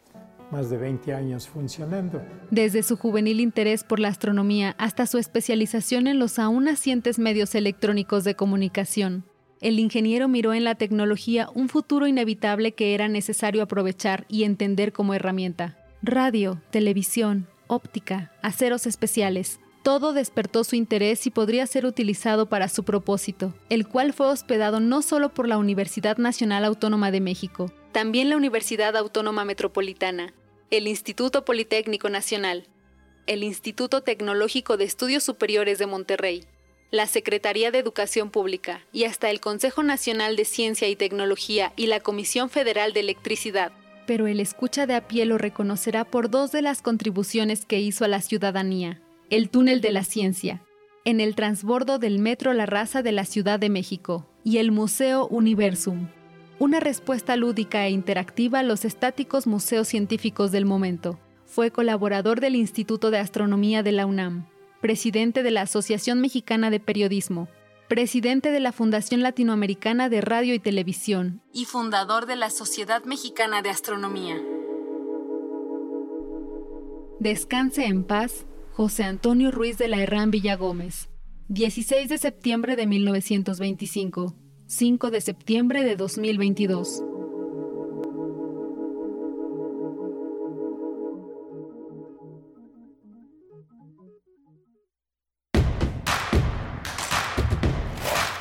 más 0.51 0.71
de 0.71 0.79
20 0.79 1.15
años 1.15 1.49
funcionando. 1.49 2.23
Desde 2.51 2.83
su 2.83 2.97
juvenil 2.97 3.41
interés 3.41 3.85
por 3.85 4.01
la 4.01 4.09
astronomía 4.09 4.75
hasta 4.79 5.07
su 5.07 5.19
especialización 5.19 6.07
en 6.07 6.19
los 6.19 6.39
aún 6.39 6.65
nacientes 6.65 7.19
medios 7.19 7.55
electrónicos 7.55 8.25
de 8.25 8.35
comunicación, 8.35 9.25
el 9.61 9.79
ingeniero 9.79 10.29
miró 10.29 10.55
en 10.55 10.65
la 10.65 10.77
tecnología 10.77 11.49
un 11.55 11.69
futuro 11.69 12.07
inevitable 12.07 12.73
que 12.73 12.95
era 12.95 13.09
necesario 13.09 13.63
aprovechar 13.63 14.25
y 14.29 14.45
entender 14.45 14.93
como 14.93 15.15
herramienta. 15.15 15.77
Radio, 16.01 16.63
televisión, 16.71 17.49
óptica, 17.67 18.33
aceros 18.41 18.87
especiales, 18.87 19.59
todo 19.89 20.13
despertó 20.13 20.65
su 20.65 20.77
interés 20.77 21.27
y 21.27 21.31
podría 21.31 21.67
ser 21.67 21.87
utilizado 21.87 22.51
para 22.51 22.69
su 22.69 22.85
propósito, 22.85 23.55
el 23.71 23.89
cual 23.89 24.13
fue 24.13 24.27
hospedado 24.27 24.81
no 24.81 25.01
solo 25.01 25.33
por 25.33 25.49
la 25.49 25.57
Universidad 25.57 26.19
Nacional 26.19 26.67
Autónoma 26.67 27.11
de 27.11 27.23
México, 27.23 27.73
también 27.91 28.29
la 28.29 28.37
Universidad 28.37 28.99
Autónoma 28.99 29.47
Metropolitana, 29.47 30.35
el 30.71 30.89
Instituto 30.89 31.47
Politécnico 31.47 32.11
Nacional, 32.11 32.67
el 33.27 33.43
Instituto 33.43 34.03
Tecnológico 34.03 34.77
de 34.77 34.85
Estudios 34.85 35.25
Superiores 35.25 35.79
de 35.79 35.87
Monterrey, 35.87 36.45
la 36.91 37.07
Secretaría 37.07 37.71
de 37.71 37.79
Educación 37.79 38.29
Pública 38.29 38.83
y 38.93 39.05
hasta 39.05 39.31
el 39.31 39.41
Consejo 39.41 39.83
Nacional 39.83 40.37
de 40.37 40.45
Ciencia 40.45 40.87
y 40.89 40.97
Tecnología 40.97 41.73
y 41.77 41.87
la 41.87 42.01
Comisión 42.01 42.51
Federal 42.51 42.93
de 42.93 43.01
Electricidad. 43.01 43.73
Pero 44.07 44.27
el 44.27 44.41
escucha 44.41 44.87
de 44.87 44.97
a 44.97 45.09
pie 45.09 45.25
lo 45.25 45.39
reconocerá 45.39 46.05
por 46.05 46.29
dos 46.29 46.53
de 46.53 46.61
las 46.61 46.83
contribuciones 46.83 47.65
que 47.65 47.81
hizo 47.81 48.05
a 48.05 48.09
la 48.09 48.21
ciudadanía. 48.21 49.01
El 49.31 49.51
túnel 49.51 49.81
de 49.81 49.93
la 49.93 50.05
ciencia, 50.05 50.63
en 51.05 51.21
el 51.21 51.35
transbordo 51.35 51.99
del 51.99 52.19
Metro 52.19 52.53
La 52.53 52.67
Raza 52.67 53.03
de 53.03 53.13
la 53.13 53.25
Ciudad 53.25 53.59
de 53.59 53.69
México 53.69 54.27
y 54.45 54.59
el 54.59 54.73
Museo 54.73 55.27
Universum. 55.27 56.09
Una 56.59 56.81
respuesta 56.81 57.37
lúdica 57.37 57.87
e 57.87 57.91
interactiva 57.91 58.61
a 58.61 58.63
los 58.65 58.85
estáticos 58.85 59.47
museos 59.47 59.89
científicos 59.89 60.51
del 60.51 60.65
momento. 60.65 61.19
Fue 61.45 61.71
colaborador 61.71 62.41
del 62.41 62.57
Instituto 62.57 63.11
de 63.11 63.19
Astronomía 63.19 63.83
de 63.83 63.93
la 63.93 64.07
UNAM 64.07 64.47
presidente 64.81 65.43
de 65.43 65.51
la 65.51 65.63
Asociación 65.63 66.21
Mexicana 66.21 66.71
de 66.71 66.81
Periodismo, 66.81 67.49
presidente 67.89 68.51
de 68.51 68.61
la 68.61 68.73
Fundación 68.73 69.23
Latinoamericana 69.23 70.09
de 70.09 70.21
Radio 70.21 70.55
y 70.55 70.59
Televisión 70.59 71.43
y 71.53 71.65
fundador 71.65 72.27
de 72.27 72.37
la 72.37 72.51
Sociedad 72.51 73.05
Mexicana 73.05 73.63
de 73.63 73.71
Astronomía. 73.71 74.41
Descanse 77.19 77.87
en 77.87 78.05
paz, 78.05 78.47
José 78.79 79.03
Antonio 79.03 79.51
Ruiz 79.51 79.77
de 79.77 79.89
la 79.89 80.01
Herrán 80.01 80.31
Villagómez. 80.31 81.09
16 81.49 82.09
de 82.09 82.17
septiembre 82.17 82.77
de 82.77 82.87
1925, 82.87 84.37
5 84.69 85.11
de 85.11 85.21
septiembre 85.21 85.83
de 85.83 85.97
2022. 85.97 87.03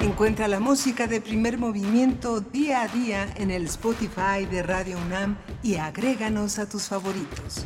Encuentra 0.01 0.47
la 0.47 0.59
música 0.59 1.07
de 1.07 1.19
primer 1.19 1.57
movimiento 1.57 2.41
día 2.41 2.84
a 2.84 2.88
día 2.89 3.27
en 3.38 3.49
el 3.49 3.64
Spotify 3.64 4.45
de 4.51 4.61
Radio 4.61 4.99
UNAM 5.03 5.39
y 5.64 5.77
agréganos 5.77 6.59
a 6.59 6.69
tus 6.69 6.84
favoritos. 6.84 7.65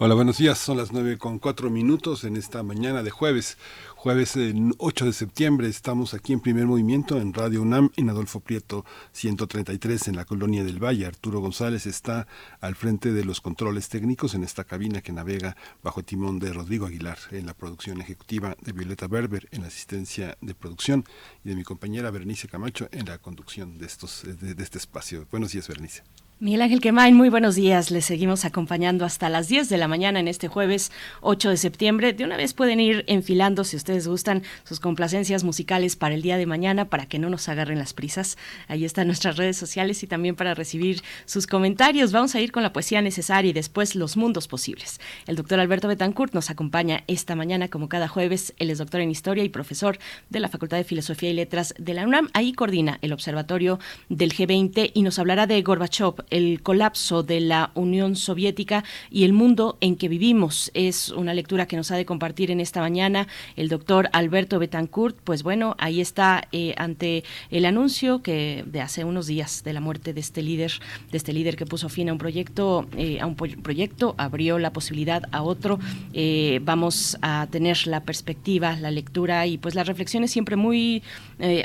Hola, 0.00 0.14
buenos 0.14 0.38
días. 0.38 0.60
Son 0.60 0.76
las 0.76 0.92
nueve 0.92 1.18
con 1.18 1.40
cuatro 1.40 1.70
minutos 1.70 2.22
en 2.22 2.36
esta 2.36 2.62
mañana 2.62 3.02
de 3.02 3.10
jueves. 3.10 3.58
Jueves 3.96 4.38
8 4.78 5.04
de 5.04 5.12
septiembre 5.12 5.66
estamos 5.66 6.14
aquí 6.14 6.32
en 6.32 6.38
primer 6.38 6.66
movimiento 6.66 7.20
en 7.20 7.34
Radio 7.34 7.62
UNAM 7.62 7.90
en 7.96 8.08
Adolfo 8.08 8.38
Prieto 8.38 8.84
133 9.10 10.06
en 10.06 10.14
la 10.14 10.24
colonia 10.24 10.62
del 10.62 10.78
Valle. 10.78 11.04
Arturo 11.04 11.40
González 11.40 11.84
está 11.86 12.28
al 12.60 12.76
frente 12.76 13.10
de 13.10 13.24
los 13.24 13.40
controles 13.40 13.88
técnicos 13.88 14.34
en 14.34 14.44
esta 14.44 14.62
cabina 14.62 15.02
que 15.02 15.10
navega 15.10 15.56
bajo 15.82 16.04
timón 16.04 16.38
de 16.38 16.52
Rodrigo 16.52 16.86
Aguilar 16.86 17.18
en 17.32 17.46
la 17.46 17.54
producción 17.54 18.00
ejecutiva 18.00 18.56
de 18.60 18.70
Violeta 18.70 19.08
Berber 19.08 19.48
en 19.50 19.62
la 19.62 19.66
asistencia 19.66 20.38
de 20.40 20.54
producción 20.54 21.04
y 21.44 21.48
de 21.48 21.56
mi 21.56 21.64
compañera 21.64 22.12
Bernice 22.12 22.46
Camacho 22.46 22.88
en 22.92 23.06
la 23.06 23.18
conducción 23.18 23.78
de, 23.78 23.86
estos, 23.86 24.22
de, 24.22 24.54
de 24.54 24.62
este 24.62 24.78
espacio. 24.78 25.26
Buenos 25.32 25.50
días, 25.50 25.66
Bernice. 25.66 26.04
Miguel 26.40 26.62
Ángel 26.62 26.80
Quemain, 26.80 27.16
muy 27.16 27.30
buenos 27.30 27.56
días. 27.56 27.90
Les 27.90 28.04
seguimos 28.04 28.44
acompañando 28.44 29.04
hasta 29.04 29.28
las 29.28 29.48
10 29.48 29.68
de 29.68 29.76
la 29.76 29.88
mañana 29.88 30.20
en 30.20 30.28
este 30.28 30.46
jueves 30.46 30.92
8 31.20 31.50
de 31.50 31.56
septiembre. 31.56 32.12
De 32.12 32.22
una 32.22 32.36
vez 32.36 32.54
pueden 32.54 32.78
ir 32.78 33.02
enfilando, 33.08 33.64
si 33.64 33.74
ustedes 33.74 34.06
gustan, 34.06 34.44
sus 34.62 34.78
complacencias 34.78 35.42
musicales 35.42 35.96
para 35.96 36.14
el 36.14 36.22
día 36.22 36.36
de 36.36 36.46
mañana, 36.46 36.84
para 36.84 37.06
que 37.06 37.18
no 37.18 37.28
nos 37.28 37.48
agarren 37.48 37.80
las 37.80 37.92
prisas. 37.92 38.38
Ahí 38.68 38.84
están 38.84 39.08
nuestras 39.08 39.36
redes 39.36 39.56
sociales 39.56 40.04
y 40.04 40.06
también 40.06 40.36
para 40.36 40.54
recibir 40.54 41.02
sus 41.24 41.48
comentarios. 41.48 42.12
Vamos 42.12 42.36
a 42.36 42.40
ir 42.40 42.52
con 42.52 42.62
la 42.62 42.72
poesía 42.72 43.02
necesaria 43.02 43.50
y 43.50 43.52
después 43.52 43.96
los 43.96 44.16
mundos 44.16 44.46
posibles. 44.46 45.00
El 45.26 45.34
doctor 45.34 45.58
Alberto 45.58 45.88
Betancourt 45.88 46.34
nos 46.34 46.50
acompaña 46.50 47.02
esta 47.08 47.34
mañana, 47.34 47.66
como 47.66 47.88
cada 47.88 48.06
jueves. 48.06 48.54
Él 48.60 48.70
es 48.70 48.78
doctor 48.78 49.00
en 49.00 49.10
historia 49.10 49.42
y 49.42 49.48
profesor 49.48 49.98
de 50.30 50.38
la 50.38 50.48
Facultad 50.48 50.76
de 50.76 50.84
Filosofía 50.84 51.30
y 51.30 51.34
Letras 51.34 51.74
de 51.80 51.94
la 51.94 52.06
UNAM. 52.06 52.28
Ahí 52.32 52.52
coordina 52.52 53.00
el 53.02 53.12
observatorio 53.12 53.80
del 54.08 54.32
G20 54.32 54.92
y 54.94 55.02
nos 55.02 55.18
hablará 55.18 55.48
de 55.48 55.60
Gorbachev 55.62 56.27
el 56.30 56.62
colapso 56.62 57.22
de 57.22 57.40
la 57.40 57.70
Unión 57.74 58.16
Soviética 58.16 58.84
y 59.10 59.24
el 59.24 59.32
mundo 59.32 59.78
en 59.80 59.96
que 59.96 60.08
vivimos. 60.08 60.70
Es 60.74 61.10
una 61.10 61.34
lectura 61.34 61.66
que 61.66 61.76
nos 61.76 61.90
ha 61.90 61.96
de 61.96 62.04
compartir 62.04 62.50
en 62.50 62.60
esta 62.60 62.80
mañana 62.80 63.26
el 63.56 63.68
doctor 63.68 64.08
Alberto 64.12 64.58
Betancourt. 64.58 65.16
Pues 65.24 65.42
bueno, 65.42 65.74
ahí 65.78 66.00
está 66.00 66.48
eh, 66.52 66.74
ante 66.76 67.24
el 67.50 67.64
anuncio 67.64 68.22
que 68.22 68.64
de 68.66 68.80
hace 68.80 69.04
unos 69.04 69.26
días 69.26 69.62
de 69.64 69.72
la 69.72 69.80
muerte 69.80 70.12
de 70.12 70.20
este 70.20 70.42
líder, 70.42 70.72
de 71.10 71.18
este 71.18 71.32
líder 71.32 71.56
que 71.56 71.66
puso 71.66 71.88
fin 71.88 72.08
a 72.08 72.12
un 72.12 72.18
proyecto, 72.18 72.86
eh, 72.96 73.20
a 73.20 73.26
un 73.26 73.34
proyecto, 73.34 74.14
abrió 74.18 74.58
la 74.58 74.72
posibilidad 74.72 75.22
a 75.32 75.42
otro. 75.42 75.78
Eh, 76.12 76.60
vamos 76.62 77.18
a 77.22 77.46
tener 77.50 77.86
la 77.86 78.02
perspectiva, 78.02 78.76
la 78.76 78.90
lectura 78.90 79.46
y 79.46 79.58
pues 79.58 79.74
las 79.74 79.86
reflexiones 79.86 80.30
siempre 80.30 80.56
muy 80.56 81.02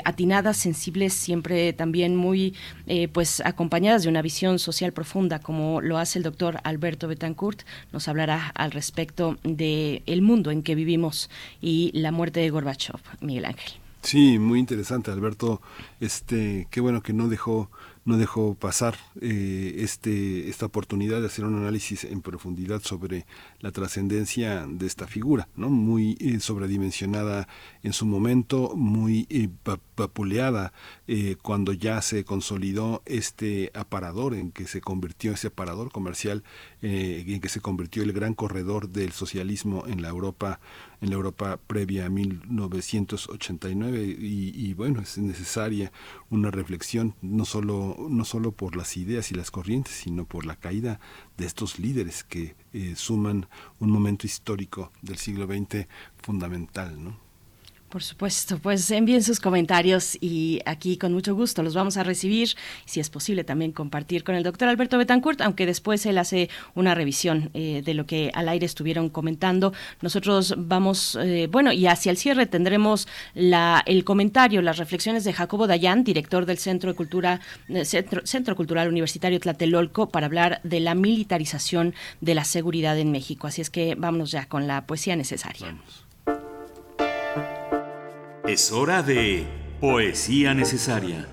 atinadas, 0.04 0.56
sensibles, 0.56 1.14
siempre 1.14 1.72
también 1.72 2.14
muy 2.14 2.54
pues 3.12 3.40
acompañadas 3.40 4.04
de 4.04 4.08
una 4.08 4.22
visión 4.22 4.53
social 4.58 4.92
profunda, 4.92 5.38
como 5.38 5.80
lo 5.80 5.98
hace 5.98 6.18
el 6.18 6.22
doctor 6.22 6.58
Alberto 6.64 7.08
Betancourt, 7.08 7.62
nos 7.92 8.08
hablará 8.08 8.48
al 8.54 8.70
respecto 8.70 9.38
del 9.42 10.02
el 10.06 10.22
mundo 10.22 10.50
en 10.50 10.62
que 10.62 10.74
vivimos 10.74 11.30
y 11.60 11.90
la 11.94 12.12
muerte 12.12 12.40
de 12.40 12.50
Gorbachev, 12.50 13.00
Miguel 13.20 13.46
Ángel. 13.46 13.72
Sí, 14.02 14.38
muy 14.38 14.58
interesante, 14.58 15.10
Alberto. 15.10 15.62
Este, 15.98 16.68
qué 16.70 16.80
bueno 16.80 17.02
que 17.02 17.14
no 17.14 17.28
dejó 17.28 17.70
no 18.04 18.18
dejó 18.18 18.54
pasar 18.54 18.96
eh, 19.20 19.76
este, 19.78 20.48
esta 20.48 20.66
oportunidad 20.66 21.20
de 21.20 21.26
hacer 21.26 21.44
un 21.44 21.56
análisis 21.56 22.04
en 22.04 22.20
profundidad 22.20 22.82
sobre 22.82 23.26
la 23.60 23.72
trascendencia 23.72 24.66
de 24.68 24.86
esta 24.86 25.06
figura, 25.06 25.48
¿no? 25.56 25.70
muy 25.70 26.16
eh, 26.20 26.40
sobredimensionada 26.40 27.48
en 27.82 27.92
su 27.92 28.04
momento, 28.04 28.72
muy 28.76 29.26
eh, 29.30 29.48
vapuleada 29.96 30.72
eh, 31.06 31.36
cuando 31.42 31.74
ya 31.74 32.00
se 32.00 32.24
consolidó 32.24 33.02
este 33.04 33.70
aparador 33.74 34.34
en 34.34 34.52
que 34.52 34.66
se 34.66 34.80
convirtió 34.80 35.32
ese 35.32 35.48
aparador 35.48 35.92
comercial 35.92 36.44
eh, 36.80 37.24
en 37.26 37.40
que 37.40 37.50
se 37.50 37.60
convirtió 37.60 38.02
el 38.02 38.12
gran 38.12 38.32
corredor 38.32 38.88
del 38.88 39.12
socialismo 39.12 39.84
en 39.86 40.00
la 40.00 40.08
Europa 40.08 40.60
en 41.02 41.10
la 41.10 41.16
Europa 41.16 41.60
previa 41.66 42.06
a 42.06 42.08
1989 42.08 44.16
y, 44.18 44.52
y 44.54 44.72
bueno 44.72 45.02
es 45.02 45.18
necesaria 45.18 45.92
una 46.30 46.50
reflexión 46.50 47.14
no 47.20 47.44
solo 47.44 47.96
no 48.08 48.24
solo 48.24 48.52
por 48.52 48.74
las 48.74 48.96
ideas 48.96 49.30
y 49.30 49.34
las 49.34 49.50
corrientes 49.50 49.94
sino 49.94 50.24
por 50.24 50.46
la 50.46 50.56
caída 50.56 51.00
de 51.36 51.44
estos 51.44 51.78
líderes 51.78 52.24
que 52.24 52.56
eh, 52.72 52.94
suman 52.96 53.46
un 53.78 53.90
momento 53.90 54.26
histórico 54.26 54.90
del 55.02 55.18
siglo 55.18 55.46
XX 55.46 55.86
fundamental 56.22 57.02
¿no? 57.02 57.23
Por 57.94 58.02
supuesto, 58.02 58.58
pues 58.58 58.90
envíen 58.90 59.22
sus 59.22 59.38
comentarios 59.38 60.18
y 60.20 60.58
aquí 60.66 60.96
con 60.96 61.12
mucho 61.12 61.32
gusto 61.36 61.62
los 61.62 61.74
vamos 61.74 61.96
a 61.96 62.02
recibir, 62.02 62.48
si 62.86 62.98
es 62.98 63.08
posible 63.08 63.44
también 63.44 63.70
compartir 63.70 64.24
con 64.24 64.34
el 64.34 64.42
doctor 64.42 64.68
Alberto 64.68 64.98
Betancourt, 64.98 65.40
aunque 65.42 65.64
después 65.64 66.04
él 66.04 66.18
hace 66.18 66.50
una 66.74 66.96
revisión 66.96 67.50
eh, 67.54 67.82
de 67.84 67.94
lo 67.94 68.04
que 68.04 68.32
al 68.34 68.48
aire 68.48 68.66
estuvieron 68.66 69.10
comentando. 69.10 69.72
Nosotros 70.02 70.56
vamos, 70.58 71.16
eh, 71.22 71.46
bueno, 71.48 71.70
y 71.70 71.86
hacia 71.86 72.10
el 72.10 72.16
cierre 72.16 72.46
tendremos 72.46 73.06
la, 73.32 73.80
el 73.86 74.02
comentario, 74.02 74.60
las 74.60 74.78
reflexiones 74.78 75.22
de 75.22 75.32
Jacobo 75.32 75.68
Dayan, 75.68 76.02
director 76.02 76.46
del 76.46 76.58
Centro 76.58 76.90
de 76.90 76.96
Cultura, 76.96 77.40
eh, 77.68 77.84
Centro, 77.84 78.56
Cultural 78.56 78.88
Universitario 78.88 79.38
Tlatelolco, 79.38 80.08
para 80.08 80.26
hablar 80.26 80.60
de 80.64 80.80
la 80.80 80.96
militarización 80.96 81.94
de 82.20 82.34
la 82.34 82.42
seguridad 82.42 82.98
en 82.98 83.12
México. 83.12 83.46
Así 83.46 83.60
es 83.60 83.70
que 83.70 83.94
vámonos 83.94 84.32
ya 84.32 84.46
con 84.46 84.66
la 84.66 84.84
poesía 84.84 85.14
necesaria. 85.14 85.76
Es 88.46 88.72
hora 88.72 89.02
de 89.02 89.46
Poesía 89.80 90.52
Necesaria. 90.52 91.26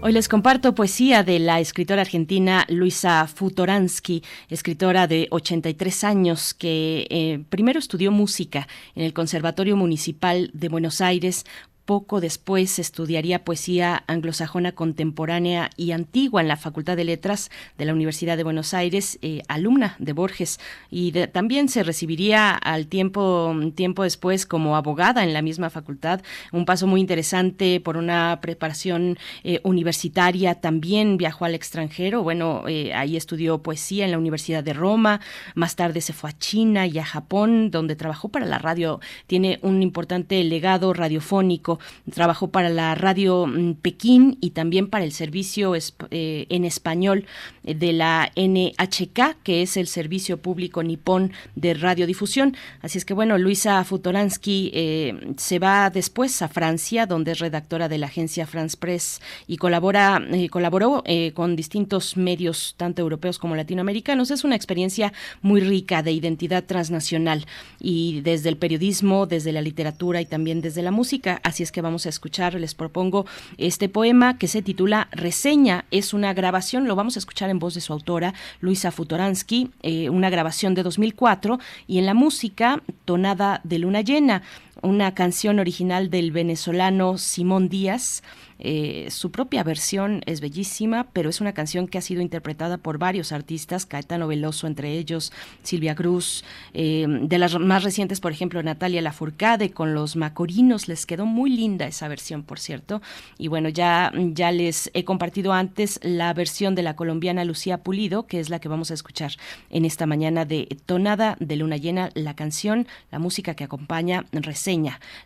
Hoy 0.00 0.12
les 0.12 0.26
comparto 0.26 0.74
poesía 0.74 1.22
de 1.22 1.38
la 1.38 1.60
escritora 1.60 2.00
argentina 2.00 2.64
Luisa 2.70 3.26
Futoransky, 3.26 4.22
escritora 4.48 5.06
de 5.06 5.28
83 5.30 6.04
años 6.04 6.54
que 6.54 7.06
eh, 7.10 7.44
primero 7.50 7.78
estudió 7.78 8.10
música 8.10 8.68
en 8.94 9.04
el 9.04 9.12
Conservatorio 9.12 9.76
Municipal 9.76 10.50
de 10.54 10.70
Buenos 10.70 11.02
Aires, 11.02 11.44
poco 11.84 12.20
después 12.20 12.78
estudiaría 12.78 13.44
poesía 13.44 14.04
anglosajona 14.06 14.72
contemporánea 14.72 15.70
y 15.76 15.92
antigua 15.92 16.40
en 16.40 16.48
la 16.48 16.56
Facultad 16.56 16.96
de 16.96 17.04
Letras 17.04 17.50
de 17.78 17.84
la 17.84 17.92
Universidad 17.92 18.36
de 18.36 18.44
Buenos 18.44 18.74
Aires, 18.74 19.18
eh, 19.22 19.42
alumna 19.48 19.96
de 19.98 20.12
Borges, 20.12 20.60
y 20.90 21.12
también 21.12 21.68
se 21.68 21.82
recibiría 21.82 22.52
al 22.52 22.86
tiempo, 22.86 23.54
tiempo 23.74 24.02
después 24.02 24.46
como 24.46 24.76
abogada 24.76 25.22
en 25.24 25.32
la 25.32 25.42
misma 25.42 25.70
facultad, 25.70 26.22
un 26.52 26.64
paso 26.64 26.86
muy 26.86 27.00
interesante 27.00 27.80
por 27.80 27.96
una 27.96 28.38
preparación 28.40 29.18
eh, 29.42 29.60
universitaria, 29.62 30.54
también 30.54 31.16
viajó 31.16 31.44
al 31.44 31.54
extranjero, 31.54 32.22
bueno, 32.22 32.64
eh, 32.66 32.94
ahí 32.94 33.16
estudió 33.16 33.62
poesía 33.62 34.04
en 34.04 34.10
la 34.10 34.18
Universidad 34.18 34.64
de 34.64 34.72
Roma, 34.72 35.20
más 35.54 35.76
tarde 35.76 36.00
se 36.00 36.12
fue 36.12 36.30
a 36.30 36.38
China 36.38 36.86
y 36.86 36.98
a 36.98 37.04
Japón, 37.04 37.70
donde 37.70 37.96
trabajó 37.96 38.28
para 38.28 38.46
la 38.46 38.58
radio, 38.58 39.00
tiene 39.26 39.58
un 39.62 39.82
importante 39.82 40.42
legado 40.44 40.92
radiofónico, 40.92 41.73
trabajó 42.12 42.48
para 42.48 42.68
la 42.68 42.94
radio 42.94 43.46
mm, 43.46 43.74
Pekín 43.74 44.38
y 44.40 44.50
también 44.50 44.88
para 44.88 45.04
el 45.04 45.12
servicio 45.12 45.74
eh, 45.74 46.46
en 46.48 46.64
español 46.64 47.26
de 47.62 47.92
la 47.92 48.30
NHK, 48.36 49.42
que 49.42 49.62
es 49.62 49.76
el 49.76 49.86
Servicio 49.86 50.38
Público 50.38 50.82
Nipón 50.82 51.32
de 51.54 51.74
Radiodifusión. 51.74 52.56
Así 52.82 52.98
es 52.98 53.04
que 53.04 53.14
bueno, 53.14 53.38
Luisa 53.38 53.82
Futoransky 53.84 54.70
eh, 54.74 55.34
se 55.36 55.58
va 55.58 55.90
después 55.90 56.42
a 56.42 56.48
Francia, 56.48 57.06
donde 57.06 57.32
es 57.32 57.38
redactora 57.38 57.88
de 57.88 57.98
la 57.98 58.06
agencia 58.06 58.46
France 58.46 58.76
Press 58.78 59.20
y 59.46 59.56
colabora, 59.56 60.22
eh, 60.30 60.48
colaboró 60.48 61.02
con 61.34 61.56
distintos 61.56 62.16
medios, 62.16 62.74
tanto 62.76 63.02
europeos 63.02 63.38
como 63.38 63.56
latinoamericanos. 63.56 64.30
Es 64.30 64.44
una 64.44 64.56
experiencia 64.56 65.12
muy 65.42 65.60
rica 65.60 66.02
de 66.02 66.12
identidad 66.12 66.64
transnacional 66.64 67.46
y 67.80 68.20
desde 68.20 68.48
el 68.48 68.56
periodismo, 68.56 69.26
desde 69.26 69.52
la 69.52 69.62
literatura 69.62 70.20
y 70.20 70.26
también 70.26 70.60
desde 70.60 70.82
la 70.82 70.90
música. 70.90 71.40
Así 71.42 71.62
que 71.72 71.82
vamos 71.82 72.06
a 72.06 72.08
escuchar, 72.08 72.54
les 72.54 72.74
propongo 72.74 73.26
este 73.58 73.88
poema 73.88 74.38
que 74.38 74.48
se 74.48 74.62
titula 74.62 75.08
Reseña, 75.12 75.84
es 75.90 76.14
una 76.14 76.32
grabación, 76.34 76.86
lo 76.86 76.96
vamos 76.96 77.16
a 77.16 77.18
escuchar 77.18 77.50
en 77.50 77.58
voz 77.58 77.74
de 77.74 77.80
su 77.80 77.92
autora, 77.92 78.34
Luisa 78.60 78.90
Futoransky, 78.90 79.70
eh, 79.82 80.10
una 80.10 80.30
grabación 80.30 80.74
de 80.74 80.82
2004, 80.82 81.58
y 81.86 81.98
en 81.98 82.06
la 82.06 82.14
música, 82.14 82.82
Tonada 83.04 83.60
de 83.64 83.78
Luna 83.78 84.00
Llena, 84.00 84.42
una 84.84 85.14
canción 85.14 85.58
original 85.58 86.10
del 86.10 86.30
venezolano 86.30 87.18
Simón 87.18 87.68
Díaz. 87.68 88.22
Eh, 88.60 89.08
su 89.10 89.30
propia 89.30 89.64
versión 89.64 90.22
es 90.26 90.40
bellísima, 90.40 91.08
pero 91.12 91.28
es 91.28 91.40
una 91.40 91.52
canción 91.52 91.88
que 91.88 91.98
ha 91.98 92.00
sido 92.00 92.22
interpretada 92.22 92.78
por 92.78 92.98
varios 92.98 93.32
artistas, 93.32 93.84
Caetano 93.84 94.28
Veloso 94.28 94.66
entre 94.66 94.92
ellos, 94.92 95.32
Silvia 95.62 95.94
Cruz, 95.94 96.44
eh, 96.72 97.06
de 97.08 97.38
las 97.38 97.58
más 97.58 97.82
recientes, 97.82 98.20
por 98.20 98.32
ejemplo, 98.32 98.62
Natalia 98.62 99.02
Lafourcade 99.02 99.72
con 99.72 99.92
los 99.92 100.14
Macorinos, 100.16 100.88
les 100.88 101.04
quedó 101.04 101.26
muy 101.26 101.50
linda 101.50 101.86
esa 101.86 102.06
versión, 102.08 102.44
por 102.44 102.60
cierto. 102.60 103.02
Y 103.38 103.48
bueno, 103.48 103.68
ya, 103.68 104.12
ya 104.14 104.52
les 104.52 104.90
he 104.94 105.04
compartido 105.04 105.52
antes 105.52 105.98
la 106.02 106.32
versión 106.32 106.74
de 106.74 106.82
la 106.82 106.96
colombiana 106.96 107.44
Lucía 107.44 107.78
Pulido, 107.78 108.26
que 108.26 108.38
es 108.40 108.50
la 108.50 108.60
que 108.60 108.68
vamos 108.68 108.90
a 108.90 108.94
escuchar 108.94 109.32
en 109.70 109.84
esta 109.84 110.06
mañana 110.06 110.44
de 110.44 110.68
Tonada 110.86 111.36
de 111.40 111.56
Luna 111.56 111.76
Llena, 111.76 112.10
la 112.14 112.34
canción, 112.34 112.86
la 113.10 113.18
música 113.18 113.54
que 113.54 113.64
acompaña, 113.64 114.24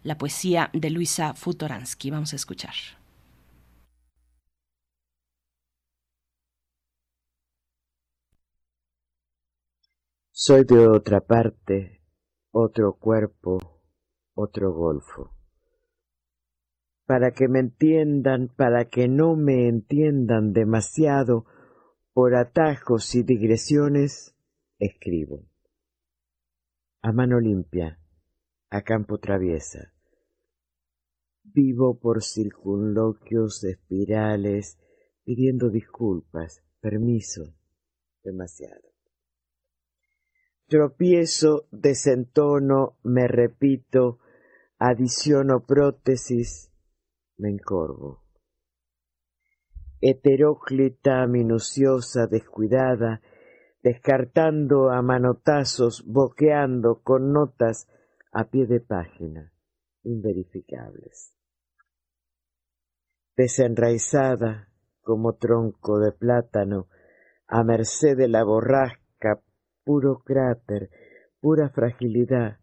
la 0.03 0.17
poesía 0.17 0.71
de 0.73 0.91
Luisa 0.91 1.35
Futoransky. 1.35 2.11
Vamos 2.11 2.33
a 2.33 2.37
escuchar. 2.37 2.75
Soy 10.31 10.65
de 10.65 10.87
otra 10.87 11.21
parte, 11.21 12.01
otro 12.53 12.95
cuerpo, 12.95 13.59
otro 14.35 14.73
golfo. 14.73 15.35
Para 17.07 17.33
que 17.33 17.49
me 17.49 17.59
entiendan, 17.59 18.49
para 18.57 18.85
que 18.85 19.09
no 19.09 19.35
me 19.35 19.69
entiendan 19.69 20.53
demasiado, 20.53 21.45
por 22.13 22.37
atajos 22.37 23.15
y 23.15 23.23
digresiones, 23.23 24.37
escribo. 24.79 25.45
A 27.03 27.13
mano 27.13 27.41
limpia, 27.41 27.98
a 28.71 28.83
campo 28.83 29.19
traviesa. 29.19 29.93
Vivo 31.43 31.99
por 31.99 32.23
circunloquios 32.23 33.65
espirales, 33.65 34.79
pidiendo 35.25 35.71
disculpas, 35.71 36.63
permiso, 36.81 37.55
demasiado. 38.23 38.93
Tropiezo, 40.67 41.67
desentono, 41.71 42.99
me 43.03 43.27
repito, 43.27 44.19
adiciono 44.79 45.65
prótesis, 45.65 46.71
me 47.39 47.49
encorvo. 47.49 48.25
Heteróclita, 50.01 51.27
minuciosa, 51.27 52.27
descuidada, 52.27 53.23
descartando 53.83 54.91
a 54.91 55.01
manotazos, 55.01 56.05
boqueando 56.07 57.01
con 57.03 57.33
notas 57.33 57.89
a 58.39 58.45
pie 58.45 58.67
de 58.67 58.79
página, 58.79 59.53
inverificables. 60.05 61.35
Desenraizada 63.37 64.69
como 65.01 65.35
tronco 65.35 65.99
de 65.99 66.13
plátano, 66.13 66.87
a 67.49 67.65
merced 67.65 68.17
de 68.17 68.29
la 68.29 68.45
borrasca 68.45 69.43
puro 69.83 70.23
cráter, 70.25 70.89
pura 71.41 71.69
fragilidad, 71.71 72.61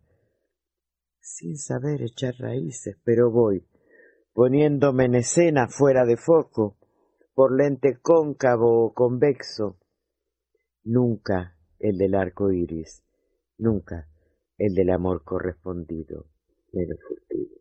sin 1.19 1.57
saber 1.57 2.03
echar 2.03 2.35
raíces, 2.39 2.95
pero 3.03 3.29
voy, 3.29 3.67
poniéndome 4.31 5.03
en 5.05 5.15
escena 5.15 5.67
fuera 5.67 6.05
de 6.05 6.15
foco, 6.15 6.77
por 7.33 7.53
lente 7.53 7.99
cóncavo 8.01 8.85
o 8.85 8.93
convexo, 8.93 9.77
nunca 10.85 11.57
el 11.79 11.97
del 11.97 12.15
arco 12.15 12.49
iris, 12.53 13.03
nunca 13.57 14.07
el 14.57 14.73
del 14.73 14.89
amor 14.89 15.23
correspondido, 15.23 16.27
menos 16.71 16.99
furtivo. 17.07 17.55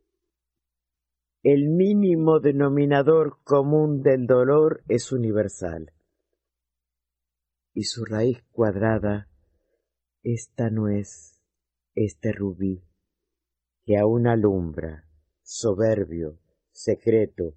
El 1.42 1.68
mínimo 1.68 2.40
denominador 2.40 3.38
común 3.44 4.02
del 4.02 4.26
dolor 4.26 4.82
es 4.88 5.12
universal, 5.12 5.92
y 7.74 7.84
su 7.84 8.04
raíz 8.04 8.42
cuadrada 8.52 9.28
esta 10.22 10.70
nuez, 10.70 11.42
este 11.94 12.32
rubí, 12.32 12.82
que 13.84 13.98
aún 13.98 14.26
alumbra, 14.26 15.06
soberbio, 15.42 16.38
secreto, 16.70 17.56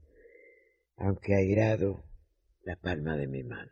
aunque 0.98 1.36
airado, 1.36 2.04
la 2.64 2.76
palma 2.76 3.16
de 3.16 3.28
mi 3.28 3.44
mano. 3.44 3.72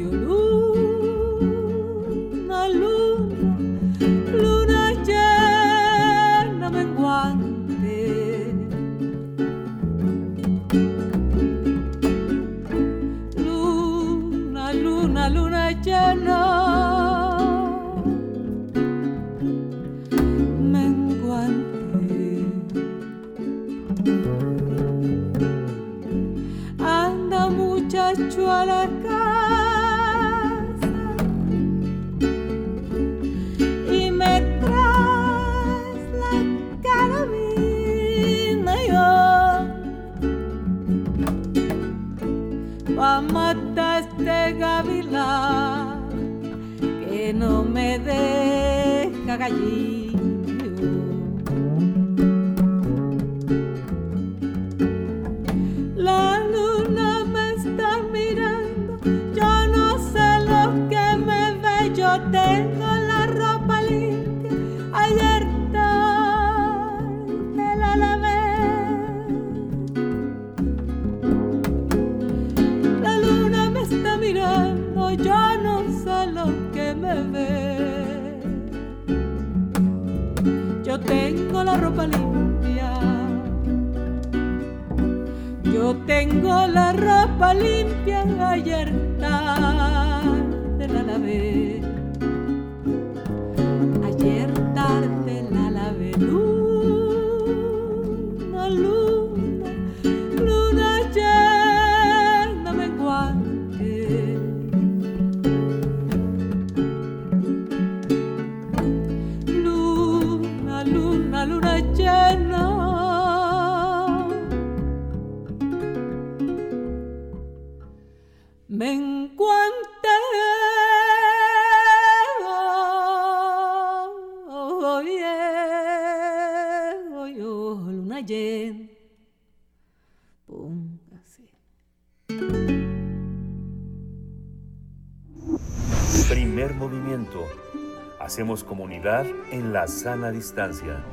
Hacemos 138.31 138.63
comunidad 138.63 139.25
en 139.51 139.73
la 139.73 139.89
sana 139.89 140.31
distancia. 140.31 141.03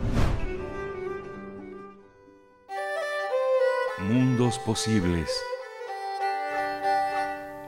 Mundos 4.09 4.61
posibles. 4.61 5.29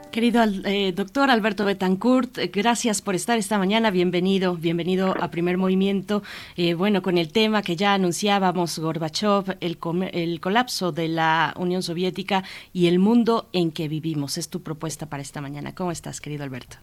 Querido 0.09 0.41
eh, 0.63 0.93
doctor 0.93 1.29
Alberto 1.29 1.65
Betancourt, 1.65 2.37
eh, 2.37 2.47
gracias 2.47 3.01
por 3.01 3.13
estar 3.13 3.37
esta 3.37 3.57
mañana. 3.57 3.91
Bienvenido, 3.91 4.55
bienvenido 4.55 5.21
a 5.21 5.29
Primer 5.31 5.57
Movimiento. 5.57 6.23
Eh, 6.55 6.73
bueno, 6.73 7.01
con 7.01 7.17
el 7.17 7.33
tema 7.33 7.61
que 7.61 7.75
ya 7.75 7.93
anunciábamos, 7.93 8.79
Gorbachev, 8.79 9.57
el, 9.59 9.77
el 10.13 10.39
colapso 10.39 10.93
de 10.93 11.09
la 11.09 11.53
Unión 11.57 11.83
Soviética 11.83 12.45
y 12.71 12.87
el 12.87 12.99
mundo 12.99 13.49
en 13.51 13.73
que 13.73 13.89
vivimos. 13.89 14.37
Es 14.37 14.47
tu 14.47 14.63
propuesta 14.63 15.07
para 15.07 15.21
esta 15.21 15.41
mañana. 15.41 15.75
¿Cómo 15.75 15.91
estás, 15.91 16.21
querido 16.21 16.45
Alberto? 16.45 16.77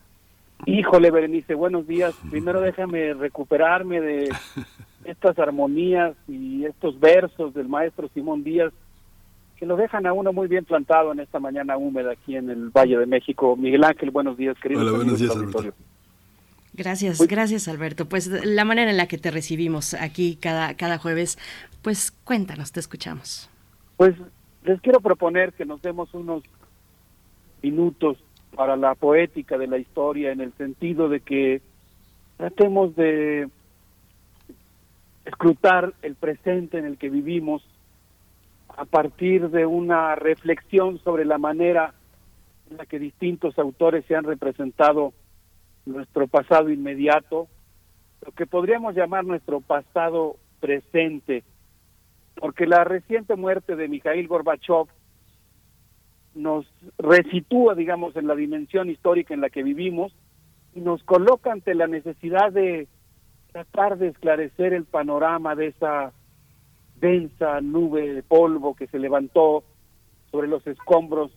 Híjole, 0.66 1.10
Berenice, 1.10 1.54
buenos 1.54 1.86
días. 1.86 2.14
Primero 2.30 2.60
déjame 2.60 3.14
recuperarme 3.14 4.00
de 4.00 4.28
estas 5.04 5.38
armonías 5.38 6.14
y 6.26 6.64
estos 6.64 6.98
versos 6.98 7.54
del 7.54 7.68
maestro 7.68 8.08
Simón 8.14 8.44
Díaz 8.44 8.72
que 9.56 9.66
lo 9.66 9.76
dejan 9.76 10.06
a 10.06 10.12
uno 10.12 10.32
muy 10.32 10.46
bien 10.46 10.64
plantado 10.64 11.10
en 11.12 11.18
esta 11.18 11.40
mañana 11.40 11.76
húmeda 11.76 12.12
aquí 12.12 12.36
en 12.36 12.48
el 12.48 12.70
Valle 12.70 12.96
de 12.96 13.06
México. 13.06 13.56
Miguel 13.56 13.82
Ángel, 13.82 14.12
buenos 14.12 14.36
días, 14.36 14.56
querido. 14.60 14.80
Hola, 14.80 14.92
buenos 14.92 15.18
días, 15.18 15.34
Alberto. 15.34 15.74
Gracias, 16.74 17.26
gracias 17.26 17.66
Alberto. 17.66 18.08
Pues 18.08 18.28
la 18.28 18.64
manera 18.64 18.90
en 18.92 18.96
la 18.96 19.08
que 19.08 19.18
te 19.18 19.32
recibimos 19.32 19.94
aquí 19.94 20.36
cada, 20.36 20.74
cada 20.74 20.98
jueves, 20.98 21.36
pues 21.82 22.12
cuéntanos, 22.12 22.70
te 22.70 22.78
escuchamos. 22.78 23.50
Pues 23.96 24.14
les 24.62 24.80
quiero 24.80 25.00
proponer 25.00 25.52
que 25.54 25.64
nos 25.64 25.82
demos 25.82 26.14
unos 26.14 26.44
minutos 27.62 28.18
para 28.54 28.76
la 28.76 28.94
poética 28.94 29.58
de 29.58 29.66
la 29.66 29.78
historia 29.78 30.32
en 30.32 30.40
el 30.40 30.52
sentido 30.54 31.08
de 31.08 31.20
que 31.20 31.62
tratemos 32.36 32.94
de 32.96 33.48
escrutar 35.24 35.92
el 36.02 36.14
presente 36.14 36.78
en 36.78 36.86
el 36.86 36.98
que 36.98 37.10
vivimos 37.10 37.62
a 38.68 38.84
partir 38.84 39.50
de 39.50 39.66
una 39.66 40.14
reflexión 40.14 40.98
sobre 41.00 41.24
la 41.24 41.38
manera 41.38 41.94
en 42.70 42.76
la 42.76 42.86
que 42.86 42.98
distintos 42.98 43.58
autores 43.58 44.04
se 44.06 44.14
han 44.14 44.24
representado 44.24 45.12
nuestro 45.86 46.28
pasado 46.28 46.70
inmediato, 46.70 47.48
lo 48.24 48.32
que 48.32 48.46
podríamos 48.46 48.94
llamar 48.94 49.24
nuestro 49.24 49.60
pasado 49.60 50.36
presente, 50.60 51.44
porque 52.36 52.66
la 52.66 52.84
reciente 52.84 53.36
muerte 53.36 53.74
de 53.74 53.88
Mikhail 53.88 54.28
Gorbachev 54.28 54.86
nos 56.34 56.66
resitúa, 56.98 57.74
digamos, 57.74 58.16
en 58.16 58.26
la 58.26 58.34
dimensión 58.34 58.90
histórica 58.90 59.34
en 59.34 59.40
la 59.40 59.50
que 59.50 59.62
vivimos 59.62 60.12
y 60.74 60.80
nos 60.80 61.02
coloca 61.02 61.52
ante 61.52 61.74
la 61.74 61.86
necesidad 61.86 62.52
de 62.52 62.86
tratar 63.52 63.98
de 63.98 64.08
esclarecer 64.08 64.72
el 64.72 64.84
panorama 64.84 65.54
de 65.54 65.68
esa 65.68 66.12
densa 67.00 67.60
nube 67.60 68.12
de 68.12 68.22
polvo 68.22 68.74
que 68.74 68.86
se 68.88 68.98
levantó 68.98 69.64
sobre 70.30 70.48
los 70.48 70.66
escombros 70.66 71.32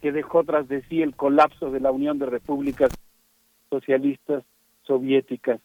que 0.00 0.12
dejó 0.12 0.42
tras 0.44 0.68
de 0.68 0.82
sí 0.82 1.00
el 1.00 1.14
colapso 1.14 1.70
de 1.70 1.80
la 1.80 1.92
Unión 1.92 2.18
de 2.18 2.26
Repúblicas 2.26 2.90
Socialistas 3.70 4.44
Soviéticas. 4.82 5.60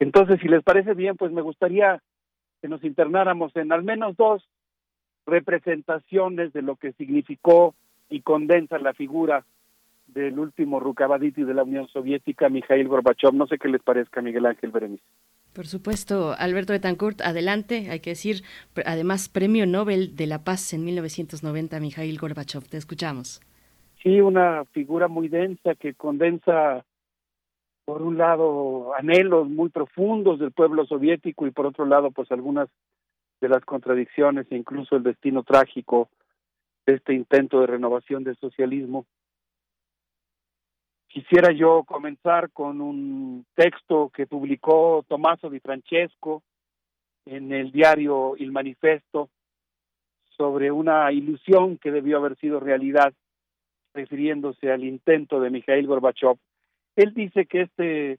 Entonces, 0.00 0.40
si 0.40 0.48
les 0.48 0.62
parece 0.62 0.94
bien, 0.94 1.16
pues 1.16 1.32
me 1.32 1.42
gustaría 1.42 2.02
que 2.62 2.68
nos 2.68 2.82
internáramos 2.82 3.54
en 3.56 3.72
al 3.72 3.82
menos 3.82 4.16
dos 4.16 4.48
representaciones 5.26 6.52
de 6.52 6.62
lo 6.62 6.76
que 6.76 6.92
significó 6.92 7.74
y 8.08 8.20
condensa 8.22 8.78
la 8.78 8.94
figura 8.94 9.44
del 10.08 10.38
último 10.38 10.80
Rukavaditi 10.80 11.44
de 11.44 11.54
la 11.54 11.64
Unión 11.64 11.86
Soviética, 11.88 12.48
Mikhail 12.48 12.88
Gorbachev. 12.88 13.34
No 13.34 13.46
sé 13.46 13.58
qué 13.58 13.68
les 13.68 13.82
parezca, 13.82 14.22
Miguel 14.22 14.46
Ángel 14.46 14.70
Berenice. 14.70 15.04
Por 15.54 15.66
supuesto, 15.66 16.34
Alberto 16.38 16.72
Betancourt, 16.72 17.20
adelante, 17.20 17.88
hay 17.90 18.00
que 18.00 18.10
decir, 18.10 18.42
además 18.86 19.28
Premio 19.28 19.66
Nobel 19.66 20.16
de 20.16 20.26
la 20.26 20.44
Paz 20.44 20.72
en 20.72 20.84
1990, 20.84 21.80
Mikhail 21.80 22.18
Gorbachev, 22.18 22.68
te 22.68 22.76
escuchamos. 22.76 23.40
Sí, 24.02 24.20
una 24.20 24.64
figura 24.66 25.08
muy 25.08 25.28
densa 25.28 25.74
que 25.74 25.94
condensa, 25.94 26.84
por 27.84 28.02
un 28.02 28.16
lado, 28.16 28.94
anhelos 28.96 29.48
muy 29.48 29.70
profundos 29.70 30.38
del 30.38 30.52
pueblo 30.52 30.86
soviético 30.86 31.46
y 31.46 31.50
por 31.50 31.66
otro 31.66 31.84
lado, 31.84 32.10
pues 32.12 32.30
algunas 32.30 32.68
de 33.40 33.48
las 33.48 33.64
contradicciones 33.64 34.46
e 34.50 34.56
incluso 34.56 34.96
el 34.96 35.02
destino 35.02 35.42
trágico 35.42 36.08
este 36.94 37.14
intento 37.14 37.60
de 37.60 37.66
renovación 37.66 38.24
del 38.24 38.36
socialismo. 38.36 39.06
Quisiera 41.08 41.52
yo 41.52 41.84
comenzar 41.84 42.50
con 42.50 42.80
un 42.80 43.46
texto 43.54 44.10
que 44.10 44.26
publicó 44.26 45.04
Tommaso 45.08 45.48
Di 45.48 45.60
Francesco 45.60 46.42
en 47.24 47.52
el 47.52 47.72
diario 47.72 48.36
Il 48.36 48.52
Manifesto 48.52 49.30
sobre 50.36 50.70
una 50.70 51.10
ilusión 51.10 51.78
que 51.78 51.90
debió 51.90 52.18
haber 52.18 52.36
sido 52.36 52.60
realidad, 52.60 53.12
refiriéndose 53.94 54.70
al 54.70 54.84
intento 54.84 55.40
de 55.40 55.50
Mikhail 55.50 55.86
Gorbachev. 55.86 56.36
Él 56.94 57.14
dice 57.14 57.46
que 57.46 57.62
este 57.62 58.18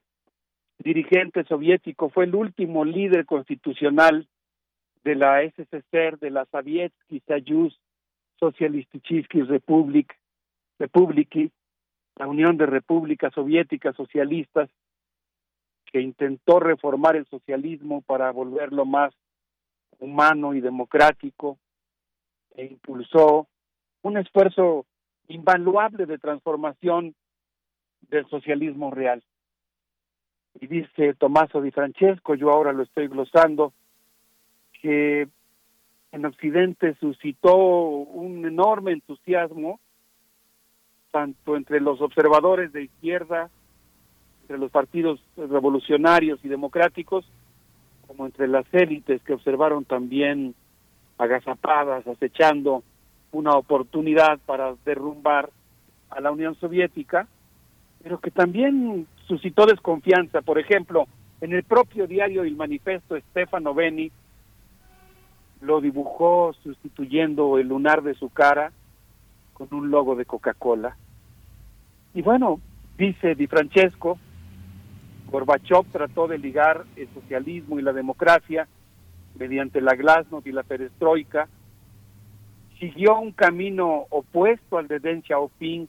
dirigente 0.78 1.44
soviético 1.44 2.10
fue 2.10 2.24
el 2.24 2.34
último 2.34 2.84
líder 2.84 3.24
constitucional 3.24 4.26
de 5.04 5.14
la 5.14 5.42
SSR, 5.42 6.18
de 6.18 6.30
la 6.30 6.44
Sovietsky 6.46 7.22
Soyuz 7.26 7.78
Socialistichivsky 8.40 9.42
Republic, 9.42 10.18
Republiki, 10.78 11.52
la 12.16 12.26
Unión 12.26 12.56
de 12.56 12.66
Repúblicas 12.66 13.32
Soviéticas 13.34 13.94
Socialistas, 13.94 14.68
que 15.86 16.00
intentó 16.00 16.58
reformar 16.58 17.16
el 17.16 17.26
socialismo 17.26 18.00
para 18.02 18.30
volverlo 18.30 18.84
más 18.84 19.12
humano 19.98 20.54
y 20.54 20.60
democrático, 20.60 21.58
e 22.56 22.64
impulsó 22.64 23.46
un 24.02 24.16
esfuerzo 24.16 24.86
invaluable 25.28 26.06
de 26.06 26.18
transformación 26.18 27.14
del 28.08 28.26
socialismo 28.28 28.90
real. 28.90 29.22
Y 30.60 30.66
dice 30.66 31.14
Tommaso 31.14 31.60
Di 31.60 31.70
Francesco, 31.70 32.34
yo 32.34 32.50
ahora 32.50 32.72
lo 32.72 32.82
estoy 32.82 33.06
glosando, 33.06 33.72
que 34.80 35.28
en 36.12 36.24
Occidente 36.26 36.96
suscitó 37.00 37.56
un 37.56 38.44
enorme 38.44 38.92
entusiasmo 38.92 39.80
tanto 41.10 41.56
entre 41.56 41.80
los 41.80 42.00
observadores 42.00 42.72
de 42.72 42.84
izquierda, 42.84 43.50
entre 44.42 44.58
los 44.58 44.70
partidos 44.70 45.20
revolucionarios 45.36 46.38
y 46.44 46.48
democráticos, 46.48 47.24
como 48.06 48.26
entre 48.26 48.48
las 48.48 48.64
élites 48.72 49.22
que 49.22 49.34
observaron 49.34 49.84
también 49.84 50.54
agazapadas, 51.18 52.06
acechando 52.06 52.82
una 53.32 53.52
oportunidad 53.52 54.38
para 54.46 54.74
derrumbar 54.84 55.50
a 56.10 56.20
la 56.20 56.32
Unión 56.32 56.54
Soviética, 56.56 57.28
pero 58.02 58.18
que 58.18 58.30
también 58.30 59.06
suscitó 59.26 59.66
desconfianza. 59.66 60.42
Por 60.42 60.58
ejemplo, 60.58 61.06
en 61.40 61.52
el 61.52 61.62
propio 61.62 62.06
diario 62.06 62.42
El 62.42 62.56
Manifesto, 62.56 63.18
Stefano 63.30 63.74
Beni 63.74 64.10
lo 65.60 65.80
dibujó 65.80 66.52
sustituyendo 66.62 67.58
el 67.58 67.68
lunar 67.68 68.02
de 68.02 68.14
su 68.14 68.30
cara 68.30 68.72
con 69.52 69.68
un 69.72 69.90
logo 69.90 70.16
de 70.16 70.24
Coca-Cola. 70.24 70.96
Y 72.14 72.22
bueno, 72.22 72.60
dice 72.96 73.34
Di 73.34 73.46
Francesco, 73.46 74.18
Gorbachev 75.30 75.84
trató 75.92 76.26
de 76.26 76.38
ligar 76.38 76.84
el 76.96 77.08
socialismo 77.14 77.78
y 77.78 77.82
la 77.82 77.92
democracia 77.92 78.66
mediante 79.38 79.80
la 79.80 79.94
glasnost 79.94 80.46
y 80.46 80.52
la 80.52 80.62
perestroika, 80.62 81.48
siguió 82.78 83.18
un 83.18 83.32
camino 83.32 84.06
opuesto 84.10 84.78
al 84.78 84.88
de 84.88 84.98
Deng 84.98 85.22
Xiaoping, 85.22 85.88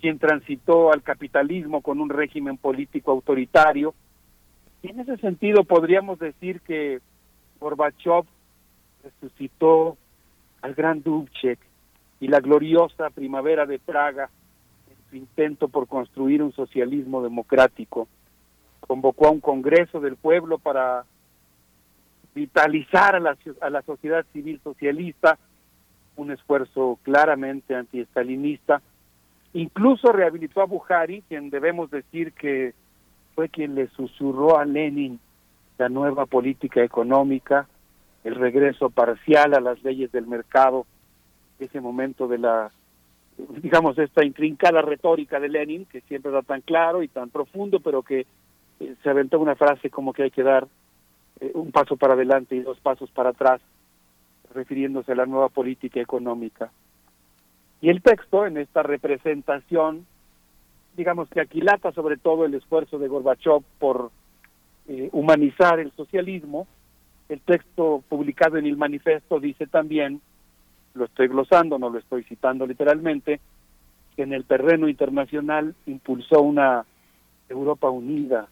quien 0.00 0.18
transitó 0.18 0.92
al 0.92 1.02
capitalismo 1.02 1.80
con 1.80 2.00
un 2.00 2.10
régimen 2.10 2.56
político 2.58 3.10
autoritario. 3.10 3.94
Y 4.82 4.90
en 4.90 5.00
ese 5.00 5.16
sentido 5.16 5.64
podríamos 5.64 6.18
decir 6.18 6.60
que 6.60 7.00
Gorbachev 7.58 8.24
resucitó 9.06 9.96
al 10.62 10.74
gran 10.74 11.02
Dubček 11.02 11.58
y 12.20 12.28
la 12.28 12.40
gloriosa 12.40 13.10
primavera 13.10 13.66
de 13.66 13.78
Praga 13.78 14.28
en 14.90 15.10
su 15.10 15.16
intento 15.16 15.68
por 15.68 15.86
construir 15.86 16.42
un 16.42 16.52
socialismo 16.52 17.22
democrático. 17.22 18.08
Convocó 18.80 19.28
a 19.28 19.30
un 19.30 19.40
Congreso 19.40 20.00
del 20.00 20.16
Pueblo 20.16 20.58
para 20.58 21.04
vitalizar 22.34 23.16
a 23.16 23.20
la, 23.70 23.82
sociedad 23.82 24.24
civil 24.32 24.60
socialista, 24.62 25.38
un 26.16 26.30
esfuerzo 26.30 26.98
claramente 27.02 27.74
antiestalinista, 27.74 28.82
Incluso 29.56 30.12
rehabilitó 30.12 30.60
a 30.60 30.66
Buhari, 30.66 31.22
quien 31.22 31.48
debemos 31.48 31.90
decir 31.90 32.34
que 32.34 32.74
fue 33.34 33.48
quien 33.48 33.74
le 33.74 33.88
susurró 33.88 34.58
a 34.58 34.66
Lenin 34.66 35.18
la 35.78 35.88
nueva 35.88 36.26
política 36.26 36.82
económica, 36.84 37.66
el 38.26 38.34
regreso 38.34 38.90
parcial 38.90 39.54
a 39.54 39.60
las 39.60 39.80
leyes 39.84 40.10
del 40.10 40.26
mercado, 40.26 40.84
ese 41.60 41.80
momento 41.80 42.26
de 42.26 42.38
la, 42.38 42.72
digamos, 43.62 43.96
esta 43.98 44.24
intrincada 44.24 44.82
retórica 44.82 45.38
de 45.38 45.48
Lenin, 45.48 45.84
que 45.84 46.00
siempre 46.02 46.32
era 46.32 46.42
tan 46.42 46.60
claro 46.60 47.04
y 47.04 47.08
tan 47.08 47.30
profundo, 47.30 47.78
pero 47.78 48.02
que 48.02 48.26
eh, 48.80 48.94
se 49.00 49.10
aventó 49.10 49.38
una 49.38 49.54
frase 49.54 49.90
como 49.90 50.12
que 50.12 50.24
hay 50.24 50.32
que 50.32 50.42
dar 50.42 50.66
eh, 51.38 51.52
un 51.54 51.70
paso 51.70 51.96
para 51.96 52.14
adelante 52.14 52.56
y 52.56 52.62
dos 52.62 52.80
pasos 52.80 53.08
para 53.12 53.30
atrás, 53.30 53.60
refiriéndose 54.52 55.12
a 55.12 55.16
la 55.16 55.26
nueva 55.26 55.48
política 55.48 56.00
económica. 56.00 56.72
Y 57.80 57.90
el 57.90 58.02
texto, 58.02 58.44
en 58.44 58.56
esta 58.56 58.82
representación, 58.82 60.04
digamos 60.96 61.28
que 61.28 61.40
aquilata 61.40 61.92
sobre 61.92 62.16
todo 62.16 62.44
el 62.44 62.54
esfuerzo 62.54 62.98
de 62.98 63.06
Gorbachev 63.06 63.62
por 63.78 64.10
eh, 64.88 65.10
humanizar 65.12 65.78
el 65.78 65.92
socialismo, 65.92 66.66
el 67.28 67.40
texto 67.40 68.02
publicado 68.08 68.56
en 68.56 68.66
el 68.66 68.76
manifiesto 68.76 69.40
dice 69.40 69.66
también, 69.66 70.20
lo 70.94 71.04
estoy 71.06 71.28
glosando, 71.28 71.78
no 71.78 71.90
lo 71.90 71.98
estoy 71.98 72.22
citando 72.24 72.66
literalmente, 72.66 73.40
que 74.14 74.22
en 74.22 74.32
el 74.32 74.44
terreno 74.44 74.88
internacional 74.88 75.74
impulsó 75.86 76.40
una 76.40 76.84
Europa 77.48 77.90
unida, 77.90 78.48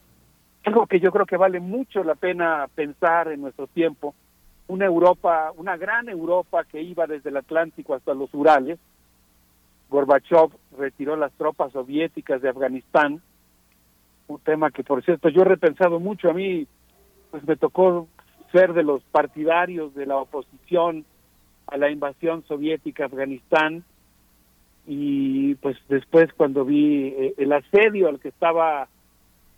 algo 0.65 0.87
que 0.87 0.99
yo 0.99 1.13
creo 1.13 1.27
que 1.27 1.37
vale 1.37 1.61
mucho 1.61 2.03
la 2.05 2.15
pena 2.15 2.67
pensar 2.75 3.29
en 3.29 3.43
nuestro 3.43 3.67
tiempo, 3.67 4.15
una 4.67 4.87
Europa, 4.87 5.53
una 5.57 5.77
gran 5.77 6.09
Europa 6.09 6.65
que 6.65 6.81
iba 6.81 7.07
desde 7.07 7.29
el 7.29 7.37
Atlántico 7.37 7.95
hasta 7.95 8.15
los 8.15 8.33
Urales. 8.33 8.79
Gorbachev 9.91 10.51
retiró 10.79 11.17
las 11.17 11.33
tropas 11.33 11.71
soviéticas 11.73 12.41
de 12.41 12.49
Afganistán, 12.49 13.21
un 14.27 14.41
tema 14.41 14.71
que 14.71 14.83
por 14.83 15.05
cierto 15.05 15.29
yo 15.29 15.43
he 15.43 15.45
repensado 15.45 16.01
mucho, 16.01 16.31
a 16.31 16.33
mí 16.33 16.67
pues 17.31 17.47
me 17.47 17.57
tocó 17.57 18.09
ser 18.55 18.73
de 18.73 18.85
los 18.85 19.03
partidarios 19.11 19.95
de 19.97 20.07
la 20.07 20.17
oposición 20.17 21.05
a 21.67 21.77
la 21.77 21.91
invasión 21.91 22.45
soviética 22.47 23.03
a 23.03 23.07
Afganistán 23.07 23.83
y 24.87 25.57
pues 25.57 25.77
después 25.89 26.33
cuando 26.37 26.65
vi 26.65 27.09
eh, 27.09 27.35
el 27.39 27.53
asedio 27.53 28.09
al 28.09 28.21
que 28.21 28.29
estaba 28.29 28.87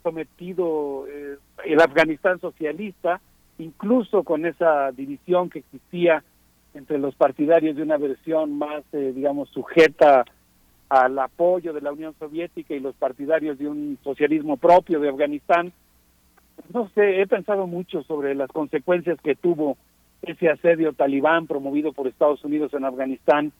sometido 0.01 1.05
eh, 1.07 1.37
el 1.65 1.79
Afganistán 1.79 2.39
socialista, 2.39 3.21
incluso 3.59 4.23
con 4.23 4.45
esa 4.45 4.91
división 4.91 5.49
que 5.49 5.59
existía 5.59 6.23
entre 6.73 6.97
los 6.97 7.13
partidarios 7.15 7.75
de 7.75 7.83
una 7.83 7.97
versión 7.97 8.57
más, 8.57 8.83
eh, 8.93 9.11
digamos, 9.13 9.49
sujeta 9.49 10.25
al 10.89 11.19
apoyo 11.19 11.73
de 11.73 11.81
la 11.81 11.91
Unión 11.91 12.15
Soviética 12.17 12.73
y 12.73 12.79
los 12.79 12.95
partidarios 12.95 13.59
de 13.59 13.67
un 13.67 13.99
socialismo 14.03 14.57
propio 14.57 14.99
de 14.99 15.09
Afganistán. 15.09 15.73
No 16.73 16.89
sé, 16.95 17.21
he 17.21 17.27
pensado 17.27 17.67
mucho 17.67 18.03
sobre 18.03 18.35
las 18.35 18.49
consecuencias 18.49 19.19
que 19.21 19.35
tuvo 19.35 19.77
ese 20.21 20.49
asedio 20.49 20.93
talibán 20.93 21.47
promovido 21.47 21.93
por 21.93 22.07
Estados 22.07 22.43
Unidos 22.43 22.73
en 22.73 22.85
Afganistán 22.85 23.51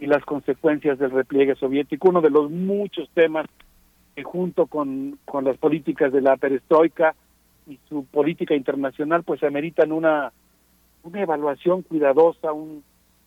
y 0.00 0.06
las 0.06 0.24
consecuencias 0.24 0.98
del 0.98 1.10
repliegue 1.10 1.56
soviético, 1.56 2.08
uno 2.08 2.20
de 2.20 2.30
los 2.30 2.50
muchos 2.50 3.08
temas 3.10 3.46
junto 4.22 4.66
con, 4.66 5.18
con 5.24 5.44
las 5.44 5.56
políticas 5.58 6.12
de 6.12 6.20
la 6.20 6.36
perestroika 6.36 7.14
y 7.66 7.78
su 7.88 8.04
política 8.04 8.54
internacional, 8.54 9.22
pues 9.22 9.42
ameritan 9.42 9.92
una, 9.92 10.32
una 11.02 11.22
evaluación 11.22 11.82
cuidadosa, 11.82 12.52
un, 12.52 12.82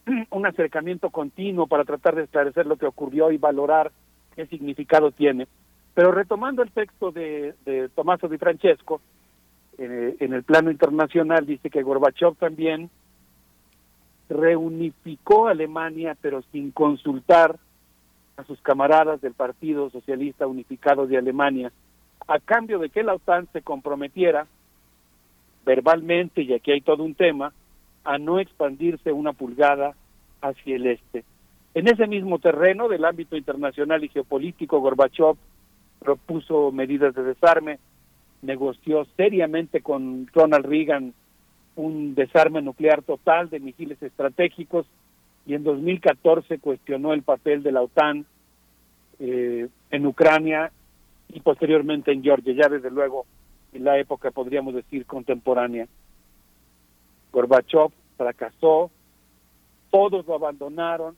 un 0.31 0.45
acercamiento 0.45 1.09
continuo 1.09 1.67
para 1.67 1.85
tratar 1.85 2.15
de 2.15 2.23
esclarecer 2.23 2.65
lo 2.65 2.77
que 2.77 2.87
ocurrió 2.87 3.31
y 3.31 3.37
valorar 3.37 3.91
qué 4.35 4.47
significado 4.47 5.11
tiene. 5.11 5.47
Pero 5.93 6.11
retomando 6.11 6.63
el 6.63 6.71
texto 6.71 7.11
de, 7.11 7.55
de 7.65 7.89
Tommaso 7.89 8.27
Di 8.27 8.37
Francesco, 8.37 9.01
eh, 9.77 10.15
en 10.19 10.33
el 10.33 10.43
plano 10.43 10.71
internacional 10.71 11.45
dice 11.45 11.69
que 11.69 11.81
Gorbachev 11.81 12.35
también 12.35 12.89
reunificó 14.29 15.47
a 15.47 15.51
Alemania, 15.51 16.15
pero 16.21 16.41
sin 16.51 16.71
consultar 16.71 17.57
a 18.37 18.43
sus 18.43 18.61
camaradas 18.61 19.21
del 19.21 19.33
Partido 19.33 19.89
Socialista 19.89 20.47
Unificado 20.47 21.07
de 21.07 21.17
Alemania, 21.17 21.71
a 22.27 22.39
cambio 22.39 22.79
de 22.79 22.89
que 22.89 23.03
la 23.03 23.15
OTAN 23.15 23.47
se 23.51 23.61
comprometiera 23.61 24.47
verbalmente, 25.65 26.41
y 26.41 26.53
aquí 26.53 26.71
hay 26.71 26.81
todo 26.81 27.03
un 27.03 27.15
tema, 27.15 27.53
a 28.03 28.17
no 28.17 28.39
expandirse 28.39 29.11
una 29.11 29.33
pulgada 29.33 29.95
hacia 30.41 30.75
el 30.75 30.87
este. 30.87 31.23
En 31.73 31.87
ese 31.87 32.07
mismo 32.07 32.39
terreno 32.39 32.87
del 32.87 33.05
ámbito 33.05 33.35
internacional 33.35 34.03
y 34.03 34.09
geopolítico, 34.09 34.79
Gorbachev 34.79 35.35
propuso 36.01 36.71
medidas 36.71 37.13
de 37.13 37.23
desarme, 37.23 37.79
negoció 38.41 39.05
seriamente 39.15 39.81
con 39.81 40.27
Ronald 40.33 40.65
Reagan 40.65 41.13
un 41.75 42.15
desarme 42.15 42.61
nuclear 42.61 43.01
total 43.03 43.49
de 43.49 43.59
misiles 43.59 44.01
estratégicos 44.01 44.85
y 45.45 45.53
en 45.53 45.63
2014 45.63 46.59
cuestionó 46.59 47.13
el 47.13 47.23
papel 47.23 47.63
de 47.63 47.71
la 47.71 47.81
OTAN 47.81 48.25
eh, 49.19 49.67
en 49.91 50.05
Ucrania 50.05 50.71
y 51.29 51.39
posteriormente 51.39 52.11
en 52.11 52.23
Georgia, 52.23 52.53
ya 52.53 52.67
desde 52.67 52.91
luego 52.91 53.25
en 53.73 53.83
la 53.83 53.97
época 53.99 54.31
podríamos 54.31 54.73
decir 54.73 55.05
contemporánea. 55.05 55.87
Gorbachev 57.31 57.91
fracasó, 58.17 58.91
todos 59.91 60.25
lo 60.27 60.35
abandonaron, 60.35 61.15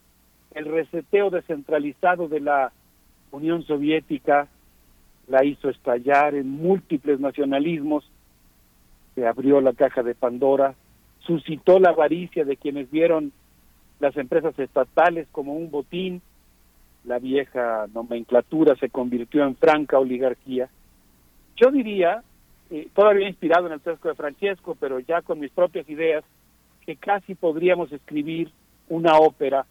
el 0.54 0.66
reseteo 0.66 1.30
descentralizado 1.30 2.28
de 2.28 2.42
la 2.42 2.72
Unión 3.32 3.64
Soviética 3.64 4.48
la 5.28 5.44
hizo 5.44 5.70
estallar 5.70 6.36
en 6.36 6.50
múltiples 6.50 7.20
nacionalismos, 7.20 8.10
se 9.16 9.26
abrió 9.26 9.62
la 9.62 9.74
caja 9.74 10.04
de 10.04 10.16
Pandora, 10.16 10.76
suscitó 11.20 11.80
la 11.80 11.90
avaricia 11.90 12.46
de 12.46 12.58
quienes 12.58 12.90
vieron 12.92 13.32
las 14.00 14.18
empresas 14.18 14.58
estatales 14.60 15.28
como 15.32 15.54
un 15.54 15.72
botín, 15.72 16.22
la 17.06 17.20
vieja 17.20 17.88
nomenclatura 17.94 18.76
se 18.76 18.90
convirtió 18.90 19.44
en 19.44 19.56
franca 19.56 20.00
oligarquía. 20.00 20.70
Yo 21.56 21.72
diría, 21.72 22.24
eh, 22.70 22.88
todavía 22.94 23.30
inspirado 23.30 23.68
en 23.68 23.74
el 23.74 23.82
texto 23.82 24.10
de 24.10 24.16
Francesco, 24.16 24.76
pero 24.80 25.00
ya 25.00 25.22
con 25.22 25.40
mis 25.40 25.52
propias 25.52 25.88
ideas, 25.90 26.24
que 26.86 26.96
casi 26.96 27.36
podríamos 27.36 27.92
escribir 27.92 28.52
una 28.90 29.18
ópera. 29.18 29.66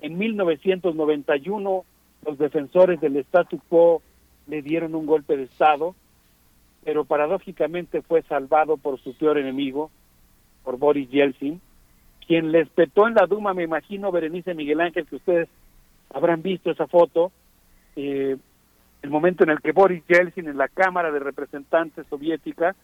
En 0.00 0.18
1991 0.18 1.84
los 2.24 2.38
defensores 2.38 3.00
del 3.00 3.16
statu 3.18 3.60
quo 3.68 4.02
le 4.46 4.62
dieron 4.62 4.94
un 4.94 5.06
golpe 5.06 5.36
de 5.36 5.44
Estado, 5.44 5.94
pero 6.84 7.04
paradójicamente 7.04 8.02
fue 8.02 8.22
salvado 8.22 8.76
por 8.76 9.00
su 9.00 9.16
peor 9.16 9.38
enemigo, 9.38 9.90
por 10.62 10.78
Boris 10.78 11.10
Yeltsin, 11.10 11.60
quien 12.26 12.52
le 12.52 12.60
espetó 12.60 13.06
en 13.06 13.14
la 13.14 13.26
Duma, 13.26 13.54
me 13.54 13.64
imagino, 13.64 14.12
Berenice 14.12 14.54
Miguel 14.54 14.80
Ángel, 14.80 15.06
que 15.06 15.16
ustedes 15.16 15.48
habrán 16.12 16.42
visto 16.42 16.70
esa 16.70 16.86
foto, 16.86 17.32
eh, 17.94 18.36
el 19.02 19.10
momento 19.10 19.44
en 19.44 19.50
el 19.50 19.60
que 19.60 19.72
Boris 19.72 20.02
Yeltsin 20.08 20.48
en 20.48 20.56
la 20.56 20.68
Cámara 20.68 21.10
de 21.10 21.20
Representantes 21.20 22.06
soviética 22.08 22.74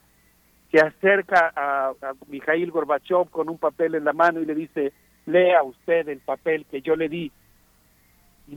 se 0.71 0.79
acerca 0.79 1.53
a, 1.55 1.89
a 1.91 2.13
Mikhail 2.29 2.71
Gorbachev 2.71 3.29
con 3.31 3.49
un 3.49 3.59
papel 3.59 3.95
en 3.95 4.05
la 4.05 4.13
mano 4.13 4.41
y 4.41 4.47
le 4.47 4.55
dice, 4.55 4.93
lea 5.27 5.63
usted 5.63 6.09
el 6.09 6.21
papel 6.21 6.65
que 6.71 6.81
yo 6.81 6.97
le 6.97 7.09
di. 7.09 7.31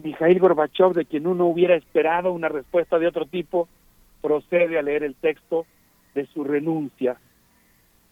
Mikhail 0.04 0.40
Gorbachev, 0.40 0.94
de 0.94 1.06
quien 1.06 1.28
uno 1.28 1.46
hubiera 1.46 1.76
esperado 1.76 2.32
una 2.32 2.50
respuesta 2.50 3.00
de 3.00 3.08
otro 3.08 3.26
tipo, 3.26 3.68
procede 4.22 4.78
a 4.78 4.82
leer 4.82 5.04
el 5.04 5.16
texto 5.16 5.66
de 6.14 6.26
su 6.28 6.44
renuncia. 6.44 7.18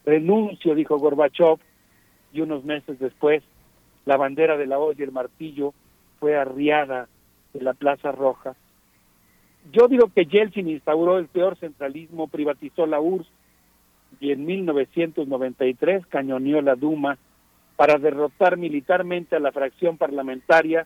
Renuncio, 0.06 0.76
dijo 0.76 0.98
Gorbachev, 0.98 1.60
y 2.32 2.42
unos 2.42 2.64
meses 2.64 3.00
después 3.00 3.44
la 4.06 4.18
bandera 4.18 4.58
de 4.58 4.66
la 4.66 4.80
hoz 4.80 4.98
y 5.00 5.04
el 5.04 5.12
martillo 5.12 5.74
fue 6.20 6.36
arriada 6.36 7.08
de 7.54 7.62
la 7.62 7.74
Plaza 7.74 8.12
Roja. 8.12 8.56
Yo 9.72 9.88
digo 9.88 10.10
que 10.14 10.26
Yeltsin 10.26 10.68
instauró 10.68 11.18
el 11.18 11.28
peor 11.28 11.58
centralismo, 11.58 12.28
privatizó 12.28 12.86
la 12.86 13.00
URSS 13.00 13.30
y 14.20 14.32
en 14.32 14.46
1993 14.46 16.06
cañoneó 16.08 16.62
la 16.62 16.76
Duma 16.76 17.18
para 17.76 17.98
derrotar 17.98 18.58
militarmente 18.58 19.36
a 19.36 19.40
la 19.40 19.52
fracción 19.52 19.98
parlamentaria 19.98 20.86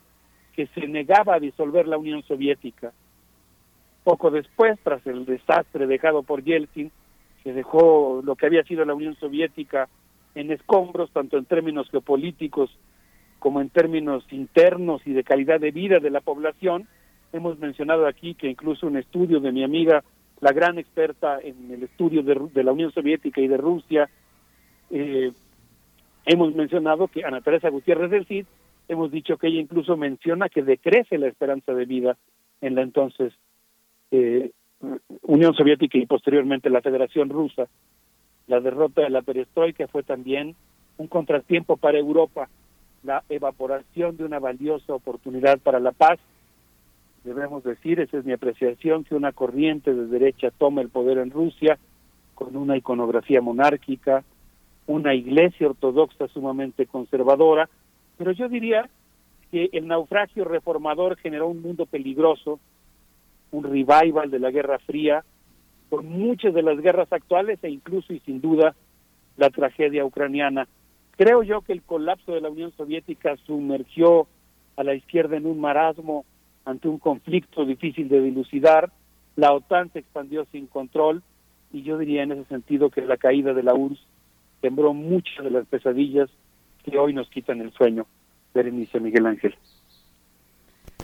que 0.58 0.66
se 0.74 0.88
negaba 0.88 1.36
a 1.36 1.40
disolver 1.40 1.88
la 1.88 2.00
Unión 2.00 2.24
Soviética. 2.24 2.92
Poco 4.04 4.32
después, 4.32 4.80
tras 4.84 5.06
el 5.06 5.24
desastre 5.24 5.86
dejado 5.86 6.24
por 6.24 6.44
Yeltsin, 6.44 6.92
que 7.44 7.54
dejó 7.54 8.22
lo 8.26 8.36
que 8.36 8.48
había 8.48 8.64
sido 8.64 8.84
la 8.84 8.96
Unión 8.96 9.16
Soviética 9.20 9.88
en 10.34 10.52
escombros, 10.52 11.12
tanto 11.12 11.38
en 11.38 11.46
términos 11.46 11.88
geopolíticos 11.92 12.76
como 13.38 13.62
en 13.62 13.70
términos 13.70 14.26
internos 14.32 15.06
y 15.06 15.14
de 15.14 15.24
calidad 15.24 15.60
de 15.60 15.70
vida 15.70 16.00
de 16.00 16.10
la 16.10 16.22
población. 16.22 16.88
Hemos 17.32 17.60
mencionado 17.60 18.08
aquí 18.08 18.34
que 18.34 18.50
incluso 18.50 18.88
un 18.88 18.98
estudio 18.98 19.40
de 19.40 19.52
mi 19.52 19.64
amiga, 19.64 20.04
la 20.42 20.54
gran 20.54 20.80
experta 20.80 21.40
en 21.40 21.70
el 21.70 21.84
estudio 21.84 22.24
de, 22.24 22.64
la 22.64 22.72
Unión 22.72 22.92
Soviética 22.94 23.42
y 23.42 23.48
de 23.48 23.58
Rusia, 23.58 24.10
eh, 24.90 25.32
hemos 26.26 26.56
mencionado 26.56 27.08
que 27.10 27.24
Ana 27.24 27.42
Teresa 27.42 27.70
Gutiérrez 27.70 28.10
del 28.10 28.26
Cid 28.26 28.48
hemos 28.88 29.12
dicho 29.12 29.38
que 29.38 29.48
ella 29.48 29.60
incluso 29.60 29.98
menciona 29.98 30.50
que 30.50 30.64
decrece 30.64 31.18
la 31.18 31.28
esperanza 31.28 31.74
de 31.74 31.86
vida 31.86 32.18
en 32.62 32.76
la 32.76 32.82
entonces 32.82 33.34
eh, 34.12 34.52
Unión 35.24 35.54
Soviética 35.54 35.98
y 35.98 36.06
posteriormente 36.06 36.70
la 36.70 36.82
Federación 36.82 37.30
Rusa. 37.30 37.68
La 38.48 38.60
derrota 38.60 39.02
de 39.02 39.10
la 39.10 39.22
perestroika 39.22 39.88
fue 39.88 40.04
también 40.04 40.56
un 40.98 41.08
contratiempo 41.08 41.78
para 41.78 41.98
Europa, 41.98 42.48
la 43.04 43.24
evaporación 43.30 44.18
de 44.18 44.26
una 44.26 44.40
valiosa 44.40 44.94
oportunidad 44.94 45.60
para 45.60 45.80
la 45.80 45.92
paz. 45.92 46.20
Debemos 47.24 47.64
decir, 47.64 48.00
esa 48.00 48.18
es 48.18 48.26
mi 48.26 48.34
apreciación, 48.34 49.04
que 49.04 49.16
una 49.16 49.32
corriente 49.32 49.94
de 49.94 50.08
derecha 50.08 50.52
toma 50.52 50.82
el 50.82 50.90
poder 50.90 51.18
en 51.18 51.32
Rusia 51.32 51.78
con 52.36 52.56
una 52.56 52.78
iconografía 52.78 53.42
monárquica, 53.42 54.24
una 54.86 55.14
iglesia 55.14 55.68
ortodoxa 55.68 56.28
sumamente 56.30 56.86
conservadora, 56.86 57.68
pero 58.18 58.32
yo 58.32 58.50
diría 58.50 58.90
que 59.52 59.70
el 59.72 59.88
naufragio 59.88 60.44
reformador 60.44 61.18
generó 61.18 61.48
un 61.48 61.62
mundo 61.62 61.86
peligroso, 61.86 62.60
un 63.52 63.64
revival 63.64 64.30
de 64.30 64.40
la 64.40 64.52
Guerra 64.52 64.80
Fría, 64.80 65.24
con 65.90 66.06
muchas 66.06 66.54
de 66.54 66.64
las 66.64 66.80
guerras 66.80 67.12
actuales 67.12 67.60
e 67.64 67.70
incluso 67.70 68.14
y 68.14 68.20
sin 68.20 68.42
duda 68.42 68.76
la 69.38 69.50
tragedia 69.50 70.04
ucraniana. 70.04 70.68
Creo 71.16 71.44
yo 71.44 71.62
que 71.62 71.74
el 71.74 71.82
colapso 71.82 72.34
de 72.34 72.42
la 72.42 72.50
Unión 72.50 72.72
Soviética 72.76 73.38
sumergió 73.46 74.28
a 74.76 74.84
la 74.84 74.94
izquierda 74.94 75.38
en 75.38 75.46
un 75.46 75.60
marasmo 75.60 76.26
ante 76.66 76.90
un 76.90 77.00
conflicto 77.00 77.66
difícil 77.66 78.10
de 78.10 78.22
dilucidar, 78.22 78.92
la 79.36 79.54
OTAN 79.54 79.92
se 79.94 80.00
expandió 80.00 80.46
sin 80.52 80.68
control 80.68 81.24
y 81.72 81.84
yo 81.84 81.98
diría 81.98 82.24
en 82.24 82.34
ese 82.34 82.46
sentido 82.46 82.90
que 82.90 83.02
la 83.02 83.18
caída 83.18 83.54
de 83.54 83.64
la 83.64 83.74
URSS 83.74 84.00
sembró 84.62 84.94
muchas 84.94 85.44
de 85.44 85.52
las 85.52 85.66
pesadillas 85.68 86.30
que 86.90 86.98
hoy 86.98 87.14
nos 87.14 87.30
quitan 87.30 87.62
el 87.62 87.72
sueño. 87.74 88.06
Berenice 88.54 89.00
Miguel 89.00 89.26
Ángel. 89.26 89.56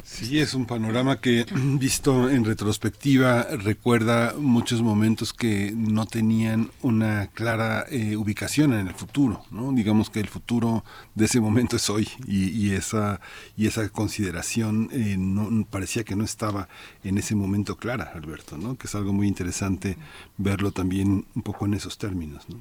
Sí, 0.04 0.40
es 0.40 0.54
un 0.54 0.66
panorama 0.66 1.22
que 1.22 1.46
visto 1.80 2.30
en 2.30 2.44
retrospectiva 2.44 3.44
recuerda 3.64 4.34
muchos 4.38 4.82
momentos 4.82 5.34
que 5.34 5.72
no 5.76 6.06
tenían 6.06 6.72
una 6.82 7.28
clara 7.28 7.86
eh, 7.90 8.16
ubicación 8.18 8.74
en 8.74 8.88
el 8.88 8.94
futuro, 8.94 9.44
¿no? 9.52 9.72
Digamos 9.72 10.10
que 10.10 10.20
el 10.20 10.28
futuro 10.28 10.84
de 11.16 11.26
ese 11.26 11.40
momento 11.40 11.78
es 11.78 11.90
hoy 11.90 12.08
y, 12.28 12.74
esa 12.74 13.22
y 13.56 13.68
esa 13.68 13.88
consideración 13.90 14.90
eh, 14.92 15.16
no 15.18 15.66
parecía 15.70 16.04
que 16.04 16.16
no 16.16 16.24
estaba 16.24 16.68
en 17.04 17.18
ese 17.18 17.36
momento 17.36 17.78
clara, 17.78 18.12
Alberto, 18.14 18.58
¿no? 18.58 18.78
Que 18.78 18.88
es 18.88 18.96
algo 18.96 19.14
muy 19.14 19.28
interesante 19.28 19.98
verlo 20.38 20.72
también 20.72 21.26
un 21.36 21.42
poco 21.44 21.66
en 21.66 21.76
esos 21.76 21.98
términos, 21.98 22.48
¿no? 22.50 22.58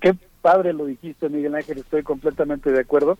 Qué 0.00 0.14
padre 0.42 0.74
lo 0.74 0.84
dijiste, 0.84 1.30
Miguel 1.30 1.54
Ángel, 1.54 1.78
estoy 1.78 2.02
completamente 2.02 2.70
de 2.70 2.80
acuerdo 2.80 3.16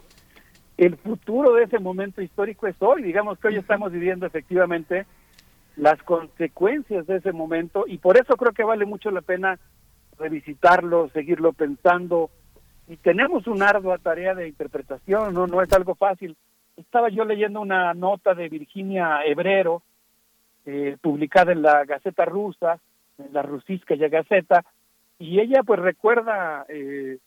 el 0.77 0.97
futuro 0.97 1.55
de 1.55 1.65
ese 1.65 1.79
momento 1.79 2.23
histórico 2.23 2.67
es 2.67 2.77
hoy. 2.81 3.03
Digamos 3.03 3.39
que 3.39 3.49
hoy 3.49 3.57
estamos 3.57 3.93
viviendo 3.93 4.27
efectivamente 4.27 5.07
las 5.77 6.03
consecuencias 6.03 7.07
de 7.07 7.17
ese 7.17 7.33
momento 7.33 7.85
y 7.87 7.99
por 7.99 8.17
eso 8.17 8.37
creo 8.37 8.53
que 8.53 8.65
vale 8.65 8.85
mucho 8.85 9.11
la 9.11 9.21
pena 9.21 9.59
revisitarlo, 10.19 11.09
seguirlo 11.11 11.53
pensando 11.53 12.31
y 12.89 12.97
tenemos 12.97 13.47
una 13.47 13.69
ardua 13.69 13.99
tarea 13.99 14.35
de 14.35 14.49
interpretación, 14.49 15.33
no 15.33 15.47
no 15.47 15.63
es 15.63 15.73
algo 15.73 15.95
fácil. 15.95 16.37
Estaba 16.77 17.11
yo 17.11 17.25
leyendo 17.25 17.61
una 17.61 17.95
nota 17.95 18.35
de 18.35 18.49
Virginia 18.49 19.25
Hebrero 19.25 19.83
eh, 20.67 20.97
publicada 21.01 21.53
en 21.53 21.63
la 21.63 21.85
Gaceta 21.85 22.25
Rusa, 22.25 22.81
en 23.19 23.33
la 23.33 23.43
Rusiskaya 23.43 24.09
Gaceta, 24.09 24.65
y 25.23 25.39
ella 25.39 25.63
pues 25.63 25.79
recuerda 25.79 26.67
eh, 26.69 27.19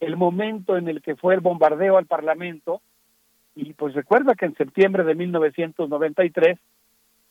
el 0.00 0.16
momento 0.16 0.76
en 0.76 0.88
el 0.88 1.00
que 1.00 1.14
fue 1.14 1.34
el 1.34 1.40
bombardeo 1.40 1.96
al 1.96 2.06
Parlamento, 2.06 2.82
y 3.54 3.74
pues 3.74 3.94
recuerda 3.94 4.34
que 4.34 4.46
en 4.46 4.56
septiembre 4.56 5.04
de 5.04 5.14
1993 5.14 6.58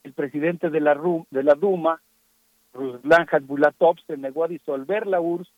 el 0.04 0.14
presidente 0.14 0.70
de 0.70 0.80
la, 0.80 0.98
de 1.30 1.44
la 1.44 1.56
Duma, 1.56 2.02
Ruslan 2.74 3.28
Bulatov, 3.42 3.98
se 4.08 4.16
negó 4.16 4.46
a 4.46 4.48
disolver 4.48 5.08
la 5.08 5.20
URSS 5.20 5.52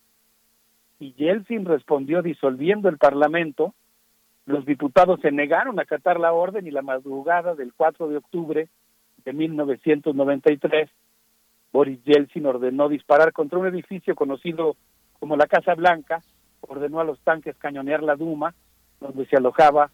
y 0.99 1.13
Yeltsin 1.13 1.65
respondió 1.65 2.23
disolviendo 2.23 2.89
el 2.89 2.97
Parlamento. 2.97 3.75
Los 4.47 4.65
diputados 4.65 5.19
se 5.21 5.31
negaron 5.31 5.77
a 5.77 5.83
acatar 5.83 6.19
la 6.19 6.33
orden 6.33 6.65
y 6.65 6.71
la 6.71 6.81
madrugada 6.81 7.53
del 7.53 7.71
4 7.75 8.07
de 8.07 8.17
octubre 8.17 8.67
de 9.25 9.33
1993 9.33 10.89
Boris 11.72 12.03
Yeltsin 12.03 12.45
ordenó 12.45 12.89
disparar 12.89 13.31
contra 13.31 13.59
un 13.59 13.67
edificio 13.67 14.15
conocido 14.15 14.75
como 15.19 15.35
la 15.35 15.48
Casa 15.48 15.75
Blanca 15.75 16.22
ordenó 16.61 16.99
a 16.99 17.03
los 17.03 17.19
tanques 17.19 17.57
cañonear 17.57 18.03
la 18.03 18.15
Duma, 18.15 18.53
donde 18.99 19.25
se 19.25 19.38
alojaba 19.38 19.89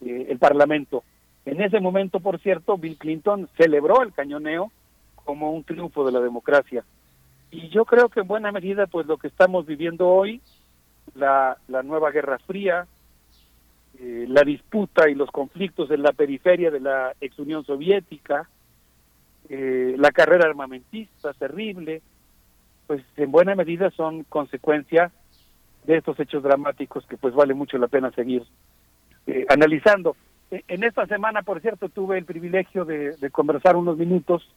eh, 0.00 0.26
el 0.28 0.38
Parlamento. 0.38 1.02
En 1.44 1.60
ese 1.60 1.80
momento, 1.80 2.20
por 2.20 2.38
cierto, 2.40 2.76
Bill 2.76 2.98
Clinton 2.98 3.48
celebró 3.56 4.02
el 4.02 4.12
cañoneo 4.12 4.70
como 5.24 5.52
un 5.52 5.64
triunfo 5.64 6.04
de 6.04 6.12
la 6.12 6.20
democracia. 6.20 6.84
Y 7.50 7.68
yo 7.68 7.84
creo 7.84 8.08
que 8.08 8.20
en 8.20 8.28
buena 8.28 8.52
medida, 8.52 8.86
pues 8.86 9.06
lo 9.06 9.16
que 9.16 9.28
estamos 9.28 9.66
viviendo 9.66 10.08
hoy, 10.08 10.40
la, 11.14 11.56
nueva 11.82 12.10
Guerra 12.10 12.38
Fría, 12.38 12.86
eh, 13.98 14.26
la 14.28 14.42
disputa 14.42 15.08
y 15.08 15.14
los 15.14 15.30
conflictos 15.30 15.90
en 15.90 16.02
la 16.02 16.12
periferia 16.12 16.70
de 16.70 16.80
la 16.80 17.14
ex 17.20 17.38
Unión 17.38 17.64
Soviética, 17.64 18.48
eh, 19.52 19.96
la 19.98 20.12
carrera 20.12 20.48
armamentista 20.48 21.32
terrible, 21.32 22.02
pues 22.86 23.02
en 23.16 23.32
buena 23.32 23.56
medida 23.56 23.90
son 23.90 24.22
consecuencia 24.22 25.10
de 25.84 25.96
estos 25.96 26.20
hechos 26.20 26.44
dramáticos 26.44 27.04
que 27.06 27.16
pues 27.16 27.34
vale 27.34 27.52
mucho 27.52 27.76
la 27.76 27.88
pena 27.88 28.12
seguir 28.12 28.44
eh, 29.26 29.44
analizando. 29.48 30.14
E, 30.52 30.62
en 30.68 30.84
esta 30.84 31.04
semana, 31.06 31.42
por 31.42 31.60
cierto, 31.60 31.88
tuve 31.88 32.16
el 32.16 32.26
privilegio 32.26 32.84
de, 32.84 33.16
conversar 33.32 33.74
unos 33.74 33.98
minutos 33.98 34.48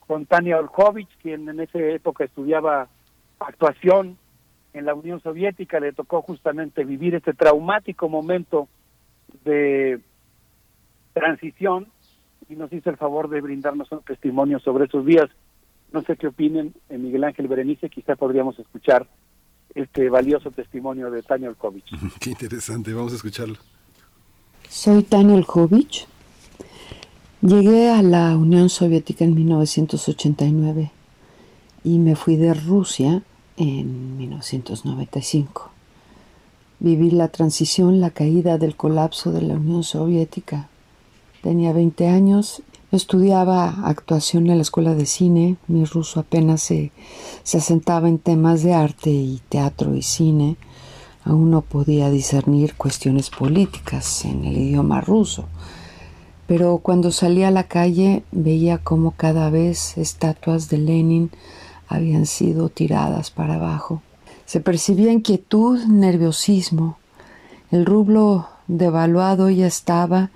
con 0.00 0.26
Tania 0.26 0.58
Olkovich, 0.58 1.08
quien 1.22 1.48
en 1.48 1.60
esa 1.60 1.78
época 1.78 2.24
estudiaba 2.24 2.86
actuación 3.38 4.18
en 4.74 4.84
la 4.84 4.92
Unión 4.92 5.22
Soviética, 5.22 5.80
le 5.80 5.94
tocó 5.94 6.20
justamente 6.20 6.84
vivir 6.84 7.14
este 7.14 7.32
traumático 7.32 8.10
momento 8.10 8.68
de 9.44 10.00
transición 11.14 11.86
y 12.48 12.56
nos 12.56 12.72
hizo 12.72 12.90
el 12.90 12.96
favor 12.96 13.28
de 13.28 13.40
brindarnos 13.40 13.90
un 13.92 14.00
testimonio 14.00 14.58
sobre 14.60 14.86
esos 14.86 15.04
días. 15.04 15.28
No 15.92 16.02
sé 16.02 16.16
qué 16.16 16.28
opinen, 16.28 16.74
eh, 16.88 16.98
Miguel 16.98 17.24
Ángel 17.24 17.48
Berenice, 17.48 17.88
quizá 17.88 18.16
podríamos 18.16 18.58
escuchar 18.58 19.06
este 19.74 20.08
valioso 20.08 20.50
testimonio 20.50 21.10
de 21.10 21.22
Tania 21.22 21.48
Olkovich. 21.48 21.90
Qué 22.20 22.30
interesante, 22.30 22.92
vamos 22.92 23.12
a 23.12 23.16
escucharlo. 23.16 23.56
Soy 24.68 25.02
Tania 25.02 25.34
Olkovich. 25.34 26.06
Llegué 27.40 27.90
a 27.90 28.02
la 28.02 28.36
Unión 28.36 28.68
Soviética 28.68 29.24
en 29.24 29.34
1989 29.34 30.90
y 31.84 31.98
me 31.98 32.16
fui 32.16 32.36
de 32.36 32.52
Rusia 32.52 33.22
en 33.56 34.16
1995. 34.16 35.70
Viví 36.80 37.10
la 37.10 37.28
transición, 37.28 38.00
la 38.00 38.10
caída 38.10 38.58
del 38.58 38.74
colapso 38.74 39.32
de 39.32 39.42
la 39.42 39.54
Unión 39.54 39.84
Soviética. 39.84 40.68
Tenía 41.42 41.72
20 41.72 42.06
años 42.08 42.62
Estudiaba 42.90 43.68
actuación 43.84 44.48
en 44.48 44.56
la 44.56 44.62
escuela 44.62 44.94
de 44.94 45.04
cine, 45.04 45.58
mi 45.66 45.84
ruso 45.84 46.20
apenas 46.20 46.62
se, 46.62 46.90
se 47.42 47.58
asentaba 47.58 48.08
en 48.08 48.18
temas 48.18 48.62
de 48.62 48.72
arte 48.72 49.10
y 49.10 49.42
teatro 49.50 49.94
y 49.94 50.00
cine, 50.00 50.56
aún 51.22 51.50
no 51.50 51.60
podía 51.60 52.08
discernir 52.08 52.76
cuestiones 52.76 53.28
políticas 53.28 54.24
en 54.24 54.46
el 54.46 54.56
idioma 54.56 55.02
ruso. 55.02 55.44
Pero 56.46 56.78
cuando 56.78 57.12
salí 57.12 57.42
a 57.42 57.50
la 57.50 57.64
calle 57.64 58.22
veía 58.32 58.78
como 58.78 59.10
cada 59.10 59.50
vez 59.50 59.98
estatuas 59.98 60.70
de 60.70 60.78
Lenin 60.78 61.30
habían 61.88 62.24
sido 62.24 62.70
tiradas 62.70 63.30
para 63.30 63.56
abajo. 63.56 64.00
Se 64.46 64.60
percibía 64.60 65.12
inquietud, 65.12 65.84
nerviosismo. 65.84 66.96
El 67.70 67.84
rublo 67.84 68.48
devaluado 68.66 69.50
ya 69.50 69.66
estaba 69.66 70.30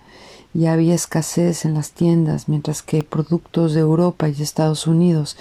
y 0.54 0.66
había 0.66 0.94
escasez 0.94 1.64
en 1.64 1.74
las 1.74 1.92
tiendas, 1.92 2.48
mientras 2.48 2.82
que 2.82 3.02
productos 3.02 3.72
de 3.72 3.80
Europa 3.80 4.28
y 4.28 4.42
Estados 4.42 4.86
Unidos 4.86 5.36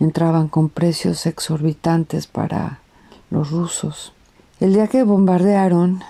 entraban 0.00 0.48
con 0.48 0.68
precios 0.68 1.26
exorbitantes 1.26 2.26
para 2.26 2.80
los 3.30 3.50
rusos. 3.50 4.12
El 4.58 4.74
día 4.74 4.88
que 4.88 5.02
bombardearon 5.04 6.02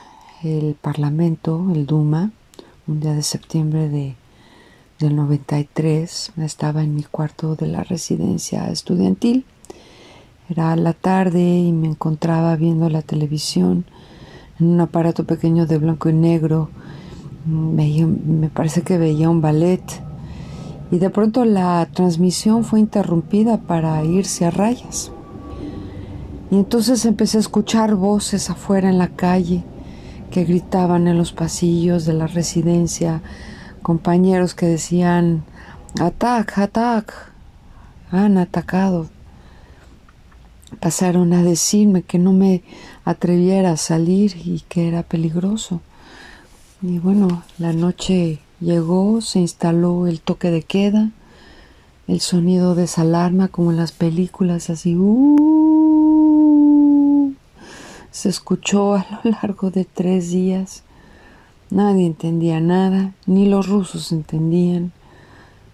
el 0.43 0.75
Parlamento, 0.75 1.67
el 1.75 1.86
Duma, 1.86 2.31
un 2.86 3.01
día 3.01 3.12
de 3.12 3.23
septiembre 3.23 3.89
de, 3.89 4.15
del 5.01 5.17
93, 5.17 6.33
estaba 6.39 6.83
en 6.83 6.94
mi 6.94 7.02
cuarto 7.02 7.57
de 7.57 7.67
la 7.67 7.85
residencia 7.85 8.70
estudiantil. 8.70 9.44
Era 10.49 10.76
la 10.76 10.93
tarde 10.93 11.41
y 11.41 11.73
me 11.73 11.89
encontraba 11.89 12.55
viendo 12.57 12.89
la 12.89 13.02
televisión 13.02 13.85
en 14.60 14.68
un 14.68 14.81
aparato 14.81 15.25
pequeño 15.25 15.67
de 15.67 15.78
blanco 15.78 16.09
y 16.09 16.12
negro 16.12 16.70
me 17.47 18.49
parece 18.49 18.83
que 18.83 18.99
veía 18.99 19.31
un 19.31 19.41
ballet 19.41 19.83
y 20.91 20.99
de 20.99 21.10
pronto 21.10 21.44
la 21.44 21.86
transmisión 21.92 22.65
fue 22.65 22.81
interrumpida 22.81 23.58
para 23.58 24.05
irse 24.05 24.44
a 24.44 24.50
rayas. 24.50 25.10
Y 26.50 26.57
entonces 26.57 27.05
empecé 27.05 27.39
a 27.39 27.41
escuchar 27.41 27.97
voces 27.97 28.50
afuera 28.50 28.89
en 28.89 28.99
la 28.99 29.08
calle 29.08 29.65
que 30.31 30.44
gritaban 30.44 31.08
en 31.08 31.18
los 31.18 31.33
pasillos 31.33 32.05
de 32.05 32.12
la 32.12 32.26
residencia, 32.26 33.20
compañeros 33.83 34.55
que 34.55 34.66
decían, 34.66 35.44
atac, 36.00 36.58
atac, 36.58 37.33
han 38.10 38.39
atacado. 38.39 39.08
Pasaron 40.81 41.33
a 41.33 41.42
decirme 41.42 42.02
que 42.02 42.18
no 42.18 42.33
me 42.33 42.62
atreviera 43.05 43.73
a 43.73 43.76
salir 43.76 44.36
y 44.44 44.60
que 44.68 44.89
era 44.89 45.02
peligroso. 45.02 45.81
Y 46.83 46.99
bueno, 46.99 47.43
la 47.59 47.73
noche 47.73 48.41
llegó, 48.61 49.23
se 49.23 49.39
instaló 49.39 50.07
el 50.07 50.21
toque 50.21 50.51
de 50.51 50.63
queda, 50.63 51.11
el 52.07 52.21
sonido 52.21 52.75
de 52.75 52.85
esa 52.85 53.01
alarma 53.01 53.49
como 53.49 53.71
en 53.71 53.79
las 53.79 53.93
películas, 53.93 54.69
así, 54.69 54.95
uh, 54.95 55.37
se 58.11 58.29
escuchó 58.29 58.95
a 58.95 59.07
lo 59.25 59.31
largo 59.31 59.71
de 59.71 59.87
tres 59.87 60.31
días. 60.31 60.83
Nadie 61.71 62.05
entendía 62.05 62.61
nada, 62.61 63.15
ni 63.25 63.47
los 63.47 63.69
rusos 63.69 64.13
entendían. 64.13 64.93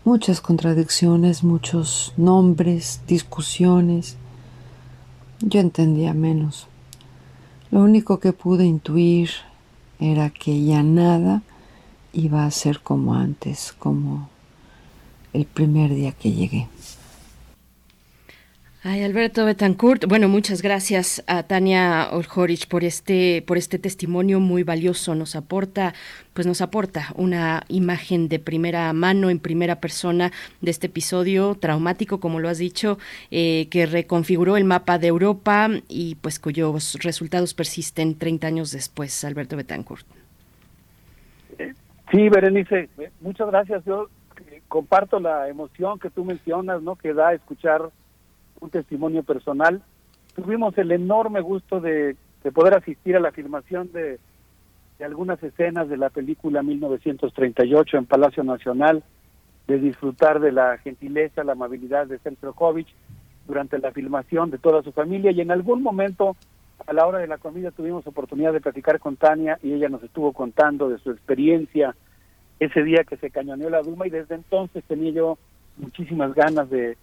Muchas 0.05 0.41
contradicciones, 0.41 1.43
muchos 1.43 2.15
nombres, 2.17 3.01
discusiones. 3.09 4.17
Yo 5.41 5.59
entendía 5.59 6.15
menos. 6.15 6.69
Lo 7.73 7.81
único 7.81 8.21
que 8.21 8.33
pude 8.33 8.65
intuir 8.65 9.31
era 10.03 10.31
que 10.31 10.65
ya 10.65 10.83
nada 10.83 11.43
iba 12.13 12.45
a 12.45 12.51
ser 12.51 12.81
como 12.81 13.15
antes, 13.15 13.73
como 13.79 14.29
el 15.33 15.45
primer 15.47 15.95
día 15.95 16.11
que 16.11 16.33
llegué. 16.33 16.69
Ay, 18.85 19.05
Alberto 19.05 19.45
Betancourt, 19.45 20.07
bueno, 20.09 20.29
muchas 20.29 20.61
gracias 20.61 21.23
a 21.29 21.45
Tania 21.45 22.09
Oljorich 22.11 22.67
por 22.67 22.83
este, 22.83 23.41
por 23.47 23.57
este 23.57 23.79
testimonio 23.79 24.41
muy 24.41 24.65
valioso. 24.65 25.15
Nos 25.15 25.37
aporta, 25.37 25.95
pues 26.35 26.49
nos 26.49 26.61
aporta 26.63 27.13
una 27.15 27.63
imagen 27.69 28.29
de 28.29 28.41
primera 28.41 28.93
mano, 28.93 29.31
en 29.31 29.39
primera 29.39 29.77
persona, 29.77 30.33
de 30.61 30.73
este 30.73 30.89
episodio 30.89 31.55
traumático, 31.55 32.19
como 32.19 32.41
lo 32.41 32.49
has 32.49 32.59
dicho, 32.59 32.99
eh, 33.31 33.69
que 33.71 33.87
reconfiguró 33.87 34.57
el 34.57 34.65
mapa 34.65 34.99
de 34.99 35.07
Europa 35.07 35.69
y 35.89 36.17
pues 36.17 36.41
cuyos 36.41 36.95
resultados 37.05 37.55
persisten 37.55 38.19
30 38.19 38.49
años 38.49 38.73
después. 38.73 39.25
Alberto 39.25 39.57
Betancourt. 39.57 40.05
Sí, 42.11 42.29
Berenice, 42.29 42.89
muchas 43.21 43.47
gracias. 43.47 43.85
Yo 43.85 44.09
eh, 44.51 44.61
comparto 44.67 45.21
la 45.21 45.49
emoción 45.49 46.01
que 46.01 46.11
tú 46.11 46.25
mencionas, 46.25 46.83
¿no? 46.83 46.97
Que 46.97 47.15
da 47.15 47.33
escuchar 47.33 47.93
un 48.63 48.71
testimonio 48.71 49.23
personal. 49.23 49.83
Tuvimos 50.35 50.77
el 50.79 50.93
enorme 50.93 51.41
gusto 51.41 51.81
de, 51.81 52.17
poder 52.55 52.75
asistir 52.75 53.17
a 53.17 53.21
la 53.21 53.33
filmación 53.33 53.93
de, 53.93 54.19
algunas 55.05 55.43
escenas 55.43 55.89
de 55.89 55.97
la 55.97 56.11
película 56.11 56.63
1938 56.63 57.97
en 57.97 58.07
Palacio 58.07 58.45
Nacional, 58.45 59.03
de 59.67 59.79
disfrutar 59.79 60.39
de 60.39 60.53
la 60.53 60.79
gentileza, 60.79 61.43
la 61.43 61.53
amabilidad 61.53 62.07
de 62.07 62.21
Sergio 62.21 62.53
Kovic 62.53 62.87
durante 63.49 63.79
la 63.79 63.91
filmación 63.91 64.51
de 64.51 64.59
toda 64.59 64.83
su 64.83 64.93
familia 64.93 65.33
y 65.33 65.41
en 65.41 65.51
algún 65.51 65.83
momento 65.83 66.37
a 66.87 66.93
la 66.93 67.05
hora 67.05 67.19
de 67.19 67.27
la 67.27 67.39
comida 67.39 67.73
tuvimos 67.73 68.07
oportunidad 68.07 68.53
de 68.53 68.61
platicar 68.61 69.01
con 69.01 69.17
Tania 69.17 69.59
y 69.61 69.73
ella 69.73 69.89
nos 69.89 70.05
estuvo 70.05 70.33
contando 70.33 70.89
de 70.89 70.99
su 70.99 71.11
experiencia 71.11 71.97
ese 72.61 72.85
día 72.85 73.03
que 73.03 73.17
se 73.17 73.31
cañoneó 73.31 73.71
la 73.71 73.83
Duma 73.83 74.07
y 74.07 74.11
desde 74.11 74.37
entonces 74.37 74.85
tenía 74.85 75.11
yo 75.11 75.39
muchísimas 75.79 76.33
ganas 76.35 76.71
de, 76.71 76.97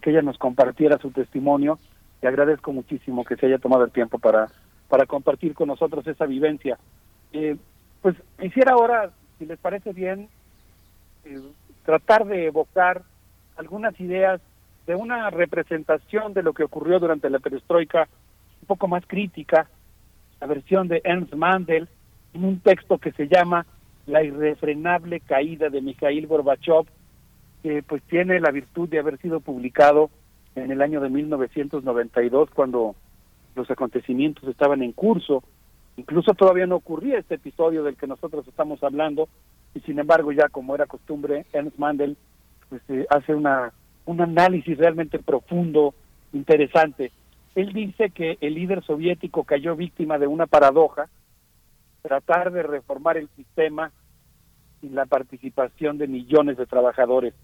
que 0.00 0.10
ella 0.10 0.22
nos 0.22 0.38
compartiera 0.38 0.98
su 0.98 1.10
testimonio 1.10 1.78
y 2.22 2.26
agradezco 2.26 2.72
muchísimo 2.72 3.24
que 3.24 3.36
se 3.36 3.46
haya 3.46 3.58
tomado 3.58 3.84
el 3.84 3.90
tiempo 3.90 4.18
para, 4.18 4.48
para 4.88 5.06
compartir 5.06 5.54
con 5.54 5.68
nosotros 5.68 6.06
esa 6.06 6.26
vivencia. 6.26 6.78
Eh, 7.32 7.56
pues 8.00 8.16
quisiera 8.40 8.72
ahora, 8.72 9.10
si 9.38 9.46
les 9.46 9.58
parece 9.58 9.92
bien, 9.92 10.28
eh, 11.24 11.40
tratar 11.84 12.26
de 12.26 12.46
evocar 12.46 13.02
algunas 13.56 13.98
ideas 14.00 14.40
de 14.86 14.94
una 14.94 15.30
representación 15.30 16.32
de 16.32 16.42
lo 16.42 16.52
que 16.52 16.64
ocurrió 16.64 16.98
durante 16.98 17.30
la 17.30 17.38
perestroika 17.38 18.08
un 18.60 18.66
poco 18.66 18.88
más 18.88 19.04
crítica, 19.06 19.68
la 20.40 20.46
versión 20.46 20.88
de 20.88 21.00
Ernst 21.04 21.34
Mandel, 21.34 21.88
en 22.34 22.44
un 22.44 22.60
texto 22.60 22.98
que 22.98 23.12
se 23.12 23.28
llama 23.28 23.66
La 24.06 24.22
irrefrenable 24.22 25.20
caída 25.20 25.68
de 25.68 25.80
Mikhail 25.80 26.26
Gorbachev, 26.26 26.86
que 27.62 27.82
pues 27.82 28.02
tiene 28.04 28.40
la 28.40 28.50
virtud 28.50 28.88
de 28.88 28.98
haber 28.98 29.18
sido 29.18 29.40
publicado 29.40 30.10
en 30.54 30.70
el 30.70 30.82
año 30.82 31.00
de 31.00 31.08
1992 31.08 32.50
cuando 32.50 32.94
los 33.54 33.70
acontecimientos 33.70 34.48
estaban 34.48 34.82
en 34.82 34.92
curso. 34.92 35.42
Incluso 35.96 36.34
todavía 36.34 36.66
no 36.66 36.76
ocurría 36.76 37.18
este 37.18 37.36
episodio 37.36 37.84
del 37.84 37.96
que 37.96 38.06
nosotros 38.06 38.46
estamos 38.48 38.82
hablando 38.82 39.28
y 39.74 39.80
sin 39.80 39.98
embargo 39.98 40.32
ya 40.32 40.48
como 40.48 40.74
era 40.74 40.86
costumbre 40.86 41.46
Ernst 41.52 41.78
Mandel 41.78 42.16
pues 42.68 42.82
eh, 42.88 43.06
hace 43.10 43.34
una 43.34 43.72
un 44.04 44.20
análisis 44.20 44.76
realmente 44.78 45.18
profundo, 45.18 45.94
interesante. 46.32 47.12
Él 47.54 47.72
dice 47.72 48.10
que 48.10 48.38
el 48.40 48.54
líder 48.54 48.82
soviético 48.84 49.44
cayó 49.44 49.76
víctima 49.76 50.18
de 50.18 50.26
una 50.26 50.46
paradoja, 50.46 51.08
tratar 52.00 52.50
de 52.50 52.62
reformar 52.62 53.16
el 53.16 53.28
sistema 53.36 53.92
sin 54.80 54.94
la 54.94 55.06
participación 55.06 55.98
de 55.98 56.08
millones 56.08 56.56
de 56.56 56.66
trabajadores. 56.66 57.34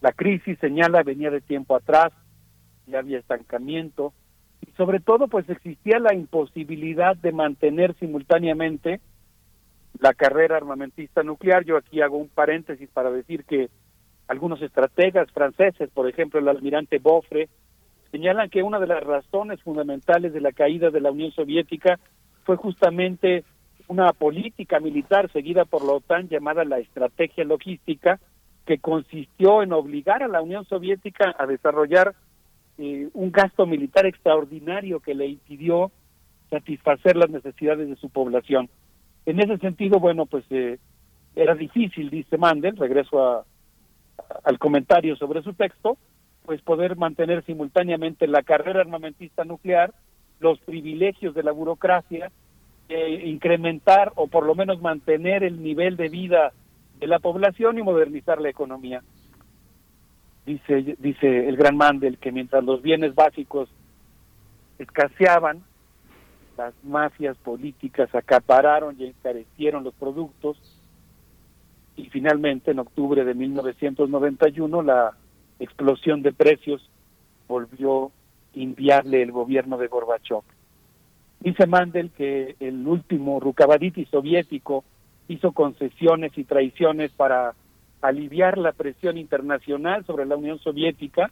La 0.00 0.12
crisis, 0.12 0.58
señala, 0.60 1.02
venía 1.02 1.30
de 1.30 1.40
tiempo 1.40 1.74
atrás, 1.74 2.12
ya 2.86 3.00
había 3.00 3.18
estancamiento 3.18 4.12
y 4.66 4.70
sobre 4.72 5.00
todo 5.00 5.28
pues 5.28 5.48
existía 5.48 5.98
la 5.98 6.14
imposibilidad 6.14 7.16
de 7.16 7.32
mantener 7.32 7.94
simultáneamente 7.98 9.00
la 10.00 10.14
carrera 10.14 10.56
armamentista 10.56 11.22
nuclear. 11.22 11.64
Yo 11.64 11.76
aquí 11.76 12.00
hago 12.00 12.16
un 12.16 12.28
paréntesis 12.28 12.88
para 12.90 13.10
decir 13.10 13.44
que 13.44 13.68
algunos 14.26 14.60
estrategas 14.62 15.30
franceses, 15.32 15.90
por 15.90 16.08
ejemplo 16.08 16.40
el 16.40 16.48
almirante 16.48 16.98
Boffre, 16.98 17.48
señalan 18.10 18.50
que 18.50 18.62
una 18.62 18.78
de 18.78 18.86
las 18.86 19.02
razones 19.02 19.62
fundamentales 19.62 20.32
de 20.32 20.40
la 20.40 20.52
caída 20.52 20.90
de 20.90 21.00
la 21.00 21.10
Unión 21.10 21.32
Soviética 21.32 21.98
fue 22.44 22.56
justamente 22.56 23.44
una 23.88 24.12
política 24.12 24.80
militar 24.80 25.30
seguida 25.32 25.64
por 25.64 25.84
la 25.84 25.92
OTAN 25.92 26.28
llamada 26.28 26.64
la 26.64 26.78
estrategia 26.78 27.44
logística, 27.44 28.20
que 28.68 28.78
consistió 28.80 29.62
en 29.62 29.72
obligar 29.72 30.22
a 30.22 30.28
la 30.28 30.42
Unión 30.42 30.66
Soviética 30.66 31.34
a 31.38 31.46
desarrollar 31.46 32.14
eh, 32.76 33.08
un 33.14 33.32
gasto 33.32 33.64
militar 33.64 34.04
extraordinario 34.04 35.00
que 35.00 35.14
le 35.14 35.26
impidió 35.26 35.90
satisfacer 36.50 37.16
las 37.16 37.30
necesidades 37.30 37.88
de 37.88 37.96
su 37.96 38.10
población. 38.10 38.68
En 39.24 39.40
ese 39.40 39.56
sentido, 39.56 40.00
bueno, 40.00 40.26
pues 40.26 40.44
eh, 40.50 40.78
era 41.34 41.54
difícil, 41.54 42.10
dice 42.10 42.36
Mandel, 42.36 42.76
regreso 42.76 43.26
a, 43.26 43.44
al 44.44 44.58
comentario 44.58 45.16
sobre 45.16 45.40
su 45.40 45.54
texto, 45.54 45.96
pues 46.44 46.60
poder 46.60 46.94
mantener 46.96 47.46
simultáneamente 47.46 48.26
la 48.26 48.42
carrera 48.42 48.82
armamentista 48.82 49.46
nuclear, 49.46 49.94
los 50.40 50.58
privilegios 50.58 51.34
de 51.34 51.42
la 51.42 51.52
burocracia, 51.52 52.30
eh, 52.90 53.22
incrementar 53.24 54.12
o 54.16 54.26
por 54.26 54.44
lo 54.44 54.54
menos 54.54 54.82
mantener 54.82 55.42
el 55.42 55.62
nivel 55.62 55.96
de 55.96 56.10
vida 56.10 56.52
de 56.98 57.06
la 57.06 57.18
población 57.18 57.78
y 57.78 57.82
modernizar 57.82 58.40
la 58.40 58.48
economía. 58.48 59.02
Dice, 60.46 60.96
dice 60.98 61.48
el 61.48 61.56
gran 61.56 61.76
Mandel 61.76 62.18
que 62.18 62.32
mientras 62.32 62.64
los 62.64 62.82
bienes 62.82 63.14
básicos 63.14 63.68
escaseaban, 64.78 65.62
las 66.56 66.74
mafias 66.82 67.36
políticas 67.38 68.12
acapararon 68.14 68.96
y 68.98 69.04
encarecieron 69.06 69.84
los 69.84 69.94
productos 69.94 70.58
y 71.96 72.08
finalmente 72.10 72.70
en 72.70 72.78
octubre 72.78 73.24
de 73.24 73.34
1991 73.34 74.82
la 74.82 75.12
explosión 75.58 76.22
de 76.22 76.32
precios 76.32 76.88
volvió 77.46 78.10
inviable 78.54 79.22
el 79.22 79.32
gobierno 79.32 79.78
de 79.78 79.88
Gorbachev. 79.88 80.42
Dice 81.40 81.66
Mandel 81.66 82.10
que 82.10 82.56
el 82.58 82.86
último 82.86 83.38
Rukavaditi 83.38 84.04
soviético 84.06 84.84
hizo 85.28 85.52
concesiones 85.52 86.36
y 86.36 86.44
traiciones 86.44 87.12
para 87.12 87.54
aliviar 88.00 88.58
la 88.58 88.72
presión 88.72 89.18
internacional 89.18 90.04
sobre 90.04 90.26
la 90.26 90.36
Unión 90.36 90.58
Soviética. 90.58 91.30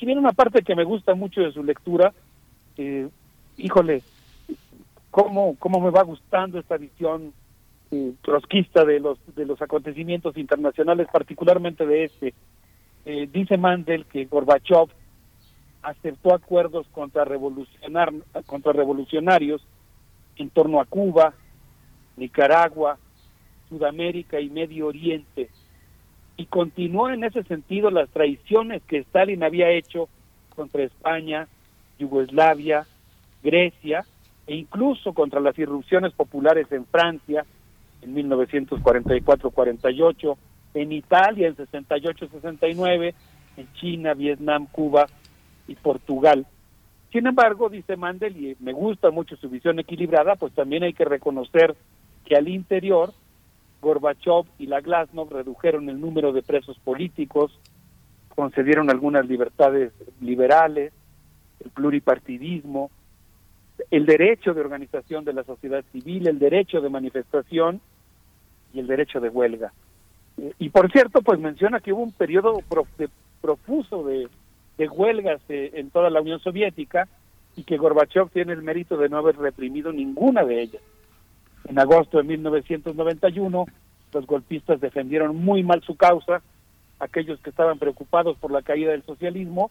Y 0.00 0.06
viene 0.06 0.20
una 0.20 0.32
parte 0.32 0.62
que 0.62 0.74
me 0.74 0.84
gusta 0.84 1.14
mucho 1.14 1.42
de 1.42 1.52
su 1.52 1.62
lectura. 1.62 2.14
Híjole, 3.58 4.02
¿cómo, 5.10 5.56
¿cómo 5.58 5.80
me 5.80 5.90
va 5.90 6.02
gustando 6.02 6.58
esta 6.58 6.78
visión 6.78 7.34
eh, 7.90 8.14
trotskista 8.22 8.86
de 8.86 9.00
los, 9.00 9.18
de 9.34 9.44
los 9.44 9.60
acontecimientos 9.60 10.38
internacionales, 10.38 11.06
particularmente 11.12 11.84
de 11.84 12.04
este? 12.04 12.34
Eh, 13.04 13.28
dice 13.30 13.58
Mandel 13.58 14.06
que 14.06 14.24
Gorbachev 14.24 14.88
aceptó 15.82 16.34
acuerdos 16.34 16.86
contra, 16.92 17.24
revolucionar, 17.24 18.12
contra 18.46 18.72
revolucionarios 18.72 19.62
en 20.36 20.48
torno 20.48 20.80
a 20.80 20.86
Cuba, 20.86 21.34
Nicaragua, 22.16 22.98
Sudamérica 23.70 24.38
y 24.40 24.50
Medio 24.50 24.88
Oriente. 24.88 25.48
Y 26.36 26.44
continuó 26.46 27.08
en 27.08 27.24
ese 27.24 27.42
sentido 27.44 27.90
las 27.90 28.10
traiciones 28.10 28.82
que 28.82 28.98
Stalin 28.98 29.42
había 29.42 29.70
hecho 29.70 30.10
contra 30.54 30.82
España, 30.82 31.48
Yugoslavia, 31.98 32.86
Grecia 33.42 34.04
e 34.46 34.56
incluso 34.56 35.14
contra 35.14 35.40
las 35.40 35.58
irrupciones 35.58 36.12
populares 36.12 36.70
en 36.72 36.84
Francia 36.86 37.46
en 38.02 38.14
1944-48, 38.14 40.36
en 40.74 40.92
Italia 40.92 41.48
en 41.48 41.56
68-69, 41.56 43.14
en 43.56 43.72
China, 43.74 44.14
Vietnam, 44.14 44.68
Cuba 44.70 45.06
y 45.68 45.74
Portugal. 45.74 46.46
Sin 47.12 47.26
embargo, 47.26 47.68
dice 47.68 47.96
Mandel, 47.96 48.36
y 48.36 48.56
me 48.60 48.72
gusta 48.72 49.10
mucho 49.10 49.36
su 49.36 49.50
visión 49.50 49.80
equilibrada, 49.80 50.36
pues 50.36 50.54
también 50.54 50.84
hay 50.84 50.92
que 50.92 51.04
reconocer 51.04 51.74
que 52.24 52.36
al 52.36 52.48
interior, 52.48 53.12
Gorbachev 53.80 54.44
y 54.58 54.66
la 54.66 54.80
Glasnost 54.80 55.32
redujeron 55.32 55.88
el 55.88 56.00
número 56.00 56.32
de 56.32 56.42
presos 56.42 56.78
políticos, 56.80 57.58
concedieron 58.34 58.90
algunas 58.90 59.26
libertades 59.26 59.92
liberales, 60.20 60.92
el 61.64 61.70
pluripartidismo, 61.70 62.90
el 63.90 64.06
derecho 64.06 64.54
de 64.54 64.60
organización 64.60 65.24
de 65.24 65.32
la 65.32 65.44
sociedad 65.44 65.84
civil, 65.92 66.28
el 66.28 66.38
derecho 66.38 66.80
de 66.80 66.90
manifestación 66.90 67.80
y 68.72 68.80
el 68.80 68.86
derecho 68.86 69.20
de 69.20 69.28
huelga. 69.28 69.72
Y 70.58 70.70
por 70.70 70.90
cierto, 70.90 71.22
pues 71.22 71.38
menciona 71.38 71.80
que 71.80 71.92
hubo 71.92 72.02
un 72.02 72.12
periodo 72.12 72.60
profuso 73.40 74.04
de, 74.04 74.28
de 74.78 74.88
huelgas 74.88 75.40
eh, 75.48 75.72
en 75.74 75.90
toda 75.90 76.08
la 76.08 76.20
Unión 76.20 76.40
Soviética 76.40 77.08
y 77.56 77.64
que 77.64 77.76
Gorbachev 77.76 78.30
tiene 78.30 78.52
el 78.52 78.62
mérito 78.62 78.96
de 78.96 79.08
no 79.08 79.18
haber 79.18 79.36
reprimido 79.36 79.92
ninguna 79.92 80.44
de 80.44 80.62
ellas. 80.62 80.82
En 81.68 81.78
agosto 81.78 82.18
de 82.18 82.24
1991, 82.24 83.66
los 84.12 84.26
golpistas 84.26 84.80
defendieron 84.80 85.36
muy 85.36 85.62
mal 85.62 85.82
su 85.82 85.96
causa, 85.96 86.42
aquellos 86.98 87.40
que 87.40 87.50
estaban 87.50 87.78
preocupados 87.78 88.36
por 88.38 88.50
la 88.50 88.62
caída 88.62 88.90
del 88.92 89.04
socialismo, 89.04 89.70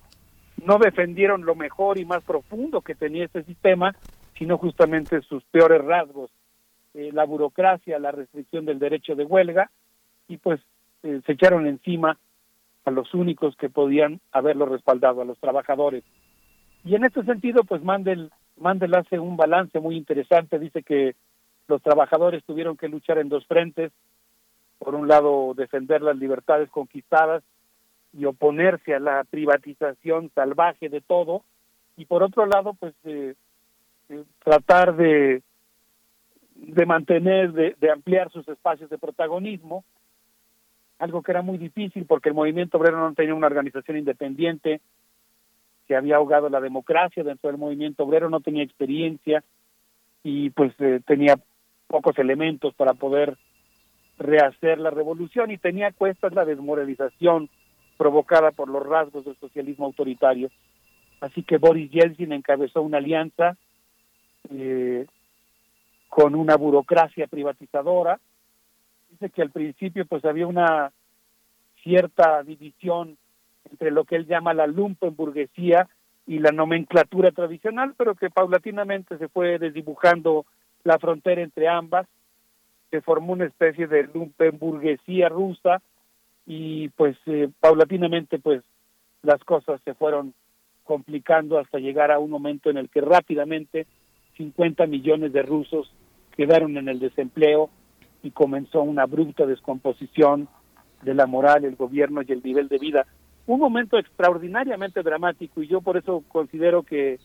no 0.65 0.77
defendieron 0.77 1.45
lo 1.45 1.55
mejor 1.55 1.97
y 1.97 2.05
más 2.05 2.23
profundo 2.23 2.81
que 2.81 2.95
tenía 2.95 3.25
este 3.25 3.43
sistema, 3.43 3.95
sino 4.37 4.57
justamente 4.57 5.21
sus 5.21 5.43
peores 5.45 5.83
rasgos, 5.83 6.31
eh, 6.93 7.11
la 7.13 7.25
burocracia, 7.25 7.99
la 7.99 8.11
restricción 8.11 8.65
del 8.65 8.79
derecho 8.79 9.15
de 9.15 9.25
huelga, 9.25 9.69
y 10.27 10.37
pues 10.37 10.59
eh, 11.03 11.21
se 11.25 11.33
echaron 11.33 11.67
encima 11.67 12.17
a 12.85 12.91
los 12.91 13.13
únicos 13.13 13.55
que 13.57 13.69
podían 13.69 14.19
haberlo 14.31 14.65
respaldado, 14.65 15.21
a 15.21 15.25
los 15.25 15.37
trabajadores. 15.39 16.03
Y 16.83 16.95
en 16.95 17.03
este 17.03 17.23
sentido, 17.23 17.63
pues 17.63 17.83
Mandel, 17.83 18.31
Mandel 18.57 18.95
hace 18.95 19.19
un 19.19 19.37
balance 19.37 19.79
muy 19.79 19.95
interesante, 19.95 20.59
dice 20.59 20.83
que 20.83 21.15
los 21.69 21.81
trabajadores 21.81 22.43
tuvieron 22.43 22.75
que 22.75 22.89
luchar 22.89 23.19
en 23.19 23.29
dos 23.29 23.45
frentes, 23.45 23.91
por 24.79 24.95
un 24.95 25.07
lado 25.07 25.53
defender 25.55 26.01
las 26.01 26.17
libertades 26.17 26.69
conquistadas 26.69 27.43
y 28.11 28.25
oponerse 28.25 28.95
a 28.95 28.99
la 28.99 29.23
privatización 29.23 30.31
salvaje 30.33 30.89
de 30.89 31.01
todo, 31.01 31.43
y 31.95 32.05
por 32.05 32.23
otro 32.23 32.45
lado, 32.45 32.73
pues 32.73 32.95
eh, 33.03 33.35
eh, 34.09 34.23
tratar 34.43 34.95
de, 34.95 35.43
de 36.55 36.85
mantener, 36.85 37.51
de, 37.51 37.75
de 37.79 37.91
ampliar 37.91 38.31
sus 38.31 38.47
espacios 38.47 38.89
de 38.89 38.97
protagonismo, 38.97 39.83
algo 40.97 41.21
que 41.21 41.31
era 41.31 41.41
muy 41.41 41.57
difícil 41.57 42.05
porque 42.05 42.29
el 42.29 42.35
movimiento 42.35 42.77
obrero 42.77 42.99
no 42.99 43.13
tenía 43.13 43.35
una 43.35 43.47
organización 43.47 43.97
independiente, 43.97 44.81
se 45.87 45.95
había 45.95 46.17
ahogado 46.17 46.49
la 46.49 46.61
democracia 46.61 47.23
dentro 47.23 47.49
del 47.49 47.59
movimiento 47.59 48.03
obrero, 48.03 48.29
no 48.29 48.41
tenía 48.41 48.63
experiencia 48.63 49.43
y 50.23 50.49
pues 50.51 50.73
eh, 50.79 51.01
tenía 51.05 51.35
pocos 51.89 52.17
elementos 52.19 52.73
para 52.75 52.93
poder 52.93 53.37
rehacer 54.17 54.79
la 54.79 54.91
revolución 54.91 55.51
y 55.51 55.57
tenía 55.57 55.91
cuestas 55.91 56.33
la 56.33 56.45
desmoralización 56.45 57.49
provocada 57.97 58.51
por 58.51 58.69
los 58.69 58.85
rasgos 58.85 59.25
del 59.25 59.35
socialismo 59.37 59.87
autoritario. 59.87 60.49
Así 61.19 61.43
que 61.43 61.57
Boris 61.57 61.91
Yeltsin 61.91 62.31
encabezó 62.31 62.81
una 62.81 62.99
alianza 62.99 63.57
eh, 64.51 65.05
con 66.07 66.35
una 66.35 66.55
burocracia 66.55 67.27
privatizadora 67.27 68.19
dice 69.09 69.29
que 69.29 69.41
al 69.41 69.51
principio 69.51 70.05
pues 70.05 70.23
había 70.25 70.47
una 70.47 70.91
cierta 71.83 72.43
división 72.43 73.17
entre 73.69 73.91
lo 73.91 74.05
que 74.05 74.15
él 74.15 74.27
llama 74.27 74.53
la 74.53 74.67
lumpenburguesía 74.67 75.87
y 76.25 76.39
la 76.39 76.51
nomenclatura 76.51 77.31
tradicional, 77.31 77.93
pero 77.97 78.15
que 78.15 78.29
paulatinamente 78.29 79.17
se 79.17 79.27
fue 79.27 79.57
desdibujando 79.57 80.45
la 80.83 80.97
frontera 80.99 81.41
entre 81.41 81.67
ambas, 81.67 82.07
se 82.89 83.01
formó 83.01 83.33
una 83.33 83.45
especie 83.45 83.87
de 83.87 84.09
lumpenburguesía 84.13 85.29
rusa 85.29 85.81
y 86.45 86.89
pues 86.89 87.15
eh, 87.27 87.49
paulatinamente 87.59 88.39
pues 88.39 88.63
las 89.21 89.43
cosas 89.43 89.79
se 89.85 89.93
fueron 89.93 90.33
complicando 90.83 91.59
hasta 91.59 91.77
llegar 91.77 92.11
a 92.11 92.19
un 92.19 92.31
momento 92.31 92.69
en 92.69 92.77
el 92.77 92.89
que 92.89 93.01
rápidamente 93.01 93.85
50 94.37 94.87
millones 94.87 95.33
de 95.33 95.43
rusos 95.43 95.91
quedaron 96.35 96.77
en 96.77 96.89
el 96.89 96.99
desempleo 96.99 97.69
y 98.23 98.31
comenzó 98.31 98.81
una 98.81 99.03
abrupta 99.03 99.45
descomposición 99.45 100.47
de 101.03 101.13
la 101.13 101.27
moral, 101.27 101.65
el 101.65 101.75
gobierno 101.75 102.21
y 102.21 102.31
el 102.31 102.41
nivel 102.41 102.67
de 102.67 102.79
vida. 102.79 103.05
Un 103.45 103.59
momento 103.59 103.97
extraordinariamente 103.97 105.03
dramático 105.03 105.61
y 105.61 105.67
yo 105.67 105.81
por 105.81 105.97
eso 105.97 106.23
considero 106.27 106.83
que 106.83 107.19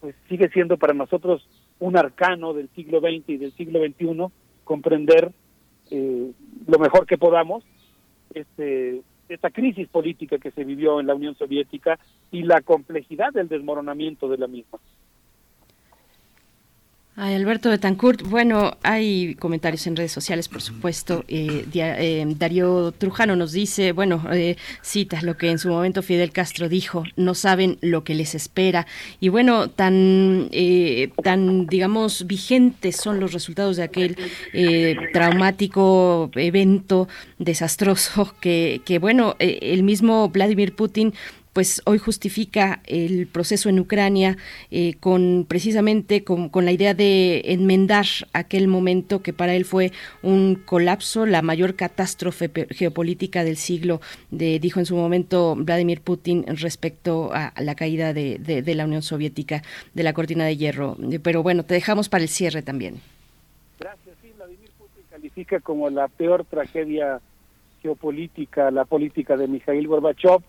pues 0.00 0.14
sigue 0.28 0.48
siendo 0.50 0.76
para 0.76 0.94
nosotros 0.94 1.46
un 1.82 1.96
arcano 1.96 2.54
del 2.54 2.68
siglo 2.76 3.00
XX 3.00 3.28
y 3.28 3.36
del 3.38 3.52
siglo 3.54 3.80
XXI 3.80 4.32
comprender 4.62 5.32
eh, 5.90 6.30
lo 6.68 6.78
mejor 6.78 7.06
que 7.06 7.18
podamos 7.18 7.64
este, 8.32 9.02
esta 9.28 9.50
crisis 9.50 9.88
política 9.88 10.38
que 10.38 10.52
se 10.52 10.62
vivió 10.62 11.00
en 11.00 11.08
la 11.08 11.16
Unión 11.16 11.34
Soviética 11.34 11.98
y 12.30 12.42
la 12.44 12.60
complejidad 12.60 13.32
del 13.32 13.48
desmoronamiento 13.48 14.28
de 14.28 14.38
la 14.38 14.46
misma. 14.46 14.78
Ay, 17.14 17.34
Alberto 17.34 17.68
Betancourt, 17.68 18.22
bueno, 18.22 18.78
hay 18.82 19.34
comentarios 19.34 19.86
en 19.86 19.96
redes 19.96 20.12
sociales, 20.12 20.48
por 20.48 20.62
supuesto. 20.62 21.26
Eh, 21.28 21.66
eh, 21.74 22.24
Darío 22.38 22.90
Trujano 22.92 23.36
nos 23.36 23.52
dice, 23.52 23.92
bueno, 23.92 24.24
eh, 24.32 24.56
cita 24.80 25.20
lo 25.20 25.36
que 25.36 25.50
en 25.50 25.58
su 25.58 25.68
momento 25.68 26.00
Fidel 26.02 26.32
Castro 26.32 26.70
dijo, 26.70 27.04
no 27.16 27.34
saben 27.34 27.76
lo 27.82 28.02
que 28.02 28.14
les 28.14 28.34
espera. 28.34 28.86
Y 29.20 29.28
bueno, 29.28 29.68
tan, 29.68 30.48
tan 31.22 31.66
digamos, 31.66 32.26
vigentes 32.26 32.96
son 32.96 33.20
los 33.20 33.34
resultados 33.34 33.76
de 33.76 33.82
aquel 33.82 34.16
traumático 35.12 36.30
evento 36.34 37.08
desastroso 37.38 38.34
que, 38.40 38.80
que 38.86 38.98
bueno, 38.98 39.36
el 39.38 39.82
mismo 39.82 40.30
Vladimir 40.30 40.74
Putin 40.74 41.12
pues 41.52 41.82
hoy 41.84 41.98
justifica 41.98 42.80
el 42.86 43.26
proceso 43.26 43.68
en 43.68 43.78
Ucrania 43.78 44.36
eh, 44.70 44.94
con 45.00 45.44
precisamente 45.48 46.24
con, 46.24 46.50
la 46.64 46.72
idea 46.72 46.94
de 46.94 47.42
enmendar 47.46 48.06
aquel 48.32 48.68
momento 48.68 49.22
que 49.22 49.32
para 49.32 49.54
él 49.54 49.64
fue 49.64 49.92
un 50.22 50.54
colapso, 50.54 51.26
la 51.26 51.42
mayor 51.42 51.74
catástrofe 51.74 52.50
geopolítica 52.70 53.44
del 53.44 53.56
siglo, 53.56 54.00
de, 54.30 54.58
dijo 54.58 54.80
en 54.80 54.86
su 54.86 54.96
momento 54.96 55.54
Vladimir 55.56 56.00
Putin 56.00 56.44
respecto 56.46 57.30
a, 57.32 57.52
la 57.60 57.74
caída 57.74 58.12
de, 58.12 58.38
de, 58.38 58.74
la 58.74 58.84
Unión 58.84 59.02
Soviética, 59.02 59.62
de 59.94 60.02
la 60.02 60.12
cortina 60.12 60.44
de 60.44 60.56
hierro. 60.56 60.96
Pero 61.22 61.42
bueno, 61.42 61.64
te 61.64 61.74
dejamos 61.74 62.08
para 62.08 62.22
el 62.22 62.28
cierre 62.28 62.62
también. 62.62 62.96
Gracias. 63.78 64.16
Sí, 64.22 64.32
Vladimir 64.36 64.70
Putin 64.78 65.04
califica 65.10 65.60
como 65.60 65.90
la 65.90 66.08
peor 66.08 66.44
tragedia 66.44 67.20
geopolítica 67.82 68.70
la 68.70 68.84
política 68.84 69.36
de 69.36 69.48
Mikhail 69.48 69.86
Gorbachev 69.88 70.40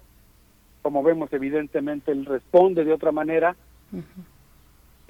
como 0.83 1.01
vemos 1.01 1.31
evidentemente 1.33 2.11
él 2.11 2.25
responde 2.25 2.85
de 2.85 2.93
otra 2.93 3.11
manera. 3.11 3.55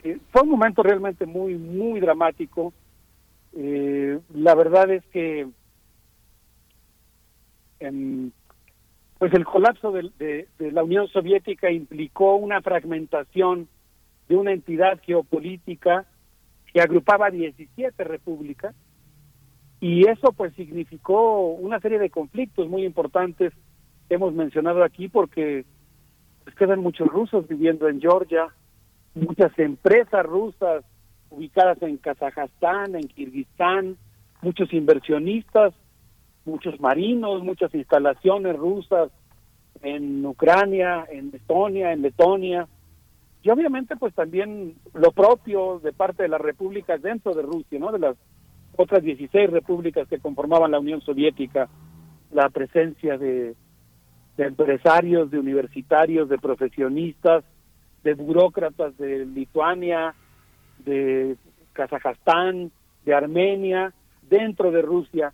Eh, 0.03 0.19
fue 0.31 0.43
un 0.43 0.49
momento 0.49 0.83
realmente 0.83 1.25
muy, 1.25 1.55
muy 1.55 1.99
dramático. 1.99 2.71
Eh, 3.55 4.19
la 4.33 4.55
verdad 4.55 4.89
es 4.91 5.03
que 5.07 5.47
pues 9.17 9.33
el 9.33 9.43
colapso 9.43 9.91
de, 9.91 10.47
la 10.59 10.83
Unión 10.83 11.07
Soviética 11.09 11.69
implicó 11.69 12.35
una 12.35 12.61
fragmentación 12.61 13.67
de 14.29 14.35
una 14.37 14.53
entidad 14.53 15.01
geopolítica 15.01 16.05
que 16.71 16.79
agrupaba 16.79 17.29
17 17.29 18.03
repúblicas 18.05 18.73
y 19.81 20.07
eso 20.07 20.31
pues 20.31 20.53
significó 20.55 21.47
una 21.47 21.79
serie 21.81 21.99
de 21.99 22.09
conflictos 22.09 22.69
muy 22.69 22.85
importantes 22.85 23.51
hemos 24.09 24.33
mencionado 24.33 24.83
aquí 24.83 25.07
porque 25.07 25.65
pues, 26.43 26.55
quedan 26.55 26.79
muchos 26.79 27.07
rusos 27.07 27.47
viviendo 27.47 27.87
en 27.87 28.01
Georgia, 28.01 28.47
muchas 29.15 29.57
empresas 29.57 30.25
rusas 30.25 30.83
ubicadas 31.29 31.81
en 31.81 31.97
Kazajstán, 31.97 32.95
en 32.95 33.07
Kirguistán, 33.07 33.97
muchos 34.41 34.71
inversionistas, 34.73 35.73
muchos 36.45 36.79
marinos, 36.79 37.43
muchas 37.43 37.73
instalaciones 37.73 38.55
rusas 38.55 39.09
en 39.81 40.25
Ucrania, 40.25 41.05
en 41.09 41.31
Estonia, 41.33 41.91
en 41.91 42.01
Letonia, 42.01 42.67
y 43.41 43.49
obviamente 43.49 43.95
pues 43.97 44.13
también 44.13 44.75
lo 44.93 45.11
propio 45.11 45.79
de 45.79 45.91
parte 45.91 46.23
de 46.23 46.29
las 46.29 46.39
repúblicas 46.39 47.01
dentro 47.01 47.33
de 47.33 47.41
Rusia, 47.41 47.77
¿no? 47.77 47.91
De 47.91 47.99
las 47.99 48.15
otras 48.77 49.03
16 49.03 49.49
repúblicas 49.49 50.07
que 50.07 50.19
conformaban 50.19 50.71
la 50.71 50.79
Unión 50.79 51.01
Soviética, 51.01 51.67
la 52.31 52.49
presencia 52.49 53.17
de 53.17 53.55
de 54.37 54.45
empresarios, 54.45 55.29
de 55.29 55.39
universitarios, 55.39 56.29
de 56.29 56.37
profesionistas, 56.37 57.43
de 58.03 58.13
burócratas 58.15 58.97
de 58.97 59.25
Lituania, 59.25 60.13
de 60.85 61.37
Kazajstán, 61.73 62.71
de 63.05 63.13
Armenia, 63.13 63.93
dentro 64.29 64.71
de 64.71 64.81
Rusia. 64.81 65.33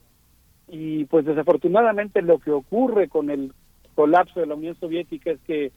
Y 0.67 1.05
pues 1.05 1.25
desafortunadamente 1.25 2.21
lo 2.21 2.39
que 2.39 2.51
ocurre 2.51 3.07
con 3.07 3.29
el 3.29 3.53
colapso 3.95 4.39
de 4.39 4.45
la 4.45 4.55
Unión 4.55 4.75
Soviética 4.79 5.31
es 5.31 5.39
que 5.41 5.71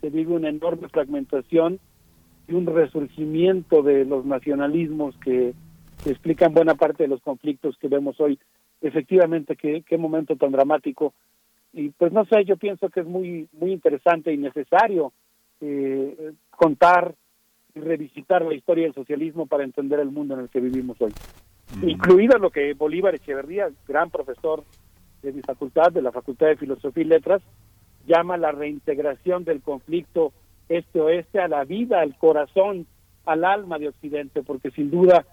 se 0.00 0.10
vive 0.10 0.32
una 0.32 0.48
enorme 0.48 0.88
fragmentación 0.88 1.80
y 2.46 2.54
un 2.54 2.66
resurgimiento 2.66 3.82
de 3.82 4.04
los 4.04 4.24
nacionalismos 4.24 5.16
que, 5.18 5.54
explican 6.06 6.54
buena 6.54 6.76
parte 6.76 7.02
de 7.02 7.08
los 7.08 7.20
conflictos 7.20 7.76
que 7.76 7.88
vemos 7.88 8.20
hoy. 8.20 8.38
Efectivamente, 8.80 9.56
qué 9.56 9.98
momento 9.98 10.36
tan 10.36 10.52
dramático. 10.52 11.12
Y 11.78 11.90
pues 11.90 12.12
no 12.12 12.24
sé, 12.24 12.44
yo 12.44 12.56
pienso 12.56 12.88
que 12.88 13.00
es 13.00 13.06
muy, 13.06 13.48
muy 13.52 13.70
interesante 13.70 14.32
y 14.32 14.36
necesario 14.36 15.12
eh, 15.60 16.32
contar 16.50 17.14
y 17.72 17.78
revisitar 17.78 18.42
la 18.42 18.54
historia 18.54 18.82
del 18.82 18.94
socialismo 18.94 19.46
para 19.46 19.62
entender 19.62 20.00
el 20.00 20.10
mundo 20.10 20.34
en 20.34 20.40
el 20.40 20.48
que 20.48 20.58
vivimos 20.58 21.00
hoy. 21.00 21.12
Incluido 21.82 22.36
lo 22.38 22.50
que 22.50 22.74
Bolívar 22.74 23.14
Echeverría, 23.14 23.70
gran 23.86 24.10
profesor 24.10 24.64
de 25.22 25.32
mi 25.32 25.40
facultad, 25.42 25.92
de 25.92 26.02
la 26.02 26.10
Facultad 26.10 26.48
de 26.48 26.56
Filosofía 26.56 27.04
y 27.04 27.06
Letras, 27.06 27.42
llama 28.08 28.36
la 28.36 28.50
reintegración 28.50 29.44
del 29.44 29.62
conflicto 29.62 30.32
este-oeste 30.68 31.38
a 31.38 31.46
la 31.46 31.62
vida, 31.62 32.00
al 32.00 32.18
corazón, 32.18 32.88
al 33.24 33.44
alma 33.44 33.78
de 33.78 33.88
Occidente, 33.88 34.42
porque 34.42 34.72
sin 34.72 34.90
duda 34.90 35.24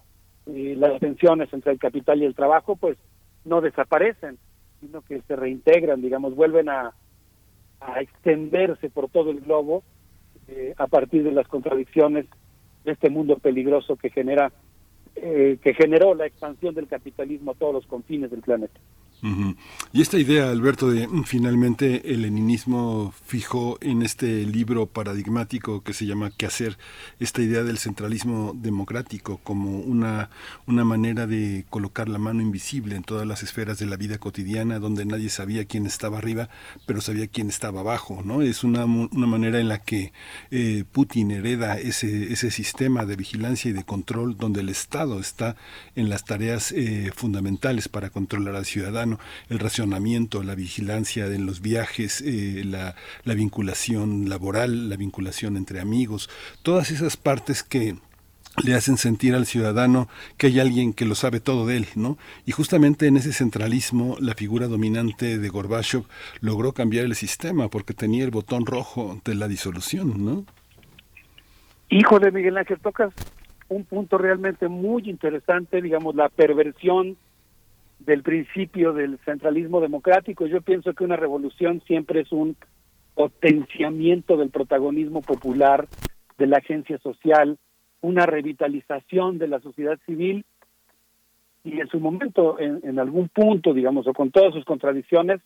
eh, 0.45 0.75
las 0.77 0.99
tensiones 0.99 1.51
entre 1.53 1.71
el 1.71 1.79
capital 1.79 2.21
y 2.21 2.25
el 2.25 2.35
trabajo 2.35 2.75
pues 2.75 2.99
no 3.45 3.61
desaparecen, 3.61 4.37
sino 4.85 5.01
que 5.01 5.21
se 5.21 5.35
reintegran, 5.35 6.01
digamos, 6.01 6.35
vuelven 6.35 6.69
a, 6.69 6.93
a 7.79 8.01
extenderse 8.01 8.89
por 8.89 9.09
todo 9.09 9.31
el 9.31 9.41
globo 9.41 9.83
eh, 10.47 10.73
a 10.77 10.87
partir 10.87 11.23
de 11.23 11.31
las 11.31 11.47
contradicciones 11.47 12.25
de 12.83 12.91
este 12.91 13.09
mundo 13.09 13.37
peligroso 13.37 13.95
que 13.95 14.09
genera 14.09 14.51
eh, 15.15 15.57
que 15.61 15.73
generó 15.73 16.13
la 16.13 16.25
expansión 16.25 16.75
del 16.75 16.87
capitalismo 16.87 17.51
a 17.51 17.55
todos 17.55 17.73
los 17.73 17.87
confines 17.87 18.29
del 18.29 18.41
planeta. 18.41 18.79
Y 19.91 20.01
esta 20.01 20.19
idea, 20.19 20.51
Alberto, 20.51 20.89
de 20.91 21.07
mm, 21.07 21.23
finalmente 21.23 22.13
el 22.13 22.21
leninismo 22.21 23.13
fijó 23.25 23.77
en 23.81 24.03
este 24.03 24.45
libro 24.45 24.85
paradigmático 24.85 25.81
que 25.81 25.93
se 25.93 26.05
llama 26.05 26.31
¿Qué 26.35 26.45
hacer? 26.45 26.77
Esta 27.19 27.41
idea 27.41 27.63
del 27.63 27.79
centralismo 27.79 28.53
democrático 28.55 29.39
como 29.43 29.79
una, 29.79 30.29
una 30.67 30.83
manera 30.83 31.25
de 31.25 31.65
colocar 31.69 32.07
la 32.07 32.19
mano 32.19 32.41
invisible 32.41 32.95
en 32.95 33.03
todas 33.03 33.25
las 33.25 33.41
esferas 33.41 33.79
de 33.79 33.87
la 33.87 33.95
vida 33.95 34.17
cotidiana, 34.19 34.79
donde 34.79 35.05
nadie 35.05 35.29
sabía 35.29 35.65
quién 35.65 35.85
estaba 35.87 36.19
arriba, 36.19 36.49
pero 36.85 37.01
sabía 37.01 37.27
quién 37.27 37.49
estaba 37.49 37.79
abajo, 37.79 38.21
¿no? 38.23 38.41
Es 38.41 38.63
una, 38.63 38.85
una 38.85 39.27
manera 39.27 39.59
en 39.59 39.69
la 39.69 39.79
que 39.79 40.13
eh, 40.51 40.83
Putin 40.91 41.31
hereda 41.31 41.79
ese, 41.79 42.31
ese 42.31 42.51
sistema 42.51 43.05
de 43.05 43.15
vigilancia 43.15 43.69
y 43.69 43.73
de 43.73 43.85
control 43.85 44.37
donde 44.37 44.61
el 44.61 44.69
Estado 44.69 45.19
está 45.19 45.55
en 45.95 46.09
las 46.09 46.25
tareas 46.25 46.71
eh, 46.71 47.11
fundamentales 47.15 47.87
para 47.87 48.09
controlar 48.09 48.55
al 48.55 48.65
ciudadano 48.65 49.04
el 49.49 49.59
racionamiento, 49.59 50.43
la 50.43 50.55
vigilancia 50.55 51.25
en 51.27 51.45
los 51.45 51.61
viajes, 51.61 52.21
eh, 52.21 52.63
la, 52.65 52.95
la 53.23 53.33
vinculación 53.33 54.29
laboral, 54.29 54.89
la 54.89 54.97
vinculación 54.97 55.57
entre 55.57 55.79
amigos, 55.79 56.29
todas 56.63 56.91
esas 56.91 57.17
partes 57.17 57.63
que 57.63 57.95
le 58.63 58.73
hacen 58.73 58.97
sentir 58.97 59.35
al 59.35 59.45
ciudadano 59.45 60.07
que 60.37 60.47
hay 60.47 60.59
alguien 60.59 60.93
que 60.93 61.05
lo 61.05 61.15
sabe 61.15 61.39
todo 61.39 61.65
de 61.65 61.77
él, 61.77 61.87
¿no? 61.95 62.17
Y 62.45 62.51
justamente 62.51 63.07
en 63.07 63.17
ese 63.17 63.33
centralismo 63.33 64.15
la 64.19 64.33
figura 64.33 64.67
dominante 64.67 65.37
de 65.37 65.49
Gorbachev 65.49 66.03
logró 66.39 66.71
cambiar 66.71 67.05
el 67.05 67.15
sistema 67.15 67.67
porque 67.69 67.93
tenía 67.93 68.23
el 68.23 68.31
botón 68.31 68.65
rojo 68.65 69.19
de 69.25 69.35
la 69.35 69.47
disolución, 69.47 70.25
¿no? 70.25 70.45
Hijo 71.89 72.19
de 72.19 72.31
Miguel 72.31 72.57
Ángel, 72.57 72.79
tocas 72.79 73.13
un 73.67 73.83
punto 73.83 74.17
realmente 74.17 74.67
muy 74.67 75.09
interesante, 75.09 75.81
digamos, 75.81 76.15
la 76.15 76.29
perversión 76.29 77.17
del 78.05 78.23
principio 78.23 78.93
del 78.93 79.17
centralismo 79.25 79.81
democrático. 79.81 80.45
Yo 80.45 80.61
pienso 80.61 80.93
que 80.93 81.03
una 81.03 81.15
revolución 81.15 81.81
siempre 81.87 82.21
es 82.21 82.31
un 82.31 82.55
potenciamiento 83.15 84.37
del 84.37 84.49
protagonismo 84.49 85.21
popular, 85.21 85.87
de 86.37 86.47
la 86.47 86.57
agencia 86.57 86.97
social, 86.99 87.57
una 88.01 88.25
revitalización 88.25 89.37
de 89.37 89.47
la 89.47 89.59
sociedad 89.59 89.97
civil 90.05 90.45
y 91.63 91.79
en 91.79 91.87
su 91.87 91.99
momento, 91.99 92.59
en, 92.59 92.99
algún 92.99 93.27
punto, 93.29 93.73
digamos, 93.73 94.05
o 94.05 94.13
con 94.13 94.29
todas 94.29 94.53
sus 94.53 94.63
contradicciones, 94.65 95.41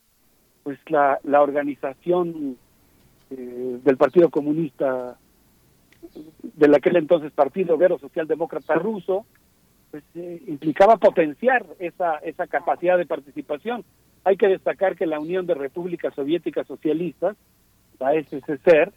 pues 0.63 0.77
la, 0.89 1.17
la 1.23 1.41
organización 1.41 2.57
eh, 3.29 3.79
del 3.81 3.95
Partido 3.95 4.29
Comunista, 4.29 5.17
del 6.41 6.75
aquel 6.75 6.97
entonces 6.97 7.31
Partido 7.31 7.75
Obrero 7.75 7.97
Socialdemócrata 7.99 8.73
Ruso, 8.73 9.25
pues, 9.91 10.03
eh, 10.15 10.41
implicaba 10.47 10.97
potenciar 10.97 11.65
esa, 11.79 12.17
esa 12.17 12.47
capacidad 12.47 12.97
de 12.97 13.05
participación. 13.05 13.83
Hay 14.23 14.37
que 14.37 14.47
destacar 14.47 14.95
que 14.95 15.05
la 15.05 15.19
Unión 15.19 15.45
de 15.47 15.55
Repúblicas 15.55 16.13
Soviéticas 16.13 16.67
Socialistas, 16.67 17.35
la 17.99 18.13
SSR, 18.13 18.91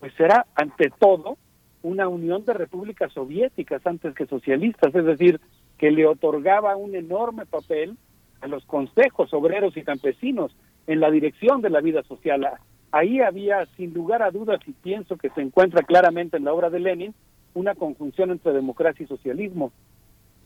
pues 0.00 0.18
era 0.18 0.46
ante 0.54 0.90
todo 0.90 1.38
una 1.82 2.08
unión 2.08 2.44
de 2.44 2.52
repúblicas 2.52 3.12
soviéticas 3.12 3.86
antes 3.86 4.14
que 4.14 4.26
socialistas, 4.26 4.94
es 4.94 5.04
decir, 5.04 5.40
que 5.78 5.90
le 5.90 6.06
otorgaba 6.06 6.76
un 6.76 6.94
enorme 6.96 7.46
papel 7.46 7.96
a 8.40 8.48
los 8.48 8.64
consejos 8.66 9.32
obreros 9.32 9.76
y 9.76 9.82
campesinos 9.82 10.54
en 10.86 11.00
la 11.00 11.10
dirección 11.10 11.62
de 11.62 11.70
la 11.70 11.80
vida 11.80 12.02
social. 12.02 12.46
Ahí 12.90 13.20
había, 13.20 13.66
sin 13.76 13.94
lugar 13.94 14.22
a 14.22 14.30
dudas, 14.30 14.60
y 14.66 14.72
pienso 14.72 15.16
que 15.16 15.30
se 15.30 15.42
encuentra 15.42 15.82
claramente 15.82 16.36
en 16.36 16.44
la 16.44 16.52
obra 16.52 16.70
de 16.70 16.80
Lenin, 16.80 17.14
una 17.54 17.74
conjunción 17.74 18.30
entre 18.30 18.52
democracia 18.52 19.04
y 19.04 19.06
socialismo. 19.06 19.72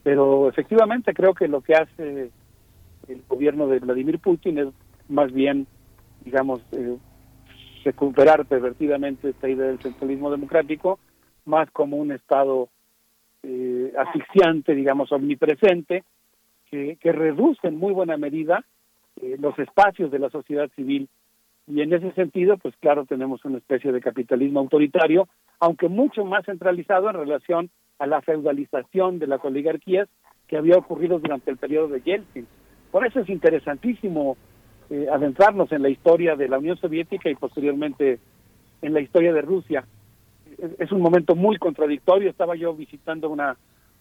Pero 0.02 0.48
efectivamente 0.48 1.12
creo 1.12 1.34
que 1.34 1.48
lo 1.48 1.60
que 1.60 1.74
hace 1.74 2.30
el 3.08 3.22
gobierno 3.28 3.66
de 3.66 3.80
Vladimir 3.80 4.18
Putin 4.18 4.58
es 4.58 4.68
más 5.08 5.32
bien, 5.32 5.66
digamos, 6.24 6.60
eh, 6.72 6.96
recuperar 7.84 8.46
pervertidamente 8.46 9.30
esta 9.30 9.48
idea 9.48 9.66
del 9.66 9.80
centralismo 9.80 10.30
democrático, 10.30 10.98
más 11.44 11.70
como 11.70 11.96
un 11.96 12.12
Estado 12.12 12.68
eh, 13.42 13.92
asfixiante, 13.98 14.74
digamos, 14.74 15.10
omnipresente, 15.12 16.04
que, 16.70 16.96
que, 17.00 17.12
reduce 17.12 17.66
en 17.66 17.76
muy 17.78 17.92
buena 17.92 18.16
medida 18.16 18.64
eh, 19.20 19.36
los 19.40 19.58
espacios 19.58 20.10
de 20.10 20.18
la 20.18 20.30
sociedad 20.30 20.70
civil. 20.76 21.08
Y 21.66 21.82
en 21.82 21.92
ese 21.92 22.12
sentido, 22.12 22.56
pues 22.58 22.74
claro, 22.76 23.06
tenemos 23.06 23.44
una 23.44 23.58
especie 23.58 23.92
de 23.92 24.00
capitalismo 24.00 24.60
autoritario, 24.60 25.28
aunque 25.58 25.88
mucho 25.88 26.24
más 26.24 26.44
centralizado 26.44 27.08
en 27.10 27.16
relación 27.16 27.70
a 28.00 28.06
la 28.06 28.22
feudalización 28.22 29.18
de 29.18 29.28
las 29.28 29.44
oligarquías 29.44 30.08
que 30.48 30.56
había 30.56 30.76
ocurrido 30.76 31.20
durante 31.20 31.50
el 31.50 31.58
periodo 31.58 31.88
de 31.88 32.00
Yeltsin. 32.00 32.46
Por 32.90 33.06
eso 33.06 33.20
es 33.20 33.28
interesantísimo 33.28 34.36
eh, 34.88 35.06
adentrarnos 35.12 35.70
en 35.70 35.82
la 35.82 35.90
historia 35.90 36.34
de 36.34 36.48
la 36.48 36.58
Unión 36.58 36.78
Soviética 36.78 37.30
y 37.30 37.36
posteriormente 37.36 38.18
en 38.82 38.94
la 38.94 39.00
historia 39.00 39.32
de 39.32 39.42
Rusia. 39.42 39.84
Es, 40.78 40.90
un 40.90 41.02
momento 41.02 41.36
muy 41.36 41.58
contradictorio. 41.58 42.30
Estaba 42.30 42.56
yo 42.56 42.74
visitando 42.74 43.28
una, 43.28 43.56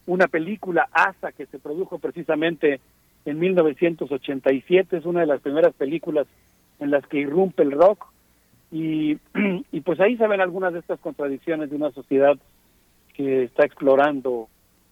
una 0.08 0.28
película, 0.28 0.88
ASA, 0.92 1.34
que 1.34 1.46
se 1.46 1.60
produjo 1.60 2.00
precisamente 2.00 2.80
en 3.26 3.38
1987. 3.38 4.98
Es 4.98 5.06
una 5.06 5.20
de 5.20 5.28
las 5.28 5.42
primeras 5.42 5.74
películas 5.76 6.26
en 6.80 6.90
las 6.90 7.06
que 7.06 7.20
irrumpe 7.20 7.64
el 7.64 7.74
rock. 7.74 8.08
Y, 8.72 9.20
y 9.72 9.82
pues 9.82 10.00
ahí 10.00 10.16
se 10.16 10.28
ven 10.28 10.42
algunas 10.42 10.72
de 10.72 10.80
estas 10.80 11.00
contradicciones 11.02 11.70
de 11.70 11.76
una 11.76 11.92
sociedad 11.92 12.38
que 13.20 13.44
está 13.44 13.66
explorando 13.66 14.48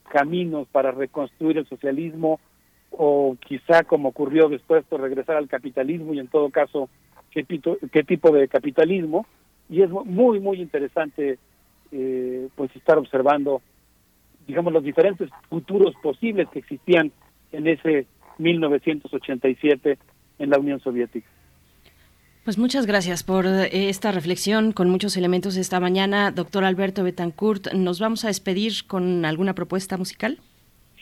caminos 0.10 0.68
para 0.68 0.92
reconstruir 0.92 1.60
el 1.60 1.66
socialismo 1.66 2.42
o 2.92 3.38
quizá 3.40 3.86
como 3.86 4.10
ocurrió 4.10 4.50
después 4.50 4.84
por 4.84 5.00
regresar 5.00 5.38
al 5.38 5.48
capitalismo 5.48 6.14
y 6.14 6.20
en 6.20 6.28
todo 6.28 6.50
caso 6.50 6.90
qué, 7.32 7.46
qué 7.46 8.04
tipo 8.04 8.32
de 8.32 8.50
capitalismo 8.50 9.26
y 9.70 9.82
es 9.82 9.90
muy 9.90 10.42
muy 10.42 10.60
interesante 10.60 11.40
eh, 11.94 12.50
pues 12.54 12.76
estar 12.76 12.98
observando 12.98 13.62
digamos 14.46 14.74
los 14.74 14.84
diferentes 14.84 15.30
futuros 15.50 15.96
posibles 16.04 16.50
que 16.50 16.60
existían 16.60 17.14
en 17.54 17.68
ese 17.68 18.08
1987 18.40 19.98
en 20.40 20.50
la 20.50 20.60
Unión 20.60 20.82
Soviética. 20.82 21.30
Pues 22.48 22.58
muchas 22.58 22.86
gracias 22.86 23.24
por 23.26 23.46
eh, 23.46 23.90
esta 23.90 24.14
reflexión 24.14 24.72
con 24.72 24.90
muchos 24.90 25.18
elementos 25.18 25.58
esta 25.58 25.82
mañana. 25.82 26.32
Doctor 26.32 26.64
Alberto 26.64 27.04
Betancourt, 27.04 27.74
¿nos 27.74 28.00
vamos 28.00 28.24
a 28.24 28.30
despedir 28.30 28.72
con 28.88 29.26
alguna 29.26 29.54
propuesta 29.54 29.98
musical? 29.98 30.38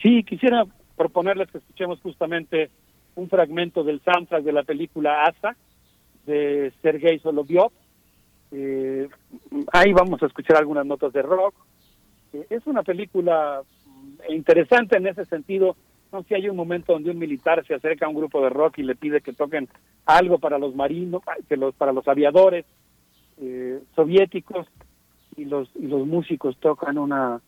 Sí, 0.01 0.23
quisiera 0.23 0.63
proponerles 0.97 1.51
que 1.51 1.59
escuchemos 1.59 2.01
justamente 2.01 2.71
un 3.13 3.29
fragmento 3.29 3.83
del 3.83 4.01
soundtrack 4.01 4.43
de 4.43 4.53
la 4.53 4.63
película 4.63 5.25
Asa 5.25 5.55
de 6.25 6.73
Sergei 6.81 7.19
Solovyov. 7.19 7.71
Eh, 8.51 9.07
ahí 9.71 9.93
vamos 9.93 10.23
a 10.23 10.25
escuchar 10.25 10.57
algunas 10.57 10.87
notas 10.87 11.13
de 11.13 11.21
rock. 11.21 11.53
Eh, 12.33 12.47
es 12.49 12.65
una 12.65 12.81
película 12.81 13.61
interesante 14.29 14.97
en 14.97 15.05
ese 15.05 15.25
sentido 15.25 15.75
no 16.15 16.23
si 16.23 16.33
hay 16.33 16.47
un 16.47 16.55
momento 16.55 16.93
donde 16.93 17.11
un 17.11 17.19
militar 17.19 17.65
se 17.67 17.75
acerca 17.75 18.05
a 18.05 18.09
un 18.09 18.15
grupo 18.15 18.41
de 18.41 18.49
rock 18.49 18.79
y 18.79 18.83
le 18.83 18.95
pide 18.95 19.21
que 19.21 19.33
toquen 19.33 19.67
algo 20.05 20.39
para 20.39 20.57
los 20.57 20.73
marinos, 20.73 21.21
que 21.49 21.57
los 21.57 21.75
para 21.75 21.91
los 21.91 22.07
aviadores 22.07 22.65
eh, 23.41 23.81
soviéticos 23.95 24.65
y 25.35 25.45
los 25.45 25.69
y 25.75 25.87
los 25.87 26.07
músicos 26.07 26.57
tocan 26.59 26.97
una 26.97 27.41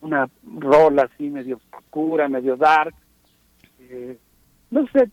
una 0.00 0.28
rola 0.58 1.02
así 1.02 1.28
medio 1.28 1.60
oscura, 1.72 2.28
medio 2.28 2.56
dark. 2.56 2.94
Eh, 3.80 4.16
no 4.70 4.86
sé, 4.88 5.08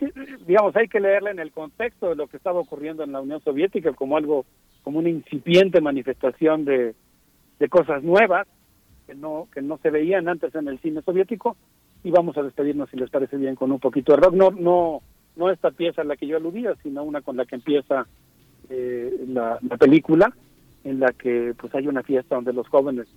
digamos, 0.47 0.75
hay 0.75 0.87
que 0.87 0.99
leerla 0.99 1.31
en 1.31 1.39
el 1.39 1.51
contexto 1.51 2.09
de 2.09 2.15
lo 2.15 2.27
que 2.27 2.37
estaba 2.37 2.59
ocurriendo 2.59 3.03
en 3.03 3.11
la 3.11 3.21
Unión 3.21 3.41
Soviética 3.41 3.91
como 3.93 4.17
algo, 4.17 4.45
como 4.83 4.99
una 4.99 5.09
incipiente 5.09 5.81
manifestación 5.81 6.65
de, 6.65 6.95
de 7.59 7.69
cosas 7.69 8.01
nuevas 8.03 8.47
que 9.05 9.13
no, 9.13 9.47
que 9.53 9.61
no 9.61 9.77
se 9.79 9.91
veían 9.91 10.29
antes 10.29 10.55
en 10.55 10.67
el 10.67 10.79
cine 10.79 11.01
soviético 11.01 11.57
y 12.03 12.11
vamos 12.11 12.37
a 12.37 12.43
despedirnos 12.43 12.89
si 12.89 12.97
les 12.97 13.09
parece 13.09 13.37
bien 13.37 13.55
con 13.55 13.71
un 13.71 13.79
poquito 13.79 14.13
de 14.13 14.17
rock. 14.21 14.33
No, 14.33 14.51
no, 14.51 15.01
no 15.35 15.49
esta 15.49 15.71
pieza 15.71 16.01
a 16.01 16.05
la 16.05 16.15
que 16.15 16.27
yo 16.27 16.37
aludía, 16.37 16.75
sino 16.81 17.03
una 17.03 17.21
con 17.21 17.37
la 17.37 17.45
que 17.45 17.55
empieza 17.55 18.07
eh, 18.69 19.25
la, 19.27 19.59
película, 19.79 20.33
en 20.83 20.99
la 20.99 21.11
que 21.13 21.53
pues 21.57 21.73
hay 21.75 21.87
una 21.87 22.03
fiesta 22.03 22.35
donde 22.35 22.53
los 22.53 22.67
jóvenes 22.67 23.07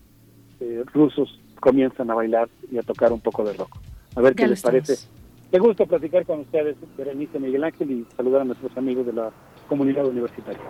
eh, 0.60 0.84
rusos 0.92 1.40
comienzan 1.60 2.10
a 2.10 2.14
bailar 2.14 2.48
y 2.70 2.78
a 2.78 2.82
tocar 2.82 3.12
un 3.12 3.20
poco 3.20 3.44
de 3.44 3.54
rock. 3.54 3.76
A 4.16 4.20
ver 4.20 4.34
qué 4.34 4.46
les 4.46 4.62
parece. 4.62 5.08
Me 5.52 5.58
gusta 5.58 5.86
platicar 5.86 6.26
con 6.26 6.40
ustedes, 6.40 6.76
Berenice 6.96 7.38
Miguel 7.38 7.64
Ángel, 7.64 7.90
y 7.90 8.06
saludar 8.16 8.40
a 8.40 8.44
nuestros 8.44 8.76
amigos 8.76 9.06
de 9.06 9.12
la 9.12 9.30
comunidad 9.68 10.04
universitaria. 10.06 10.60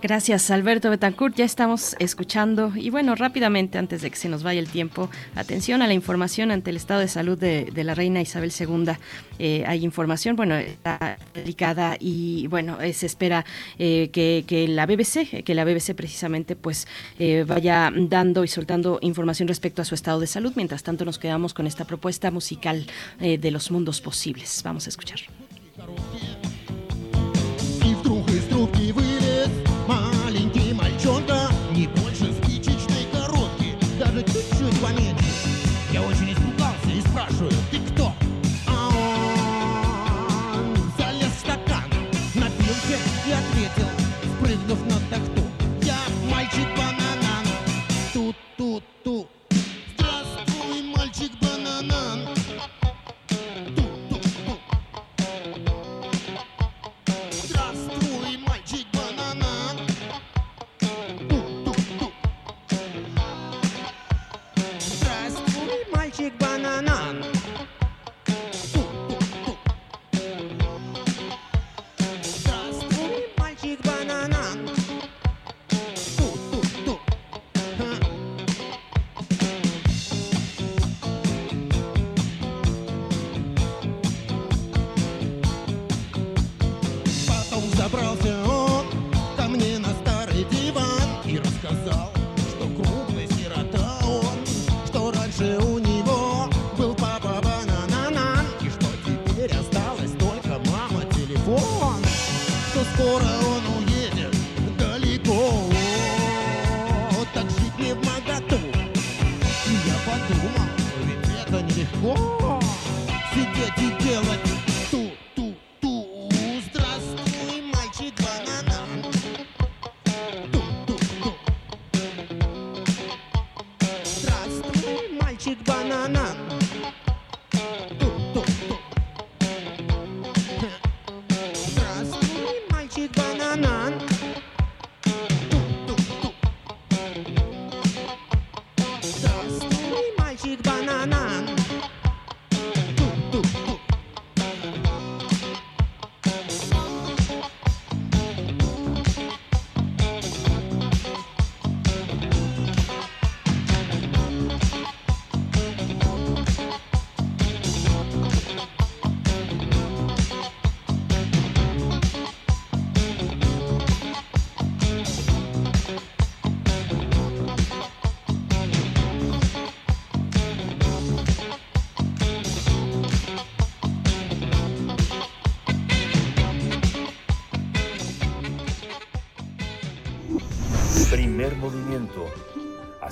Gracias, 0.00 0.52
Alberto 0.52 0.90
Betancourt. 0.90 1.34
Ya 1.34 1.44
estamos 1.44 1.96
escuchando. 1.98 2.72
Y 2.76 2.90
bueno, 2.90 3.16
rápidamente, 3.16 3.78
antes 3.78 4.00
de 4.00 4.10
que 4.10 4.16
se 4.16 4.28
nos 4.28 4.44
vaya 4.44 4.60
el 4.60 4.68
tiempo, 4.68 5.10
atención 5.34 5.82
a 5.82 5.88
la 5.88 5.92
información 5.92 6.52
ante 6.52 6.70
el 6.70 6.76
estado 6.76 7.00
de 7.00 7.08
salud 7.08 7.36
de, 7.36 7.72
la 7.74 7.94
reina 7.94 8.20
Isabel 8.20 8.52
II. 8.56 8.92
Eh, 9.40 9.64
hay 9.66 9.84
información, 9.84 10.36
bueno, 10.36 10.54
está 10.54 11.18
delicada 11.34 11.96
y 11.98 12.46
bueno, 12.46 12.78
se 12.92 13.06
espera 13.06 13.44
eh, 13.80 14.10
que, 14.12 14.68
la 14.68 14.86
BBC, 14.86 15.42
que 15.42 15.54
la 15.54 15.64
BBC 15.64 15.94
precisamente, 15.96 16.54
pues 16.54 16.86
eh, 17.18 17.44
vaya 17.44 17.92
dando 17.92 18.44
y 18.44 18.48
soltando 18.48 19.00
información 19.02 19.48
respecto 19.48 19.82
a 19.82 19.84
su 19.84 19.96
estado 19.96 20.20
de 20.20 20.28
salud. 20.28 20.52
Mientras 20.54 20.84
tanto, 20.84 21.04
nos 21.04 21.18
quedamos 21.18 21.54
con 21.54 21.66
esta 21.66 21.84
propuesta 21.84 22.30
musical 22.30 22.86
de 23.18 23.50
los 23.50 23.72
mundos 23.72 24.00
posibles. 24.00 24.60
Vamos 24.62 24.86
a 24.86 24.90
escuchar. 24.90 25.18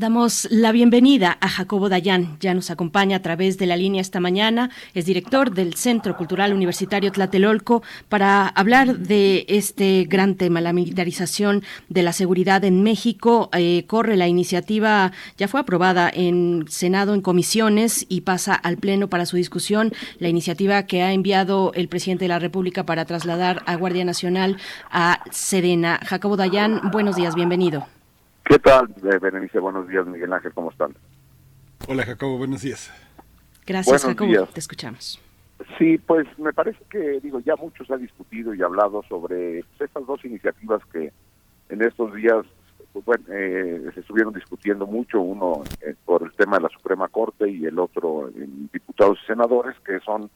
Damos 0.00 0.48
la 0.50 0.72
bienvenida 0.72 1.36
a 1.42 1.48
Jacobo 1.50 1.90
Dayan. 1.90 2.38
Ya 2.40 2.54
nos 2.54 2.70
acompaña 2.70 3.18
a 3.18 3.20
través 3.20 3.58
de 3.58 3.66
la 3.66 3.76
línea 3.76 4.00
esta 4.00 4.18
mañana. 4.18 4.70
Es 4.94 5.04
director 5.04 5.50
del 5.50 5.74
Centro 5.74 6.16
Cultural 6.16 6.54
Universitario 6.54 7.12
Tlatelolco 7.12 7.82
para 8.08 8.48
hablar 8.48 8.96
de 8.96 9.44
este 9.46 10.06
gran 10.08 10.36
tema, 10.36 10.62
la 10.62 10.72
militarización 10.72 11.62
de 11.90 12.02
la 12.02 12.14
seguridad 12.14 12.64
en 12.64 12.82
México. 12.82 13.50
Eh, 13.52 13.84
corre 13.86 14.16
la 14.16 14.26
iniciativa, 14.26 15.12
ya 15.36 15.48
fue 15.48 15.60
aprobada 15.60 16.10
en 16.10 16.64
Senado 16.66 17.12
en 17.12 17.20
comisiones 17.20 18.06
y 18.08 18.22
pasa 18.22 18.54
al 18.54 18.78
Pleno 18.78 19.10
para 19.10 19.26
su 19.26 19.36
discusión. 19.36 19.92
La 20.18 20.28
iniciativa 20.28 20.84
que 20.84 21.02
ha 21.02 21.12
enviado 21.12 21.72
el 21.74 21.88
presidente 21.88 22.24
de 22.24 22.30
la 22.30 22.38
República 22.38 22.86
para 22.86 23.04
trasladar 23.04 23.62
a 23.66 23.76
Guardia 23.76 24.06
Nacional 24.06 24.56
a 24.90 25.22
Sedena. 25.30 26.00
Jacobo 26.06 26.38
Dayan, 26.38 26.90
buenos 26.90 27.16
días, 27.16 27.34
bienvenido. 27.34 27.99
¿Qué 28.50 28.58
tal, 28.58 28.88
Berenice? 29.20 29.60
Buenos 29.60 29.86
días, 29.86 30.04
Miguel 30.08 30.32
Ángel, 30.32 30.52
¿cómo 30.52 30.72
están? 30.72 30.92
Hola, 31.86 32.04
Jacobo, 32.04 32.36
buenos 32.36 32.62
días. 32.62 32.92
Gracias, 33.64 34.04
Jacobo, 34.04 34.46
te 34.46 34.58
escuchamos. 34.58 35.22
Sí, 35.78 35.98
pues 35.98 36.26
me 36.36 36.52
parece 36.52 36.80
que, 36.90 37.20
digo, 37.20 37.38
ya 37.38 37.54
muchos 37.54 37.88
ha 37.92 37.96
discutido 37.96 38.52
y 38.52 38.60
hablado 38.60 39.04
sobre 39.08 39.62
pues, 39.62 39.88
estas 39.88 40.04
dos 40.04 40.24
iniciativas 40.24 40.84
que 40.86 41.12
en 41.68 41.82
estos 41.82 42.12
días 42.12 42.44
pues, 42.92 43.04
bueno, 43.04 43.24
eh, 43.28 43.88
se 43.94 44.00
estuvieron 44.00 44.34
discutiendo 44.34 44.84
mucho, 44.84 45.20
uno 45.20 45.62
eh, 45.82 45.94
por 46.04 46.24
el 46.24 46.32
tema 46.32 46.56
de 46.56 46.64
la 46.64 46.70
Suprema 46.70 47.06
Corte 47.06 47.48
y 47.48 47.66
el 47.66 47.78
otro 47.78 48.30
en 48.30 48.68
diputados 48.72 49.20
y 49.22 49.26
senadores, 49.28 49.78
que 49.86 50.00
son 50.00 50.28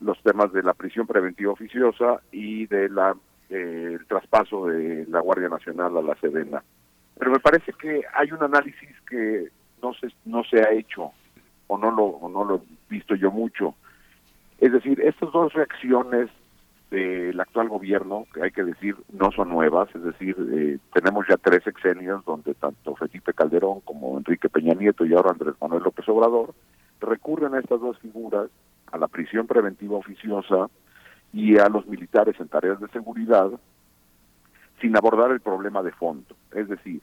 los 0.00 0.18
temas 0.22 0.54
de 0.54 0.62
la 0.62 0.72
prisión 0.72 1.06
preventiva 1.06 1.52
oficiosa 1.52 2.22
y 2.32 2.64
de 2.64 2.88
la 2.88 3.14
eh, 3.50 3.96
el 4.00 4.06
traspaso 4.06 4.68
de 4.68 5.04
la 5.08 5.20
Guardia 5.20 5.50
Nacional 5.50 5.98
a 5.98 6.02
la 6.02 6.14
Sedena. 6.14 6.62
Pero 7.18 7.32
me 7.32 7.40
parece 7.40 7.72
que 7.72 8.02
hay 8.14 8.32
un 8.32 8.42
análisis 8.42 9.00
que 9.08 9.48
no 9.82 9.92
se, 9.94 10.08
no 10.24 10.44
se 10.44 10.60
ha 10.60 10.70
hecho 10.72 11.12
o 11.66 11.78
no 11.78 11.90
lo, 11.90 12.28
no 12.28 12.44
lo 12.44 12.56
he 12.56 12.60
visto 12.88 13.14
yo 13.14 13.30
mucho. 13.30 13.74
Es 14.58 14.72
decir, 14.72 15.00
estas 15.00 15.30
dos 15.32 15.52
reacciones 15.52 16.30
del 16.90 17.38
actual 17.38 17.68
gobierno, 17.68 18.26
que 18.32 18.42
hay 18.42 18.50
que 18.50 18.64
decir, 18.64 18.96
no 19.12 19.30
son 19.32 19.50
nuevas, 19.50 19.94
es 19.94 20.02
decir, 20.02 20.34
eh, 20.52 20.78
tenemos 20.94 21.26
ya 21.28 21.36
tres 21.36 21.66
exenios 21.66 22.24
donde 22.24 22.54
tanto 22.54 22.96
Felipe 22.96 23.34
Calderón 23.34 23.80
como 23.80 24.16
Enrique 24.16 24.48
Peña 24.48 24.74
Nieto 24.74 25.04
y 25.04 25.12
ahora 25.12 25.32
Andrés 25.32 25.54
Manuel 25.60 25.82
López 25.82 26.08
Obrador 26.08 26.54
recurren 27.00 27.54
a 27.54 27.60
estas 27.60 27.80
dos 27.80 27.98
figuras, 27.98 28.48
a 28.90 28.96
la 28.96 29.06
prisión 29.06 29.46
preventiva 29.46 29.98
oficiosa 29.98 30.68
y 31.32 31.58
a 31.58 31.68
los 31.68 31.86
militares 31.86 32.36
en 32.40 32.48
tareas 32.48 32.80
de 32.80 32.88
seguridad, 32.88 33.50
sin 34.80 34.96
abordar 34.96 35.30
el 35.32 35.40
problema 35.40 35.82
de 35.82 35.92
fondo. 35.92 36.36
Es 36.54 36.68
decir, 36.68 37.02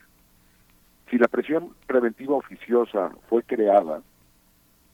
si 1.10 1.18
la 1.18 1.28
prisión 1.28 1.76
preventiva 1.88 2.36
oficiosa 2.36 3.12
fue 3.30 3.44
creada, 3.44 4.02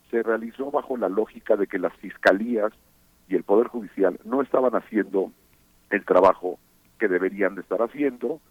se 0.10 0.24
realizó 0.24 0.72
bajo 0.72 0.98
la 0.98 1.10
lógica 1.10 1.56
de 1.56 1.68
que 1.68 1.80
las 1.80 1.93
fiscalías 1.98 2.72
y 3.30 3.35
el 3.35 3.43
Poder 3.43 3.68
Judicial 3.68 4.19
no 4.26 4.42
estaban 4.42 4.76
haciendo 4.76 5.32
el 5.90 6.03
trabajo 6.06 6.60
que 7.00 7.08
deberían 7.08 7.56
de 7.56 7.61
estar 7.61 7.82
haciendo 7.82 8.42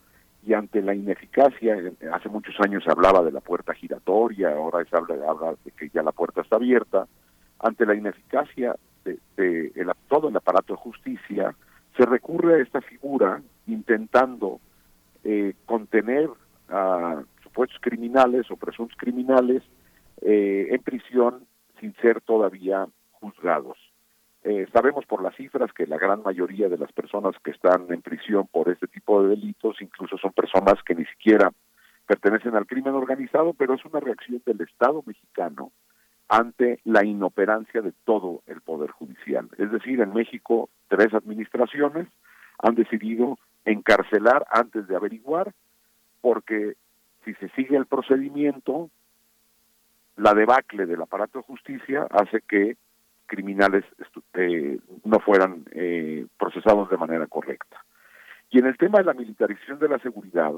y 0.47 0.55
ante 0.55 0.81
la 0.81 0.95
ineficacia, 0.95 1.77
hace 2.13 2.29
muchos 2.31 2.55
años 2.61 2.83
se 2.83 2.91
hablaba 2.91 3.23
de 3.23 3.31
la 3.31 3.41
puerta 3.41 3.75
giratoria, 3.75 4.53
ahora 4.55 4.83
se 4.87 4.97
habla, 4.97 5.17
habla 5.29 5.55
de 5.65 5.71
que 5.73 5.91
ya 5.91 6.03
la 6.03 6.13
puerta 6.13 6.41
está 6.41 6.57
abierta, 6.57 7.07
ante 7.59 7.85
la 7.85 7.95
ineficacia 7.95 8.75
de, 9.05 9.19
de 9.37 9.73
el- 9.75 9.93
todo 10.09 10.31
el 10.31 10.37
aparato 10.37 10.73
de 10.73 10.79
justicia, 10.81 11.55
se 11.95 12.07
recurre 12.07 12.55
a 12.55 12.63
esta 12.63 12.81
figura 12.81 13.43
intentando 13.73 14.61
eh, 15.25 15.55
contener 15.67 16.31
a 16.69 17.23
supuestos 17.43 17.79
criminales 17.81 18.51
o 18.51 18.57
presuntos 18.57 18.97
criminales 18.97 19.63
eh, 20.23 20.69
en 20.71 20.83
prisión 20.83 21.47
sin 21.79 21.95
ser 21.97 22.21
todavía 22.21 22.87
juzgados. 23.13 23.79
Eh, 24.43 24.67
sabemos 24.73 25.05
por 25.05 25.23
las 25.23 25.35
cifras 25.37 25.71
que 25.73 25.87
la 25.87 25.99
gran 25.99 26.23
mayoría 26.23 26.69
de 26.69 26.79
las 26.79 26.93
personas 26.93 27.35
que 27.45 27.51
están 27.51 27.87
en 27.91 28.01
prisión 28.01 28.47
por 28.51 28.71
este 28.71 28.87
tipo 28.87 29.23
de 29.23 29.31
delitos 29.31 29.77
incluso 29.83 30.17
son 30.17 30.33
personas 30.33 30.83
que 30.85 30.95
ni 30.95 31.05
siquiera 31.05 31.53
pertenecen 32.07 32.57
al 32.57 32.67
crimen 32.67 32.95
organizado, 32.95 33.53
pero 33.53 33.75
es 33.75 33.85
una 33.85 34.01
reacción 34.01 34.43
del 34.47 34.63
Estado 34.63 35.03
mexicano 35.07 35.73
ante 36.29 36.81
la 36.85 37.05
inoperancia 37.05 37.83
de 37.83 37.93
todo 38.05 38.43
el 38.47 38.61
Poder 38.63 38.91
Judicial. 38.91 39.49
Es 39.59 39.71
decir, 39.71 40.01
en 40.01 40.15
México 40.15 40.71
tres 40.89 41.13
administraciones 41.13 42.09
han 42.59 42.75
decidido 42.75 43.39
encarcelar 43.73 44.47
antes 44.51 44.87
de 44.89 44.97
averiguar, 44.97 45.53
porque 46.21 46.75
si 47.25 47.35
se 47.35 47.49
sigue 47.51 47.77
el 47.77 47.87
procedimiento, 47.87 48.91
la 50.17 50.35
debacle 50.35 50.87
del 50.87 51.03
aparato 51.03 51.39
de 51.39 51.45
justicia 51.45 52.07
hace 52.11 52.41
que 52.43 52.77
criminales 53.27 53.85
eh, 54.35 54.79
no 55.05 55.21
fueran 55.21 55.65
eh, 55.71 56.27
procesados 56.39 56.91
de 56.91 56.97
manera 56.97 57.27
correcta. 57.27 57.85
Y 58.51 58.59
en 58.59 58.67
el 58.67 58.77
tema 58.77 58.99
de 58.99 59.05
la 59.05 59.15
militarización 59.15 59.79
de 59.79 59.89
la 59.89 59.99
seguridad, 60.01 60.53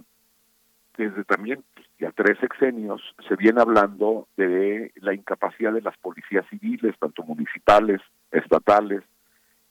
desde 0.97 1.25
también 1.25 1.63
pues, 1.75 1.87
ya 1.99 2.11
tres 2.13 2.39
sexenios 2.39 3.03
se 3.29 3.37
viene 3.37 3.61
hablando 3.61 4.27
de 4.37 4.93
la 4.97 5.15
incapacidad 5.15 5.73
de 5.73 5.83
las 5.83 5.97
policías 5.99 6.47
civiles, 6.49 6.99
tanto 6.99 7.23
municipales, 7.23 8.01
estatales, 8.31 9.03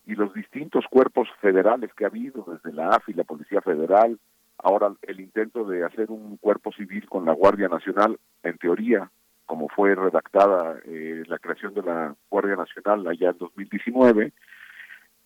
y 0.05 0.15
los 0.15 0.33
distintos 0.33 0.85
cuerpos 0.89 1.27
federales 1.39 1.93
que 1.93 2.05
ha 2.05 2.07
habido, 2.07 2.45
desde 2.47 2.75
la 2.75 2.89
AFI, 2.89 3.13
la 3.13 3.23
Policía 3.23 3.61
Federal, 3.61 4.19
ahora 4.57 4.93
el 5.03 5.19
intento 5.19 5.63
de 5.65 5.83
hacer 5.83 6.09
un 6.09 6.37
cuerpo 6.37 6.71
civil 6.71 7.07
con 7.07 7.25
la 7.25 7.33
Guardia 7.33 7.67
Nacional, 7.67 8.19
en 8.43 8.57
teoría, 8.57 9.09
como 9.45 9.67
fue 9.69 9.95
redactada 9.95 10.79
eh, 10.85 11.23
la 11.27 11.39
creación 11.39 11.73
de 11.73 11.83
la 11.83 12.15
Guardia 12.29 12.55
Nacional 12.55 13.07
allá 13.07 13.29
en 13.29 13.37
2019, 13.37 14.33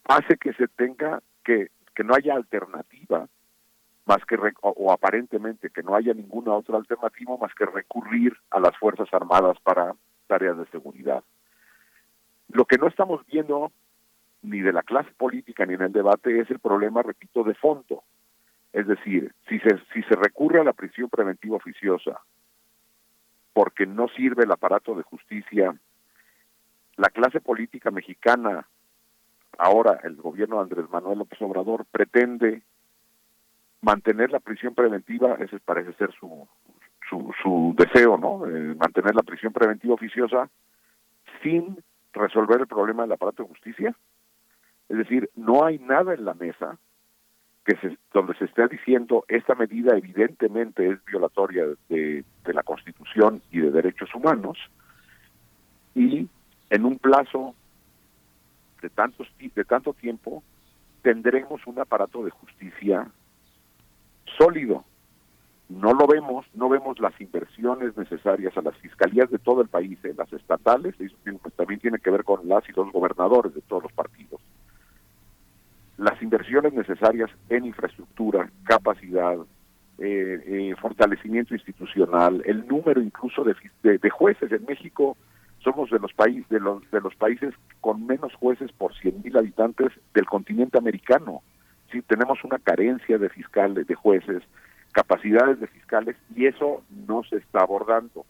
hace 0.06 0.38
que 0.38 0.54
se 0.54 0.68
tenga 0.68 1.22
que, 1.44 1.70
que 1.94 2.04
no 2.04 2.16
haya 2.16 2.36
alternativa 2.36 3.28
más 4.06 4.24
que 4.26 4.36
o, 4.36 4.70
o 4.70 4.92
aparentemente 4.92 5.70
que 5.70 5.84
no 5.84 5.96
haya 5.96 6.14
ninguna 6.14 6.54
otra 6.54 6.78
alternativa 6.78 7.38
más 7.38 7.54
que 7.56 7.66
recurrir 7.66 8.38
a 8.52 8.60
las 8.60 8.78
Fuerzas 8.78 9.08
Armadas 9.12 9.58
para 9.64 9.96
tareas 10.28 10.58
de 10.58 10.66
seguridad. 10.68 11.24
Lo 12.50 12.66
que 12.66 12.78
no 12.78 12.88
estamos 12.88 13.26
viendo 13.26 13.72
ni 14.46 14.62
de 14.62 14.74
la 14.74 14.84
clase 14.84 15.12
política 15.18 15.66
ni 15.66 15.74
en 15.74 15.82
el 15.82 15.92
debate 15.92 16.40
es 16.40 16.50
el 16.50 16.60
problema, 16.60 17.02
repito, 17.02 17.44
de 17.44 17.56
fondo. 17.56 18.04
Es 18.74 18.88
decir, 18.88 19.34
si 19.48 19.60
se, 19.60 19.78
si 19.94 20.04
se 20.04 20.16
recurre 20.16 20.60
a 20.60 20.64
la 20.64 20.74
prisión 20.74 21.10
preventiva 21.10 21.58
oficiosa 21.58 22.20
porque 23.54 23.86
no 23.86 24.10
sirve 24.10 24.44
el 24.44 24.52
aparato 24.52 24.96
de 24.96 25.04
justicia, 25.04 25.74
la 26.98 27.10
clase 27.10 27.40
política 27.40 27.90
mexicana, 27.90 28.68
ahora 29.58 30.00
el 30.04 30.18
gobierno 30.18 30.58
de 30.58 30.64
Andrés 30.64 30.90
Manuel 30.90 31.20
López 31.20 31.42
Obrador, 31.42 31.86
pretende 31.90 32.64
mantener 33.82 34.32
la 34.32 34.42
prisión 34.42 34.76
preventiva, 34.76 35.36
ese 35.36 35.60
parece 35.60 35.94
ser 35.94 36.12
su, 36.20 36.48
su, 37.10 37.34
su 37.42 37.74
deseo, 37.78 38.18
¿no? 38.18 38.46
Eh, 38.46 38.76
mantener 38.76 39.16
la 39.16 39.24
prisión 39.24 39.54
preventiva 39.54 39.94
oficiosa 39.94 40.50
sin 41.42 41.82
resolver 42.14 42.62
el 42.62 42.68
problema 42.68 43.04
del 43.04 43.14
aparato 43.14 43.44
de 43.44 43.50
justicia. 43.50 43.96
Es 44.90 44.98
decir, 44.98 45.30
no 45.36 45.66
hay 45.66 45.80
nada 45.80 46.14
en 46.14 46.26
la 46.26 46.34
mesa 46.34 46.78
que 47.66 47.76
se, 47.78 47.98
donde 48.14 48.36
se 48.36 48.46
esté 48.46 48.68
diciendo 48.68 49.26
esta 49.28 49.56
medida 49.56 49.98
evidentemente 49.98 50.88
es 50.88 51.04
violatoria 51.06 51.66
de, 51.90 52.24
la 52.46 52.64
Constitución 52.64 53.42
y 53.52 53.60
de 53.60 53.72
derechos 53.72 54.14
humanos 54.14 54.58
y 55.96 56.30
en 56.70 56.86
un 56.86 57.00
plazo 57.00 57.56
de 58.82 58.90
tantos 58.90 59.28
de 59.40 59.66
tanto 59.66 59.94
tiempo 59.94 60.44
tendremos 61.02 61.66
un 61.66 61.80
aparato 61.80 62.24
de 62.24 62.32
justicia 62.32 63.08
sólido. 64.38 64.84
No 65.70 65.94
lo 65.94 66.06
vemos, 66.06 66.46
no 66.54 66.70
vemos 66.70 67.00
las 67.00 67.20
inversiones 67.20 67.98
necesarias 67.98 68.56
a 68.56 68.62
las 68.62 68.76
fiscalías 68.78 69.32
de 69.32 69.40
todo 69.40 69.62
el 69.62 69.68
país, 69.68 69.98
eh, 70.04 70.14
las 70.16 70.32
estatales, 70.32 70.96
pues, 70.98 71.54
también 71.56 71.80
tiene 71.80 71.98
que 71.98 72.12
ver 72.12 72.24
con 72.24 72.48
las 72.48 72.68
y 72.70 72.72
los 72.74 72.92
gobernadores 72.92 73.56
de 73.56 73.62
todos 73.62 73.84
los 73.84 73.92
partidos. 73.94 74.40
Las 75.98 76.22
inversiones 76.22 76.74
necesarias 76.74 77.30
en 77.50 77.66
infraestructura, 77.66 78.50
capacidad, 78.66 79.38
eh, 79.98 80.44
eh, 80.46 80.76
fortalecimiento 80.82 81.54
institucional, 81.54 82.42
el 82.46 82.68
número 82.68 83.02
incluso 83.02 83.46
de, 83.46 84.10
jueces 84.10 84.52
en 84.52 84.66
México 84.66 85.16
somos 85.64 85.90
de 85.90 86.00
los 86.00 86.14
países 86.14 86.48
de 86.50 86.60
los 86.60 86.84
de 86.92 87.00
los 87.00 87.16
países 87.16 87.54
con 87.80 88.06
menos 88.06 88.34
jueces 88.36 88.72
por 88.74 88.94
100.000 88.94 89.38
habitantes 89.38 89.92
del 90.14 90.26
continente 90.26 90.78
americano. 90.78 91.42
Sí, 91.92 92.02
tenemos 92.02 92.44
una 92.44 92.60
carencia 92.60 93.18
de 93.18 93.30
fiscales, 93.30 93.88
de 93.88 93.96
jueces, 93.96 94.44
capacidades 94.92 95.62
de 95.62 95.68
fiscales 95.68 96.18
y 96.36 96.46
eso 96.46 96.84
no 97.08 97.24
se 97.24 97.38
está 97.38 97.62
abordando. 97.62 98.26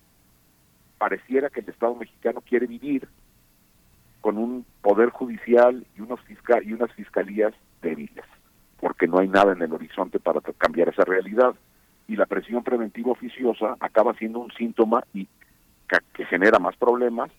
Pareciera 1.00 1.50
que 1.50 1.62
el 1.62 1.70
Estado 1.70 1.96
mexicano 1.96 2.42
quiere 2.42 2.68
vivir 2.68 3.08
con 4.26 4.40
un 4.40 4.66
poder 4.82 5.12
judicial 5.12 5.86
y 5.96 6.02
unos 6.02 6.20
fisca 6.22 6.58
y 6.64 6.74
unas 6.74 6.92
fiscalías 6.94 7.54
débiles, 7.84 8.26
porque 8.80 9.06
no 9.06 9.20
hay 9.20 9.28
nada 9.28 9.54
en 9.54 9.62
el 9.62 9.72
horizonte 9.72 10.20
para 10.20 10.42
cambiar 10.58 10.90
esa 10.90 11.06
realidad 11.06 11.54
y 12.08 12.16
la 12.16 12.26
presión 12.26 12.64
preventiva 12.64 13.12
oficiosa 13.12 13.78
acaba 13.80 14.16
siendo 14.16 14.40
un 14.40 14.52
síntoma 14.54 15.04
y 15.14 15.28
que 16.14 16.26
genera 16.26 16.58
más 16.58 16.76
problemas, 16.76 17.30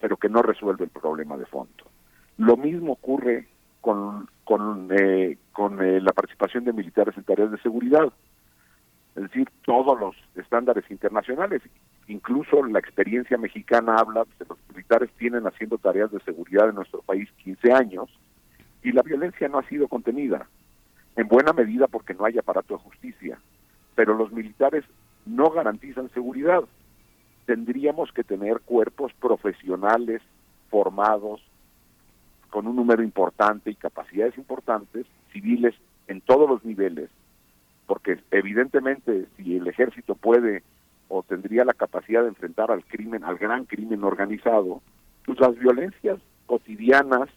pero 0.00 0.16
que 0.16 0.30
no 0.30 0.40
resuelve 0.40 0.84
el 0.84 0.90
problema 0.90 1.36
de 1.36 1.44
fondo. 1.44 1.84
Lo 2.38 2.56
mismo 2.56 2.94
ocurre 2.94 3.46
con 3.82 4.26
con, 4.44 4.88
eh, 4.98 5.36
con 5.52 5.82
eh, 5.82 6.00
la 6.00 6.12
participación 6.12 6.64
de 6.64 6.72
militares 6.72 7.14
en 7.18 7.24
tareas 7.24 7.50
de 7.50 7.58
seguridad, 7.58 8.10
es 9.16 9.22
decir, 9.22 9.48
todos 9.64 9.98
los 9.98 10.16
estándares 10.34 10.90
internacionales, 10.90 11.62
incluso 12.08 12.62
la 12.64 12.80
experiencia 12.80 13.38
mexicana 13.38 13.96
habla 13.96 14.24
de 14.24 14.30
que 14.38 14.44
los 14.48 14.58
militares 14.70 15.10
tienen 15.18 15.46
haciendo 15.46 15.78
tareas 15.78 16.10
de 16.10 16.20
seguridad 16.20 16.68
en 16.68 16.74
nuestro 16.74 17.00
país 17.02 17.30
15 17.44 17.72
años 17.72 18.10
y 18.82 18.92
la 18.92 19.02
violencia 19.02 19.48
no 19.48 19.58
ha 19.58 19.68
sido 19.68 19.86
contenida, 19.88 20.48
en 21.16 21.28
buena 21.28 21.52
medida 21.52 21.86
porque 21.86 22.14
no 22.14 22.24
hay 22.24 22.38
aparato 22.38 22.74
de 22.74 22.82
justicia, 22.82 23.38
pero 23.94 24.14
los 24.14 24.32
militares 24.32 24.84
no 25.26 25.50
garantizan 25.50 26.10
seguridad. 26.10 26.64
Tendríamos 27.46 28.10
que 28.12 28.24
tener 28.24 28.60
cuerpos 28.60 29.12
profesionales 29.14 30.22
formados 30.70 31.40
con 32.50 32.66
un 32.66 32.76
número 32.76 33.02
importante 33.02 33.70
y 33.70 33.74
capacidades 33.74 34.36
importantes, 34.38 35.06
civiles 35.32 35.74
en 36.08 36.20
todos 36.20 36.48
los 36.48 36.64
niveles, 36.64 37.10
porque 37.86 38.18
evidentemente 38.30 39.26
si 39.36 39.56
el 39.56 39.66
ejército 39.66 40.14
puede 40.14 40.62
o 41.08 41.22
tendría 41.22 41.64
la 41.64 41.74
capacidad 41.74 42.22
de 42.22 42.28
enfrentar 42.28 42.70
al 42.70 42.84
crimen, 42.84 43.24
al 43.24 43.36
gran 43.36 43.64
crimen 43.64 44.04
organizado, 44.04 44.82
pues 45.24 45.38
las 45.40 45.56
violencias 45.58 46.18
cotidianas 46.46 47.28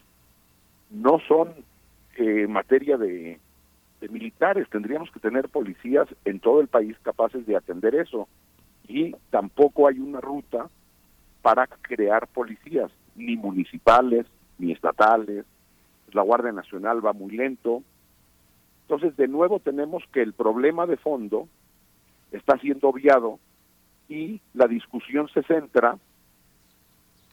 no 0.90 1.18
son 1.26 1.54
eh, 2.16 2.46
materia 2.46 2.96
de, 2.96 3.38
de 4.00 4.08
militares, 4.08 4.68
tendríamos 4.70 5.10
que 5.10 5.20
tener 5.20 5.48
policías 5.48 6.08
en 6.24 6.40
todo 6.40 6.60
el 6.60 6.68
país 6.68 6.96
capaces 7.02 7.46
de 7.46 7.56
atender 7.56 7.94
eso. 7.94 8.28
Y 8.86 9.14
tampoco 9.30 9.86
hay 9.86 9.98
una 9.98 10.20
ruta 10.20 10.68
para 11.42 11.66
crear 11.66 12.26
policías, 12.28 12.90
ni 13.16 13.36
municipales, 13.36 14.26
ni 14.58 14.72
estatales. 14.72 15.44
La 16.12 16.22
Guardia 16.22 16.52
Nacional 16.52 17.04
va 17.04 17.12
muy 17.12 17.36
lento. 17.36 17.82
Entonces, 18.88 19.18
de 19.18 19.28
nuevo 19.28 19.60
tenemos 19.60 20.02
que 20.14 20.22
el 20.22 20.32
problema 20.32 20.86
de 20.86 20.96
fondo 20.96 21.46
está 22.32 22.56
siendo 22.56 22.88
obviado 22.88 23.38
y 24.08 24.40
la 24.54 24.66
discusión 24.66 25.28
se 25.28 25.42
centra 25.42 25.98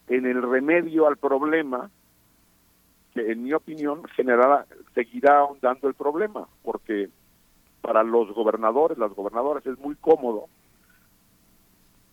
en 0.06 0.26
el 0.26 0.42
remedio 0.42 1.06
al 1.06 1.16
problema 1.16 1.90
que 3.14 3.32
en 3.32 3.42
mi 3.42 3.54
opinión 3.54 4.04
generará, 4.08 4.66
seguirá 4.94 5.38
ahondando 5.38 5.88
el 5.88 5.94
problema, 5.94 6.46
porque 6.62 7.08
para 7.80 8.02
los 8.02 8.34
gobernadores, 8.34 8.98
las 8.98 9.14
gobernadoras 9.14 9.64
es 9.64 9.78
muy 9.78 9.94
cómodo 9.94 10.48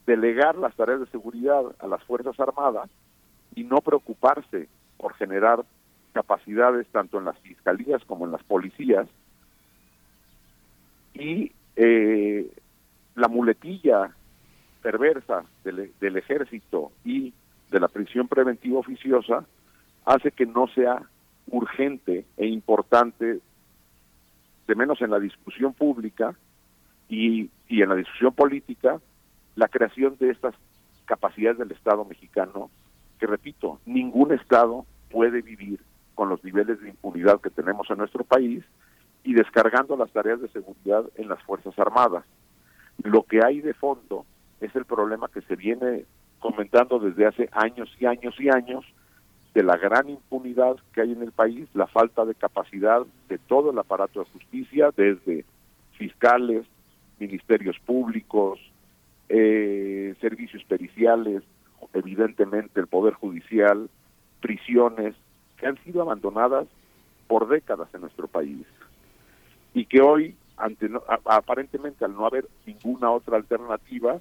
delegar 0.05 0.55
las 0.55 0.73
tareas 0.77 1.01
de 1.01 1.07
seguridad 1.07 1.63
a 1.80 1.88
las 1.88 2.01
Fuerzas 2.05 2.39
Armadas 2.39 2.89
y 3.55 3.65
no 3.65 3.80
preocuparse 3.80 4.69
por 4.95 5.15
generar 5.15 5.65
capacidades 6.13 6.88
tanto 6.93 7.19
en 7.19 7.25
las 7.25 7.38
fiscalías 7.39 8.05
como 8.05 8.23
en 8.23 8.31
las 8.31 8.43
policías 8.43 9.05
y 11.14 11.51
eh, 11.75 12.51
la 13.16 13.27
muletilla 13.27 14.11
perversa 14.82 15.43
del, 15.64 15.92
del 16.00 16.17
ejército 16.17 16.92
y 17.06 17.33
de 17.72 17.80
la 17.80 17.88
prisión 17.88 18.27
preventiva 18.27 18.80
oficiosa 18.80 19.45
hace 20.06 20.32
que 20.32 20.45
no 20.45 20.67
sea 20.67 21.01
urgente 21.48 22.25
e 22.38 22.48
importante, 22.48 23.40
de 24.67 24.75
menos 24.75 25.01
en 25.01 25.11
la 25.11 25.19
discusión 25.19 25.74
pública 25.74 26.35
y, 27.09 27.50
y 27.67 27.82
en 27.82 27.90
la 27.90 27.95
discusión 27.95 28.33
política, 28.33 29.00
la 29.56 29.67
creación 29.67 30.17
de 30.19 30.32
estas 30.32 30.56
capacidades 31.06 31.59
del 31.59 31.72
Estado 31.72 32.06
mexicano, 32.06 32.69
que 33.19 33.27
repito, 33.27 33.80
ningún 33.85 34.33
Estado 34.33 34.85
puede 35.11 35.42
vivir 35.42 35.80
con 36.16 36.30
los 36.30 36.43
niveles 36.43 36.80
de 36.82 36.90
impunidad 36.90 37.42
que 37.42 37.50
tenemos 37.50 37.90
en 37.90 37.98
nuestro 37.98 38.24
país 38.24 38.64
y 39.24 39.34
descargando 39.34 39.95
las 39.95 40.11
tareas 40.11 40.42
de 40.42 40.50
seguridad 40.50 41.06
en 41.16 41.30
las 41.30 41.42
Fuerzas 41.43 41.77
Armadas. 41.80 42.26
Lo 43.03 43.24
que 43.24 43.43
hay 43.43 43.61
de 43.61 43.74
fondo 43.74 44.26
es 44.60 44.76
el 44.76 44.85
problema 44.85 45.30
que 45.30 45.42
se 45.42 45.56
viene 45.56 46.06
comentando 46.40 47.00
desde 47.00 47.26
hace 47.26 47.50
años 47.53 47.90
y 48.00 48.06
años 48.06 48.35
y 48.40 48.50
años 48.50 48.85
de 49.53 49.64
la 49.64 49.77
gran 49.77 50.10
impunidad 50.10 50.76
que 50.93 51.02
hay 51.02 51.11
en 51.14 51.22
el 51.22 51.32
país, 51.32 51.68
la 51.74 51.88
falta 51.88 52.26
de 52.26 52.35
capacidad 52.35 53.02
de 53.30 53.38
todo 53.38 53.72
el 53.72 53.80
aparato 53.80 54.19
de 54.19 54.30
justicia, 54.32 54.90
desde 54.95 55.45
fiscales, 55.98 56.66
ministerios 57.19 57.77
públicos, 57.80 58.60
eh, 59.30 60.16
servicios 60.19 60.64
periciales, 60.66 61.43
evidentemente 61.93 62.80
el 62.80 62.88
Poder 62.88 63.14
Judicial, 63.14 63.90
prisiones, 64.42 65.16
que 65.58 65.68
han 65.68 65.82
sido 65.84 66.02
abandonadas 66.02 66.68
por 67.27 67.48
décadas 67.48 67.88
en 67.93 68.02
nuestro 68.02 68.27
país 68.27 68.66
y 69.74 69.85
que 69.85 70.02
hoy, 70.02 70.35
ante 70.58 70.90
no- 70.90 71.03
aparentemente 71.26 72.06
al 72.06 72.14
no 72.14 72.26
haber 72.26 72.48
ninguna 72.66 73.11
otra 73.11 73.38
alternativa, 73.38 74.19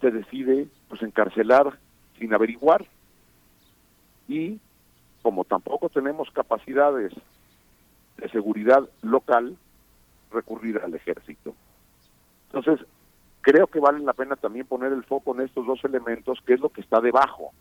se 0.00 0.10
decide 0.10 0.68
pues 0.88 1.02
encarcelar 1.02 1.78
sin 2.18 2.34
averiguar 2.34 2.84
y 4.28 4.58
como 5.22 5.44
tampoco 5.44 5.88
tenemos 5.88 6.30
capacidades 6.30 7.12
de 8.18 8.28
seguridad 8.28 8.88
local, 9.02 9.56
recurrir 10.30 10.78
al 10.82 10.94
ejército. 10.94 11.54
Entonces, 12.52 12.86
creo 13.40 13.66
que 13.66 13.80
vale 13.80 14.00
la 14.00 14.12
pena 14.12 14.36
también 14.36 14.66
poner 14.66 14.92
el 14.92 15.04
foco 15.04 15.34
en 15.34 15.42
estos 15.42 15.66
dos 15.66 15.84
elementos, 15.84 16.38
que 16.46 16.54
es 16.54 16.60
lo 16.60 16.68
que 16.68 16.80
está 16.80 17.00
debajo. 17.00 17.52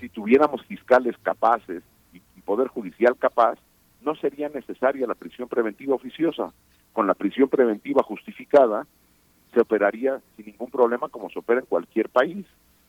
Si 0.00 0.08
tuviéramos 0.08 0.62
fiscales 0.66 1.16
capaces 1.22 1.82
y 2.12 2.20
poder 2.42 2.68
judicial 2.68 3.16
capaz, 3.16 3.58
no 4.06 4.14
sería 4.14 4.48
necesaria 4.48 5.06
la 5.06 5.16
prisión 5.16 5.48
preventiva 5.48 5.96
oficiosa. 5.96 6.52
Con 6.92 7.08
la 7.08 7.14
prisión 7.14 7.48
preventiva 7.48 8.04
justificada, 8.04 8.86
se 9.52 9.60
operaría 9.60 10.20
sin 10.36 10.46
ningún 10.46 10.70
problema 10.70 11.08
como 11.08 11.28
se 11.28 11.40
opera 11.40 11.60
en 11.60 11.66
cualquier 11.66 12.08
país. 12.08 12.46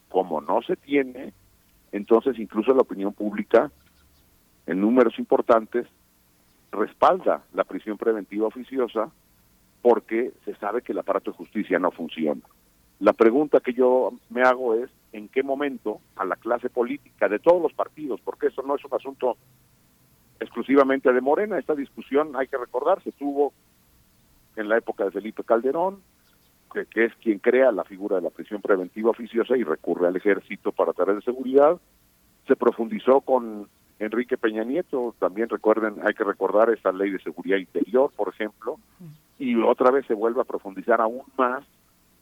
Como 0.10 0.40
no 0.40 0.62
se 0.62 0.76
tiene, 0.76 1.34
entonces 1.92 2.38
incluso 2.38 2.74
la 2.74 2.84
opinión 2.84 3.14
pública, 3.14 3.72
en 4.68 4.80
números 4.80 5.18
importantes, 5.18 5.88
respalda 6.72 7.44
la 7.54 7.64
prisión 7.64 7.98
preventiva 7.98 8.48
oficiosa 8.48 9.10
porque 9.82 10.32
se 10.46 10.56
sabe 10.56 10.84
que 10.84 10.92
el 10.92 11.00
aparato 11.00 11.32
de 11.32 11.38
justicia 11.38 11.80
no 11.80 11.92
funciona. 11.92 12.42
La 13.00 13.14
pregunta 13.14 13.60
que 13.60 13.74
yo 13.74 14.14
me 14.30 14.42
hago 14.44 14.76
es, 14.76 14.90
¿en 15.14 15.30
qué 15.30 15.44
momento 15.44 16.00
a 16.16 16.26
la 16.26 16.36
clase 16.36 16.70
política 16.70 17.28
de 17.28 17.40
todos 17.40 17.62
los 17.62 17.74
partidos, 17.74 18.22
porque 18.24 18.48
eso 18.48 18.62
no 18.62 18.76
es 18.76 18.86
un 18.86 18.94
asunto 18.94 19.38
exclusivamente 20.40 21.11
de 21.11 21.22
Morena, 21.22 21.57
esta 21.57 21.75
discusión, 21.75 22.35
hay 22.35 22.48
que 22.48 22.57
recordar, 22.57 23.01
se 23.03 23.11
tuvo 23.11 23.53
en 24.56 24.69
la 24.69 24.77
época 24.77 25.06
de 25.06 25.11
Felipe 25.11 25.43
Calderón, 25.43 26.01
que, 26.74 26.85
que 26.85 27.06
es 27.06 27.14
quien 27.16 27.40
crea 27.40 27.72
la 27.72 27.83
figura 27.83 28.17
de 28.17 28.24
la 28.24 28.30
prisión 28.30 28.61
preventiva 28.61 29.11
oficiosa 29.11 29.56
y 29.56 29.64
recurre 29.64 30.07
al 30.07 30.16
ejército 30.16 30.72
para 30.72 30.93
tareas 30.93 31.17
de 31.17 31.32
seguridad. 31.32 31.77
Se 32.48 32.56
profundizó 32.56 33.22
con 33.22 33.67
Enrique 33.99 34.38
Peña 34.38 34.64
Nieto, 34.64 35.16
también 35.19 35.49
recuerden, 35.49 35.95
hay 36.06 36.14
que 36.14 36.24
recordar 36.24 36.69
esta 36.69 36.91
ley 36.91 37.11
de 37.11 37.19
seguridad 37.19 37.57
interior, 37.57 38.11
por 38.16 38.30
ejemplo, 38.30 38.77
y 39.40 39.56
otra 39.56 39.91
vez 39.91 40.06
se 40.06 40.14
vuelve 40.14 40.41
a 40.41 40.45
profundizar 40.45 41.01
aún 41.01 41.24
más 41.38 41.64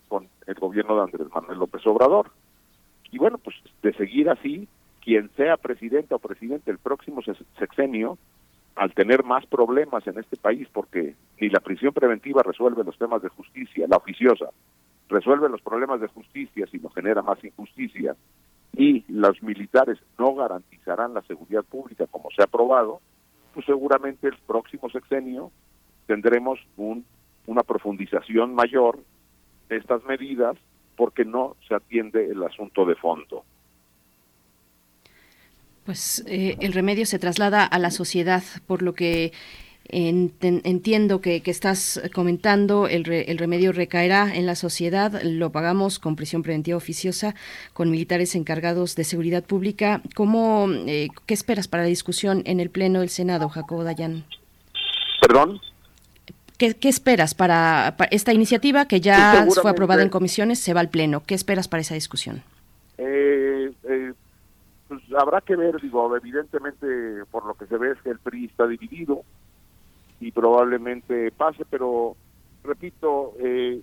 con 0.08 0.28
el 0.48 0.56
gobierno 0.56 0.96
de 0.96 1.02
Andrés 1.04 1.28
Manuel 1.34 1.60
López 1.60 1.86
Obrador. 1.86 2.32
Y 3.12 3.18
bueno, 3.18 3.38
pues 3.38 3.56
de 3.82 3.94
seguir 3.94 4.30
así, 4.30 4.68
quien 5.06 5.30
sea 5.38 5.56
presidente 5.56 6.16
o 6.16 6.20
presidente 6.20 6.72
el 6.72 6.80
próximo 6.80 7.22
sex- 7.22 7.46
sexenio, 7.60 8.18
al 8.76 8.92
tener 8.94 9.24
más 9.24 9.46
problemas 9.46 10.06
en 10.08 10.18
este 10.18 10.36
país, 10.36 10.68
porque 10.74 11.16
ni 11.40 11.50
la 11.50 11.62
prisión 11.62 11.94
preventiva 11.94 12.42
resuelve 12.44 12.84
los 12.84 12.98
temas 12.98 13.22
de 13.22 13.30
justicia, 13.30 13.86
la 13.88 13.98
oficiosa, 13.98 14.50
resuelve 15.08 15.48
los 15.48 15.62
problemas 15.62 16.02
de 16.02 16.08
justicia, 16.08 16.66
sino 16.72 16.90
genera 16.90 17.22
más 17.22 17.42
injusticia, 17.44 18.16
y 18.76 19.06
los 19.08 19.42
militares 19.44 20.00
no 20.18 20.34
garantizarán 20.36 21.14
la 21.14 21.22
seguridad 21.22 21.64
pública 21.64 22.08
como 22.08 22.30
se 22.36 22.42
ha 22.42 22.46
aprobado, 22.46 23.00
pues 23.54 23.66
seguramente 23.66 24.28
el 24.28 24.38
próximo 24.46 24.90
sexenio 24.90 25.52
tendremos 26.08 26.60
un, 26.76 27.06
una 27.46 27.64
profundización 27.64 28.56
mayor 28.56 29.00
de 29.70 29.78
estas 29.78 30.04
medidas 30.04 30.58
porque 30.98 31.24
no 31.24 31.56
se 31.68 31.76
atiende 31.76 32.26
el 32.30 32.44
asunto 32.44 32.86
de 32.86 32.96
fondo. 32.96 33.46
Pues 35.86 36.24
eh, 36.28 36.58
el 36.62 36.74
remedio 36.74 37.06
se 37.06 37.20
traslada 37.20 37.64
a 37.64 37.80
la 37.80 37.92
sociedad, 37.92 38.44
por 38.66 38.82
lo 38.82 38.94
que 38.94 39.34
entiendo 39.88 41.22
que, 41.22 41.42
que 41.42 41.52
estás 41.52 42.02
comentando, 42.12 42.88
el, 42.88 43.04
re- 43.04 43.30
el 43.30 43.38
remedio 43.38 43.72
recaerá 43.72 44.36
en 44.36 44.48
la 44.48 44.56
sociedad, 44.56 45.22
lo 45.22 45.52
pagamos 45.52 46.00
con 46.00 46.16
prisión 46.16 46.42
preventiva 46.42 46.76
oficiosa, 46.76 47.36
con 47.74 47.92
militares 47.92 48.34
encargados 48.34 48.96
de 48.96 49.04
seguridad 49.04 49.44
pública. 49.44 50.02
¿Cómo, 50.16 50.68
eh, 50.88 51.10
¿Qué 51.28 51.36
esperas 51.36 51.68
para 51.68 51.84
la 51.84 51.90
discusión 51.90 52.42
en 52.46 52.60
el 52.60 52.72
Pleno 52.72 53.02
del 53.02 53.10
Senado, 53.10 53.48
Jacobo 53.48 53.84
Dayan? 53.84 54.26
¿Perdón? 55.22 55.62
¿Qué, 56.58 56.74
qué 56.74 56.90
esperas 56.90 57.36
para, 57.36 57.94
para 57.96 58.10
esta 58.10 58.34
iniciativa 58.34 58.88
que 58.88 59.02
ya 59.02 59.46
fue 59.62 59.70
aprobada 59.70 60.02
en 60.02 60.10
comisiones, 60.10 60.58
se 60.58 60.74
va 60.74 60.80
al 60.80 60.90
Pleno? 60.90 61.22
¿Qué 61.24 61.36
esperas 61.36 61.68
para 61.68 61.82
esa 61.82 61.94
discusión? 61.94 62.42
Eh, 62.98 63.70
eh, 63.88 64.14
pues 64.88 65.02
habrá 65.18 65.42
que 65.42 65.56
ver, 65.56 65.82
digo, 65.82 66.16
evidentemente 66.16 66.88
por 67.32 67.46
lo 67.46 67.56
que 67.56 67.66
se 67.66 67.78
ve 67.78 67.92
es 67.92 68.02
que 68.02 68.12
el 68.12 68.20
PRI 68.20 68.46
está 68.46 68.68
dividido 68.68 69.24
y 70.20 70.32
probablemente 70.32 71.32
pase, 71.32 71.66
pero 71.70 72.16
repito, 72.64 73.34
eh, 73.40 73.82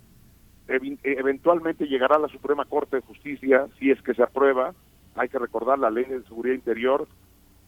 eh, 0.68 0.98
eventualmente 1.02 1.86
llegará 1.86 2.18
la 2.18 2.28
Suprema 2.28 2.64
Corte 2.64 2.96
de 2.96 3.02
Justicia 3.02 3.66
si 3.78 3.90
es 3.90 4.00
que 4.02 4.14
se 4.14 4.22
aprueba. 4.22 4.74
Hay 5.14 5.28
que 5.28 5.38
recordar 5.38 5.78
la 5.78 5.90
ley 5.90 6.04
de 6.04 6.22
seguridad 6.22 6.54
interior 6.54 7.06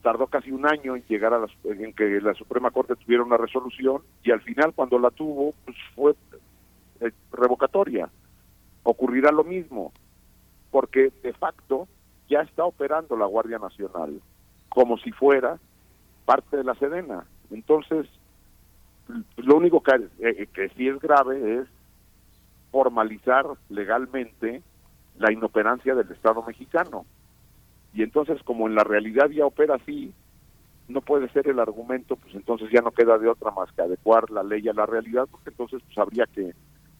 tardó 0.05 0.27
casi 0.27 0.51
un 0.51 0.67
año 0.67 0.95
en 0.95 1.03
llegar 1.07 1.33
a 1.33 1.39
la, 1.39 1.47
en 1.63 1.91
que 1.93 2.21
la 2.21 2.35
Suprema 2.35 2.69
Corte 2.69 2.95
tuviera 2.95 3.23
una 3.23 3.37
resolución 3.37 4.03
y 4.23 4.29
al 4.29 4.39
final 4.41 4.71
cuando 4.75 4.99
la 4.99 5.09
tuvo 5.09 5.55
pues 5.65 5.75
fue 5.95 6.13
eh, 7.01 7.11
revocatoria. 7.31 8.07
Ocurrirá 8.83 9.31
lo 9.31 9.43
mismo 9.43 9.93
porque 10.69 11.11
de 11.23 11.33
facto 11.33 11.87
ya 12.29 12.41
está 12.41 12.65
operando 12.65 13.15
la 13.15 13.25
Guardia 13.25 13.59
Nacional 13.59 14.21
como 14.69 14.97
si 14.97 15.11
fuera 15.11 15.57
parte 16.25 16.57
de 16.57 16.63
la 16.63 16.75
Sedena. 16.75 17.25
Entonces, 17.51 18.07
lo 19.37 19.57
único 19.57 19.81
que, 19.81 20.09
eh, 20.19 20.47
que 20.53 20.69
sí 20.69 20.87
es 20.87 20.99
grave 20.99 21.59
es 21.59 21.67
formalizar 22.71 23.45
legalmente 23.69 24.61
la 25.17 25.31
inoperancia 25.31 25.95
del 25.95 26.11
Estado 26.11 26.43
mexicano. 26.43 27.05
Y 27.93 28.03
entonces, 28.03 28.41
como 28.43 28.67
en 28.67 28.75
la 28.75 28.83
realidad 28.83 29.29
ya 29.29 29.45
opera 29.45 29.75
así, 29.75 30.13
no 30.87 31.01
puede 31.01 31.29
ser 31.29 31.47
el 31.47 31.59
argumento, 31.59 32.15
pues 32.15 32.35
entonces 32.35 32.69
ya 32.71 32.81
no 32.81 32.91
queda 32.91 33.17
de 33.17 33.29
otra 33.29 33.51
más 33.51 33.71
que 33.71 33.81
adecuar 33.81 34.29
la 34.29 34.43
ley 34.43 34.67
a 34.67 34.73
la 34.73 34.85
realidad, 34.85 35.27
porque 35.31 35.49
entonces 35.49 35.81
pues 35.85 35.97
habría 35.97 36.25
que 36.25 36.53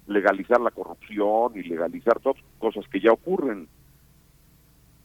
legalizar 0.07 0.59
la 0.61 0.71
corrupción 0.71 1.53
y 1.55 1.63
legalizar 1.63 2.19
todas 2.19 2.41
cosas 2.59 2.87
que 2.87 2.99
ya 2.99 3.11
ocurren. 3.11 3.67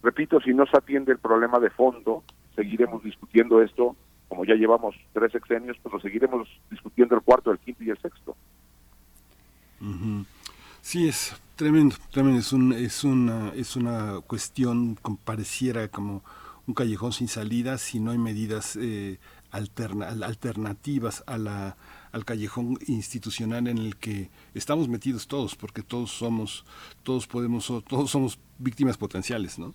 Repito, 0.03 0.41
si 0.41 0.55
no 0.55 0.67
se 0.67 0.77
atiende 0.77 1.13
el 1.13 1.19
problema 1.19 1.59
de 1.59 1.71
fondo, 1.71 2.25
seguiremos 2.57 3.03
discutiendo 3.03 3.61
esto, 3.63 3.97
como 4.29 4.45
ya 4.45 4.55
llevamos 4.55 4.95
tres 5.13 5.33
sexenios, 5.33 5.77
pues 5.83 5.93
lo 5.93 6.01
seguiremos 6.01 6.49
discutiendo 6.71 7.15
el 7.17 7.23
cuarto, 7.23 7.51
el 7.51 7.59
quinto 7.59 7.85
y 7.85 7.91
el 7.91 7.99
sexto. 7.99 8.37
Sí, 10.83 11.09
es 11.09 11.35
tremendo, 11.57 11.97
tremendo. 12.11 12.39
Es, 12.39 12.53
un, 12.53 12.73
es, 12.73 13.05
una, 13.05 13.51
es 13.55 13.77
una 13.77 14.21
cuestión 14.27 14.97
como 15.03 15.17
pareciera 15.19 15.89
como 15.89 16.23
un 16.67 16.75
callejón 16.75 17.13
sin 17.13 17.29
salida 17.29 17.79
si 17.79 17.99
no 18.01 18.13
hay 18.13 18.19
medidas 18.19 18.77
eh, 18.77 19.19
alterna- 19.51 20.09
al- 20.09 20.23
alternativas 20.23 21.25
a 21.27 21.37
la, 21.39 21.77
al 22.13 22.25
callejón 22.25 22.79
institucional 22.87 23.67
en 23.69 23.79
el 23.79 23.97
que 23.97 24.31
estamos 24.55 24.89
metidos 24.89 25.27
todos, 25.27 25.57
porque 25.57 25.83
todos 25.83 26.11
somos, 26.11 26.65
todos 27.03 27.27
podemos, 27.27 27.67
todos 27.89 28.11
somos 28.11 28.39
víctimas 28.59 28.97
potenciales, 28.97 29.59
¿no? 29.59 29.75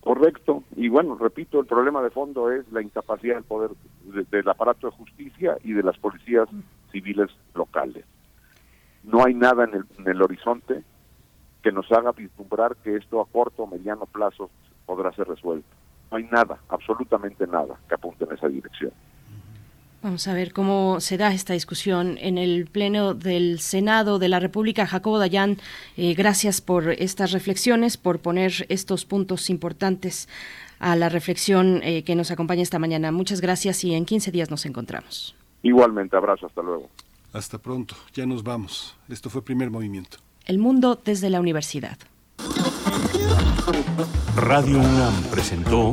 Correcto. 0.00 0.64
Y 0.76 0.88
bueno, 0.88 1.16
repito, 1.16 1.60
el 1.60 1.66
problema 1.66 2.02
de 2.02 2.10
fondo 2.10 2.50
es 2.50 2.70
la 2.72 2.80
incapacidad 2.82 3.34
del 3.34 3.44
poder 3.44 3.70
de- 4.04 4.24
del 4.24 4.48
aparato 4.48 4.86
de 4.88 4.96
justicia 4.96 5.56
y 5.62 5.72
de 5.72 5.82
las 5.82 5.98
policías 5.98 6.48
civiles 6.90 7.30
locales. 7.54 8.04
No 9.02 9.24
hay 9.24 9.34
nada 9.34 9.64
en 9.64 9.74
el, 9.74 9.84
en 9.98 10.08
el 10.08 10.22
horizonte 10.22 10.82
que 11.62 11.72
nos 11.72 11.90
haga 11.92 12.12
vislumbrar 12.12 12.76
que 12.76 12.96
esto 12.96 13.20
a 13.20 13.26
corto 13.26 13.64
o 13.64 13.66
mediano 13.66 14.06
plazo 14.06 14.50
podrá 14.86 15.12
ser 15.12 15.28
resuelto. 15.28 15.68
No 16.10 16.16
hay 16.16 16.24
nada, 16.24 16.58
absolutamente 16.70 17.46
nada 17.46 17.78
que 17.88 17.94
apunte 17.94 18.24
en 18.24 18.32
esa 18.32 18.48
dirección. 18.48 18.92
Vamos 20.02 20.26
a 20.28 20.32
ver 20.32 20.54
cómo 20.54 20.98
se 21.00 21.18
da 21.18 21.34
esta 21.34 21.52
discusión 21.52 22.16
en 22.20 22.38
el 22.38 22.66
Pleno 22.66 23.12
del 23.12 23.60
Senado 23.60 24.18
de 24.18 24.30
la 24.30 24.40
República. 24.40 24.86
Jacobo 24.86 25.18
Dayan, 25.18 25.58
eh, 25.98 26.14
gracias 26.14 26.62
por 26.62 26.88
estas 26.92 27.32
reflexiones, 27.32 27.98
por 27.98 28.18
poner 28.18 28.64
estos 28.70 29.04
puntos 29.04 29.50
importantes 29.50 30.26
a 30.78 30.96
la 30.96 31.10
reflexión 31.10 31.82
eh, 31.82 32.02
que 32.02 32.14
nos 32.14 32.30
acompaña 32.30 32.62
esta 32.62 32.78
mañana. 32.78 33.12
Muchas 33.12 33.42
gracias 33.42 33.84
y 33.84 33.92
en 33.92 34.06
15 34.06 34.30
días 34.30 34.50
nos 34.50 34.64
encontramos. 34.64 35.34
Igualmente, 35.62 36.16
abrazo, 36.16 36.46
hasta 36.46 36.62
luego. 36.62 36.88
Hasta 37.34 37.58
pronto, 37.58 37.94
ya 38.14 38.24
nos 38.24 38.42
vamos. 38.42 38.96
Esto 39.10 39.28
fue 39.28 39.44
primer 39.44 39.70
movimiento. 39.70 40.16
El 40.46 40.58
mundo 40.58 40.98
desde 41.04 41.28
la 41.28 41.40
universidad. 41.40 41.98
Radio 44.34 44.78
UNAM 44.78 45.24
presentó 45.30 45.92